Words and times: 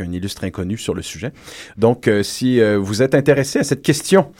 un 0.00 0.12
illustre 0.12 0.44
inconnu 0.44 0.78
sur 0.78 0.94
le 0.94 1.02
sujet. 1.02 1.32
Donc, 1.76 2.08
euh, 2.08 2.22
si 2.22 2.60
euh, 2.60 2.78
vous 2.78 3.02
êtes 3.02 3.14
intéressé 3.14 3.60
à 3.60 3.64
cette 3.64 3.82
question, 3.82 4.32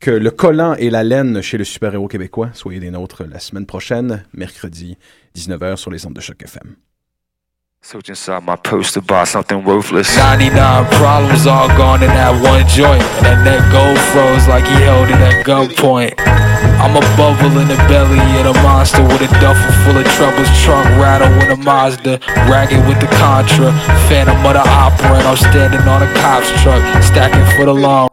que 0.00 0.10
le 0.10 0.30
collant 0.30 0.74
et 0.74 0.90
la 0.90 1.02
laine 1.02 1.40
chez 1.40 1.56
le 1.56 1.64
super-héros 1.64 2.08
québécois, 2.08 2.50
soyez 2.52 2.80
des 2.80 2.90
nôtres 2.90 3.24
la 3.24 3.38
semaine 3.38 3.66
prochaine, 3.66 4.24
mercredi, 4.34 4.98
19h 5.36 5.76
sur 5.76 5.90
les 5.90 6.06
ondes 6.06 6.14
de 6.14 6.20
Choc 6.20 6.42
FM. 6.42 6.76
Search 7.80 8.08
inside 8.08 8.42
my 8.46 8.56
purse 8.56 8.92
to 8.92 9.02
buy 9.02 9.24
something 9.26 9.62
worthless. 9.62 10.16
99 10.16 10.86
problems 10.86 11.46
all 11.46 11.68
gone 11.76 12.02
in 12.02 12.08
that 12.08 12.32
one 12.42 12.66
joint. 12.66 13.02
And 13.18 13.26
that 13.26 13.44
neck 13.44 13.60
gold 13.70 13.98
froze 13.98 14.48
like 14.48 14.64
he 14.64 14.74
held 14.82 15.10
it 15.10 15.16
at 15.16 15.44
gunpoint. 15.44 16.53
I'm 16.82 16.96
a 16.96 17.04
bubble 17.16 17.58
in 17.60 17.68
the 17.68 17.76
belly 17.88 18.20
of 18.38 18.44
the 18.44 18.54
monster 18.62 19.02
with 19.02 19.22
a 19.22 19.30
duffel 19.40 19.72
full 19.84 19.96
of 19.96 20.06
troubles. 20.16 20.48
Trunk 20.62 20.86
rattle 21.00 21.30
with 21.38 21.58
a 21.58 21.60
Mazda. 21.62 22.20
Ragged 22.50 22.86
with 22.86 23.00
the 23.00 23.08
Contra. 23.18 23.72
Phantom 24.08 24.36
of 24.44 24.54
the 24.54 24.64
opera. 24.64 25.18
And 25.18 25.26
I'm 25.26 25.36
standing 25.36 25.80
on 25.88 26.02
a 26.02 26.10
cop's 26.20 26.50
truck. 26.62 26.82
Stacking 27.02 27.44
for 27.56 27.66
the 27.66 27.74
long. 27.74 28.08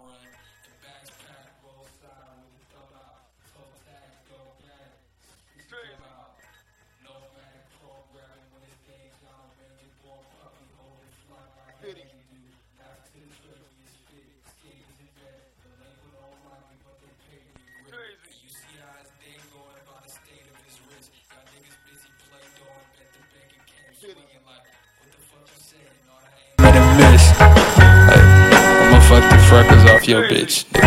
Your 30.11 30.27
bitch. 30.27 30.65
I 30.75 30.83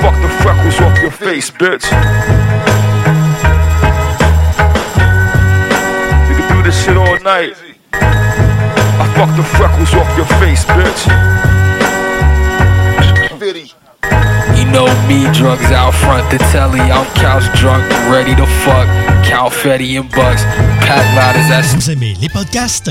fuck 0.00 0.14
the 0.22 0.28
freckles 0.40 0.80
off 0.80 1.02
your 1.02 1.10
face, 1.10 1.50
bitch. 1.50 1.90
We 6.28 6.34
can 6.38 6.46
do 6.54 6.62
this 6.62 6.84
shit 6.84 6.96
all 6.96 7.18
night. 7.26 7.56
I 7.92 9.12
fuck 9.18 9.34
the 9.36 9.42
freckles 9.42 9.92
off 9.94 10.16
your 10.16 10.30
face, 10.38 10.64
bitch. 10.64 11.10
You 14.56 14.64
know 14.70 14.86
me, 15.08 15.26
drugs 15.34 15.72
out 15.72 15.94
front 15.94 16.30
the 16.30 16.38
telly. 16.52 16.78
I'm 16.78 17.04
couch 17.16 17.50
drunk, 17.58 17.82
ready 18.08 18.36
to 18.36 18.46
fuck. 18.62 18.86
Count 19.26 19.52
Fetty 19.52 19.98
and 19.98 20.08
Bucks. 20.12 20.44
Pack 20.86 21.04
loud 21.16 21.34
as 21.34 21.48
that 21.48 21.64
Vous 21.74 21.90
aimez 21.90 22.14
les 22.20 22.28
podcasts? 22.28 22.90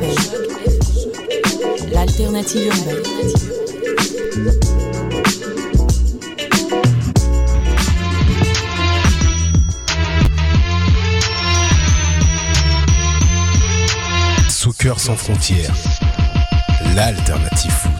FM, 0.00 1.90
l'alternative 1.92 2.66
urbaine. 2.66 3.02
Soccer 14.48 15.00
sans 15.00 15.16
frontières, 15.16 15.74
l'alternative 16.94 17.70
foot. 17.70 17.92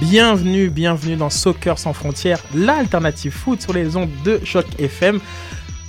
Bienvenue, 0.00 0.68
bienvenue 0.68 1.14
dans 1.16 1.30
Soccer 1.30 1.78
sans 1.78 1.92
frontières, 1.92 2.42
l'alternative 2.54 3.32
foot 3.32 3.62
sur 3.62 3.72
les 3.72 3.96
ondes 3.96 4.10
de 4.24 4.40
Choc 4.44 4.66
FM. 4.80 5.20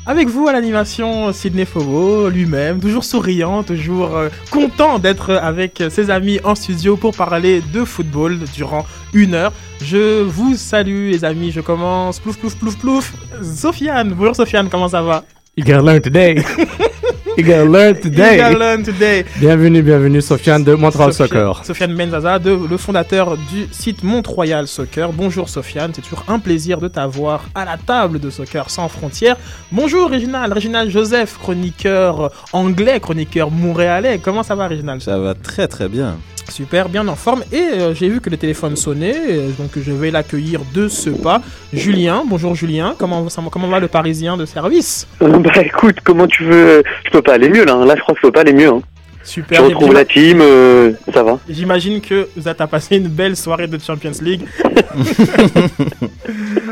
Avec 0.09 0.27
vous 0.27 0.47
à 0.47 0.53
l'animation, 0.53 1.31
Sidney 1.31 1.65
Fogo, 1.65 2.29
lui-même, 2.29 2.79
toujours 2.79 3.03
souriant, 3.03 3.61
toujours 3.61 4.17
euh, 4.17 4.29
content 4.49 4.97
d'être 4.97 5.35
avec 5.35 5.83
ses 5.91 6.09
amis 6.09 6.39
en 6.43 6.55
studio 6.55 6.97
pour 6.97 7.15
parler 7.15 7.61
de 7.71 7.85
football 7.85 8.39
durant 8.55 8.87
une 9.13 9.35
heure. 9.35 9.53
Je 9.83 10.23
vous 10.23 10.55
salue 10.55 11.11
les 11.11 11.23
amis, 11.25 11.51
je 11.51 11.61
commence. 11.61 12.19
Plouf, 12.19 12.39
plouf, 12.39 12.55
plouf, 12.55 12.79
plouf. 12.79 13.13
Sofiane, 13.43 14.13
bonjour 14.13 14.35
Sofiane, 14.35 14.67
comment 14.67 14.87
ça 14.87 15.03
va? 15.03 15.25
You 15.55 15.63
gotta 15.63 15.83
learn 15.83 16.01
today. 16.01 16.43
you 17.37 17.43
gotta 17.43 17.65
learn 17.65 17.95
today. 17.99 18.35
You 18.37 18.43
gotta 18.43 18.57
learn 18.57 18.83
today. 18.83 19.25
Bienvenue, 19.37 19.81
bienvenue, 19.81 20.21
Sofiane 20.21 20.63
de 20.63 20.73
Montreal 20.73 21.11
Sofiane- 21.13 21.27
Soccer. 21.55 21.65
Sofiane 21.65 21.93
Menzaza, 21.93 22.39
de- 22.39 22.57
le 22.69 22.77
fondateur 22.77 23.37
du 23.37 23.67
site 23.71 24.03
Mont-Royal 24.03 24.67
Soccer. 24.67 25.11
Bonjour 25.13 25.47
Sofiane, 25.49 25.91
c'est 25.93 26.01
toujours 26.01 26.23
un 26.27 26.39
plaisir 26.39 26.79
de 26.79 26.87
t'avoir 26.87 27.45
à 27.55 27.65
la 27.65 27.77
table 27.77 28.19
de 28.19 28.29
Soccer 28.29 28.69
sans 28.69 28.87
frontières. 28.89 29.37
Bonjour 29.71 30.09
Réginal, 30.09 30.51
Réginal 30.53 30.89
Joseph, 30.89 31.37
chroniqueur 31.41 32.31
anglais, 32.53 32.99
chroniqueur 32.99 33.51
montréalais. 33.51 34.19
Comment 34.23 34.43
ça 34.43 34.55
va 34.55 34.67
Réginal 34.67 35.01
Ça 35.01 35.17
va 35.17 35.33
très 35.33 35.67
très 35.67 35.87
bien. 35.87 36.17
Super, 36.49 36.89
bien 36.89 37.07
en 37.07 37.15
forme. 37.15 37.43
Et 37.51 37.57
euh, 37.61 37.93
j'ai 37.93 38.09
vu 38.09 38.19
que 38.21 38.29
le 38.29 38.37
téléphone 38.37 38.75
sonnait, 38.75 39.15
euh, 39.29 39.49
donc 39.57 39.71
je 39.77 39.91
vais 39.91 40.11
l'accueillir 40.11 40.61
de 40.73 40.87
ce 40.87 41.09
pas. 41.09 41.41
Julien, 41.73 42.23
bonjour 42.25 42.55
Julien, 42.55 42.95
comment, 42.97 43.29
ça- 43.29 43.41
comment 43.51 43.67
va 43.67 43.79
le 43.79 43.87
Parisien 43.87 44.35
de 44.37 44.45
service? 44.45 45.07
Euh, 45.21 45.37
Bah 45.39 45.51
écoute, 45.63 45.97
comment 46.03 46.27
tu 46.27 46.43
veux 46.45 46.83
Je 47.05 47.11
peux 47.11 47.21
pas 47.21 47.33
aller 47.33 47.49
mieux 47.49 47.65
là. 47.65 47.73
hein. 47.73 47.85
Là, 47.85 47.95
je 47.95 48.01
crois 48.01 48.13
que 48.15 48.19
je 48.21 48.27
peux 48.27 48.31
pas 48.31 48.41
aller 48.41 48.53
mieux. 48.53 48.69
hein. 48.69 48.81
Super. 49.23 49.59
Je 49.59 49.65
retrouve 49.65 49.93
la 49.93 50.05
team, 50.05 50.39
euh, 50.41 50.93
ça 51.13 51.21
va. 51.23 51.37
J'imagine 51.47 52.01
que 52.01 52.27
vous 52.35 52.47
avez 52.47 52.67
passé 52.67 52.95
une 52.97 53.09
belle 53.09 53.35
soirée 53.35 53.67
de 53.67 53.77
Champions 53.77 54.11
League. 54.21 54.41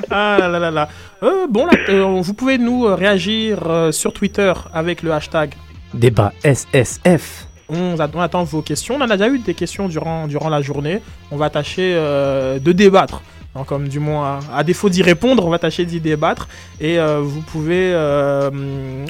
ah 0.10 0.38
là 0.40 0.48
là 0.48 0.60
là 0.60 0.72
là. 0.72 0.90
Euh, 1.24 1.46
bon, 1.48 1.66
là, 1.66 1.74
euh, 1.90 2.20
vous 2.22 2.34
pouvez 2.34 2.58
nous 2.58 2.84
réagir 2.96 3.60
euh, 3.68 3.92
sur 3.92 4.12
Twitter 4.14 4.54
avec 4.74 5.04
le 5.04 5.12
hashtag. 5.12 5.54
Débat 5.94 6.32
SSF. 6.44 7.47
On, 7.70 8.00
attend 8.00 8.44
vos 8.44 8.62
questions. 8.62 8.96
On 8.96 9.02
en 9.02 9.10
a 9.10 9.18
déjà 9.18 9.30
eu 9.30 9.40
des 9.40 9.54
questions 9.54 9.88
durant, 9.88 10.28
durant 10.28 10.50
la 10.50 10.62
journée. 10.62 11.02
On 11.32 11.38
va 11.38 11.50
tâcher 11.50 11.94
euh, 11.96 12.60
de 12.60 12.72
débattre. 12.72 13.22
Donc, 13.58 13.66
comme 13.66 13.88
du 13.88 14.00
moins, 14.00 14.40
à, 14.54 14.60
à 14.60 14.64
défaut 14.64 14.88
d'y 14.88 15.02
répondre, 15.02 15.44
on 15.46 15.50
va 15.50 15.58
tâcher 15.58 15.84
d'y 15.86 16.00
débattre. 16.00 16.48
Et 16.80 17.00
euh, 17.00 17.22
vous 17.22 17.42
pouvez. 17.42 17.92
euh, 17.94 18.52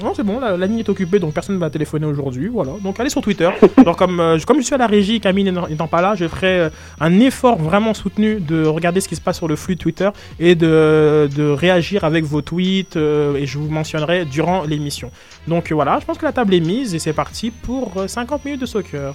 Non, 0.01 0.13
c'est 0.15 0.23
bon, 0.23 0.39
la, 0.39 0.55
la 0.55 0.65
ligne 0.67 0.79
est 0.79 0.89
occupée, 0.89 1.19
donc 1.19 1.33
personne 1.33 1.55
ne 1.55 1.59
va 1.59 1.69
téléphoner 1.69 2.05
aujourd'hui. 2.05 2.47
Voilà. 2.47 2.71
Donc, 2.81 2.97
allez 2.99 3.09
sur 3.09 3.21
Twitter. 3.21 3.49
donc, 3.85 3.97
comme, 3.97 4.19
euh, 4.21 4.37
je- 4.39 4.45
comme 4.45 4.57
je 4.59 4.65
suis 4.65 4.75
à 4.75 4.77
la 4.77 4.87
régie, 4.87 5.19
Camille 5.19 5.51
n'étant 5.51 5.87
pas 5.87 6.01
là, 6.01 6.15
je 6.15 6.27
ferai 6.27 6.69
un 7.01 7.19
effort 7.19 7.57
vraiment 7.57 7.93
soutenu 7.93 8.39
de 8.39 8.65
regarder 8.65 9.01
ce 9.01 9.07
qui 9.09 9.15
se 9.17 9.21
passe 9.21 9.37
sur 9.37 9.47
le 9.49 9.55
flux 9.57 9.75
Twitter 9.75 10.09
et 10.39 10.55
de, 10.55 11.29
de 11.35 11.49
réagir 11.49 12.03
avec 12.05 12.23
vos 12.23 12.41
tweets. 12.41 12.95
euh, 12.95 13.35
et 13.35 13.45
je 13.45 13.57
vous 13.57 13.69
mentionnerai 13.69 14.23
durant 14.25 14.63
l'émission. 14.63 15.11
Donc, 15.47 15.71
voilà, 15.73 15.99
je 15.99 16.05
pense 16.05 16.17
que 16.17 16.25
la 16.25 16.31
table 16.31 16.53
est 16.53 16.59
mise 16.61 16.95
et 16.95 16.99
c'est 16.99 17.13
parti 17.13 17.51
pour 17.51 17.91
euh, 17.97 18.07
50 18.07 18.45
minutes 18.45 18.61
de 18.61 18.65
soccer. 18.65 19.13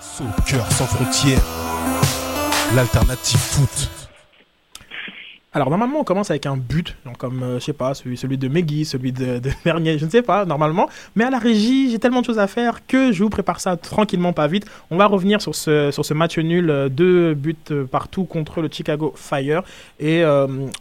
Soccer 0.00 0.70
sans 0.72 0.84
frontières, 0.86 1.40
l'alternative 2.74 3.40
foot. 3.40 3.90
Alors 5.52 5.70
normalement 5.70 5.98
on 6.00 6.04
commence 6.04 6.30
avec 6.30 6.46
un 6.46 6.56
but, 6.56 6.96
donc 7.04 7.16
comme 7.16 7.42
euh, 7.42 7.58
je 7.58 7.64
sais 7.64 7.72
pas, 7.72 7.94
celui, 7.94 8.38
de 8.38 8.46
Megui, 8.46 8.84
celui 8.84 9.10
de, 9.10 9.40
de 9.40 9.50
je 9.64 10.04
ne 10.04 10.10
sais 10.10 10.22
pas 10.22 10.44
normalement, 10.44 10.88
mais 11.16 11.24
à 11.24 11.30
la 11.30 11.40
régie 11.40 11.90
j'ai 11.90 11.98
tellement 11.98 12.20
de 12.20 12.26
choses 12.26 12.38
à 12.38 12.46
faire 12.46 12.86
que 12.86 13.10
je 13.10 13.24
vous 13.24 13.30
prépare 13.30 13.58
ça 13.60 13.76
tranquillement, 13.76 14.32
pas 14.32 14.46
vite. 14.46 14.66
On 14.92 14.96
va 14.96 15.06
revenir 15.06 15.42
sur 15.42 15.56
ce, 15.56 16.14
match 16.14 16.38
nul, 16.38 16.70
euh, 16.70 16.88
deux 16.88 17.34
buts 17.34 17.56
euh, 17.72 17.84
partout 17.84 18.24
contre 18.24 18.60
le 18.62 18.68
Chicago 18.70 19.12
Fire, 19.16 19.64
et 19.98 20.22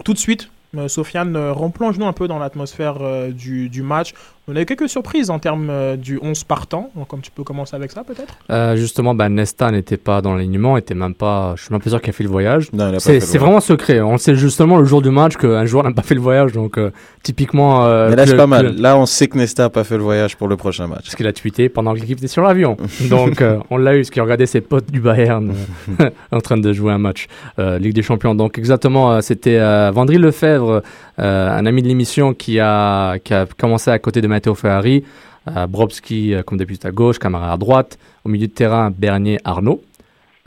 tout 0.05 0.13
de 0.13 0.19
suite, 0.19 0.51
Sofiane, 0.87 1.35
replonge-nous 1.35 2.05
un 2.05 2.13
peu 2.13 2.27
dans 2.27 2.37
l'atmosphère 2.37 2.99
du 3.31 3.81
match. 3.81 4.13
On 4.51 4.55
a 4.55 4.61
eu 4.61 4.65
quelques 4.65 4.89
surprises 4.89 5.29
en 5.29 5.37
termes 5.37 5.69
euh, 5.69 5.95
du 5.95 6.17
11 6.21 6.43
partant, 6.43 6.89
donc 6.95 7.07
comme 7.07 7.21
tu 7.21 7.29
peux 7.29 7.43
commencer 7.43 7.75
avec 7.75 7.91
ça 7.91 8.03
peut-être? 8.03 8.33
Euh, 8.49 8.75
justement, 8.75 9.13
bah, 9.13 9.29
Nesta 9.29 9.69
n'était 9.69 9.97
pas 9.97 10.21
dans 10.21 10.33
l'alignement, 10.33 10.75
était 10.75 10.95
même 10.95 11.13
pas. 11.13 11.53
Je 11.55 11.63
suis 11.63 11.71
même 11.71 11.81
pas 11.81 11.89
sûr 11.91 12.01
qu'il 12.01 12.09
a 12.09 12.13
fait 12.13 12.23
le 12.23 12.29
voyage. 12.31 12.69
C'est 12.97 13.37
vraiment 13.37 13.59
secret. 13.59 14.01
On 14.01 14.17
sait 14.17 14.33
justement 14.35 14.77
le 14.77 14.85
jour 14.85 15.01
du 15.03 15.11
match 15.11 15.35
qu'un 15.37 15.65
joueur 15.65 15.83
n'a 15.83 15.91
pas 15.91 16.01
fait 16.01 16.15
le 16.15 16.21
voyage, 16.21 16.53
donc 16.53 16.77
euh, 16.79 16.91
typiquement. 17.21 17.85
euh, 17.85 18.09
Mais 18.09 18.15
là, 18.15 18.25
c'est 18.25 18.35
pas 18.35 18.47
mal. 18.47 18.75
que- 18.75 18.81
Là, 18.81 18.97
on 18.97 19.05
sait 19.05 19.27
que 19.27 19.37
Nesta 19.37 19.65
a 19.65 19.69
pas 19.69 19.83
fait 19.83 19.97
le 19.97 20.03
voyage 20.03 20.35
pour 20.35 20.47
le 20.47 20.57
prochain 20.57 20.87
match. 20.87 21.03
Parce 21.03 21.15
qu'il 21.15 21.27
a 21.27 21.33
tweeté 21.33 21.69
pendant 21.69 21.93
que 21.93 21.99
l'équipe 21.99 22.17
était 22.17 22.27
sur 22.27 22.41
l'avion. 22.41 22.75
Donc, 23.09 23.41
euh, 23.41 23.59
on 23.69 23.77
l'a 23.77 23.97
eu, 23.97 24.03
ce 24.03 24.09
qui 24.11 24.19
regardait 24.19 24.47
ses 24.47 24.61
potes 24.61 24.89
du 24.91 24.99
Bayern 24.99 25.53
en 26.31 26.39
train 26.41 26.57
de 26.57 26.73
jouer 26.73 26.91
un 26.91 26.97
match 26.97 27.27
euh, 27.59 27.77
Ligue 27.77 27.93
des 27.93 28.01
Champions. 28.01 28.33
Donc, 28.33 28.57
exactement, 28.57 29.21
c'était 29.21 29.57
euh, 29.59 29.91
Vendry 29.93 30.17
Lefebvre, 30.17 30.81
un 31.19 31.65
ami 31.65 31.81
de 31.81 31.87
l'émission, 31.87 32.33
qui 32.33 32.59
a, 32.59 33.19
qui 33.19 33.33
a 33.33 33.45
commencé 33.57 33.91
à 33.91 33.99
côté 33.99 34.21
de 34.21 34.27
Matteo 34.27 34.55
Ferrari. 34.55 35.03
Euh, 35.55 35.67
Brobski, 35.67 36.33
euh, 36.33 36.43
comme 36.43 36.57
d'habitude, 36.57 36.85
à 36.85 36.91
gauche, 36.91 37.17
Camara 37.19 37.53
à 37.53 37.57
droite. 37.57 37.97
Au 38.25 38.29
milieu 38.29 38.47
de 38.47 38.51
terrain, 38.51 38.91
Bernier, 38.91 39.39
Arnaud. 39.43 39.81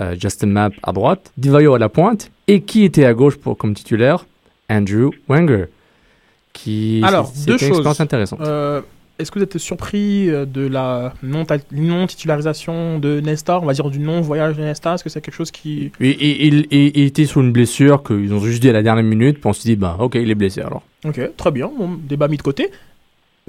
Euh, 0.00 0.14
Justin 0.18 0.48
Mapp 0.48 0.72
à 0.82 0.92
droite. 0.92 1.32
Divayo 1.36 1.74
à 1.74 1.78
la 1.78 1.88
pointe. 1.88 2.30
Et 2.48 2.62
qui 2.62 2.84
était 2.84 3.04
à 3.04 3.14
gauche 3.14 3.36
pour, 3.36 3.56
comme 3.56 3.74
titulaire 3.74 4.26
Andrew 4.70 5.10
Wenger. 5.28 5.66
Qui, 6.52 7.00
Alors, 7.04 7.32
deux 7.46 7.52
une 7.62 7.74
choses. 7.74 8.00
intéressante. 8.00 8.40
Euh, 8.42 8.82
Est-ce 9.18 9.30
que 9.30 9.38
vous 9.38 9.44
êtes 9.44 9.58
surpris 9.58 10.28
euh, 10.30 10.46
de 10.46 10.66
la 10.66 11.12
non- 11.22 11.44
non-titularisation 11.70 12.98
de 12.98 13.20
Nesta, 13.20 13.60
on 13.60 13.66
va 13.66 13.72
dire 13.72 13.88
du 13.90 13.98
non-voyage 13.98 14.56
de 14.56 14.62
Nesta 14.62 14.94
Est-ce 14.94 15.04
que 15.04 15.10
c'est 15.10 15.20
quelque 15.20 15.34
chose 15.34 15.50
qui... 15.50 15.92
Il- 16.00 16.16
il- 16.20 16.66
il 16.70 17.02
était 17.04 17.26
sur 17.26 17.40
une 17.40 17.52
blessure 17.52 18.02
qu'ils 18.02 18.32
ont 18.34 18.40
juste 18.40 18.60
dit 18.62 18.68
à 18.68 18.72
la 18.72 18.82
dernière 18.82 19.04
minute, 19.04 19.38
puis 19.38 19.46
on 19.48 19.52
s'est 19.52 19.68
dit, 19.68 19.76
bah 19.76 19.96
ok, 20.00 20.14
il 20.16 20.30
est 20.30 20.34
blessé 20.34 20.60
alors. 20.60 20.82
Ok, 21.04 21.20
très 21.36 21.50
bien, 21.50 21.70
bon, 21.78 21.98
débat 22.02 22.28
mis 22.28 22.36
de 22.36 22.42
côté. 22.42 22.70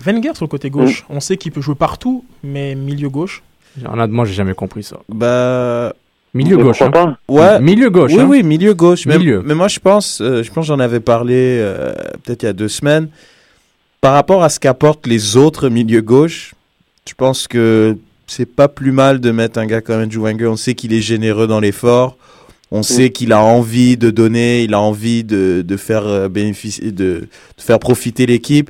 Wenger 0.04 0.32
sur 0.34 0.46
le 0.46 0.50
côté 0.50 0.70
gauche, 0.70 1.06
on 1.10 1.20
sait 1.20 1.38
qu'il 1.38 1.52
peut 1.52 1.62
jouer 1.62 1.76
partout, 1.76 2.26
mais 2.44 2.74
milieu 2.76 3.10
gauche. 3.10 3.44
Honnêtement, 3.88 4.26
j'ai 4.26 4.34
jamais 4.34 4.54
compris 4.56 4.84
ça. 4.84 4.98
Bah. 5.10 5.94
Milieu 6.36 6.58
gauche. 6.58 6.82
hein. 6.82 7.16
Ouais. 7.28 7.60
Milieu 7.62 7.92
gauche. 7.92 8.12
Oui, 8.14 8.20
hein. 8.20 8.26
oui, 8.28 8.42
milieu 8.42 8.74
gauche. 8.74 9.06
Mais, 9.06 9.20
Milieu. 9.20 9.44
mais 9.46 9.54
moi, 9.54 9.68
je 9.68 9.80
pense, 9.80 10.20
euh, 10.20 10.42
je 10.42 10.52
pense, 10.52 10.66
j'en 10.66 10.80
avais 10.80 11.00
parlé 11.00 11.60
euh, 11.62 11.94
peut-être 12.24 12.42
il 12.42 12.46
y 12.48 12.50
a 12.50 12.54
deux 12.54 12.68
semaines. 12.70 13.08
Par 14.04 14.16
rapport 14.16 14.44
à 14.44 14.50
ce 14.50 14.60
qu'apportent 14.60 15.08
les 15.08 15.38
autres 15.38 15.70
milieux 15.70 16.02
gauche, 16.02 16.56
je 17.08 17.14
pense 17.14 17.48
que 17.48 17.96
c'est 18.28 18.46
pas 18.46 18.68
plus 18.68 18.92
mal 18.92 19.22
de 19.22 19.32
mettre 19.32 19.58
un 19.60 19.66
gars 19.66 19.80
comme 19.80 20.02
Andrew 20.02 20.24
Wenger. 20.24 20.48
On 20.48 20.58
sait 20.58 20.74
qu'il 20.74 20.92
est 20.92 21.00
généreux 21.00 21.48
dans 21.48 21.62
l'effort. 21.62 22.18
On 22.70 22.84
sait 22.84 23.12
qu'il 23.12 23.32
a 23.32 23.42
envie 23.42 23.96
de 23.96 24.10
donner, 24.12 24.64
il 24.64 24.74
a 24.74 24.82
envie 24.82 25.24
de, 25.24 25.64
de 25.66 25.78
faire 25.78 26.06
euh, 26.06 26.28
bénéficier, 26.28 26.92
de, 26.92 26.92
de 26.92 27.28
faire 27.58 27.80
profiter 27.80 28.26
l'équipe. 28.26 28.70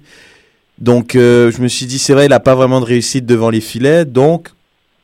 Donc, 0.77 1.15
euh, 1.15 1.49
je 1.49 1.63
me 1.63 1.67
suis 1.67 1.87
dit, 1.87 1.97
c'est 1.97 2.13
vrai, 2.13 2.27
il 2.27 2.29
n'a 2.29 2.39
pas 2.39 2.53
vraiment 2.53 2.79
de 2.79 2.85
réussite 2.85 3.25
devant 3.25 3.49
les 3.49 3.61
filets. 3.61 4.05
Donc, 4.05 4.49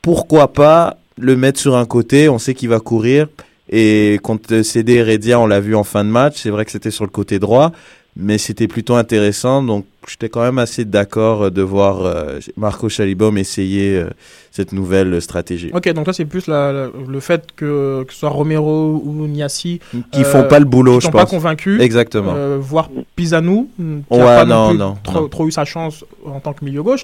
pourquoi 0.03 0.53
pas 0.53 0.97
le 1.17 1.35
mettre 1.37 1.59
sur 1.59 1.75
un 1.75 1.87
côté? 1.87 2.29
On 2.29 2.37
sait 2.37 2.53
qu'il 2.53 2.69
va 2.69 2.79
courir. 2.79 3.29
Et 3.71 4.19
contre 4.21 4.61
CD 4.61 4.97
Heredia, 4.97 5.39
on 5.39 5.47
l'a 5.47 5.59
vu 5.59 5.75
en 5.75 5.83
fin 5.83 6.05
de 6.05 6.11
match. 6.11 6.35
C'est 6.37 6.51
vrai 6.51 6.65
que 6.65 6.71
c'était 6.71 6.91
sur 6.91 7.03
le 7.03 7.09
côté 7.09 7.39
droit, 7.39 7.71
mais 8.15 8.37
c'était 8.37 8.67
plutôt 8.67 8.93
intéressant. 8.93 9.63
Donc, 9.63 9.85
j'étais 10.09 10.29
quand 10.29 10.41
même 10.41 10.57
assez 10.57 10.85
d'accord 10.85 11.43
euh, 11.43 11.49
de 11.49 11.61
voir 11.61 12.01
euh, 12.05 12.39
Marco 12.57 12.89
Chalibom 12.89 13.37
essayer 13.37 13.95
euh, 13.97 14.09
cette 14.51 14.73
nouvelle 14.73 15.21
stratégie. 15.21 15.69
Ok, 15.73 15.87
donc 15.93 16.07
là 16.07 16.13
c'est 16.13 16.25
plus 16.25 16.47
la- 16.47 16.71
la- 16.73 16.89
le 17.07 17.19
fait 17.19 17.47
que, 17.55 18.03
que 18.03 18.13
ce 18.13 18.19
soit 18.19 18.29
Romero 18.29 19.01
ou 19.03 19.27
Niassi 19.27 19.79
Qui 20.11 20.23
font 20.23 20.43
pas 20.43 20.59
le 20.59 20.65
boulot, 20.65 20.95
qui 20.95 21.01
je 21.01 21.05
sont 21.05 21.11
pas 21.11 21.21
pense. 21.21 21.29
convaincus. 21.31 21.79
Exactement. 21.81 22.33
Euh, 22.35 22.57
voire 22.59 22.89
Pisanou, 23.15 23.69
qui 23.77 23.83
Ouais, 24.09 24.21
a 24.21 24.25
pas 24.39 24.45
non, 24.45 24.55
non, 24.55 24.69
plus 24.69 24.77
non, 24.79 24.97
trop, 25.03 25.21
non. 25.21 25.27
trop 25.29 25.47
eu 25.47 25.51
sa 25.51 25.65
chance 25.65 26.03
en 26.25 26.39
tant 26.39 26.53
que 26.53 26.65
milieu 26.65 26.83
gauche. 26.83 27.03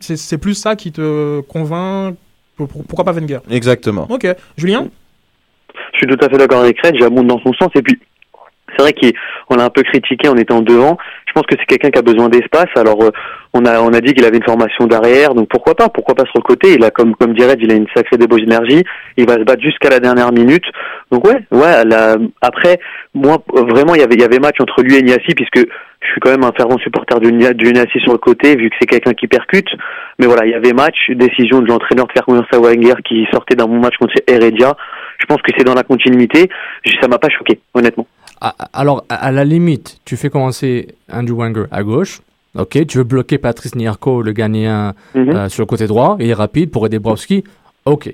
C'est 0.00 0.16
c'est 0.16 0.38
plus 0.38 0.54
ça 0.54 0.76
qui 0.76 0.92
te 0.92 1.40
convainc. 1.42 2.16
pour- 2.56 2.68
pour- 2.68 2.84
Pourquoi 2.84 3.04
pas 3.04 3.12
Wenger? 3.12 3.38
Exactement. 3.50 4.06
Ok, 4.10 4.26
Julien? 4.56 4.88
Je 5.94 5.98
suis 5.98 6.06
tout 6.06 6.22
à 6.24 6.28
fait 6.28 6.36
d'accord 6.36 6.60
avec 6.60 6.78
Red, 6.84 6.96
j'abonde 6.98 7.26
dans 7.28 7.40
son 7.40 7.52
sens. 7.54 7.70
Et 7.74 7.82
puis, 7.82 7.98
c'est 8.76 8.82
vrai 8.82 8.92
qu'on 8.92 9.56
l'a 9.56 9.64
un 9.64 9.70
peu 9.70 9.82
critiqué 9.82 10.28
en 10.28 10.36
étant 10.36 10.62
devant. 10.62 10.96
Je 11.26 11.32
pense 11.32 11.46
que 11.46 11.54
c'est 11.58 11.66
quelqu'un 11.66 11.90
qui 11.90 11.98
a 11.98 12.02
besoin 12.02 12.28
d'espace. 12.28 12.68
Alors, 12.76 13.02
euh, 13.02 13.10
on 13.54 13.64
a 13.64 13.80
on 13.80 13.92
a 13.92 14.00
dit 14.00 14.12
qu'il 14.12 14.24
avait 14.24 14.36
une 14.36 14.44
formation 14.44 14.86
d'arrière, 14.86 15.34
donc 15.34 15.48
pourquoi 15.48 15.74
pas 15.74 15.88
Pourquoi 15.88 16.14
pas 16.14 16.24
sur 16.24 16.38
le 16.38 16.42
côté 16.42 16.74
Il 16.74 16.84
a, 16.84 16.90
comme 16.90 17.14
comme 17.14 17.34
dirait, 17.34 17.56
il 17.58 17.70
a 17.70 17.74
une 17.74 17.86
sacrée 17.94 18.18
débauche 18.18 18.42
d'énergie. 18.42 18.82
Il 19.16 19.26
va 19.26 19.34
se 19.34 19.44
battre 19.44 19.62
jusqu'à 19.62 19.90
la 19.90 20.00
dernière 20.00 20.32
minute. 20.32 20.64
Donc 21.10 21.26
ouais, 21.26 21.40
ouais. 21.50 21.82
Après, 22.40 22.78
moi, 23.14 23.42
vraiment, 23.52 23.94
il 23.94 24.00
y 24.00 24.04
avait 24.04 24.14
il 24.14 24.20
y 24.20 24.24
avait 24.24 24.38
match 24.38 24.56
entre 24.60 24.82
lui 24.82 24.96
et 24.96 25.02
Niassi, 25.02 25.34
puisque 25.34 25.58
je 25.58 26.10
suis 26.10 26.20
quand 26.20 26.30
même 26.30 26.44
un 26.44 26.52
fervent 26.52 26.78
supporter 26.78 27.20
du, 27.20 27.30
du 27.30 27.72
Niassi 27.72 28.00
sur 28.00 28.12
le 28.12 28.18
côté, 28.18 28.56
vu 28.56 28.70
que 28.70 28.76
c'est 28.80 28.86
quelqu'un 28.86 29.14
qui 29.14 29.28
percute. 29.28 29.68
Mais 30.18 30.26
voilà, 30.26 30.44
il 30.44 30.50
y 30.50 30.54
avait 30.54 30.72
match, 30.72 31.10
décision 31.10 31.60
de 31.60 31.68
l'entraîneur 31.68 32.06
de 32.06 32.12
faire 32.12 32.24
confiance 32.24 32.46
à 32.52 32.58
Wenger 32.58 32.94
qui 33.04 33.26
sortait 33.32 33.54
d'un 33.54 33.66
bon 33.66 33.80
match 33.80 33.96
contre 33.98 34.14
Heredia. 34.26 34.76
Je 35.18 35.26
pense 35.26 35.40
que 35.42 35.52
c'est 35.56 35.64
dans 35.64 35.74
la 35.74 35.84
continuité. 35.84 36.48
Ça 37.00 37.08
m'a 37.08 37.18
pas 37.18 37.28
choqué, 37.28 37.60
honnêtement. 37.74 38.06
Ah, 38.44 38.56
Alors, 38.72 39.04
à, 39.08 39.30
la 39.30 39.44
limite, 39.44 40.00
tu 40.04 40.16
fais 40.16 40.28
commencer 40.28 40.88
Andrew 41.12 41.36
Wenger 41.36 41.66
à 41.70 41.84
gauche. 41.84 42.22
Ok, 42.58 42.86
tu 42.88 42.98
veux 42.98 43.04
bloquer 43.04 43.38
Patrice 43.38 43.76
Niarco, 43.76 44.20
le 44.20 44.32
Ghanéen, 44.32 44.94
Mhm. 45.14 45.28
euh, 45.30 45.48
sur 45.48 45.62
le 45.62 45.66
côté 45.66 45.86
droit. 45.86 46.16
Il 46.18 46.26
est 46.28 46.34
rapide 46.34 46.70
pour 46.72 46.84
aider 46.86 46.98
Browski. 46.98 47.44
Ok. 47.84 48.12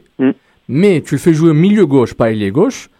Mais 0.68 1.00
tu 1.00 1.14
le 1.14 1.18
fais 1.18 1.32
jouer 1.32 1.54
milieu 1.54 1.86
gauche, 1.86 2.12
pas 2.12 2.30
ailier 2.30 2.50
gauche, 2.50 2.90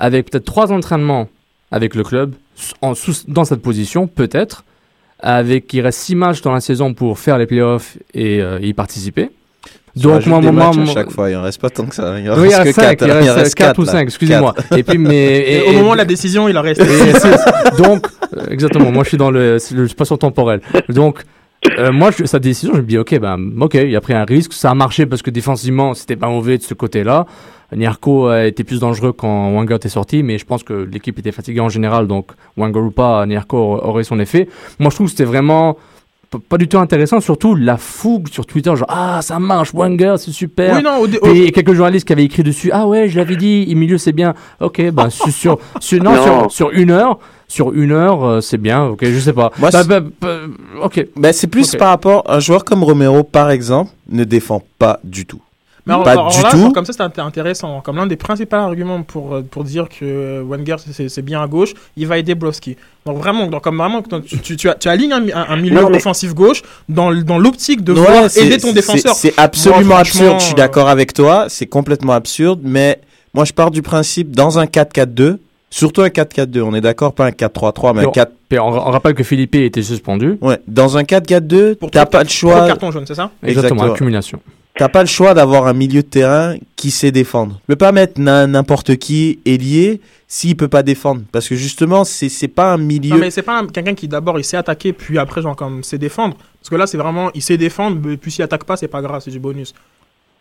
avec 0.00 0.28
peut-être 0.30 0.44
trois 0.44 0.72
entraînements 0.72 1.28
avec 1.70 1.94
le 1.94 2.02
club, 2.02 2.34
en, 2.80 2.94
sous- 2.96 3.24
dans 3.28 3.44
cette 3.44 3.62
position, 3.62 4.08
peut-être. 4.08 4.64
Avec, 5.20 5.72
il 5.72 5.82
reste 5.82 6.00
six 6.00 6.16
matchs 6.16 6.42
dans 6.42 6.52
la 6.52 6.60
saison 6.60 6.94
pour 6.94 7.16
faire 7.20 7.38
les 7.38 7.46
playoffs 7.46 7.96
et 8.12 8.42
euh, 8.42 8.58
y 8.60 8.72
participer. 8.72 9.30
Des 9.94 10.08
moi, 10.08 10.40
matchs 10.40 10.76
à 10.76 10.80
moi- 10.80 10.86
chaque 10.86 11.10
fois, 11.10 11.30
il 11.30 11.36
en 11.36 11.42
reste 11.42 11.60
pas 11.60 11.68
tant 11.68 11.84
que 11.84 11.94
ça. 11.94 12.18
Il 12.18 12.30
en 12.30 12.34
reste 12.34 12.62
que 12.64 12.72
cinq, 12.72 12.96
quatre, 12.96 13.06
il 13.06 13.12
reste 13.12 13.26
Il 13.26 13.30
en 13.30 13.34
reste 13.34 13.54
quatre 13.54 13.66
quatre, 13.68 13.78
ou 13.80 13.84
là. 13.84 13.92
cinq, 13.92 14.02
excusez-moi. 14.02 14.54
Quatre. 14.56 14.72
Et 14.78 14.82
puis, 14.82 14.98
mais. 14.98 15.64
Et 15.66 15.68
au 15.68 15.72
moment 15.72 15.92
de 15.92 15.98
la 15.98 16.04
décision, 16.06 16.48
il 16.48 16.56
en 16.56 16.62
reste. 16.62 16.80
Donc, 17.78 18.06
euh, 18.36 18.46
exactement, 18.50 18.90
moi 18.90 19.04
je 19.04 19.08
suis 19.10 19.18
dans 19.18 19.30
le, 19.30 19.58
c'est 19.58 19.74
le 19.74 19.86
spatio-temporel. 19.88 20.62
Donc, 20.88 21.22
euh, 21.78 21.92
moi, 21.92 22.10
je, 22.10 22.24
sa 22.24 22.38
décision, 22.38 22.74
je 22.74 22.80
me 22.80 22.86
dis, 22.86 22.98
ok, 22.98 23.18
ben, 23.20 23.38
ok, 23.60 23.74
il 23.74 23.94
a 23.94 24.00
pris 24.00 24.14
un 24.14 24.24
risque, 24.24 24.52
ça 24.54 24.70
a 24.70 24.74
marché 24.74 25.06
parce 25.06 25.22
que 25.22 25.30
défensivement, 25.30 25.94
c'était 25.94 26.16
pas 26.16 26.28
mauvais 26.28 26.58
de 26.58 26.62
ce 26.62 26.74
côté-là. 26.74 27.26
Nierko 27.74 28.26
a 28.26 28.44
été 28.44 28.64
plus 28.64 28.80
dangereux 28.80 29.12
quand 29.12 29.50
Wenger 29.52 29.76
était 29.76 29.88
sorti, 29.88 30.22
mais 30.22 30.36
je 30.38 30.44
pense 30.44 30.62
que 30.62 30.74
l'équipe 30.90 31.18
était 31.18 31.32
fatiguée 31.32 31.60
en 31.60 31.68
général, 31.70 32.06
donc 32.06 32.32
ou 32.56 32.90
pas, 32.90 33.24
Nierko 33.26 33.56
aurait 33.82 34.04
son 34.04 34.20
effet. 34.20 34.48
Moi, 34.78 34.90
je 34.90 34.96
trouve 34.96 35.06
que 35.06 35.12
c'était 35.12 35.24
vraiment 35.24 35.76
pas 36.38 36.58
du 36.58 36.68
tout 36.68 36.78
intéressant, 36.78 37.20
surtout 37.20 37.54
la 37.54 37.76
fougue 37.76 38.28
sur 38.28 38.46
Twitter, 38.46 38.74
genre 38.76 38.86
ah 38.88 39.20
ça 39.22 39.38
marche, 39.38 39.72
Wenger 39.74 40.14
c'est 40.18 40.30
super. 40.32 40.76
Oui, 40.76 40.82
non, 40.82 40.98
au 41.00 41.06
au- 41.06 41.30
a 41.46 41.50
quelques 41.50 41.74
journalistes 41.74 42.06
qui 42.06 42.12
avaient 42.12 42.24
écrit 42.24 42.42
dessus 42.42 42.70
ah 42.72 42.86
ouais 42.86 43.08
je 43.08 43.16
l'avais 43.18 43.36
dit, 43.36 43.64
il 43.68 43.76
milieu 43.76 43.98
c'est 43.98 44.12
bien. 44.12 44.34
Ok 44.60 44.80
ben 44.90 45.10
sur 45.10 45.28
sur 45.32 45.58
sur, 45.80 46.02
non, 46.02 46.12
Non. 46.14 46.22
sur 46.24 46.52
sur 46.52 46.70
une 46.70 46.90
heure 46.90 47.18
sur 47.48 47.72
une 47.74 47.92
heure 47.92 48.24
euh, 48.24 48.40
c'est 48.40 48.56
bien. 48.58 48.84
Ok 48.86 49.04
je 49.04 49.18
sais 49.18 49.32
pas. 49.34 49.50
Moi, 49.58 49.70
Bah, 49.70 49.82
c'est- 49.82 49.88
bah, 49.88 50.00
bah, 50.20 50.36
ok. 50.82 51.06
Ben, 51.16 51.32
c'est 51.32 51.46
plus 51.48 51.74
par 51.76 51.88
rapport 51.88 52.24
un 52.28 52.40
joueur 52.40 52.64
comme 52.64 52.82
Romero, 52.82 53.22
par 53.24 53.50
exemple, 53.50 53.90
ne 54.08 54.24
défend 54.24 54.62
pas 54.78 55.00
du 55.04 55.26
tout. 55.26 55.40
Mais 55.86 55.94
alors- 55.94 56.04
pas 56.04 56.10
alors 56.12 56.30
du 56.30 56.40
là, 56.42 56.50
tout. 56.50 56.70
comme 56.72 56.84
ça, 56.84 56.92
c'est 56.92 57.02
int- 57.02 57.20
intéressant. 57.20 57.80
Comme 57.80 57.96
l'un 57.96 58.06
des 58.06 58.16
principaux 58.16 58.54
arguments 58.56 59.02
pour, 59.02 59.34
euh, 59.34 59.42
pour 59.42 59.64
dire 59.64 59.88
que 59.88 60.04
euh, 60.04 60.42
Wenger, 60.46 60.76
c'est- 60.90 61.08
c'est 61.08 61.22
bien 61.22 61.42
à 61.42 61.46
gauche, 61.48 61.74
il 61.96 62.06
va 62.06 62.18
aider 62.18 62.34
Browski. 62.36 62.76
Donc 63.04 63.18
vraiment, 63.18 63.48
donc, 63.48 63.62
comme 63.62 63.78
vraiment 63.78 64.00
donc, 64.00 64.24
tu, 64.26 64.38
tu, 64.38 64.56
tu, 64.56 64.88
alignes 64.88 65.12
un, 65.12 65.22
un- 65.34 65.46
un 65.48 65.56
milieu 65.56 65.80
Non, 65.80 65.90
mais- 65.90 65.96
offensif 65.96 66.34
gauche 66.34 66.62
dans, 66.88 67.12
dans 67.12 67.38
l'optique 67.38 67.82
de 67.82 67.94
Ouais, 67.94 68.26
aider 68.36 68.58
ton 68.58 68.72
défenseur. 68.72 69.14
C'est 69.16 69.34
absolument 69.36 69.84
Moi, 69.84 69.98
absurde, 69.98 70.36
je 70.38 70.44
suis 70.44 70.52
euh, 70.52 70.56
d'accord 70.56 70.88
avec 70.88 71.12
toi, 71.12 71.46
c'est 71.48 71.66
complètement 71.66 72.12
absurde, 72.12 72.60
mais 72.62 73.00
Moi, 73.34 73.46
je 73.46 73.52
pars 73.54 73.70
du 73.70 73.80
principe, 73.80 74.36
dans 74.36 74.58
un 74.58 74.66
4-4-2, 74.66 75.38
surtout 75.70 76.02
un 76.02 76.08
4-4-2, 76.10 76.60
on 76.60 76.74
est 76.74 76.82
d'accord, 76.82 77.14
pas 77.14 77.24
un 77.24 77.30
4-3-3, 77.30 77.94
mais 77.94 78.00
un 78.00 78.02
Puis 78.02 78.06
on- 78.08 78.12
4... 78.12 78.32
puis 78.50 78.58
on, 78.58 78.66
on 78.68 78.90
rappelle 78.90 79.14
que 79.14 79.24
Philippe 79.24 79.54
était 79.54 79.82
suspendu. 79.82 80.36
Ouais, 80.42 80.60
dans 80.68 80.98
un 80.98 81.02
4-4-2, 81.02 81.76
t'as 81.90 82.04
pas 82.04 82.20
le 82.20 82.26
Trop 82.26 82.32
choix... 82.34 82.60
de 82.60 82.66
carton 82.68 82.90
jaune, 82.90 83.04
c'est 83.08 83.14
ça? 83.14 83.30
Exactement, 83.42 83.84
accumulation. 83.84 84.38
T'as 84.74 84.88
pas 84.88 85.02
le 85.02 85.06
choix 85.08 85.34
d'avoir 85.34 85.66
un 85.66 85.74
milieu 85.74 86.02
de 86.02 86.06
terrain 86.08 86.56
qui 86.76 86.90
sait 86.90 87.12
défendre. 87.12 87.56
Tu 87.60 87.66
peux 87.66 87.76
pas 87.76 87.92
mettre 87.92 88.18
n'importe 88.18 88.96
qui 88.96 89.38
ailier 89.44 90.00
s'il 90.26 90.56
peut 90.56 90.68
pas 90.68 90.82
défendre. 90.82 91.22
Parce 91.30 91.46
que 91.46 91.54
justement, 91.56 92.04
c'est 92.04 92.48
pas 92.48 92.72
un 92.72 92.78
milieu... 92.78 93.10
Non, 93.10 93.18
mais 93.20 93.30
c'est 93.30 93.42
pas 93.42 93.58
un- 93.58 93.66
quelqu'un 93.66 93.94
qui 93.94 94.08
d'abord 94.08 94.38
il 94.38 94.44
sait 94.44 94.56
attaquer, 94.56 94.94
puis 94.94 95.18
après, 95.18 95.42
genre, 95.42 95.54
comme 95.54 95.84
sait 95.84 95.98
défendre. 95.98 96.36
Parce 96.58 96.70
que 96.70 96.76
là, 96.76 96.86
c'est 96.86 96.96
vraiment, 96.96 97.30
il 97.34 97.42
sait 97.42 97.58
défendre, 97.58 98.00
mais 98.02 98.16
puis 98.16 98.30
s'il 98.30 98.42
attaque 98.44 98.64
pas, 98.64 98.76
c'est 98.76 98.88
pas 98.88 99.02
grave, 99.02 99.20
c'est 99.22 99.30
du 99.30 99.38
bonus. 99.40 99.74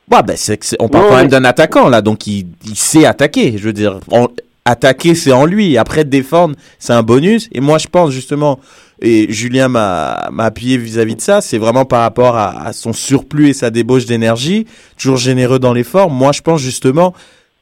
Ouais, 0.09 0.23
ben 0.23 0.35
c'est, 0.37 0.57
on 0.79 0.87
parle 0.87 1.03
Ouais, 1.05 1.09
quand 1.09 1.17
même 1.17 1.27
d'un 1.27 1.43
attaquant 1.45 1.89
là, 1.89 2.01
donc 2.01 2.25
il, 2.25 2.47
il 2.65 2.75
sait 2.75 3.05
attaquer. 3.05 3.57
Je 3.57 3.63
veux 3.63 3.73
dire, 3.73 3.99
on- 4.09 4.29
attaquer 4.65 5.15
c'est 5.15 5.31
en 5.31 5.45
lui. 5.45 5.77
Après 5.77 6.05
défendre, 6.05 6.55
c'est 6.79 6.93
un 6.93 7.03
bonus. 7.03 7.49
Et 7.51 7.61
moi, 7.61 7.77
je 7.77 7.87
pense 7.87 8.11
justement, 8.11 8.59
et 9.01 9.31
Julien 9.31 9.67
m'a, 9.67 10.29
m'a 10.31 10.45
appuyé 10.45 10.77
vis-à-vis 10.77 11.15
de 11.15 11.21
ça, 11.21 11.41
c'est 11.41 11.57
vraiment 11.57 11.85
par 11.85 12.01
rapport 12.01 12.35
à, 12.35 12.67
à 12.67 12.73
son 12.73 12.93
surplus 12.93 13.49
et 13.49 13.53
sa 13.53 13.69
débauche 13.69 14.05
d'énergie, 14.05 14.65
toujours 14.97 15.17
généreux 15.17 15.59
dans 15.59 15.73
l'effort. 15.73 16.09
Moi, 16.09 16.31
je 16.31 16.41
pense 16.41 16.61
justement 16.61 17.13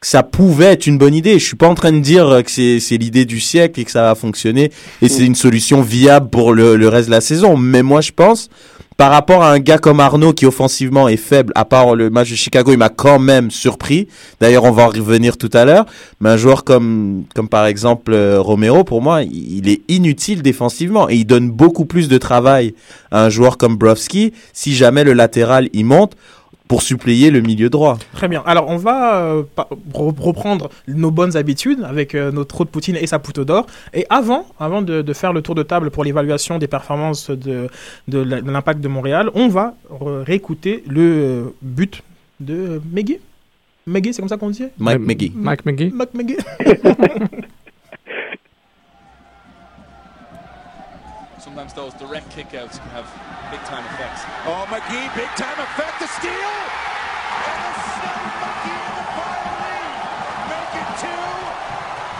que 0.01 0.07
ça 0.07 0.23
pouvait 0.23 0.65
être 0.65 0.87
une 0.87 0.97
bonne 0.97 1.13
idée. 1.13 1.39
Je 1.39 1.45
suis 1.45 1.57
pas 1.57 1.67
en 1.67 1.75
train 1.75 1.91
de 1.91 1.99
dire 1.99 2.41
que 2.45 2.51
c'est, 2.51 2.79
c'est 2.79 2.97
l'idée 2.97 3.25
du 3.25 3.39
siècle 3.39 3.79
et 3.79 3.85
que 3.85 3.91
ça 3.91 4.01
va 4.03 4.15
fonctionner 4.15 4.71
et 5.01 5.09
c'est 5.09 5.25
une 5.25 5.35
solution 5.35 5.81
viable 5.81 6.29
pour 6.29 6.53
le, 6.53 6.75
le 6.77 6.87
reste 6.87 7.07
de 7.07 7.13
la 7.13 7.21
saison. 7.21 7.57
Mais 7.57 7.83
moi, 7.83 8.01
je 8.01 8.11
pense 8.11 8.49
par 8.99 9.11
rapport 9.11 9.43
à 9.43 9.53
un 9.53 9.59
gars 9.59 9.77
comme 9.77 10.01
Arnaud 10.01 10.33
qui 10.33 10.45
offensivement 10.45 11.07
est 11.07 11.15
faible, 11.15 11.53
à 11.55 11.63
part 11.63 11.95
le 11.95 12.09
match 12.09 12.31
de 12.31 12.35
Chicago, 12.35 12.73
il 12.73 12.77
m'a 12.77 12.89
quand 12.89 13.17
même 13.17 13.49
surpris. 13.49 14.09
D'ailleurs, 14.41 14.65
on 14.65 14.71
va 14.71 14.83
en 14.83 14.89
revenir 14.89 15.37
tout 15.37 15.49
à 15.53 15.63
l'heure. 15.63 15.85
Mais 16.19 16.27
un 16.27 16.35
joueur 16.35 16.65
comme, 16.65 17.23
comme 17.33 17.47
par 17.47 17.65
exemple 17.65 18.11
euh, 18.13 18.41
Romero, 18.41 18.83
pour 18.83 19.01
moi, 19.01 19.21
il 19.23 19.69
est 19.69 19.83
inutile 19.87 20.41
défensivement 20.41 21.09
et 21.09 21.15
il 21.15 21.23
donne 21.23 21.49
beaucoup 21.49 21.85
plus 21.85 22.09
de 22.09 22.17
travail 22.17 22.73
à 23.09 23.23
un 23.23 23.29
joueur 23.29 23.57
comme 23.57 23.77
Brovski 23.77 24.33
si 24.51 24.75
jamais 24.75 25.05
le 25.05 25.13
latéral 25.13 25.69
il 25.71 25.85
monte 25.85 26.17
pour 26.69 26.83
suppléer 26.83 27.31
le 27.31 27.41
milieu 27.41 27.69
droit. 27.69 27.97
Très 28.13 28.27
bien. 28.27 28.43
Alors, 28.45 28.69
on 28.69 28.77
va 28.77 29.15
euh, 29.23 29.43
reprendre 29.91 30.69
nos 30.87 31.09
bonnes 31.09 31.35
habitudes 31.35 31.83
avec 31.83 32.13
euh, 32.13 32.31
notre 32.31 32.49
trou 32.55 32.63
de 32.63 32.69
Poutine 32.69 32.95
et 32.95 33.07
sa 33.07 33.17
poutre 33.17 33.43
d'or. 33.43 33.65
Et 33.91 34.05
avant, 34.11 34.45
avant 34.59 34.83
de, 34.83 35.01
de 35.01 35.13
faire 35.13 35.33
le 35.33 35.41
tour 35.41 35.55
de 35.55 35.63
table 35.63 35.89
pour 35.89 36.03
l'évaluation 36.03 36.59
des 36.59 36.67
performances 36.67 37.31
de, 37.31 37.69
de 38.07 38.19
l'impact 38.19 38.81
de 38.81 38.87
Montréal, 38.87 39.31
on 39.33 39.47
va 39.47 39.73
réécouter 39.89 40.83
le 40.87 41.01
euh, 41.01 41.43
but 41.63 42.03
de 42.39 42.79
Meggy. 42.93 43.17
Meggy, 43.87 44.13
c'est 44.13 44.21
comme 44.21 44.29
ça 44.29 44.37
qu'on 44.37 44.51
dit? 44.51 44.65
Mike 44.77 44.99
McGee. 44.99 45.31
Mike 45.35 45.65
McGee. 45.65 45.91
Mike 45.91 46.13
Meggy. 46.13 46.37
Sometimes 51.59 51.73
those 51.73 51.93
direct 51.99 52.29
kickouts 52.29 52.79
can 52.79 52.89
have 52.91 53.05
big 53.51 53.59
time 53.65 53.83
effects. 53.91 54.21
Oh, 54.47 54.65
McGee, 54.69 55.13
big 55.13 55.27
time 55.35 55.59
effect, 55.59 55.99
the 55.99 56.07
steal! 56.07 56.31
And 56.31 57.59
the 57.65 57.73
snap 57.99 58.23
McGee 58.39 58.83
in 58.87 58.95
the 58.95 59.05
final 59.19 59.55
lead. 59.59 59.99
Make 60.47 60.73
it 60.79 60.89
two. 61.03 61.23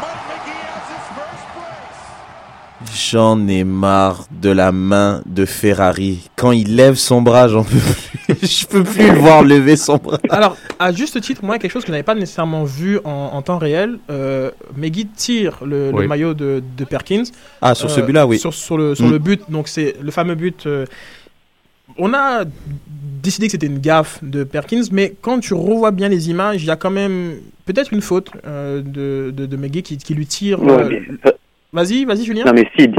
Mike 0.01 0.23
McGee 0.27 0.63
has 0.67 0.85
his 0.91 1.05
first 1.15 1.45
place. 1.55 1.99
J'en 2.93 3.47
ai 3.47 3.63
marre 3.63 4.25
de 4.29 4.49
la 4.49 4.73
main 4.73 5.21
de 5.25 5.45
Ferrari. 5.45 6.29
Quand 6.35 6.51
il 6.51 6.75
lève 6.75 6.95
son 6.95 7.21
bras, 7.21 7.47
j'en 7.47 7.63
peux 7.63 7.79
plus. 7.79 8.19
Je 8.43 8.65
peux 8.65 8.83
plus 8.83 9.09
le 9.09 9.19
voir 9.19 9.43
lever 9.43 9.77
son 9.77 9.95
bras. 9.97 10.17
Alors, 10.29 10.57
à 10.79 10.91
juste 10.91 11.21
titre, 11.21 11.45
moi, 11.45 11.59
quelque 11.59 11.71
chose 11.71 11.83
que 11.83 11.87
je 11.87 11.93
n'avais 11.93 12.03
pas 12.03 12.15
nécessairement 12.15 12.65
vu 12.65 12.99
en, 13.05 13.09
en 13.09 13.41
temps 13.41 13.57
réel, 13.57 13.99
euh, 14.09 14.51
Meggy 14.79 15.05
tire 15.07 15.59
le, 15.65 15.91
maillot 16.07 16.33
de, 16.33 16.63
de 16.77 16.85
Perkins. 16.85 17.23
Ah, 17.61 17.75
sur 17.75 17.89
ce 17.91 18.01
but-là, 18.01 18.25
oui. 18.25 18.39
Sur, 18.39 18.53
sur 18.53 18.77
le, 18.77 18.95
sur 18.95 19.05
Mm. 19.07 19.11
le 19.11 19.19
but, 19.19 19.41
donc 19.49 19.67
c'est 19.67 19.95
le 20.01 20.11
fameux 20.11 20.35
but. 20.35 20.65
euh, 20.65 20.85
on 21.97 22.13
a 22.13 22.43
décidé 23.23 23.47
que 23.47 23.51
c'était 23.51 23.67
une 23.67 23.79
gaffe 23.79 24.19
de 24.23 24.43
Perkins, 24.43 24.83
mais 24.91 25.13
quand 25.21 25.39
tu 25.39 25.53
revois 25.53 25.91
bien 25.91 26.07
les 26.07 26.29
images, 26.29 26.63
il 26.63 26.67
y 26.67 26.71
a 26.71 26.75
quand 26.75 26.91
même 26.91 27.33
peut-être 27.65 27.91
une 27.93 28.01
faute 28.01 28.29
euh, 28.45 28.81
de, 28.81 29.31
de, 29.31 29.45
de 29.45 29.57
Meggy 29.57 29.83
qui, 29.83 29.97
qui 29.97 30.13
lui 30.13 30.25
tire. 30.25 30.61
Ouais, 30.61 30.71
euh, 30.71 30.89
mais, 30.89 31.01
euh, 31.25 31.31
Vas-y, 31.73 32.05
vas-y, 32.05 32.23
Julien. 32.25 32.45
Non 32.45 32.53
mais 32.53 32.67
Sid, 32.77 32.95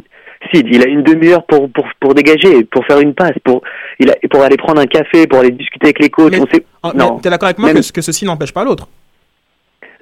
Sid, 0.53 0.67
il 0.71 0.83
a 0.83 0.87
une 0.89 1.03
demi-heure 1.03 1.45
pour, 1.47 1.69
pour, 1.73 1.87
pour 2.01 2.15
dégager, 2.15 2.65
pour 2.65 2.85
faire 2.87 3.01
une 3.01 3.15
passe, 3.15 3.33
pour, 3.45 3.63
il 3.99 4.11
a, 4.11 4.15
pour 4.31 4.43
aller 4.43 4.57
prendre 4.57 4.81
un 4.81 4.87
café, 4.87 5.27
pour 5.27 5.39
aller 5.41 5.51
discuter 5.51 5.87
avec 5.87 5.99
les 6.01 6.09
coachs. 6.11 6.35
on 6.39 6.47
sait... 6.47 6.65
Ah, 6.83 6.93
mais 6.95 7.01
non. 7.03 7.19
T'es 7.19 7.31
d'accord 7.31 7.47
avec 7.49 7.59
moi 7.59 7.73
Même- 7.73 7.83
que, 7.83 7.91
que 7.93 8.01
ceci 8.01 8.25
n'empêche 8.25 8.53
pas 8.53 8.63
l'autre? 8.65 8.89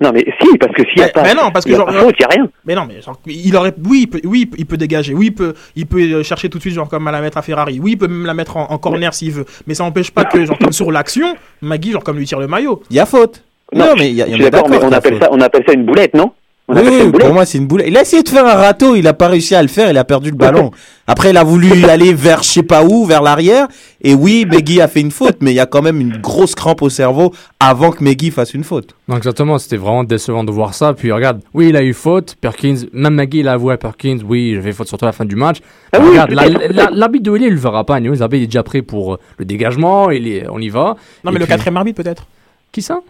Non 0.00 0.12
mais 0.12 0.25
si, 0.40 0.57
parce 0.59 0.73
que 0.75 0.83
s'il 0.85 0.97
n'y 0.97 1.02
a 1.02 1.07
Mais- 1.07 1.12
pas, 1.12 1.23
mais 1.25 1.35
non, 1.35 1.50
parce 1.52 1.64
que 1.64 1.71
il 1.71 1.73
y 1.73 1.76
a 1.76 1.85
n'y 1.85 2.25
a 2.25 2.28
rien. 2.28 2.49
Mais 2.64 2.75
non, 2.76 2.85
mais 2.87 3.00
genre, 3.02 3.21
il 3.26 3.57
aurait, 3.57 3.75
oui, 3.85 4.02
il 4.02 4.07
peut, 4.09 4.21
oui, 4.25 4.49
il 4.57 4.64
peut- 4.67 4.76
dégager, 4.76 5.12
oui, 5.14 5.26
il 5.26 5.35
peut, 5.35 5.55
il 5.75 5.87
peut 5.87 6.00
euh, 6.00 6.23
chercher 6.23 6.49
tout 6.49 6.59
de 6.59 6.62
suite, 6.62 6.75
genre 6.75 6.88
comme 6.88 7.09
à 7.09 7.11
la 7.11 7.21
mettre 7.21 7.37
à 7.38 7.43
Ferrari, 7.43 7.81
oui, 7.83 7.93
il 7.93 7.99
peut 7.99 8.07
même 8.07 8.25
la 8.26 8.35
mettre 8.35 8.57
en, 8.57 8.71
en 8.71 8.78
corner 8.78 9.12
s'il 9.12 9.33
veut, 9.33 9.45
mais 9.67 9.75
ça 9.75 9.83
n'empêche 9.85 10.11
pas 10.12 10.25
que, 10.25 10.45
genre 10.45 10.59
comme 10.59 10.73
sur 10.73 10.93
l'action, 10.93 11.35
Magui, 11.62 11.90
genre 11.93 12.05
comme 12.05 12.17
lui 12.19 12.26
tire 12.26 12.38
le 12.38 12.47
maillot. 12.47 12.81
Il 12.90 12.97
y 12.97 13.00
a 13.00 13.07
faute. 13.07 13.43
Non, 13.75 13.95
mais 13.99 14.09
il 14.11 14.14
y 14.14 14.23
a- 14.23 14.26
suis 14.26 14.40
est 14.45 14.50
d'accord, 14.50 14.69
mais 14.71 14.76
on 14.83 14.90
y 14.90 14.95
a 14.95 14.97
appelle 14.99 15.14
faute. 15.14 15.23
ça, 15.25 15.28
on 15.33 15.40
appelle 15.40 15.64
ça 15.67 15.73
une 15.75 15.85
boulette, 15.85 16.14
non? 16.14 16.33
On 16.70 16.76
Oui, 16.76 17.10
pour 17.18 17.32
moi, 17.32 17.46
c'est 17.46 17.56
une 17.56 17.66
boulette. 17.66 17.87
Il 17.88 17.96
a 17.96 18.02
essayé 18.02 18.22
de 18.22 18.28
faire 18.28 18.44
un 18.46 18.52
râteau, 18.54 18.94
il 18.94 19.06
a 19.06 19.14
pas 19.14 19.28
réussi 19.28 19.54
à 19.54 19.62
le 19.62 19.68
faire, 19.68 19.90
il 19.90 19.96
a 19.96 20.04
perdu 20.04 20.30
le 20.30 20.37
ballon. 20.37 20.70
Après, 21.06 21.30
il 21.30 21.37
a 21.38 21.42
voulu 21.42 21.84
aller 21.88 22.12
vers 22.12 22.42
je 22.42 22.48
sais 22.50 22.62
pas 22.62 22.84
où, 22.84 23.06
vers 23.06 23.22
l'arrière. 23.22 23.68
Et 24.02 24.14
oui, 24.14 24.46
Meggy 24.46 24.82
a 24.82 24.87
fait 24.88 25.00
une 25.00 25.10
faute, 25.10 25.38
mais 25.40 25.52
il 25.52 25.54
y 25.54 25.60
a 25.60 25.64
quand 25.66 25.80
même 25.80 25.98
une 25.98 26.18
grosse 26.18 26.54
crampe 26.54 26.82
au 26.82 26.90
cerveau 26.90 27.32
avant 27.58 27.90
que 27.90 28.04
Meggy 28.04 28.30
fasse 28.30 28.52
une 28.52 28.64
faute. 28.64 28.94
Non, 29.08 29.16
exactement, 29.16 29.56
c'était 29.58 29.78
vraiment 29.78 30.04
décevant 30.04 30.44
de 30.44 30.52
voir 30.52 30.75
ça. 30.75 30.92
Puis 30.92 31.10
regarde, 31.10 31.40
oui, 31.54 31.68
il 31.70 31.76
a 31.76 31.82
eu 31.82 31.94
faute. 31.94 32.37
Perkins, 32.38 32.76
même 32.92 33.14
Maggie, 33.14 33.38
il 33.38 33.48
a 33.48 33.54
avoué 33.54 33.72
à 33.72 33.78
Perkins, 33.78 34.18
oui, 34.28 34.52
j'avais 34.54 34.72
faute 34.72 34.88
sur 34.88 34.98
toi 34.98 35.08
à 35.08 35.10
la 35.10 35.12
fin 35.12 35.25
du 35.25 35.37
match. 35.37 35.58
Ah 35.94 35.98
oui, 36.02 36.10
regarde, 36.10 36.32
la- 36.32 36.42
peut-être. 36.44 36.72
la- 36.75 36.90
l'arbitre 36.92 37.25
de 37.25 37.30
Willy, 37.30 37.46
il 37.46 37.52
le 37.54 37.58
verra 37.58 37.84
pas. 37.84 37.96
Anyways, 37.96 38.18
L'arbitre 38.18 38.40
il 38.42 38.44
est 38.44 38.48
déjà 38.48 38.62
prêt 38.62 38.82
pour 38.82 39.14
euh, 39.14 39.18
le 39.38 39.46
dégagement, 39.46 40.10
il 40.10 40.28
est, 40.28 40.44
on 40.50 40.58
y 40.58 40.68
va. 40.68 40.96
Non, 41.25 41.30
Et 41.30 41.32
mais 41.32 41.38
le 41.38 41.46
puis- 41.46 41.54
quatrième 41.54 41.78
arbitre 41.78 42.02
peut-être. 42.02 42.26
Qui 42.70 42.82
ça? 42.82 43.00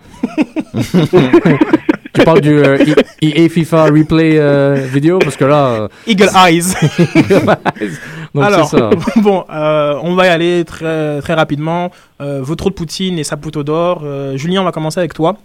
Tu 2.19 2.25
parles 2.25 2.41
du 2.41 2.59
euh, 2.59 2.79
EA 3.23 3.49
FIFA 3.49 3.85
replay 3.85 4.39
euh, 4.39 4.75
vidéo 4.75 5.19
parce 5.19 5.37
que 5.37 5.45
là. 5.45 5.67
euh, 5.83 5.89
Eagle 6.07 6.29
Eyes. 6.35 6.75
Eagle 7.15 7.57
Eyes. 7.81 7.91
Donc 8.35 8.45
Alors, 8.45 8.67
ça. 8.69 8.91
bon, 9.17 9.45
euh, 9.53 9.95
on 10.03 10.15
va 10.15 10.27
y 10.27 10.29
aller 10.31 10.65
très, 10.65 11.21
très 11.21 11.35
rapidement. 11.35 11.91
Euh, 12.21 12.43
trous 12.57 12.71
de 12.71 12.75
Poutine 12.75 13.19
et 13.19 13.25
sa 13.25 13.37
poutre 13.37 13.63
d'or. 13.63 14.03
Euh, 14.05 14.37
Julien, 14.37 14.63
on 14.63 14.65
va 14.65 14.73
commencer 14.73 14.99
avec 15.01 15.15
toi. 15.15 15.37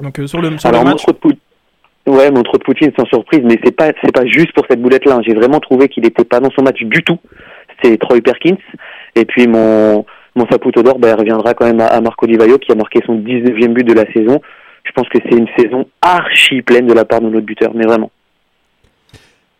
Donc 0.00 0.18
euh, 0.18 0.26
sur 0.26 0.40
le, 0.40 0.56
sur 0.58 0.68
le 0.70 0.74
Alors 0.74 0.84
mon 0.84 0.92
match. 0.92 1.02
trou 1.02 1.12
de 1.12 1.18
Poutine, 1.18 1.38
ouais, 2.06 2.30
mon 2.30 2.42
trou 2.42 2.58
de 2.58 2.62
Poutine 2.64 2.90
sans 2.98 3.06
surprise, 3.06 3.40
mais 3.44 3.58
c'est 3.64 3.72
pas 3.76 3.90
c'est 4.02 4.12
pas 4.12 4.24
juste 4.26 4.52
pour 4.52 4.64
cette 4.68 4.80
boulette 4.80 5.04
là. 5.06 5.18
J'ai 5.26 5.34
vraiment 5.34 5.60
trouvé 5.60 5.88
qu'il 5.88 6.04
était 6.06 6.24
pas 6.24 6.40
dans 6.40 6.50
son 6.50 6.62
match 6.62 6.80
du 6.82 7.02
tout. 7.02 7.18
C'est 7.82 7.96
Troy 7.98 8.20
Perkins. 8.20 8.56
Et 9.16 9.24
puis 9.24 9.46
mon 9.46 10.04
mon 10.36 10.46
Saputo 10.50 10.82
d'or, 10.82 10.98
bah, 10.98 11.08
il 11.10 11.14
reviendra 11.14 11.54
quand 11.54 11.64
même 11.66 11.80
à, 11.80 11.86
à 11.86 12.00
Marco 12.00 12.26
Di 12.26 12.36
Vaio 12.36 12.58
qui 12.58 12.72
a 12.72 12.74
marqué 12.74 13.00
son 13.06 13.14
19e 13.16 13.68
but 13.72 13.84
de 13.86 13.92
la 13.94 14.04
saison. 14.12 14.40
Je 14.84 14.92
pense 14.92 15.08
que 15.08 15.18
c'est 15.22 15.36
une 15.36 15.48
saison 15.58 15.86
archi 16.02 16.62
pleine 16.62 16.86
de 16.86 16.92
la 16.92 17.04
part 17.04 17.20
de 17.20 17.28
notre 17.28 17.46
buteur, 17.46 17.72
mais 17.74 17.84
vraiment. 17.84 18.10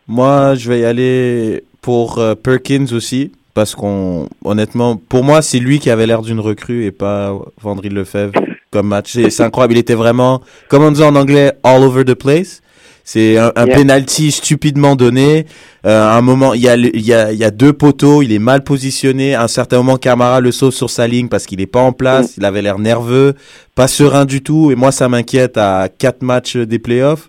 Moi, 0.06 0.54
je 0.54 0.68
vais 0.68 0.80
y 0.80 0.84
aller 0.84 1.64
pour 1.80 2.18
euh, 2.18 2.34
Perkins 2.34 2.86
aussi, 2.92 3.32
parce 3.54 3.74
qu'on, 3.74 4.28
honnêtement, 4.44 4.96
pour 4.96 5.24
moi, 5.24 5.40
c'est 5.40 5.58
lui 5.58 5.78
qui 5.78 5.90
avait 5.90 6.06
l'air 6.06 6.22
d'une 6.22 6.40
recrue 6.40 6.84
et 6.84 6.92
pas 6.92 7.32
Vendry 7.60 7.88
Lefebvre 7.88 8.32
comme 8.70 8.88
match. 8.88 9.12
C'est 9.12 9.42
incroyable. 9.42 9.74
Il 9.74 9.78
était 9.78 9.94
vraiment, 9.94 10.42
comme 10.68 10.82
on 10.82 10.90
dit 10.90 11.02
en 11.02 11.14
anglais, 11.14 11.52
all 11.62 11.82
over 11.82 12.04
the 12.04 12.14
place. 12.14 12.60
C'est 13.06 13.36
un, 13.36 13.52
un 13.54 13.66
Yeah. 13.66 13.76
penalty 13.76 14.30
stupidement 14.30 14.96
donné. 14.96 15.44
Euh, 15.84 16.02
à 16.08 16.16
un 16.16 16.22
moment, 16.22 16.54
il 16.54 16.62
y, 16.62 16.68
a, 16.68 16.76
le- 16.76 16.94
il, 16.96 17.02
y 17.04 17.12
a, 17.12 17.32
il 17.32 17.38
y 17.38 17.44
a 17.44 17.50
deux 17.50 17.74
poteaux, 17.74 18.22
il 18.22 18.32
est 18.32 18.38
mal 18.38 18.64
positionné. 18.64 19.34
À 19.34 19.42
un 19.42 19.48
certain 19.48 19.76
moment, 19.76 19.96
Camara 19.98 20.40
le 20.40 20.50
sauve 20.52 20.72
sur 20.72 20.88
sa 20.88 21.06
ligne 21.06 21.28
parce 21.28 21.44
qu'il 21.46 21.60
est 21.60 21.66
pas 21.66 21.80
en 21.80 21.92
place. 21.92 22.36
Il 22.38 22.44
avait 22.46 22.62
l'air 22.62 22.78
nerveux, 22.78 23.34
pas 23.74 23.88
serein 23.88 24.24
du 24.24 24.42
tout. 24.42 24.70
Et 24.70 24.74
moi, 24.74 24.90
ça 24.90 25.08
m'inquiète 25.10 25.58
à 25.58 25.88
quatre 25.90 26.22
matchs 26.22 26.56
des 26.56 26.78
playoffs. 26.78 27.28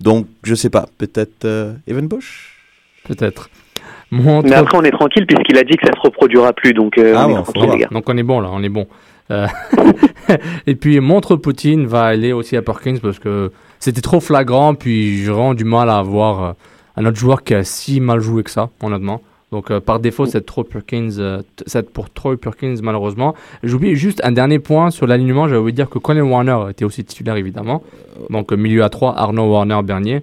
Donc, 0.00 0.26
je 0.42 0.56
sais 0.56 0.70
pas. 0.70 0.86
Peut-être 0.98 1.44
euh, 1.44 1.72
Evan 1.86 2.08
Bush 2.08 2.56
Peut-être. 3.06 3.48
Mon 4.10 4.42
Mais 4.42 4.54
après, 4.54 4.76
on 4.76 4.82
est 4.82 4.90
tranquille 4.90 5.26
puisqu'il 5.26 5.56
a 5.56 5.62
dit 5.62 5.76
que 5.76 5.86
ça 5.86 5.92
se 5.94 6.00
reproduira 6.00 6.52
plus, 6.52 6.74
donc 6.74 6.98
euh, 6.98 7.14
Ah 7.16 7.26
on 7.26 7.30
est 7.30 7.34
bon, 7.34 7.42
tranquille, 7.42 7.70
les 7.72 7.78
gars. 7.78 7.88
Donc 7.92 8.08
on 8.08 8.16
est 8.18 8.22
bon 8.24 8.40
là, 8.40 8.48
on 8.52 8.62
est 8.62 8.68
bon. 8.68 8.86
Euh, 9.30 9.46
et 10.66 10.74
puis 10.74 11.00
montre 11.00 11.36
Poutine 11.36 11.86
va 11.86 12.02
aller 12.04 12.32
aussi 12.32 12.56
à 12.56 12.62
Perkins 12.62 12.98
parce 13.00 13.18
que 13.18 13.50
c'était 13.82 14.00
trop 14.00 14.20
flagrant, 14.20 14.74
puis 14.74 15.24
j'ai 15.24 15.30
vraiment 15.32 15.54
du 15.54 15.64
mal 15.64 15.90
à 15.90 15.98
avoir 15.98 16.44
euh, 16.44 16.52
un 16.96 17.04
autre 17.06 17.16
joueur 17.16 17.42
qui 17.42 17.54
a 17.54 17.64
si 17.64 18.00
mal 18.00 18.20
joué 18.20 18.42
que 18.42 18.50
ça, 18.50 18.70
honnêtement. 18.80 19.20
Donc 19.50 19.70
euh, 19.70 19.80
par 19.80 20.00
défaut, 20.00 20.24
c'est 20.24 20.44
trop 20.44 20.64
Perkins, 20.64 21.10
euh, 21.18 21.42
pour 21.92 22.10
Troy 22.10 22.36
Perkins 22.36 22.76
malheureusement. 22.82 23.34
J'oublie 23.62 23.96
juste 23.96 24.20
un 24.24 24.32
dernier 24.32 24.58
point 24.58 24.90
sur 24.90 25.06
l'alignement. 25.06 25.44
Oublié 25.44 25.72
de 25.72 25.76
dire 25.76 25.90
que 25.90 25.98
Colin 25.98 26.22
Warner 26.22 26.70
était 26.70 26.84
aussi 26.86 27.04
titulaire 27.04 27.36
évidemment. 27.36 27.82
Donc 28.30 28.52
euh, 28.52 28.56
milieu 28.56 28.82
à 28.82 28.88
3, 28.88 29.16
Arnaud 29.16 29.52
Warner 29.52 29.80
Bernier. 29.84 30.22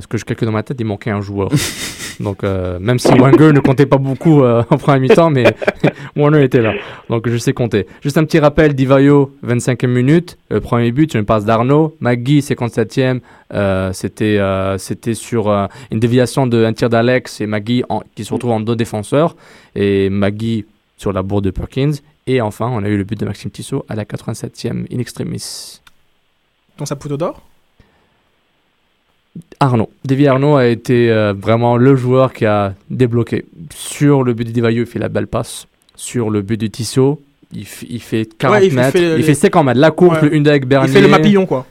Ce 0.00 0.06
que 0.06 0.16
je 0.16 0.24
calcule 0.24 0.46
dans 0.46 0.52
ma 0.52 0.62
tête, 0.62 0.76
il 0.78 0.86
manquait 0.86 1.10
un 1.10 1.20
joueur. 1.20 1.48
Donc, 2.20 2.44
euh, 2.44 2.78
même 2.80 2.98
si 2.98 3.08
Wenger 3.12 3.52
ne 3.52 3.60
comptait 3.60 3.86
pas 3.86 3.96
beaucoup 3.98 4.42
euh, 4.42 4.62
en 4.70 4.76
première 4.76 5.00
mi-temps, 5.00 5.30
mais 5.30 5.44
Warner 6.16 6.44
était 6.44 6.60
là. 6.60 6.72
Donc, 7.08 7.28
je 7.28 7.36
sais 7.36 7.52
compter. 7.52 7.86
Juste 8.02 8.18
un 8.18 8.24
petit 8.24 8.38
rappel, 8.38 8.74
Divayo, 8.74 9.34
25e 9.46 9.86
minute, 9.86 10.38
euh, 10.52 10.60
premier 10.60 10.92
but, 10.92 11.14
une 11.14 11.24
passe 11.24 11.44
d'Arnaud. 11.44 11.96
Magui, 12.00 12.40
57e, 12.40 13.20
euh, 13.54 13.92
c'était 13.92 14.38
c'était 14.78 15.14
sur 15.14 15.48
une 15.90 16.00
déviation 16.00 16.46
de 16.46 16.64
un 16.64 16.72
tir 16.72 16.88
d'Alex 16.90 17.40
et 17.40 17.48
en- 17.88 18.02
qui 18.14 18.24
se 18.24 18.32
retrouve 18.32 18.52
en 18.52 18.60
deux 18.60 18.76
défenseurs. 18.76 19.36
Et 19.74 20.08
Magui 20.10 20.64
sur 20.96 21.12
la 21.12 21.22
bourre 21.22 21.42
de 21.42 21.50
Perkins. 21.50 21.92
Et 22.26 22.40
enfin, 22.40 22.70
on 22.72 22.84
a 22.84 22.88
eu 22.88 22.96
le 22.96 23.04
but 23.04 23.18
de 23.18 23.24
Maxime 23.24 23.50
Tissot 23.50 23.84
à 23.88 23.94
la 23.96 24.04
87e 24.04 24.86
in 24.92 24.98
extremis. 25.00 25.80
Ton 26.76 26.86
Saputo 26.86 27.16
d'or? 27.16 27.42
Arnaud. 29.62 29.88
Davy 30.04 30.26
Arnaud 30.26 30.56
a 30.56 30.66
été 30.66 31.10
euh, 31.10 31.32
vraiment 31.40 31.76
le 31.76 31.94
joueur 31.96 32.32
qui 32.32 32.44
a 32.46 32.74
débloqué. 32.90 33.44
Sur 33.74 34.22
le 34.24 34.32
but 34.34 34.44
de 34.46 34.50
Divayo, 34.52 34.82
il 34.82 34.86
fait 34.86 34.98
la 34.98 35.08
belle 35.08 35.26
passe. 35.26 35.66
Sur 35.96 36.30
le 36.30 36.42
but 36.42 36.60
de 36.60 36.66
Tissot, 36.66 37.20
il, 37.54 37.62
f- 37.64 37.86
il 37.88 38.00
fait 38.00 38.28
40 38.38 38.56
Ouais, 38.58 38.66
il 38.66 38.70
fait- 38.70 38.76
mètres. 38.76 38.90
fait 38.92 39.02
il 39.12 39.16
les- 39.16 39.22
fait 39.22 39.34
50 39.34 39.66
mètres. 39.66 39.80
La 39.80 39.90
course, 39.90 40.20
Ouais. 40.22 40.28
le 40.28 40.34
une 40.34 40.48
avec 40.48 40.66
Bernier. 40.66 40.88
Il 40.90 40.94
fait 40.94 41.00
le 41.02 41.08
mapillon, 41.08 41.46
quoi. 41.46 41.64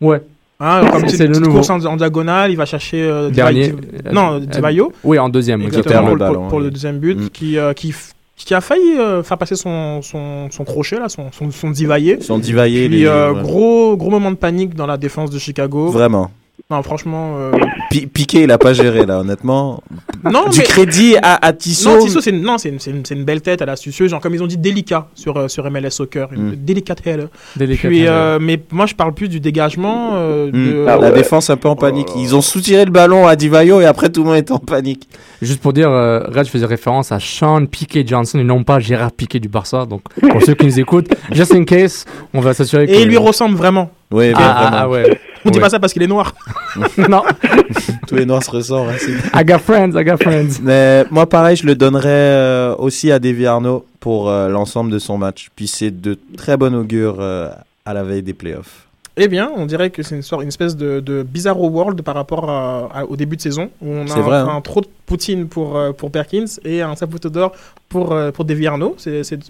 Ouais. 0.00 0.20
Hein, 0.60 0.88
comme 0.92 1.08
C'est 1.08 1.16
c'est 1.16 1.26
le 1.26 1.38
nouveau. 1.38 1.56
course 1.56 1.70
en, 1.70 1.84
en 1.84 1.96
diagonale, 1.96 2.50
il 2.52 2.56
va 2.56 2.64
chercher 2.64 3.02
euh, 3.02 3.28
Dernier. 3.30 3.70
Divayo- 3.72 4.12
non, 4.12 4.34
Euh, 4.34 4.40
Divayo. 4.40 4.92
oui, 5.02 5.18
en 5.18 5.28
deuxième, 5.28 5.60
Exactement, 5.62 5.92
perd 5.94 6.04
pour, 6.06 6.14
le 6.14 6.18
pour- 6.24 6.34
ballon, 6.34 6.48
pour 6.48 6.58
oui. 6.58 6.64
le 6.64 6.70
deuxième 6.70 6.98
but, 6.98 7.30
qui, 7.32 7.58
euh, 7.58 7.72
qui, 7.72 7.90
f- 7.90 8.12
qui 8.36 8.54
a 8.54 8.60
failli 8.60 8.96
euh, 8.98 9.22
faire 9.24 9.36
passer 9.36 9.56
son, 9.56 10.00
son, 10.02 10.48
son 10.50 10.64
crochet, 10.64 10.98
là, 11.00 11.08
son, 11.08 11.32
son, 11.32 11.50
son 11.50 11.70
divaillé. 11.70 12.20
Son 12.20 12.38
divaillé, 12.38 12.88
Puis, 12.88 12.98
les- 13.00 13.06
euh, 13.06 13.32
ouais. 13.32 13.42
gros, 13.42 13.96
gros 13.96 14.10
moment 14.10 14.30
de 14.30 14.36
panique 14.36 14.74
dans 14.74 14.86
la 14.86 14.96
défense 14.96 15.30
de 15.30 15.38
Chicago. 15.38 15.88
Vraiment. 15.88 16.30
Non, 16.70 16.82
franchement. 16.82 17.34
euh, 17.36 17.52
Pi- 17.90 18.06
Piqué, 18.06 18.44
il 18.44 18.50
a 18.50 18.56
pas 18.56 18.72
géré 18.72 19.04
là, 19.04 19.18
honnêtement. 19.20 19.82
Non, 20.24 20.48
du 20.48 20.58
mais- 20.60 20.64
crédit 20.64 21.14
à, 21.22 21.44
à 21.46 21.52
Tissot. 21.52 21.98
Non, 21.98 22.02
Tissot, 22.04 22.22
c'est 22.22 22.30
une, 22.30 22.40
non, 22.40 22.56
c'est 22.56 22.70
une, 22.70 22.78
c'est 22.80 22.90
une, 22.90 23.02
une 23.10 23.24
belle 23.24 23.42
tête, 23.42 23.60
elle 23.60 23.68
est 23.68 23.72
astucieuse, 23.72 24.10
genre 24.10 24.20
comme 24.20 24.34
ils 24.34 24.42
ont 24.42 24.46
dit 24.46 24.56
délicat 24.56 25.06
sur, 25.14 25.36
euh, 25.36 25.48
sur 25.48 25.70
MLS 25.70 25.90
Soccer, 25.90 26.28
une 26.32 26.52
Mm. 26.52 26.56
délicate 26.56 27.06
header. 27.06 27.26
Délicate 27.56 27.90
Puis, 27.90 28.06
euh, 28.06 28.38
mais 28.40 28.58
moi 28.72 28.86
je 28.86 28.94
parle 28.94 29.12
plus 29.12 29.28
du 29.28 29.40
dégagement. 29.40 30.12
euh, 30.14 30.46
Hmm. 30.50 30.52
de- 30.52 30.84
la 31.02 31.10
défense 31.10 31.50
un 31.50 31.56
peu 31.58 31.68
en 31.68 31.76
panique. 31.76 32.08
Ils 32.16 32.34
ont 32.34 32.40
soutiré 32.40 32.84
le 32.86 32.90
ballon 32.90 33.26
à 33.26 33.36
Divayo 33.36 33.80
et 33.82 33.84
après 33.84 34.08
tout 34.08 34.22
le 34.22 34.28
monde 34.30 34.36
est 34.38 34.50
en 34.50 34.58
panique. 34.58 35.06
Juste 35.42 35.60
pour 35.60 35.74
dire, 35.74 35.90
euh, 35.90 36.20
Red, 36.28 36.46
je 36.46 36.50
faisais 36.50 36.64
référence 36.66 37.12
à 37.12 37.20
Sean 37.20 37.66
Piquet 37.66 38.04
Johnson 38.06 38.38
et 38.38 38.44
non 38.44 38.64
pas 38.64 38.78
Gérard 38.80 39.12
Piquet 39.12 39.38
du 39.38 39.48
Barça. 39.48 39.84
Donc, 39.84 40.00
pour 40.30 40.42
ceux 40.42 40.54
qui 40.54 40.64
nous 40.64 40.80
écoutent, 40.80 41.08
just 41.32 41.52
in 41.52 41.64
case, 41.64 42.06
on 42.32 42.40
va 42.40 42.54
s'assurer 42.54 42.86
que. 42.86 42.92
Et 42.92 43.02
il 43.02 43.08
lui 43.08 43.18
ressemble 43.18 43.56
vraiment. 43.56 43.90
Oui, 44.10 44.32
ah, 44.34 44.38
vraiment. 44.38 44.54
ah, 44.56 44.70
ah, 44.82 44.88
ouais. 44.88 45.20
On 45.44 45.50
dit 45.50 45.60
pas 45.60 45.70
ça 45.70 45.78
parce 45.78 45.92
qu'il 45.92 46.02
est 46.02 46.06
noir. 46.08 46.34
non. 47.08 47.22
Tous 48.08 48.14
les 48.14 48.26
noirs 48.26 48.42
se 48.42 48.50
ressortent. 48.50 48.90
hein, 48.90 49.40
I 49.40 49.44
got 49.44 49.58
friends, 49.58 49.94
I 49.98 50.04
got 50.04 50.16
friends. 50.18 50.58
Mais 50.62 51.04
moi, 51.10 51.28
pareil, 51.28 51.56
je 51.56 51.66
le 51.66 51.74
donnerais 51.74 52.08
euh, 52.08 52.74
aussi 52.76 53.10
à 53.12 53.18
Davy 53.18 53.46
Arnaud 53.46 53.84
pour 54.00 54.28
euh, 54.28 54.48
l'ensemble 54.48 54.90
de 54.90 54.98
son 54.98 55.18
match. 55.18 55.50
Puis 55.54 55.66
c'est 55.66 55.90
de 55.90 56.18
très 56.36 56.56
bon 56.56 56.74
augure 56.74 57.16
euh, 57.20 57.48
à 57.84 57.94
la 57.94 58.02
veille 58.02 58.22
des 58.22 58.34
playoffs. 58.34 58.83
Eh 59.16 59.28
bien, 59.28 59.50
on 59.56 59.64
dirait 59.66 59.90
que 59.90 60.02
c'est 60.02 60.16
une, 60.16 60.22
sorte- 60.22 60.42
une 60.42 60.48
espèce 60.48 60.76
de, 60.76 60.98
de 60.98 61.22
bizarro 61.22 61.68
world 61.68 62.02
par 62.02 62.16
rapport 62.16 62.50
à- 62.50 62.88
à- 62.92 63.04
au 63.04 63.14
début 63.14 63.36
de 63.36 63.40
saison 63.42 63.70
où 63.80 63.88
on 63.88 64.08
a 64.10 64.14
un, 64.18 64.32
hein. 64.48 64.56
un 64.56 64.60
trop 64.60 64.80
de 64.80 64.88
Poutine 65.06 65.46
pour, 65.46 65.76
euh, 65.76 65.92
pour 65.92 66.10
Perkins 66.10 66.46
et 66.64 66.80
un 66.82 66.96
Saputo 66.96 67.28
d'or 67.28 67.52
pour, 67.90 68.12
euh, 68.12 68.32
pour 68.32 68.44
Davy 68.46 68.66
Arnaud. 68.66 68.94
C'est 68.98 69.22
c'est 69.22 69.36
de, 69.36 69.44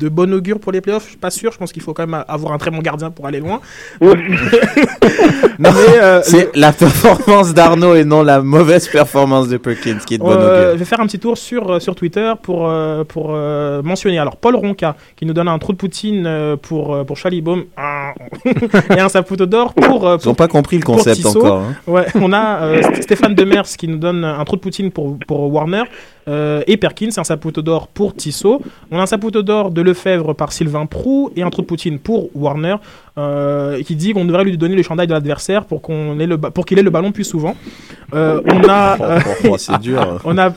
de 0.00 0.08
bon 0.08 0.32
augure 0.32 0.58
pour 0.58 0.72
les 0.72 0.80
playoffs. 0.80 1.04
Je 1.04 1.08
suis 1.10 1.16
pas 1.18 1.30
sûr. 1.30 1.52
Je 1.52 1.58
pense 1.58 1.72
qu'il 1.72 1.82
faut 1.82 1.92
quand 1.92 2.06
même 2.06 2.24
avoir 2.26 2.52
un 2.54 2.58
très 2.58 2.70
bon 2.70 2.78
gardien 2.78 3.10
pour 3.10 3.26
aller 3.26 3.38
loin. 3.38 3.60
mais, 4.00 5.68
euh, 6.02 6.20
C'est 6.24 6.50
la 6.56 6.72
performance 6.72 7.52
d'Arnaud 7.54 7.94
et 7.94 8.04
non 8.04 8.22
la 8.22 8.40
mauvaise 8.40 8.88
performance 8.88 9.48
de 9.48 9.58
Perkins 9.58 9.98
qui 10.06 10.14
est 10.14 10.18
de 10.18 10.22
bon 10.22 10.30
Euh, 10.30 10.60
augure. 10.60 10.72
je 10.72 10.78
vais 10.78 10.84
faire 10.84 11.00
un 11.00 11.06
petit 11.06 11.18
tour 11.18 11.36
sur, 11.36 11.80
sur 11.82 11.94
Twitter 11.94 12.32
pour, 12.42 12.70
pour 13.08 13.28
euh, 13.30 13.82
mentionner. 13.82 14.18
Alors, 14.18 14.36
Paul 14.36 14.56
Ronca, 14.56 14.96
qui 15.16 15.26
nous 15.26 15.34
donne 15.34 15.48
un 15.48 15.58
trou 15.58 15.72
de 15.72 15.78
Poutine 15.78 16.56
pour, 16.62 17.04
pour 17.04 17.16
Chalibaume 17.16 17.64
Ah. 17.76 18.14
et 18.96 19.00
un 19.00 19.08
Saputo 19.08 19.46
d'or 19.46 19.74
pour. 19.74 20.06
euh, 20.06 20.16
Ils 20.22 20.28
n'ont 20.28 20.34
pas 20.34 20.48
compris 20.48 20.76
le 20.78 20.82
concept 20.84 21.24
encore. 21.26 21.58
hein. 21.60 21.74
Ouais, 21.86 22.06
on 22.14 22.32
a 22.32 22.62
euh, 22.62 22.80
St- 22.82 23.02
Stéphane 23.02 23.34
Demers 23.34 23.64
qui 23.64 23.88
nous 23.88 23.96
donne 23.98 24.24
un 24.24 24.44
trou 24.44 24.56
de 24.56 24.60
Poutine 24.60 24.90
pour, 24.90 25.16
pour 25.26 25.52
Warner 25.52 25.82
euh, 26.28 26.62
et 26.66 26.76
Perkins, 26.76 27.08
un 27.16 27.24
Saputo 27.24 27.62
d'or 27.62 27.88
pour 27.88 28.14
Tissot. 28.14 28.60
On 28.90 28.98
a 28.98 29.02
un 29.02 29.06
Saputo 29.06 29.42
d'or 29.42 29.70
de 29.70 29.80
Lefebvre 29.82 30.34
par 30.34 30.52
Sylvain 30.52 30.86
Prou 30.86 31.30
et 31.36 31.42
un 31.42 31.50
trou 31.50 31.62
de 31.62 31.66
Poutine 31.66 31.98
pour 31.98 32.28
Warner 32.34 32.76
euh, 33.16 33.82
qui 33.82 33.96
dit 33.96 34.12
qu'on 34.12 34.24
devrait 34.24 34.44
lui 34.44 34.56
donner 34.58 34.76
le 34.76 34.82
chandail 34.82 35.06
de 35.06 35.12
l'adversaire 35.12 35.64
pour 35.64 35.80
qu'on 35.82 36.18
ait 36.20 36.26
le 36.26 36.36
ba- 36.36 36.50
pour 36.50 36.64
qu'il 36.66 36.78
ait 36.78 36.82
le 36.82 36.90
ballon 36.90 37.12
plus 37.12 37.24
souvent. 37.24 37.56
Euh, 38.14 38.40
on 38.46 38.68
a 38.68 38.96
euh, 39.00 39.20
Oh, 39.48 39.56
c'est 39.58 39.78
dur. 39.80 40.20
on 40.24 40.36
a 40.38 40.50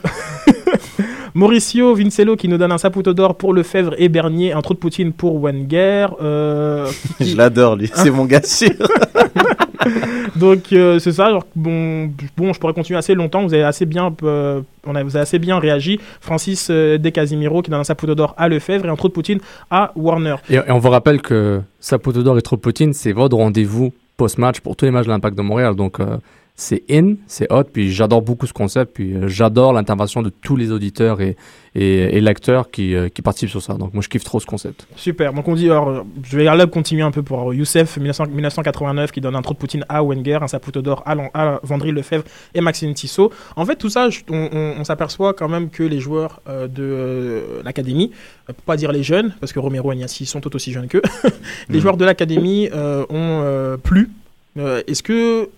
Mauricio 1.33 1.95
Vincello 1.95 2.35
qui 2.35 2.47
nous 2.47 2.57
donne 2.57 2.71
un 2.71 2.77
Saputo 2.77 3.13
d'or 3.13 3.35
pour 3.35 3.53
Lefebvre 3.53 3.93
et 3.97 4.09
Bernier, 4.09 4.53
un 4.53 4.61
trou 4.61 4.73
de 4.73 4.79
Poutine 4.79 5.13
pour 5.13 5.39
Wenger. 5.39 6.07
euh, 6.21 6.87
Je 7.19 7.35
l'adore, 7.35 7.75
lui. 7.75 7.89
C'est 7.93 8.11
mon 8.11 8.25
gars 8.25 8.41
sûr. 8.43 8.71
donc 10.35 10.73
euh, 10.73 10.99
c'est 10.99 11.11
ça. 11.11 11.29
genre, 11.29 11.45
bon, 11.55 12.11
bon, 12.37 12.53
je 12.53 12.59
pourrais 12.59 12.73
continuer 12.73 12.97
assez 12.99 13.13
longtemps. 13.15 13.43
Vous 13.43 13.53
avez 13.53 13.63
assez 13.63 13.85
bien, 13.85 14.13
euh, 14.23 14.61
on 14.85 14.95
a, 14.95 15.03
vous 15.03 15.15
avez 15.15 15.23
assez 15.23 15.39
bien 15.39 15.59
réagi. 15.59 15.99
Francis 16.19 16.67
euh, 16.69 16.97
De 16.97 17.09
Casimiro 17.09 17.61
qui 17.61 17.71
donne 17.71 17.79
un 17.79 17.83
Saputo 17.85 18.15
d'or 18.15 18.33
à 18.37 18.49
Lefebvre 18.49 18.85
et 18.85 18.89
un 18.89 18.95
trou 18.95 19.07
de 19.07 19.13
Poutine 19.13 19.39
à 19.69 19.91
Warner. 19.95 20.35
Et, 20.49 20.55
et 20.55 20.71
on 20.71 20.79
vous 20.79 20.89
rappelle 20.89 21.21
que 21.21 21.61
Saputo 21.79 22.23
d'or 22.23 22.37
et 22.37 22.41
Tropoutine, 22.41 22.93
c'est 22.93 23.11
votre 23.13 23.37
rendez-vous 23.37 23.93
post-match 24.17 24.59
pour 24.59 24.75
tous 24.75 24.85
les 24.85 24.91
matchs 24.91 25.05
de 25.05 25.11
l'Impact 25.11 25.35
de 25.37 25.41
Montréal. 25.41 25.75
Donc, 25.75 25.99
euh, 25.99 26.17
c'est 26.55 26.83
in, 26.91 27.15
c'est 27.27 27.51
hot. 27.51 27.63
Puis 27.71 27.91
j'adore 27.91 28.21
beaucoup 28.21 28.45
ce 28.47 28.53
concept. 28.53 28.93
Puis 28.93 29.13
euh, 29.13 29.27
j'adore 29.27 29.73
l'intervention 29.73 30.21
de 30.21 30.29
tous 30.29 30.55
les 30.55 30.71
auditeurs 30.71 31.19
et, 31.21 31.35
et, 31.73 32.17
et 32.17 32.21
lecteurs 32.21 32.69
qui, 32.69 32.93
euh, 32.93 33.09
qui 33.09 33.21
participent 33.21 33.49
sur 33.49 33.61
ça. 33.61 33.73
Donc, 33.73 33.93
moi, 33.93 34.03
je 34.03 34.09
kiffe 34.09 34.23
trop 34.23 34.39
ce 34.39 34.45
concept. 34.45 34.85
Super. 34.95 35.33
Donc 35.33 35.47
on 35.47 35.55
dit, 35.55 35.65
alors, 35.65 35.89
euh, 35.89 36.01
je 36.23 36.37
vais 36.37 36.43
là 36.43 36.65
continuer 36.67 37.01
un 37.01 37.11
peu 37.11 37.23
pour 37.23 37.53
Youssef 37.53 37.97
1900 37.97 38.25
1989 38.27 39.11
qui 39.11 39.21
donne 39.21 39.35
un 39.35 39.41
trou 39.41 39.53
de 39.53 39.59
Poutine 39.59 39.85
à 39.89 40.03
Wenger, 40.03 40.39
un 40.41 40.47
Saputo 40.47 40.81
d'or 40.81 41.01
à, 41.05 41.15
à 41.33 41.59
Vendry 41.63 41.91
Lefebvre 41.91 42.23
et 42.53 42.61
Maxime 42.61 42.93
Tissot. 42.93 43.31
En 43.55 43.65
fait, 43.65 43.75
tout 43.77 43.89
ça, 43.89 44.09
on, 44.29 44.49
on- 44.51 44.75
on 44.79 44.83
s'aperçoit 44.83 45.33
quand 45.33 45.47
même 45.49 45.69
que 45.69 45.83
les 45.83 45.99
joueurs 45.99 46.41
euh, 46.47 46.67
de 46.67 46.83
euh, 46.83 47.61
l'académie, 47.63 48.11
euh, 48.49 48.53
pas 48.65 48.75
dire 48.77 48.91
les 48.91 49.03
jeunes, 49.03 49.33
parce 49.39 49.51
que 49.53 49.59
Romero 49.59 49.91
et 49.91 49.95
Niassi 49.95 50.25
sont 50.25 50.41
tout 50.41 50.55
aussi 50.55 50.71
jeunes 50.71 50.87
qu'eux, 50.87 51.01
les 51.69 51.75
Mhm. 51.77 51.81
joueurs 51.81 51.97
de 51.97 52.05
l'académie 52.05 52.69
euh, 52.73 53.03
ont 53.09 53.41
euh, 53.43 53.77
plu. 53.77 54.09
Euh, 54.57 54.81
Est-ce 54.87 55.01
que 55.03 55.49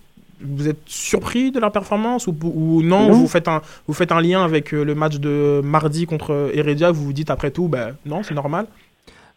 vous 0.43 0.67
êtes 0.67 0.79
surpris 0.86 1.51
de 1.51 1.60
leur 1.60 1.71
performance 1.71 2.27
ou, 2.27 2.36
ou 2.43 2.82
non, 2.84 3.08
Non. 3.08 3.13
Vous, 3.13 3.27
faites 3.27 3.47
un, 3.47 3.62
vous 3.88 3.93
faites 3.93 4.12
un 4.12 4.21
lien 4.21 4.43
avec 4.43 4.73
euh, 4.73 4.84
le 4.84 4.95
match 4.95 5.17
de 5.17 5.62
mardi 5.63 6.06
contre 6.06 6.51
Heredia, 6.53 6.91
vous 6.91 7.03
vous 7.06 7.13
dites 7.13 7.29
après 7.29 7.51
tout, 7.51 7.67
ben, 7.67 7.95
non, 8.06 8.23
c'est 8.23 8.34
normal? 8.34 8.67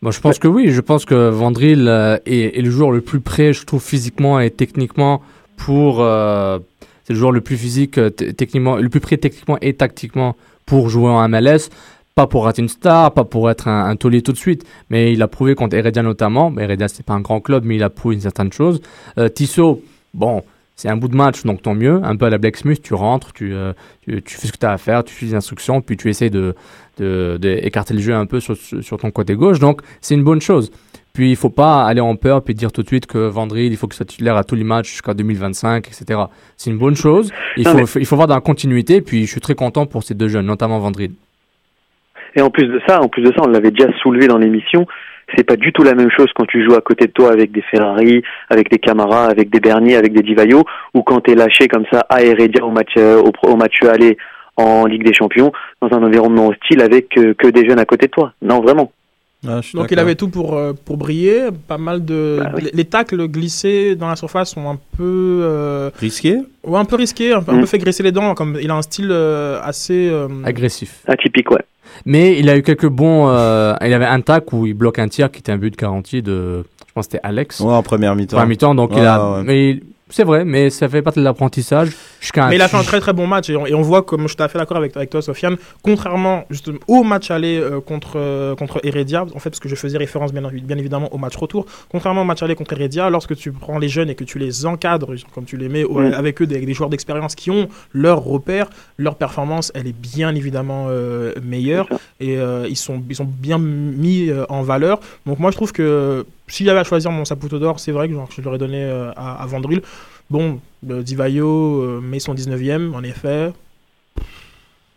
Moi, 0.03 0.13
je 0.13 0.21
pense 0.21 0.39
que 0.39 0.49
oui. 0.49 0.71
Je 0.71 0.81
pense 0.81 1.05
que 1.05 1.31
Vandril 1.31 1.89
euh, 1.89 2.19
est, 2.27 2.59
est 2.59 2.63
le 2.63 2.71
joueur 2.71 2.91
le 2.91 3.01
plus 3.01 3.21
prêt, 3.21 3.53
je 3.53 3.65
trouve, 3.65 3.83
physiquement 3.83 4.41
et 4.41 4.51
techniquement 4.51 5.23
pour. 5.57 5.99
euh, 6.01 6.59
c'est 7.05 7.13
le 7.13 7.19
joueur 7.21 7.31
le 7.31 7.41
plus 7.41 7.57
physique, 7.57 8.01
techniquement, 8.37 8.77
le 8.77 8.89
plus 8.89 8.99
prêt 8.99 9.17
techniquement 9.17 9.59
et 9.61 9.75
tactiquement 9.75 10.35
pour 10.67 10.89
jouer 10.89 11.09
en 11.09 11.29
MLS. 11.29 11.71
Pas 12.17 12.27
pour 12.27 12.49
être 12.49 12.59
une 12.59 12.69
star, 12.69 13.13
pas 13.13 13.25
pour 13.25 13.49
être 13.51 13.69
un, 13.69 13.85
un 13.91 13.95
taulier 13.95 14.23
tout 14.23 14.33
de 14.33 14.39
suite, 14.39 14.65
mais 14.91 15.13
il 15.13 15.23
a 15.23 15.29
prouvé 15.29 15.55
contre 15.55 15.77
Heredia 15.77 16.03
notamment. 16.03 16.51
Mais 16.51 16.63
Heredia, 16.65 16.89
c'est 16.89 17.05
pas 17.07 17.13
un 17.15 17.21
grand 17.21 17.41
club, 17.41 17.65
mais 17.65 17.77
il 17.77 17.83
a 17.85 17.91
prouvé 17.91 18.17
une 18.17 18.23
certaine 18.23 18.53
chose. 18.53 18.81
Euh, 19.19 19.29
Tissot, 19.29 19.83
bon, 20.15 20.43
c'est 20.77 20.89
un 20.89 20.97
bout 20.97 21.09
de 21.09 21.17
match, 21.17 21.43
donc 21.45 21.63
tant 21.63 21.75
mieux. 21.75 22.01
Un 22.05 22.17
peu 22.17 22.27
à 22.27 22.31
la 22.31 22.39
Black 22.39 22.57
Smith, 22.57 22.83
tu 22.83 22.95
rentres, 22.95 23.33
tu, 23.33 23.53
euh, 23.55 23.73
tu, 24.03 24.23
tu 24.23 24.37
fais 24.37 24.47
ce 24.47 24.53
que 24.53 24.59
tu 24.59 24.67
as 24.67 24.73
à 24.73 24.79
faire, 24.79 25.03
tu 25.05 25.15
suis 25.15 25.27
les 25.27 25.35
instructions, 25.35 25.81
puis 25.81 25.97
tu 25.97 26.09
essaies 26.11 26.31
de, 26.31 26.55
de, 26.99 27.39
de 27.41 27.49
écarter 27.63 27.95
le 27.95 28.01
jeu 28.01 28.15
un 28.15 28.27
peu 28.27 28.41
sur, 28.41 28.57
sur 28.57 28.83
sur 28.85 28.99
ton 28.99 29.11
côté 29.11 29.35
gauche. 29.35 29.59
Donc, 29.59 29.81
c'est 30.01 30.15
une 30.15 30.23
bonne 30.25 30.41
chose. 30.43 30.71
Puis, 31.15 31.31
il 31.31 31.37
faut 31.37 31.49
pas 31.49 31.85
aller 31.87 32.03
en 32.03 32.15
peur 32.15 32.43
puis 32.45 32.53
dire 32.55 32.71
tout 32.71 32.83
de 32.83 32.89
suite 32.89 33.07
que 33.07 33.17
Vandril, 33.17 33.73
il 33.73 33.77
faut 33.79 33.87
que 33.89 33.95
soit 33.95 34.05
titulaire 34.05 34.37
à 34.37 34.45
tous 34.45 34.55
les 34.55 34.65
matchs 34.65 34.91
jusqu'à 34.91 35.15
2025, 35.15 35.87
etc. 35.89 36.21
C'est 36.59 36.69
une 36.69 36.77
bonne 36.77 36.95
chose. 36.95 37.33
Il 37.57 37.65
Non, 37.65 37.71
faut, 37.71 37.77
mais- 37.79 38.03
il 38.03 38.05
faut 38.05 38.17
voir 38.17 38.29
dans 38.29 38.35
la 38.35 38.43
continuité. 38.43 39.01
Puis, 39.01 39.25
je 39.25 39.31
suis 39.31 39.41
très 39.41 39.55
content 39.55 39.87
pour 39.87 40.03
ces 40.03 40.13
deux 40.13 40.29
jeunes, 40.29 40.45
notamment 40.45 40.79
Vandril. 40.79 41.13
Et 42.35 42.43
en 42.43 42.51
plus 42.51 42.67
de 42.69 42.79
ça, 42.87 43.01
en 43.01 43.09
plus 43.09 43.23
de 43.23 43.29
ça, 43.33 43.41
on 43.43 43.49
l'avait 43.49 43.71
déjà 43.71 43.91
soulevé 44.03 44.29
dans 44.29 44.37
l'émission. 44.37 44.87
C'est 45.35 45.45
pas 45.45 45.57
du 45.57 45.73
tout 45.73 45.83
la 45.83 45.95
même 45.95 46.11
chose 46.11 46.29
quand 46.35 46.47
tu 46.47 46.65
joues 46.65 46.75
à 46.75 46.81
côté 46.81 47.07
de 47.07 47.13
toi 47.13 47.33
avec 47.33 47.51
des 47.51 47.63
Ferrari, 47.63 48.23
avec 48.49 48.71
des 48.71 48.79
Camara, 48.79 49.27
avec 49.27 49.51
des 49.51 49.61
Bernier, 49.61 49.97
avec 49.97 50.13
des 50.13 50.23
Divayo, 50.23 50.63
ou 50.95 51.03
quand 51.03 51.21
t'es 51.21 51.35
lâché 51.35 51.67
comme 51.67 51.85
ça 51.93 52.07
à 52.09 52.23
Heredia 52.23 52.65
au 52.65 52.71
match 52.71 52.93
euh, 52.97 53.21
au, 53.21 53.33
au 53.49 53.57
match 53.57 53.83
aller 53.83 54.17
en 54.57 54.87
Ligue 54.87 55.05
des 55.05 55.15
Champions 55.15 55.53
dans 55.81 55.97
un 55.97 56.03
environnement 56.03 56.49
hostile 56.49 56.81
avec 56.81 57.17
euh, 57.19 57.35
que 57.35 57.49
des 57.49 57.69
jeunes 57.69 57.79
à 57.79 57.85
côté 57.85 58.07
de 58.07 58.13
toi. 58.13 58.33
Non, 58.43 58.61
vraiment. 58.61 58.93
Donc 59.75 59.91
il 59.91 59.99
avait 59.99 60.15
tout 60.15 60.29
pour, 60.29 60.55
euh, 60.57 60.73
pour 60.85 60.97
briller. 60.97 61.49
Pas 61.69 61.79
mal 61.79 62.05
de. 62.05 62.39
Bah 62.43 62.51
oui. 62.57 62.63
les, 62.65 62.71
les 62.73 62.85
tacles 62.85 63.27
glissés 63.29 63.95
dans 63.97 64.09
la 64.09 64.17
surface 64.17 64.51
sont 64.51 64.69
un 64.69 64.79
peu. 64.97 65.41
euh, 65.43 65.91
Risqué 65.99 66.39
Ouais, 66.65 66.79
un 66.79 66.85
peu 66.85 66.97
risqués, 66.97 67.33
un 67.33 67.43
peu, 67.43 67.53
un 67.53 67.57
Mm. 67.57 67.61
peu 67.61 67.67
fait 67.67 67.79
graisser 67.79 68.03
les 68.03 68.13
dents. 68.13 68.35
Comme, 68.35 68.59
il 68.61 68.71
a 68.71 68.75
un 68.75 68.83
style 68.83 69.09
euh, 69.11 69.61
assez. 69.63 70.09
euh, 70.11 70.29
Agressif. 70.45 71.03
Atypique, 71.07 71.51
ouais. 71.51 71.63
Mais 72.05 72.39
il 72.39 72.51
a 72.51 72.57
eu 72.57 72.63
quelques 72.63 72.89
bons. 72.89 73.29
euh, 73.29 73.75
il 73.85 73.93
avait 73.93 74.05
un 74.07 74.21
tac 74.21 74.53
où 74.53 74.67
il 74.67 74.75
bloque 74.75 74.99
un 74.99 75.09
tir 75.09 75.31
qui 75.31 75.39
était 75.39 75.53
un 75.53 75.59
but 75.59 75.77
garanti 75.79 76.23
de. 76.23 76.65
Je 76.87 76.93
pense 76.93 77.07
que 77.07 77.13
c'était 77.13 77.25
Alex. 77.27 77.61
Ouais, 77.61 77.73
en 77.73 77.83
première 77.83 78.15
mi-temps. 78.17 78.37
Première 78.37 78.49
mi-temps, 78.49 78.75
donc 78.75 78.91
il 78.95 79.01
a. 79.01 79.33
ouais. 79.39 79.43
Mais 79.45 79.71
il- 79.71 79.83
c'est 80.09 80.25
vrai, 80.25 80.45
mais 80.45 80.71
ça 80.71 80.89
fait 80.89 81.03
partie 81.03 81.19
de 81.21 81.25
l'apprentissage. 81.25 81.91
Jusqu'à. 82.21 82.49
Mais 82.49 82.57
il 82.57 82.63
a 82.63 82.69
fait 82.69 82.77
un 82.77 82.83
très 82.83 83.01
très 83.01 83.13
bon 83.13 83.27
match 83.27 83.51
et 83.51 83.57
on, 83.57 83.67
et 83.67 83.75
on 83.75 83.83
voit, 83.83 84.03
comme 84.03 84.23
je 84.23 84.29
suis 84.29 84.37
tout 84.37 84.43
à 84.43 84.49
fait 84.49 84.59
d'accord 84.59 84.77
avec, 84.77 84.97
avec 84.97 85.11
toi, 85.11 85.21
Sofiane, 85.23 85.57
contrairement 85.83 86.45
justement 86.51 86.79
au 86.89 87.03
match 87.03 87.31
aller 87.31 87.59
euh, 87.59 87.81
contre, 87.81 88.13
euh, 88.17 88.55
contre 88.55 88.81
Heredia, 88.85 89.27
en 89.35 89.39
fait, 89.39 89.51
parce 89.51 89.61
que 89.61 89.69
je 89.69 89.75
faisais 89.75 89.99
référence 89.99 90.33
bien, 90.33 90.43
bien 90.51 90.79
évidemment 90.79 91.13
au 91.13 91.19
match 91.19 91.37
retour, 91.37 91.67
contrairement 91.91 92.23
au 92.23 92.25
match 92.25 92.43
aller 92.43 92.55
contre 92.55 92.73
Heredia, 92.73 93.11
lorsque 93.11 93.37
tu 93.37 93.53
prends 93.53 93.79
les 93.79 93.89
jeunes 93.89 94.09
et 94.11 94.15
que 94.15 94.25
tu 94.25 94.39
les 94.39 94.65
encadres, 94.67 95.15
comme 95.35 95.45
tu 95.45 95.57
les 95.57 95.69
mets 95.69 95.85
au- 95.85 95.99
avec 96.01 96.41
eux, 96.41 96.47
des, 96.47 96.61
des 96.65 96.75
joueurs 96.75 96.91
d'expérience 96.91 97.35
qui 97.35 97.51
ont 97.51 97.69
leurs 97.93 98.23
repères, 98.23 98.71
leur 98.99 99.17
performance, 99.17 99.73
elle 99.75 99.87
est 99.87 99.97
bien 99.99 100.35
évidemment 100.35 100.87
euh, 100.89 101.33
meilleure 101.43 101.89
et 102.21 102.39
euh, 102.39 102.67
ils, 102.69 102.77
sont, 102.77 103.03
ils 103.09 103.17
sont 103.17 103.25
bien 103.25 103.59
mis 103.59 104.31
euh, 104.31 104.45
en 104.49 104.63
valeur. 104.63 105.01
Donc 105.27 105.39
moi, 105.39 105.51
je 105.51 105.57
trouve 105.57 105.73
que 105.73 106.25
si 106.49 106.65
j'avais 106.65 106.81
à 106.81 106.85
choisir 106.85 107.11
mon 107.11 107.25
Saputo 107.25 107.59
d'or, 107.59 107.81
c'est 107.81 107.93
vrai 107.93 108.09
que 108.09 108.15
genre, 108.15 108.29
je 108.35 108.41
l'aurais 108.43 108.59
donné 108.59 108.83
euh, 108.83 109.11
à, 109.17 109.43
à 109.43 109.47
Vandril. 109.47 109.83
Bon, 110.31 110.61
euh, 110.91 111.03
Divayo 111.03 111.83
euh, 111.83 112.01
met 112.01 112.19
son 112.21 112.35
19ème, 112.35 112.93
en 112.95 113.03
effet. 113.03 113.53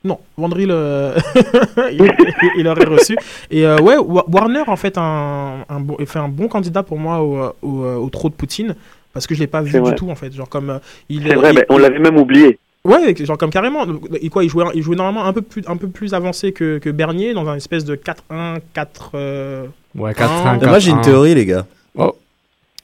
Non, 0.04 0.20
Vandril, 0.38 0.70
euh, 0.72 1.14
il, 1.92 2.10
il 2.58 2.68
aurait 2.68 2.86
reçu. 2.86 3.18
Et 3.52 3.66
ouais, 3.66 3.98
Wa- 3.98 4.26
Warner, 4.30 4.64
en 4.68 4.78
fait, 4.78 4.98
un, 4.98 5.66
un 5.68 5.80
bon, 5.82 5.98
fait 6.06 6.20
un 6.20 6.30
bon 6.30 6.48
candidat 6.48 6.84
pour 6.84 6.98
moi 6.98 7.20
au, 7.22 7.54
au, 7.62 7.84
au 7.86 8.10
trot 8.10 8.30
de 8.30 8.34
Poutine. 8.36 8.76
Parce 9.12 9.28
que 9.28 9.36
je 9.36 9.40
l'ai 9.42 9.48
pas 9.48 9.62
vu 9.62 9.72
du 9.90 9.96
tout, 9.96 10.10
en 10.10 10.16
fait. 10.16 10.32
Genre, 10.32 10.48
comme. 10.48 10.80
il, 11.10 11.24
C'est 11.28 11.36
vrai, 11.36 11.50
il- 11.52 11.56
mais 11.58 11.66
on 11.70 11.78
l'avait 11.78 12.00
même 12.00 12.18
oublié. 12.18 12.60
Ouais, 12.86 13.14
genre 13.26 13.38
comme 13.38 13.50
carrément. 13.50 13.86
Et 14.22 14.30
quoi, 14.30 14.44
il 14.44 14.50
jouait, 14.50 14.66
il 14.74 14.82
jouait 14.82 14.96
normalement 14.96 15.26
un 15.26 15.34
peu 15.34 15.42
plus, 15.42 15.64
un 15.68 15.76
peu 15.78 15.90
plus 15.90 16.14
avancé 16.14 16.54
que, 16.54 16.78
que 16.78 16.90
Bernier 16.90 17.34
dans 17.34 17.48
un 17.48 17.56
espèce 17.56 17.84
de 17.84 17.96
4-1, 17.96 18.60
4. 18.74 19.12
euh, 19.16 19.66
Ouais, 19.96 20.14
4-1. 20.14 20.60
Mais 20.62 20.68
moi, 20.68 20.80
j'ai 20.80 20.92
une 20.92 21.02
théorie, 21.02 21.36
les 21.36 21.46
gars. 21.46 21.66
Oh. 21.96 22.16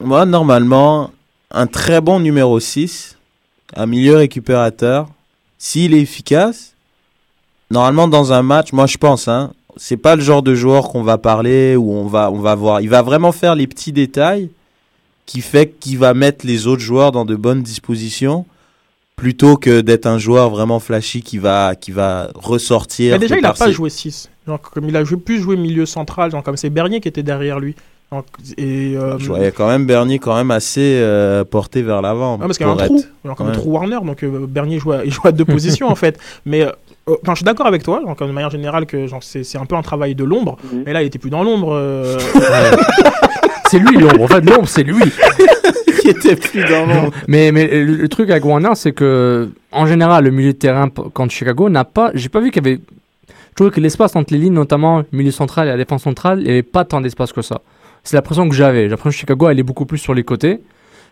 Moi, 0.02 0.26
normalement, 0.26 1.12
un 1.52 1.68
très 1.68 2.02
bon 2.02 2.20
numéro 2.20 2.60
6, 2.60 3.18
un 3.76 3.86
milieu 3.86 4.18
récupérateur, 4.18 5.08
s'il 5.58 5.94
est 5.94 6.02
efficace, 6.02 6.74
normalement, 7.72 8.08
dans 8.10 8.34
un 8.34 8.42
match, 8.42 8.74
moi, 8.74 8.88
je 8.88 8.98
pense, 8.98 9.30
hein, 9.30 9.54
c'est 9.78 9.98
pas 9.98 10.16
le 10.18 10.22
genre 10.22 10.42
de 10.44 10.56
joueur 10.56 10.90
qu'on 10.90 11.04
va 11.04 11.18
parler 11.18 11.76
ou 11.78 11.94
on 11.94 12.08
va, 12.08 12.32
on 12.32 12.40
va 12.40 12.56
voir. 12.56 12.82
Il 12.82 12.90
va 12.90 13.02
vraiment 13.02 13.32
faire 13.32 13.56
les 13.56 13.68
petits 13.68 13.92
détails 13.94 14.50
qui 15.26 15.42
fait 15.42 15.70
qu'il 15.70 15.98
va 15.98 16.14
mettre 16.14 16.46
les 16.46 16.68
autres 16.68 16.82
joueurs 16.82 17.12
dans 17.12 17.26
de 17.26 17.36
bonnes 17.36 17.64
dispositions 17.64 18.46
plutôt 19.16 19.58
que 19.58 19.82
d'être 19.82 20.06
un 20.08 20.18
joueur 20.18 20.50
vraiment 20.50 20.80
flashy 20.80 21.22
qui 21.22 21.38
va, 21.38 21.76
qui 21.76 21.92
va 21.92 22.30
ressortir. 22.36 23.14
Mais 23.14 23.20
déjà, 23.20 23.38
il 23.38 23.46
a 23.46 23.50
par 23.50 23.58
pas 23.58 23.72
joué 23.72 23.90
6. 23.90 24.30
Genre, 24.48 24.60
comme 24.62 24.88
il 24.90 24.96
a 24.98 25.04
joué, 25.04 25.18
plus 25.18 25.40
joué 25.40 25.56
milieu 25.56 25.86
central, 25.86 26.32
genre 26.32 26.44
comme 26.44 26.58
c'est 26.58 26.70
Bernier 26.70 27.00
qui 27.00 27.08
était 27.08 27.24
derrière 27.24 27.60
lui. 27.60 27.76
Donc, 28.12 28.26
et, 28.58 28.96
euh, 28.96 29.18
Je 29.18 29.26
voyais 29.28 29.52
quand 29.52 29.68
même 29.68 29.86
Bernier 29.88 30.20
quand 30.20 30.36
même 30.36 30.52
assez 30.52 31.00
euh, 31.02 31.44
porté 31.44 31.82
vers 31.82 32.02
l'avant. 32.04 32.38
Ah, 32.40 32.46
parce 32.46 32.58
qu'il 32.58 32.68
y 32.68 32.70
a 32.70 32.74
un 32.74 32.76
trou, 32.78 32.98
être- 33.00 33.08
genre 33.26 33.36
comme 33.36 33.48
Ouais. 33.48 33.54
le 33.54 33.58
trou 33.60 33.72
Warner, 33.72 33.98
donc 34.06 34.22
euh, 34.24 34.46
Bernier 34.48 34.78
joue 34.80 34.92
à, 34.92 35.04
il 35.04 35.12
joue 35.12 35.26
à 35.26 35.32
deux 35.32 35.46
positions 35.56 35.88
en 35.90 35.96
fait. 35.96 36.20
Mais 36.46 36.62
euh, 36.64 36.72
enfin, 37.08 37.32
je 37.32 37.36
suis 37.38 37.44
d'accord 37.46 37.66
avec 37.66 37.82
toi, 37.84 38.02
donc, 38.06 38.20
de 38.22 38.26
manière 38.32 38.52
générale, 38.52 38.86
que 38.86 39.08
genre, 39.08 39.24
c'est, 39.24 39.44
c'est 39.44 39.58
un 39.58 39.66
peu 39.66 39.76
un 39.76 39.82
travail 39.82 40.14
de 40.14 40.24
l'ombre. 40.24 40.58
Mais 40.86 40.94
là, 40.94 41.02
il 41.02 41.08
était 41.08 41.20
plus 41.20 41.32
dans 41.32 41.44
l'ombre. 41.44 41.74
euh, 41.74 42.20
C'est 43.72 43.80
lui 43.80 43.98
l'ombre. 43.98 44.22
En 44.22 44.28
fait, 44.28 44.42
l'ombre, 44.42 44.68
c'est 44.70 44.84
lui. 44.84 45.02
qui 46.06 46.12
était 46.12 46.36
plus 46.36 46.62
l'ombre. 46.66 47.12
Mais, 47.28 47.52
mais 47.52 47.68
le, 47.68 47.96
le 47.96 48.08
truc 48.10 48.30
avec 48.30 48.46
Warner, 48.46 48.76
c'est 48.76 48.92
que, 48.92 49.50
en 49.72 49.86
général, 49.86 50.24
le 50.24 50.32
milieu 50.32 50.54
de 50.54 50.58
terrain 50.58 50.90
contre 50.90 51.34
Chicago 51.34 51.70
n'a 51.70 51.84
pas. 51.84 52.12
J'ai 52.14 52.30
pas 52.30 52.40
vu 52.40 52.52
qu'il 52.52 52.64
y 52.64 52.68
avait. 52.68 52.80
Je 53.28 53.56
trouve 53.56 53.72
que 53.72 53.80
l'espace 53.80 54.16
entre 54.16 54.34
les 54.34 54.40
lignes, 54.40 54.54
notamment 54.54 55.00
le 55.00 55.06
milieu 55.12 55.32
central 55.32 55.68
et 55.68 55.72
la 55.72 55.78
défense 55.78 56.04
centrale, 56.04 56.40
il 56.40 56.46
n'y 56.46 56.52
avait 56.52 56.64
pas 56.64 56.84
tant 56.84 57.02
d'espace 57.02 57.32
que 57.32 57.42
ça. 57.42 57.62
C'est 58.04 58.18
l'impression 58.18 58.48
que 58.50 58.56
j'avais. 58.56 58.84
J'ai 58.84 58.90
l'impression 58.90 59.12
que 59.12 59.16
Chicago 59.16 59.46
allait 59.46 59.64
beaucoup 59.64 59.86
plus 59.86 59.98
sur 59.98 60.14
les 60.14 60.24
côtés. 60.24 60.60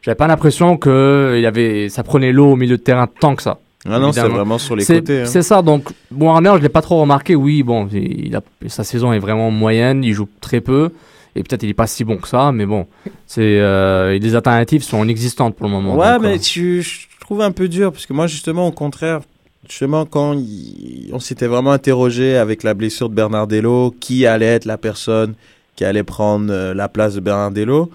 J'avais 0.01 0.15
pas 0.15 0.27
l'impression 0.27 0.75
que 0.77 1.33
il 1.37 1.41
y 1.41 1.45
avait, 1.45 1.87
ça 1.87 2.03
prenait 2.03 2.33
l'eau 2.33 2.51
au 2.51 2.55
milieu 2.57 2.77
de 2.77 2.81
terrain 2.83 3.07
tant 3.07 3.35
que 3.35 3.41
ça. 3.41 3.59
Ah 3.85 3.99
non, 3.99 4.11
c'est 4.11 4.21
vraiment 4.21 4.57
sur 4.57 4.75
les 4.75 4.85
côtés, 4.85 5.21
hein. 5.21 5.25
C'est 5.25 5.41
ça. 5.41 5.61
Donc, 5.61 5.89
Warner, 6.15 6.53
je 6.57 6.61
l'ai 6.61 6.69
pas 6.69 6.81
trop 6.81 7.01
remarqué. 7.01 7.35
Oui, 7.35 7.63
bon, 7.63 7.87
il 7.91 8.35
a, 8.35 8.41
sa 8.67 8.83
saison 8.83 9.11
est 9.13 9.19
vraiment 9.19 9.49
moyenne. 9.49 10.03
Il 10.03 10.13
joue 10.13 10.27
très 10.39 10.61
peu. 10.61 10.91
Et 11.35 11.43
peut-être 11.43 11.63
il 11.63 11.69
est 11.69 11.73
pas 11.73 11.87
si 11.87 12.03
bon 12.03 12.17
que 12.17 12.27
ça. 12.27 12.51
Mais 12.51 12.65
bon, 12.65 12.85
c'est, 13.27 13.59
euh, 13.59 14.17
les 14.19 14.35
alternatives 14.35 14.83
sont 14.83 15.03
inexistantes 15.03 15.55
pour 15.55 15.65
le 15.67 15.71
moment. 15.71 15.95
Ouais, 15.95 16.13
donc, 16.13 16.21
mais 16.21 16.35
euh, 16.35 16.41
je, 16.41 16.81
je 16.81 17.07
trouve 17.19 17.41
un 17.41 17.51
peu 17.51 17.67
dur 17.67 17.91
parce 17.91 18.05
que 18.05 18.13
moi, 18.13 18.27
justement, 18.27 18.67
au 18.67 18.71
contraire, 18.71 19.21
justement, 19.67 20.05
quand 20.05 20.33
il- 20.33 21.09
on 21.13 21.19
s'était 21.19 21.47
vraiment 21.47 21.71
interrogé 21.71 22.37
avec 22.37 22.63
la 22.63 22.73
blessure 22.73 23.09
de 23.09 23.15
Bernardello, 23.15 23.95
qui 23.99 24.25
allait 24.25 24.45
être 24.45 24.65
la 24.65 24.77
personne 24.77 25.33
qui 25.75 25.85
allait 25.85 26.03
prendre 26.03 26.51
euh, 26.51 26.73
la 26.75 26.87
place 26.87 27.15
de 27.15 27.19
Bernardello. 27.19 27.89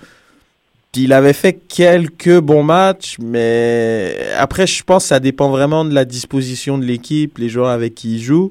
Puis 0.90 1.02
il 1.04 1.12
avait 1.12 1.34
fait 1.34 1.52
quelques 1.52 2.40
bons 2.40 2.62
matchs, 2.64 3.16
mais 3.20 4.16
après, 4.36 4.66
je 4.66 4.82
pense 4.82 5.04
que 5.04 5.08
ça 5.08 5.20
dépend 5.20 5.50
vraiment 5.50 5.84
de 5.84 5.94
la 5.94 6.04
disposition 6.04 6.78
de 6.78 6.84
l'équipe, 6.84 7.38
les 7.38 7.48
joueurs 7.48 7.68
avec 7.68 7.94
qui 7.94 8.16
il 8.16 8.20
joue. 8.22 8.50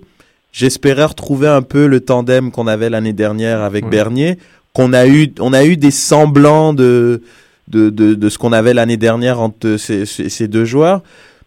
J'espérais 0.54 1.06
retrouver 1.06 1.48
un 1.48 1.62
peu 1.62 1.88
le 1.88 2.00
tandem 2.00 2.52
qu'on 2.52 2.68
avait 2.68 2.90
l'année 2.90 3.12
dernière 3.14 3.62
avec 3.62 3.86
Ouais. 3.86 3.92
Bernier, 3.92 4.38
qu'on 4.78 4.94
a 4.94 5.08
eu, 5.08 5.34
on 5.40 5.54
a 5.54 5.66
eu 5.66 5.76
des 5.76 5.90
semblants 5.90 6.72
de, 6.72 7.24
de, 7.68 7.90
de, 7.90 8.14
de 8.14 8.30
ce 8.30 8.38
qu'on 8.38 8.54
avait 8.54 8.76
l'année 8.76 8.96
dernière 8.98 9.42
entre 9.42 9.78
ces, 9.78 10.06
ces, 10.06 10.48
deux 10.48 10.66
joueurs. 10.66 11.02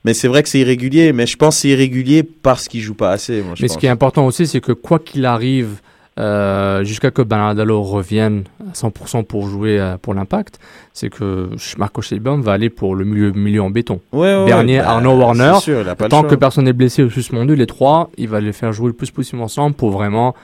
Mais 0.05 0.15
c'est 0.15 0.27
vrai 0.27 0.43
que 0.43 0.49
c'est 0.49 0.59
irrégulier, 0.59 1.13
mais 1.13 1.27
je 1.27 1.37
pense 1.37 1.55
que 1.57 1.61
c'est 1.63 1.69
irrégulier 1.69 2.25
parce 2.25 2.67
qu'il 2.67 2.81
joue 2.81 2.95
pas 2.95 3.13
assez. 3.13 3.41
Moi, 3.43 3.53
je 3.55 3.63
Mais 3.63 3.69
pense. 3.69 3.75
ce 3.77 3.79
qui 3.79 3.87
est 3.87 3.91
important 3.91 4.27
aussi, 4.27 4.49
c'est 4.49 4.61
que 4.61 4.73
quoi 4.73 4.99
qu'il 4.99 5.27
arrive, 5.27 5.77
euh, 6.19 6.83
jusqu'à 6.83 7.13
que 7.13 7.23
Bernardello 7.23 7.83
revienne 7.83 8.43
à 8.69 8.73
100% 8.73 9.23
pour 9.25 9.47
jouer 9.47 9.79
euh, 9.79 9.97
pour 9.97 10.15
l'impact, 10.15 10.59
c'est 10.93 11.09
que 11.09 11.51
Marco 11.79 12.03
Scheibern 12.03 12.41
va 12.41 12.55
aller 12.55 12.69
pour 12.69 12.97
le 12.97 13.05
milieu, 13.05 13.31
milieu 13.31 13.63
en 13.63 13.71
béton. 13.71 14.01
Ouais, 14.13 14.35
ouais, 14.35 14.47
Bernier, 14.47 14.79
bah, 14.79 14.91
Arnaud, 14.91 15.17
Warner. 15.19 15.55
sûr, 15.61 15.85
tant 16.09 16.25
que 16.25 16.35
personne 16.35 16.65
n'est 16.65 16.73
blessé 16.73 17.05
ou 17.05 17.11
suspendu, 17.11 17.55
les 17.55 17.67
trois, 17.67 18.11
il 18.19 18.27
va 18.29 18.41
les 18.41 18.53
faire 18.53 18.73
jouer 18.73 18.89
le 18.89 18.93
plus 18.95 19.13
possible 19.13 19.41
ensemble 19.41 19.77
pour 19.77 19.91
vraiment 19.93 20.35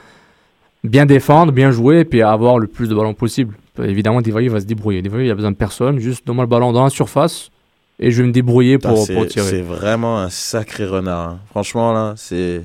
bien 0.89 1.07
défendre, 1.07 1.53
bien 1.53 1.71
jouer 1.71 2.01
et 2.01 2.05
puis 2.05 2.23
avoir 2.23 2.59
le 2.59 2.67
plus 2.67 2.89
de 2.89 2.95
ballons 2.95 3.15
possible. 3.15 3.55
Évidemment, 3.83 4.21
Divayo 4.23 4.51
va 4.53 4.61
se 4.61 4.65
débrouiller. 4.67 5.03
Divayo, 5.03 5.25
il 5.25 5.31
a 5.31 5.35
besoin 5.35 5.51
de 5.51 5.57
personne, 5.57 5.99
juste 5.99 6.27
donne-moi 6.27 6.45
le 6.45 6.49
ballon 6.49 6.73
dans 6.73 6.85
la 6.85 6.91
surface 6.91 7.51
et 7.99 8.11
je 8.11 8.23
vais 8.23 8.29
me 8.29 8.33
débrouiller 8.33 8.79
pour 8.79 9.07
tirer. 9.27 9.51
C'est 9.51 9.61
vraiment 9.63 10.19
un 10.19 10.31
sacré 10.31 10.87
renard. 10.87 11.29
hein. 11.31 11.39
Franchement, 11.51 11.93
là, 11.93 12.15
c'est 12.17 12.63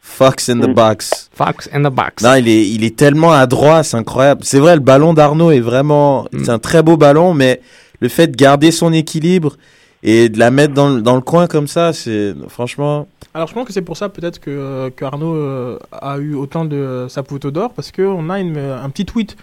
Fox 0.00 0.48
in 0.48 0.58
the 0.60 0.68
Mm. 0.68 0.74
box. 0.74 1.30
Fox 1.32 1.68
in 1.72 1.80
the 1.88 1.92
box. 1.94 2.22
Non, 2.24 2.34
il 2.34 2.48
est, 2.48 2.68
il 2.68 2.82
est 2.84 2.96
tellement 2.96 3.32
adroit, 3.32 3.82
c'est 3.84 3.96
incroyable. 3.96 4.40
C'est 4.44 4.58
vrai, 4.58 4.74
le 4.74 4.80
ballon 4.80 5.14
d'Arnaud 5.14 5.50
est 5.52 5.60
vraiment, 5.60 6.26
Mm. 6.32 6.44
c'est 6.44 6.50
un 6.50 6.58
très 6.58 6.82
beau 6.82 6.96
ballon, 6.96 7.34
mais 7.34 7.60
le 8.00 8.08
fait 8.08 8.26
de 8.26 8.36
garder 8.36 8.72
son 8.72 8.92
équilibre 8.92 9.56
et 10.02 10.28
de 10.28 10.38
la 10.38 10.50
mettre 10.50 10.74
dans, 10.74 10.88
le- 10.88 11.02
dans 11.02 11.14
le 11.14 11.20
coin 11.20 11.46
comme 11.46 11.66
ça, 11.68 11.92
c'est 11.92 12.34
franchement. 12.48 13.06
Alors 13.34 13.48
je 13.48 13.54
pense 13.54 13.66
que 13.66 13.72
c'est 13.72 13.82
pour 13.82 13.96
ça 13.96 14.08
peut-être 14.08 14.40
que, 14.40 14.50
euh, 14.50 14.90
que 14.90 15.04
Arnaud 15.04 15.34
euh, 15.34 15.78
a 15.92 16.18
eu 16.18 16.34
autant 16.34 16.64
de 16.66 16.76
euh, 16.76 17.08
Saputo 17.08 17.50
d'or 17.50 17.72
parce 17.72 17.90
qu'on 17.92 18.28
a 18.30 18.38
une, 18.40 18.56
euh, 18.56 18.82
un 18.82 18.90
petit 18.90 19.06
tweet, 19.06 19.36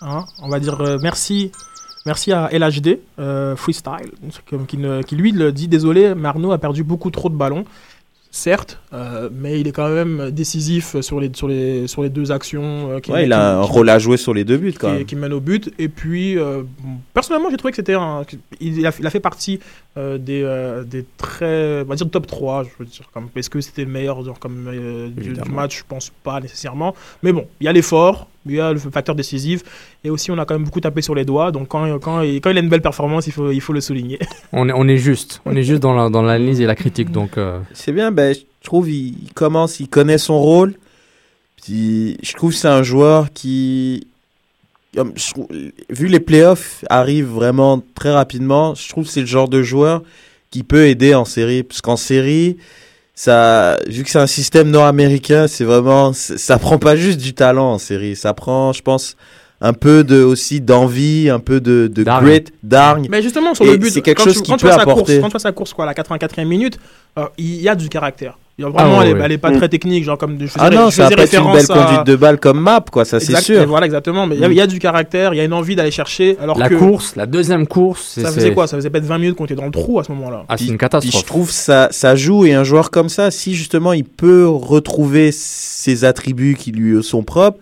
hein, 0.00 0.24
on 0.42 0.48
va 0.48 0.60
dire 0.60 0.80
merci, 1.02 1.52
merci 2.06 2.32
à 2.32 2.48
LHD 2.52 2.98
Freestyle 3.56 4.10
qui, 4.66 4.78
qui 5.06 5.16
lui 5.16 5.32
le 5.32 5.52
dit 5.52 5.68
désolé, 5.68 6.14
mais 6.14 6.28
Arnaud 6.28 6.52
a 6.52 6.58
perdu 6.58 6.84
beaucoup 6.84 7.10
trop 7.10 7.28
de 7.28 7.34
ballons. 7.36 7.64
Certes, 8.36 8.80
euh, 8.92 9.30
mais 9.32 9.60
il 9.60 9.68
est 9.68 9.70
quand 9.72 9.88
même 9.88 10.32
décisif 10.32 11.00
sur 11.02 11.20
les, 11.20 11.30
sur 11.34 11.46
les, 11.46 11.86
sur 11.86 12.02
les 12.02 12.08
deux 12.10 12.32
actions. 12.32 12.90
euh, 12.90 12.98
qui- 12.98 13.12
Ouais, 13.12 13.26
il 13.26 13.32
a 13.32 13.36
qui- 13.36 13.42
un 13.42 13.60
rôle 13.60 13.88
à 13.88 14.00
jouer 14.00 14.16
sur 14.16 14.34
les 14.34 14.42
deux 14.42 14.56
buts 14.56 14.72
quand 14.76 14.88
qui, 14.88 14.92
même. 14.94 15.04
qui 15.04 15.14
mène 15.14 15.32
au 15.32 15.38
but. 15.38 15.72
Et 15.78 15.88
puis, 15.88 16.36
euh, 16.36 16.64
personnellement, 17.12 17.48
j'ai 17.48 17.56
trouvé 17.56 17.70
que 17.70 17.76
c'était 17.76 17.94
un. 17.94 18.24
Il 18.58 18.84
a, 18.84 18.90
il 18.98 19.06
a 19.06 19.10
fait 19.10 19.20
partie 19.20 19.60
des, 19.96 20.82
des 20.84 21.04
très. 21.16 21.82
On 21.82 21.84
va 21.84 21.94
dire 21.94 22.10
top 22.10 22.26
3. 22.26 22.64
Je 22.64 22.70
veux 22.80 22.86
dire, 22.86 23.08
comme, 23.14 23.28
est-ce 23.36 23.48
que 23.48 23.60
c'était 23.60 23.84
le 23.84 23.90
meilleur 23.92 24.24
genre, 24.24 24.40
comme, 24.40 24.68
du, 25.16 25.32
match? 25.52 25.78
Je 25.78 25.84
pense 25.86 26.10
pas 26.24 26.40
nécessairement. 26.40 26.92
Mais 27.22 27.32
bon, 27.32 27.46
il 27.60 27.66
y 27.66 27.68
a 27.68 27.72
l'effort, 27.72 28.26
il 28.46 28.52
y 28.56 28.60
a 28.60 28.72
le 28.72 28.78
facteur 28.78 29.14
décisif. 29.14 29.62
Et 30.04 30.10
aussi, 30.10 30.30
on 30.30 30.38
a 30.38 30.44
quand 30.44 30.54
même 30.54 30.64
beaucoup 30.64 30.80
tapé 30.80 31.00
sur 31.02 31.14
les 31.14 31.24
doigts. 31.24 31.50
Donc, 31.52 31.68
quand, 31.68 31.98
quand, 31.98 32.20
il, 32.22 32.40
quand 32.40 32.50
il 32.50 32.58
a 32.58 32.60
une 32.60 32.68
belle 32.68 32.82
performance, 32.82 33.26
il 33.26 33.32
faut, 33.32 33.50
il 33.50 33.60
faut 33.60 33.72
le 33.72 33.80
souligner. 33.80 34.18
On 34.52 34.68
est, 34.68 34.72
on 34.72 34.86
est 34.86 34.96
juste. 34.98 35.40
On 35.46 35.54
est 35.56 35.62
juste 35.62 35.80
dans 35.82 35.94
la- 35.94 36.10
dans 36.10 36.22
l'analyse 36.22 36.60
et 36.60 36.66
la 36.66 36.74
critique. 36.76 37.10
Donc, 37.10 37.38
euh, 37.38 37.58
C'est 37.72 37.92
bien, 37.92 38.10
ben, 38.12 38.34
je 38.34 38.40
trouve 38.62 38.88
il, 38.90 39.14
il 39.24 39.32
commence, 39.34 39.80
il 39.80 39.88
connaît 39.88 40.18
son 40.18 40.38
rôle. 40.40 40.74
Puis, 41.62 42.16
je 42.22 42.32
trouve 42.34 42.50
que 42.52 42.56
c'est 42.58 42.68
un 42.68 42.82
joueur 42.82 43.32
qui, 43.32 44.06
trouve- 44.92 45.48
vu 45.90 46.06
les 46.08 46.20
playoffs 46.20 46.84
arrivent 46.90 47.30
vraiment 47.30 47.82
très 47.94 48.12
rapidement, 48.12 48.74
je 48.74 48.88
trouve 48.88 49.04
que 49.06 49.10
c'est 49.10 49.20
le 49.20 49.26
genre 49.26 49.48
de 49.48 49.62
joueur 49.62 50.02
qui 50.50 50.62
peut 50.62 50.86
aider 50.86 51.14
en 51.14 51.24
série. 51.24 51.62
Parce 51.62 51.80
qu'en 51.80 51.96
série, 51.96 52.58
ça, 53.14 53.78
vu 53.86 54.02
que 54.02 54.10
c'est 54.10 54.18
un 54.18 54.26
système 54.26 54.70
nord-américain, 54.70 55.46
c'est 55.46 55.64
vraiment, 55.64 56.12
ça 56.12 56.58
prend 56.58 56.78
pas 56.78 56.96
juste 56.96 57.20
du 57.20 57.32
talent 57.32 57.72
en 57.72 57.78
série. 57.78 58.16
Ça 58.16 58.34
prend, 58.34 58.72
je 58.72 58.82
pense, 58.82 59.16
un 59.60 59.72
peu 59.72 60.02
de, 60.02 60.22
aussi 60.22 60.60
d'envie, 60.60 61.30
un 61.30 61.38
peu 61.38 61.60
de, 61.60 61.86
de 61.86 62.02
grit, 62.02 62.44
d'hargne. 62.62 63.06
Mais 63.10 63.22
justement, 63.22 63.54
sur 63.54 63.64
le 63.64 63.76
but, 63.76 63.90
c'est 63.90 64.02
quelque 64.02 64.18
quand 64.18 64.24
chose 64.24 64.36
tu, 64.36 64.42
qui 64.42 64.50
quand 64.50 64.58
peut 64.58 64.66
vois 64.66 64.76
sa 64.76 64.82
apporter. 64.82 65.04
Course, 65.04 65.20
quand 65.20 65.28
tu 65.28 65.32
vois 65.32 65.40
sa 65.40 65.52
course 65.52 65.72
quoi, 65.72 65.84
à 65.84 65.86
la 65.86 65.94
84e 65.94 66.44
minute, 66.44 66.78
euh, 67.18 67.26
il 67.38 67.62
y 67.62 67.68
a 67.68 67.76
du 67.76 67.88
caractère. 67.88 68.36
Il 68.56 68.62
y 68.62 68.64
a 68.64 68.70
Vraiment, 68.70 68.98
Ah, 69.00 69.02
elle, 69.02 69.08
est, 69.10 69.14
ouais. 69.14 69.20
elle 69.24 69.32
est 69.32 69.38
pas 69.38 69.50
Mm. 69.50 69.56
très 69.56 69.68
technique, 69.68 70.04
genre 70.04 70.16
comme 70.16 70.36
de- 70.36 70.46
je 70.46 70.52
Ah 70.56 70.66
faisais- 70.68 70.76
non, 70.76 70.88
je 70.90 70.94
ça 70.94 71.02
va 71.02 71.08
faisais 71.08 71.16
pas 71.16 71.22
être 71.24 71.32
une 71.34 71.38
belle 71.52 71.56
référence 71.56 71.70
à- 71.70 71.86
conduite 71.86 72.06
de 72.06 72.16
balle 72.16 72.38
comme 72.38 72.60
map, 72.60 72.84
quoi, 72.92 73.04
ça 73.04 73.18
c'est 73.18 73.36
sûr. 73.40 73.66
Voilà, 73.66 73.86
exactement. 73.86 74.28
Mais 74.28 74.36
il 74.36 74.40
y 74.40 74.44
a- 74.44 74.48
Mm. 74.48 74.52
il 74.52 74.58
y, 74.58 74.60
a 74.60 74.66
du 74.68 74.78
caractère, 74.78 75.34
il 75.34 75.38
y 75.38 75.40
a 75.40 75.44
une 75.44 75.52
envie 75.52 75.74
d'aller 75.74 75.90
chercher. 75.90 76.36
Alors 76.40 76.56
La 76.56 76.68
que 76.68 76.76
course, 76.76 77.16
la 77.16 77.26
deuxième 77.26 77.66
course, 77.66 78.20
Ça 78.20 78.30
faisait 78.30 78.54
quoi? 78.54 78.68
Ça 78.68 78.76
faisait 78.76 78.90
peut-être 78.90 79.06
20 79.06 79.18
minutes 79.18 79.34
qu'on 79.36 79.46
était 79.46 79.56
dans 79.56 79.64
le 79.64 79.72
trou 79.72 79.98
à 79.98 80.04
ce 80.04 80.12
moment-là. 80.12 80.44
Ah, 80.48 80.56
c'est 80.56 80.64
une 80.66 80.70
Puis 80.70 80.78
catastrophe. 80.78 81.20
je 81.20 81.26
trouve 81.26 81.50
ça, 81.50 81.88
ça 81.90 82.14
joue 82.14 82.44
et 82.46 82.54
un 82.54 82.62
joueur 82.62 82.92
comme 82.92 83.08
ça, 83.08 83.32
si 83.32 83.54
justement 83.56 83.92
il 83.92 84.04
peut 84.04 84.46
retrouver 84.46 85.32
ses 85.32 86.04
attributs 86.04 86.54
qui 86.56 86.70
lui 86.70 87.02
sont 87.02 87.24
propres, 87.24 87.58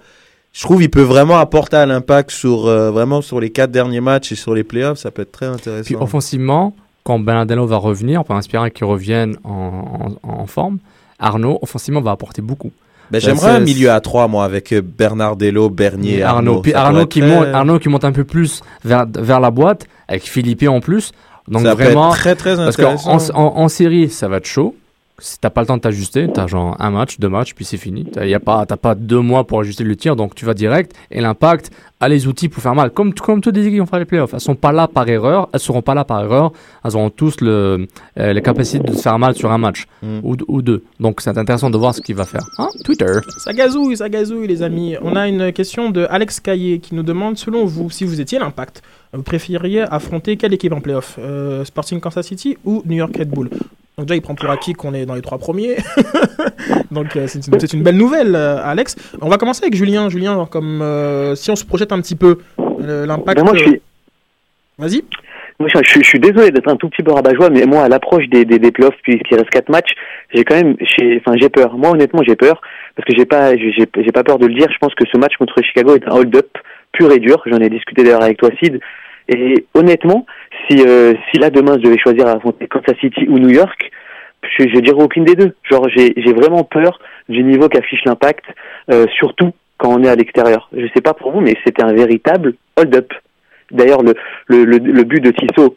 je 0.52 0.60
trouve 0.60 0.82
il 0.82 0.90
peut 0.90 1.00
vraiment 1.00 1.38
apporter 1.38 1.78
à 1.78 1.86
l'impact 1.86 2.30
sur 2.30 2.66
euh, 2.66 2.90
vraiment 2.90 3.22
sur 3.22 3.40
les 3.40 3.48
quatre 3.48 3.70
derniers 3.70 4.02
matchs 4.02 4.32
et 4.32 4.34
sur 4.34 4.54
les 4.54 4.62
playoffs, 4.64 4.98
ça 4.98 5.10
peut 5.10 5.22
être 5.22 5.32
très 5.32 5.46
intéressant. 5.46 5.84
Puis 5.86 5.96
offensivement, 5.96 6.74
quand 7.04 7.18
Bernardino 7.18 7.66
va 7.66 7.76
revenir, 7.76 8.20
on 8.20 8.24
peut 8.24 8.36
espérer 8.38 8.70
qu'il 8.70 8.86
revienne 8.86 9.36
en, 9.44 10.16
en- 10.22 10.28
en 10.42 10.46
forme. 10.46 10.78
Arnaud, 11.18 11.58
offensivement, 11.62 12.00
va 12.00 12.12
apporter 12.12 12.42
beaucoup. 12.42 12.70
Ben, 13.10 13.20
J'aimerais 13.20 13.50
un 13.50 13.60
milieu 13.60 13.90
à 13.90 14.00
trois 14.00 14.26
moi 14.28 14.44
avec 14.44 14.72
euh, 14.72 14.80
Bernardello, 14.82 15.68
Bernier, 15.68 16.18
et 16.18 16.22
Arnaud. 16.22 16.62
Arnaud. 16.74 17.06
Puis 17.06 17.20
qui, 17.20 17.22
monte, 17.26 17.42
très- 17.42 17.52
Arnaud 17.52 17.78
qui 17.78 17.88
monte 17.88 18.04
un 18.04 18.12
peu 18.12 18.24
plus 18.24 18.62
vers, 18.84 19.06
vers 19.12 19.38
la 19.40 19.50
boîte, 19.50 19.86
avec 20.08 20.22
Philippe 20.22 20.62
en 20.66 20.80
plus. 20.80 21.12
Donc 21.48 21.62
Ça 21.62 21.74
vraiment, 21.74 22.10
très, 22.10 22.34
très 22.36 22.56
Parce 22.56 22.76
qu'en 22.76 22.92
intéressant. 22.94 23.34
en, 23.34 23.58
en 23.58 23.68
série, 23.68 24.08
ça 24.08 24.28
va 24.28 24.36
être 24.38 24.46
chaud. 24.46 24.74
Si 25.22 25.38
t'as 25.38 25.50
pas 25.50 25.60
le 25.60 25.68
temps 25.68 25.76
de 25.76 25.82
t'ajuster, 25.82 26.28
t'as 26.32 26.48
genre 26.48 26.76
un 26.80 26.90
match, 26.90 27.20
deux 27.20 27.28
matchs, 27.28 27.54
puis 27.54 27.64
c'est 27.64 27.76
fini. 27.76 28.04
T'as 28.04 28.26
y 28.26 28.34
a 28.34 28.40
pas, 28.40 28.66
t'as 28.66 28.76
pas 28.76 28.96
deux 28.96 29.20
mois 29.20 29.46
pour 29.46 29.60
ajuster 29.60 29.84
le 29.84 29.94
tir, 29.94 30.16
donc 30.16 30.34
tu 30.34 30.44
vas 30.44 30.52
direct. 30.52 30.96
Et 31.12 31.20
l'impact 31.20 31.70
a 32.00 32.08
les 32.08 32.26
outils 32.26 32.48
pour 32.48 32.60
faire 32.60 32.74
mal. 32.74 32.90
Comme, 32.90 33.14
comme 33.14 33.40
toutes 33.40 33.54
les 33.54 33.62
équipes 33.62 33.74
qui 33.74 33.78
vont 33.78 33.86
faire 33.86 34.00
les 34.00 34.04
playoffs. 34.04 34.34
Elles 34.34 34.40
sont 34.40 34.56
pas 34.56 34.72
là 34.72 34.88
par 34.88 35.08
erreur. 35.08 35.48
Elles 35.52 35.60
seront 35.60 35.80
pas 35.80 35.94
là 35.94 36.04
par 36.04 36.24
erreur. 36.24 36.52
Elles 36.84 36.96
auront 36.96 37.10
tous 37.10 37.40
le, 37.40 37.86
euh, 38.18 38.32
les 38.32 38.42
capacités 38.42 38.82
de 38.82 38.92
se 38.92 39.02
faire 39.02 39.16
mal 39.20 39.36
sur 39.36 39.52
un 39.52 39.58
match. 39.58 39.86
Mm. 40.02 40.18
Ou, 40.24 40.36
ou 40.48 40.60
deux. 40.60 40.82
Donc 40.98 41.20
c'est 41.20 41.38
intéressant 41.38 41.70
de 41.70 41.78
voir 41.78 41.94
ce 41.94 42.00
qu'il 42.00 42.16
va 42.16 42.24
faire. 42.24 42.44
Hein 42.58 42.68
Twitter. 42.84 43.12
Ça 43.38 43.52
gazouille, 43.52 43.96
ça 43.96 44.08
gazouille, 44.08 44.48
les 44.48 44.64
amis. 44.64 44.96
On 45.02 45.14
a 45.14 45.28
une 45.28 45.52
question 45.52 45.90
de 45.90 46.04
Alex 46.10 46.40
Caillé 46.40 46.80
qui 46.80 46.96
nous 46.96 47.04
demande 47.04 47.38
selon 47.38 47.64
vous, 47.64 47.90
si 47.90 48.04
vous 48.04 48.20
étiez 48.20 48.40
l'impact, 48.40 48.82
vous 49.12 49.22
préfériez 49.22 49.82
affronter 49.82 50.36
quelle 50.36 50.54
équipe 50.54 50.72
en 50.72 50.80
playoff? 50.80 51.16
Euh, 51.20 51.64
Sporting 51.64 52.00
Kansas 52.00 52.26
City 52.26 52.58
ou 52.64 52.82
New 52.84 52.96
York 52.96 53.16
Red 53.16 53.30
Bull? 53.30 53.50
Donc, 53.98 54.06
déjà, 54.06 54.16
il 54.16 54.22
prend 54.22 54.34
pour 54.34 54.48
acquis 54.50 54.72
qu'on 54.72 54.94
est 54.94 55.04
dans 55.04 55.14
les 55.14 55.20
trois 55.20 55.38
premiers. 55.38 55.76
Donc, 56.90 57.14
euh, 57.16 57.26
c'est 57.26 57.72
une, 57.74 57.82
belle 57.82 57.96
nouvelle, 57.96 58.34
euh, 58.34 58.56
Alex. 58.64 58.96
On 59.20 59.28
va 59.28 59.36
commencer 59.36 59.64
avec 59.64 59.74
Julien. 59.74 60.08
Julien, 60.08 60.34
genre, 60.34 60.48
comme 60.48 60.80
euh, 60.82 61.34
si 61.34 61.50
on 61.50 61.56
se 61.56 61.64
projette 61.64 61.92
un 61.92 62.00
petit 62.00 62.16
peu, 62.16 62.38
l'impact. 62.78 63.38
Ben, 63.38 63.44
moi, 63.44 63.54
je 63.56 63.62
suis- 63.64 63.82
Vas-y. 64.78 65.04
Moi, 65.60 65.68
je, 65.72 65.78
je- 65.84 66.00
je 66.00 66.08
suis 66.08 66.18
désolé 66.18 66.50
d'être 66.50 66.68
un 66.68 66.76
tout 66.76 66.88
petit 66.88 67.02
peu 67.02 67.12
rabat-joie, 67.12 67.50
mais 67.50 67.66
moi, 67.66 67.82
à 67.84 67.88
l'approche 67.88 68.26
des, 68.28 68.44
des, 68.44 68.58
des 68.58 68.72
playoffs, 68.72 68.96
puisqu'il 69.02 69.36
reste 69.36 69.50
quatre 69.50 69.68
matchs, 69.68 69.92
j'ai 70.34 70.42
quand 70.44 70.56
même, 70.56 70.74
j'ai- 70.80 71.20
enfin, 71.24 71.36
j'ai 71.40 71.50
peur. 71.50 71.76
Moi, 71.76 71.90
honnêtement, 71.90 72.22
j'ai 72.26 72.34
peur 72.34 72.60
parce 72.96 73.06
que 73.06 73.14
j'ai 73.16 73.26
pas, 73.26 73.54
j'ai 73.56 74.12
pas 74.12 74.24
peur 74.24 74.38
de 74.38 74.46
le 74.46 74.54
dire. 74.54 74.68
Je 74.72 74.78
pense 74.78 74.94
que 74.94 75.04
ce 75.12 75.18
match 75.18 75.34
contre 75.38 75.62
Chicago 75.62 75.94
est 75.96 76.08
un 76.08 76.16
hold-up 76.16 76.48
pur 76.92 77.12
et 77.12 77.18
dur. 77.18 77.42
J'en 77.46 77.58
ai 77.58 77.68
discuté 77.68 78.02
d'ailleurs 78.02 78.22
avec 78.22 78.38
toi, 78.38 78.48
Sid. 78.62 78.80
Et 79.28 79.66
honnêtement, 79.74 80.26
si 80.68 80.82
euh, 80.86 81.14
si 81.30 81.38
là 81.38 81.50
demain 81.50 81.74
je 81.78 81.84
devais 81.84 81.98
choisir 81.98 82.26
à 82.26 82.32
affronter 82.32 82.66
Kansas 82.66 82.96
City 83.00 83.26
ou 83.28 83.38
New 83.38 83.50
York, 83.50 83.90
je, 84.42 84.64
je 84.68 84.78
dirais 84.80 85.02
aucune 85.02 85.24
des 85.24 85.34
deux. 85.34 85.54
Genre, 85.70 85.88
j'ai 85.88 86.32
vraiment 86.32 86.64
peur 86.64 86.98
du 87.28 87.42
niveau 87.42 87.68
qu'affiche 87.68 88.04
l'impact, 88.04 88.44
euh, 88.90 89.06
surtout 89.16 89.52
quand 89.78 89.90
on 89.90 90.02
est 90.02 90.08
à 90.08 90.16
l'extérieur. 90.16 90.68
Je 90.72 90.86
sais 90.94 91.00
pas 91.00 91.14
pour 91.14 91.32
vous, 91.32 91.40
mais 91.40 91.56
c'était 91.64 91.84
un 91.84 91.92
véritable 91.92 92.54
hold-up. 92.76 93.12
D'ailleurs, 93.70 94.02
le, 94.02 94.14
le, 94.46 94.64
le, 94.64 95.02
but 95.04 95.20
de 95.20 95.30
Tissot, 95.30 95.74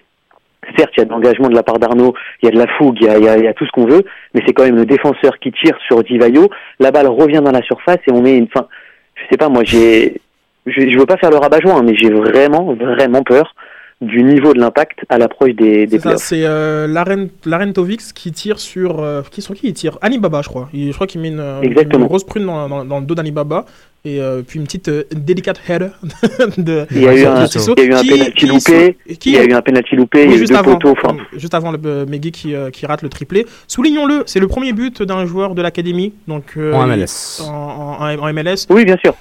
certes, 0.78 0.92
il 0.98 1.00
y 1.00 1.02
a 1.02 1.06
de 1.06 1.12
l'engagement 1.12 1.48
de 1.48 1.56
la 1.56 1.64
part 1.64 1.80
d'Arnaud, 1.80 2.14
il 2.42 2.46
y 2.46 2.50
a 2.50 2.52
de 2.52 2.58
la 2.58 2.68
fougue, 2.78 2.98
il 3.02 3.24
y 3.24 3.48
a 3.48 3.54
tout 3.54 3.66
ce 3.66 3.72
qu'on 3.72 3.86
veut, 3.86 4.04
mais 4.34 4.42
c'est 4.46 4.54
quand 4.54 4.66
même 4.66 4.76
le 4.76 4.86
défenseur 4.86 5.40
qui 5.40 5.52
tire 5.52 5.78
sur 5.88 6.04
Divayo. 6.04 6.50
La 6.80 6.92
balle 6.92 7.08
revient 7.08 7.42
dans 7.44 7.52
la 7.52 7.62
surface 7.62 8.00
et 8.08 8.12
on 8.12 8.22
met 8.22 8.38
une 8.38 8.50
fin. 8.50 8.68
Je 9.16 9.24
sais 9.32 9.38
pas, 9.38 9.48
moi, 9.48 9.64
j'ai, 9.64 10.20
je, 10.66 10.82
je 10.90 10.98
veux 10.98 11.06
pas 11.06 11.18
faire 11.18 11.30
le 11.32 11.38
rabat-joie, 11.38 11.74
hein, 11.76 11.84
mais 11.86 11.96
j'ai 11.96 12.10
vraiment, 12.12 12.74
vraiment 12.74 13.24
peur 13.24 13.54
du 14.02 14.24
niveau 14.24 14.54
de 14.54 14.60
l'impact 14.60 15.00
à 15.08 15.18
l'approche 15.18 15.54
des, 15.54 15.88
des 15.88 16.00
playoffs. 16.00 16.22
c'est 16.22 16.44
euh, 16.44 16.86
Laren- 16.86 17.30
Larentovix 17.46 18.12
qui 18.12 18.32
tire 18.34 18.60
sur. 18.60 19.00
euh, 19.00 19.22
qui, 19.32 19.42
sur 19.42 19.54
qui 19.56 19.68
il 19.70 19.74
tire? 19.74 19.98
Anibaba, 20.02 20.42
je 20.42 20.50
crois. 20.50 20.70
Il- 20.74 20.90
je 20.90 20.94
crois 20.94 21.08
qu'il 21.08 21.22
met 21.22 21.30
une, 21.30 21.40
euh, 21.40 21.62
Exactement. 21.62 22.02
une 22.04 22.08
grosse 22.08 22.26
prune 22.26 22.46
dans, 22.46 22.68
dans- 22.68 22.84
dans 22.84 23.00
le 23.00 23.06
dos 23.06 23.16
d'Anibaba. 23.16 23.66
Et 24.08 24.22
euh, 24.22 24.44
puis 24.46 24.60
une 24.60 24.66
petite 24.66 24.90
euh, 24.90 25.04
délicate 25.16 25.60
header 25.68 25.88
de. 26.60 26.86
Il 26.92 27.02
y 27.02 27.08
a 27.08 27.16
eu 27.16 27.26
un, 27.26 27.46
Tissot, 27.46 27.74
il 27.78 27.86
y 27.86 27.88
a 27.88 27.90
eu 27.90 27.94
un 27.94 28.02
qui- 28.02 28.10
penalty 28.10 28.32
qui- 28.34 28.46
loupé, 28.48 28.98
qui- 29.18 29.30
il 29.32 29.36
y 29.36 29.38
a 29.40 29.44
eu 29.46 29.54
un 29.54 29.62
penalty 29.62 29.96
loupé, 29.96 30.26
il 30.26 30.30
y 30.30 30.34
a 30.34 30.36
eu 30.36 30.40
juste 30.40 30.52
deux 30.52 30.60
avant, 30.60 30.74
poteaux, 30.78 30.94
enfin. 31.02 31.16
juste 31.38 31.54
avant 31.56 31.72
le 31.72 31.80
euh, 31.86 32.06
Megui 32.06 32.32
qui, 32.32 32.54
euh, 32.54 32.70
qui 32.70 32.86
rate 32.86 33.02
le 33.02 33.10
triplé. 33.10 33.48
Soulignons-le, 33.68 34.22
c'est 34.28 34.40
le 34.42 34.48
premier 34.48 34.74
but 34.74 35.02
d'un 35.02 35.26
joueur 35.26 35.56
de 35.56 35.62
l'académie. 35.64 36.14
donc 36.28 36.44
euh, 36.58 36.74
En 36.74 36.86
MLS. 36.86 37.42
En, 37.50 37.98
en- 38.02 38.20
en 38.20 38.34
MLS. 38.34 38.68
Oui, 38.70 38.84
bien 38.86 38.98
sûr. 38.98 39.16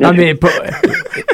Non 0.00 0.12
mais 0.12 0.34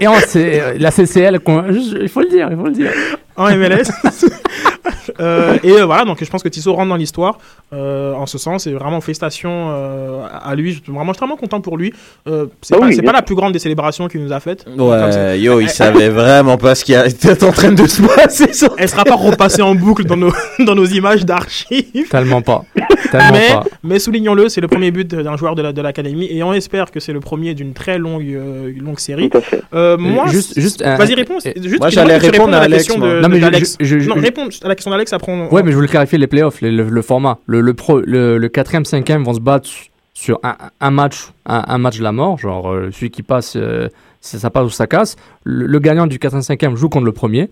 et 0.00 0.08
on 0.08 0.14
c'est 0.26 0.78
la 0.78 0.90
CCL 0.90 1.40
il 1.46 2.08
faut 2.08 2.20
le 2.20 2.28
dire 2.28 2.48
il 2.50 2.56
faut 2.56 2.66
le 2.66 2.72
dire 2.72 2.90
en 3.36 3.50
MLS. 3.56 3.90
Euh, 5.20 5.58
et 5.62 5.72
euh, 5.72 5.84
voilà, 5.84 6.04
donc 6.04 6.22
je 6.24 6.30
pense 6.30 6.42
que 6.42 6.48
Tissot 6.48 6.72
rentre 6.72 6.88
dans 6.88 6.96
l'histoire 6.96 7.38
euh, 7.74 8.14
en 8.14 8.24
ce 8.26 8.38
sens. 8.38 8.66
Et 8.66 8.72
vraiment, 8.72 9.00
félicitations 9.00 9.68
euh, 9.70 10.22
à 10.42 10.54
lui. 10.54 10.72
Je 10.72 10.82
suis 10.82 10.92
vraiment, 10.92 11.12
je 11.12 11.18
suis 11.18 11.20
vraiment 11.26 11.36
content 11.36 11.60
pour 11.60 11.76
lui. 11.76 11.92
Euh, 12.26 12.46
c'est 12.62 12.74
Bah 12.74 12.80
pas, 12.80 12.86
oui, 12.86 13.02
pas 13.02 13.12
la 13.12 13.22
plus 13.22 13.34
grande 13.34 13.52
des 13.52 13.58
célébrations 13.58 14.08
qu'il 14.08 14.22
nous 14.22 14.32
a 14.32 14.40
faites. 14.40 14.64
Ouais, 14.78 15.38
yo, 15.38 15.60
il 15.60 15.68
savait 15.68 16.08
vraiment 16.08 16.56
pas 16.56 16.74
ce 16.74 16.84
qui 16.84 16.94
était 16.94 17.44
en 17.44 17.52
train 17.52 17.72
de 17.72 17.86
se 17.86 18.00
passer. 18.02 18.52
sur- 18.52 18.74
Elle 18.78 18.88
sera 18.88 19.04
pas 19.04 19.14
repassée 19.16 19.62
en 19.62 19.74
boucle 19.74 20.04
dans 20.04 20.16
nos, 20.16 20.32
dans 20.60 20.74
nos 20.74 20.86
images 20.86 21.24
d'archives. 21.26 22.08
tellement 22.10 22.40
pas 22.42 22.64
tellement 23.10 23.32
mais, 23.32 23.48
pas 23.48 23.64
mais 23.82 23.98
soulignons-le, 23.98 24.48
c'est 24.48 24.60
le 24.60 24.68
premier 24.68 24.90
but 24.90 25.14
d'un 25.14 25.36
joueur 25.36 25.54
de 25.54 25.62
la- 25.62 25.72
de 25.72 25.82
l'académie 25.82 26.28
et 26.30 26.42
on 26.42 26.52
espère 26.52 26.90
que 26.90 27.00
c'est 27.00 27.12
le 27.12 27.20
premier 27.20 27.54
d'une 27.54 27.72
très 27.72 27.98
longue, 27.98 28.24
euh, 28.26 28.72
longue 28.80 29.00
série. 29.00 29.30
Euh, 29.74 29.96
moi, 29.98 30.26
juste- 30.28 30.58
juste 30.58 30.82
vas-y 30.82 31.14
réponds. 31.14 31.38
euh, 31.44 31.50
Juste, 31.62 31.80
moi, 31.80 31.88
j'allais 31.90 32.16
répondre 32.16 32.54
à 32.54 32.58
la 32.60 32.64
Alex, 32.64 32.84
question 32.84 33.00
de, 33.00 33.20
Non, 33.20 33.28
mais 33.28 33.36
je- 33.36 33.40
d'Alex. 33.42 33.76
je- 33.80 33.98
je- 33.98 34.08
non, 34.08 34.14
réponds 34.16 34.48
à 34.62 34.68
la 34.68 34.74
question 34.80 34.90
d'Alex. 34.90 35.12
Après, 35.12 35.30
on- 35.32 35.52
Ouais, 35.52 35.62
mais 35.62 35.70
je 35.70 35.76
voulais 35.76 35.88
clarifier 35.88 36.18
les 36.18 36.26
playoffs, 36.26 36.60
le, 36.60 36.70
le, 36.70 36.84
le 36.88 37.02
format. 37.02 37.38
Le, 37.46 37.60
le, 37.60 37.74
pro, 37.74 38.00
le, 38.00 38.38
le 38.38 38.48
quatrième, 38.48 38.84
cinquième 38.84 39.22
vont 39.24 39.34
se 39.34 39.40
battre 39.40 39.68
sur 40.14 40.38
un, 40.42 40.56
un 40.80 40.90
match, 40.90 41.28
un, 41.46 41.64
un 41.68 41.78
match 41.78 41.98
de 41.98 42.02
la 42.02 42.12
mort, 42.12 42.38
genre 42.38 42.70
euh, 42.72 42.90
celui 42.92 43.10
qui 43.10 43.22
passe, 43.22 43.54
euh, 43.56 43.88
ça, 44.20 44.38
ça 44.38 44.50
passe 44.50 44.66
ou 44.66 44.70
ça 44.70 44.86
casse. 44.86 45.16
Le, 45.44 45.66
le 45.66 45.78
gagnant 45.78 46.06
du 46.06 46.18
quatrième, 46.18 46.42
cinquième 46.42 46.76
joue 46.76 46.88
contre 46.88 47.06
le 47.06 47.12
premier 47.12 47.48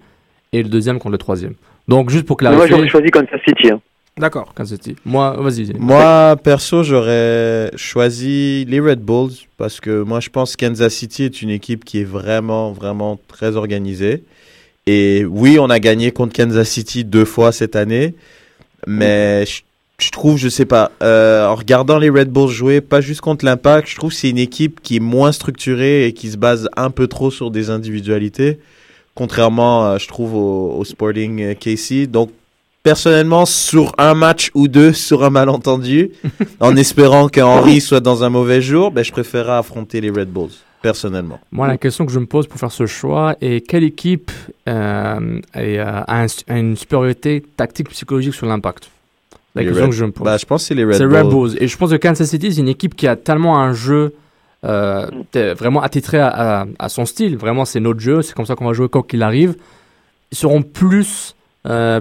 et 0.53 0.62
le 0.62 0.69
deuxième 0.69 0.99
contre 0.99 1.12
le 1.12 1.19
troisième. 1.19 1.55
Donc 1.87 2.11
juste 2.11 2.27
pour 2.27 2.37
Mais 2.43 2.49
Moi, 2.51 2.67
clarifier. 2.67 2.77
j'aurais 2.77 2.88
choisi 2.88 3.11
Kansas 3.11 3.41
City. 3.47 3.71
hein. 3.71 3.81
D'accord. 4.19 4.53
Kansas 4.55 4.79
City. 4.83 4.97
Moi, 5.07 5.37
vas-y. 5.38 5.73
Moi, 5.79 6.37
perso, 6.43 6.83
j'aurais 6.83 7.71
choisi 7.77 8.64
les 8.69 8.81
Red 8.81 9.01
Bulls 9.01 9.31
parce 9.57 9.81
que 9.81 10.03
moi, 10.03 10.19
je 10.21 10.29
pense 10.29 10.57
que 10.57 10.67
Kansas 10.67 10.93
City 10.93 11.23
est 11.25 11.41
une 11.41 11.51
équipe 11.51 11.85
qui 11.85 12.01
est 12.01 12.05
vraiment, 12.05 12.73
vraiment 12.73 13.19
très 13.29 13.57
organisée. 13.57 14.25
Et 14.90 15.27
oui, 15.27 15.59
on 15.59 15.68
a 15.68 15.81
gagné 15.81 16.12
contre 16.12 16.33
Kansas 16.33 16.66
City 16.66 17.05
deux 17.05 17.27
fois 17.27 17.53
cette 17.53 17.77
année, 17.77 18.14
mais 18.87 19.44
je, 19.44 19.61
je 19.98 20.11
trouve, 20.11 20.38
je 20.38 20.48
sais 20.48 20.64
pas, 20.64 20.92
euh, 21.03 21.46
en 21.46 21.57
regardant 21.57 21.98
les 21.98 22.09
Red 22.09 22.31
Bulls 22.31 22.48
jouer, 22.48 22.81
pas 22.81 23.03
juste 23.03 23.20
contre 23.20 23.44
l'Impact, 23.44 23.87
je 23.87 23.96
trouve 23.96 24.12
que 24.12 24.16
c'est 24.16 24.31
une 24.31 24.38
équipe 24.38 24.81
qui 24.81 24.96
est 24.96 25.01
moins 25.01 25.31
structurée 25.31 26.07
et 26.07 26.14
qui 26.14 26.31
se 26.31 26.38
base 26.38 26.70
un 26.74 26.88
peu 26.88 27.07
trop 27.07 27.31
sur 27.31 27.51
des 27.51 27.68
individualités, 27.68 28.61
contrairement, 29.14 29.85
euh, 29.85 29.98
je 29.98 30.09
trouve, 30.09 30.35
au, 30.35 30.79
au 30.79 30.85
Sporting 30.87 31.42
euh, 31.42 31.55
KC. 31.55 32.07
Donc, 32.11 32.31
personnellement, 32.83 33.44
sur 33.44 33.92
un 33.98 34.14
match 34.14 34.51
ou 34.55 34.68
deux, 34.68 34.94
sur 34.94 35.22
un 35.22 35.29
malentendu, 35.29 36.12
en 36.61 36.77
espérant 36.77 37.29
qu'Henry 37.29 37.83
soit 37.83 38.01
dans 38.01 38.24
un 38.24 38.31
mauvais 38.31 38.62
jour, 38.62 38.90
ben, 38.90 39.05
je 39.05 39.12
préférerais 39.12 39.59
affronter 39.59 40.01
les 40.01 40.09
Red 40.09 40.31
Bulls, 40.31 40.57
personnellement. 40.83 41.41
Moi, 41.53 41.67
la 41.67 41.77
question 41.79 42.07
que 42.07 42.12
je 42.12 42.19
me 42.19 42.27
pose 42.27 42.47
pour 42.47 42.59
faire 42.61 42.73
ce 42.73 42.87
choix 42.87 43.37
est 43.41 43.67
quelle 43.67 43.85
équipe 43.85 44.31
euh, 44.69 45.41
est, 45.55 45.79
euh, 45.79 45.85
a, 45.87 46.23
un- 46.23 46.27
a 46.49 46.59
une 46.59 46.77
supériorité 46.77 47.43
tactique 47.57 47.88
psychologique 47.91 48.35
sur 48.35 48.47
l'impact? 48.47 48.91
La 49.55 49.62
Les 49.62 49.69
question 49.69 49.85
Red- 49.87 49.91
que 49.91 49.97
je 49.97 50.05
me 50.05 50.11
pose. 50.12 50.25
Bah, 50.25 50.37
je 50.37 50.45
pense 50.47 50.62
que 50.62 50.69
c'est 50.69 50.75
les 50.75 50.85
Red 50.85 50.95
C'est 50.95 51.07
Bulls. 51.07 51.17
Red 51.17 51.29
Bulls. 51.29 51.57
Et 51.62 51.69
je 51.69 51.77
pense 51.77 51.91
que 51.91 51.97
Kansas 51.97 52.29
City, 52.29 52.53
c'est 52.53 52.61
une 52.61 52.69
équipe 52.69 52.95
qui 52.95 53.07
a 53.09 53.17
tellement 53.17 53.59
un 53.59 53.73
jeu 53.73 54.14
euh, 54.64 55.07
vraiment 55.35 55.83
attitré 55.83 56.19
à, 56.19 56.61
à- 56.62 56.67
à 56.79 56.88
son 56.88 57.07
style. 57.07 57.37
Vraiment, 57.37 57.64
c'est 57.64 57.81
notre 57.81 58.01
jeu. 58.01 58.23
C'est 58.23 58.35
comme 58.35 58.47
ça 58.47 58.55
qu'on 58.55 58.67
va 58.67 58.73
jouer 58.73 58.88
quand 58.88 59.03
qu'il 59.03 59.23
arrive. 59.23 59.57
Ils 60.33 60.37
seront 60.38 60.62
plus, 60.62 61.35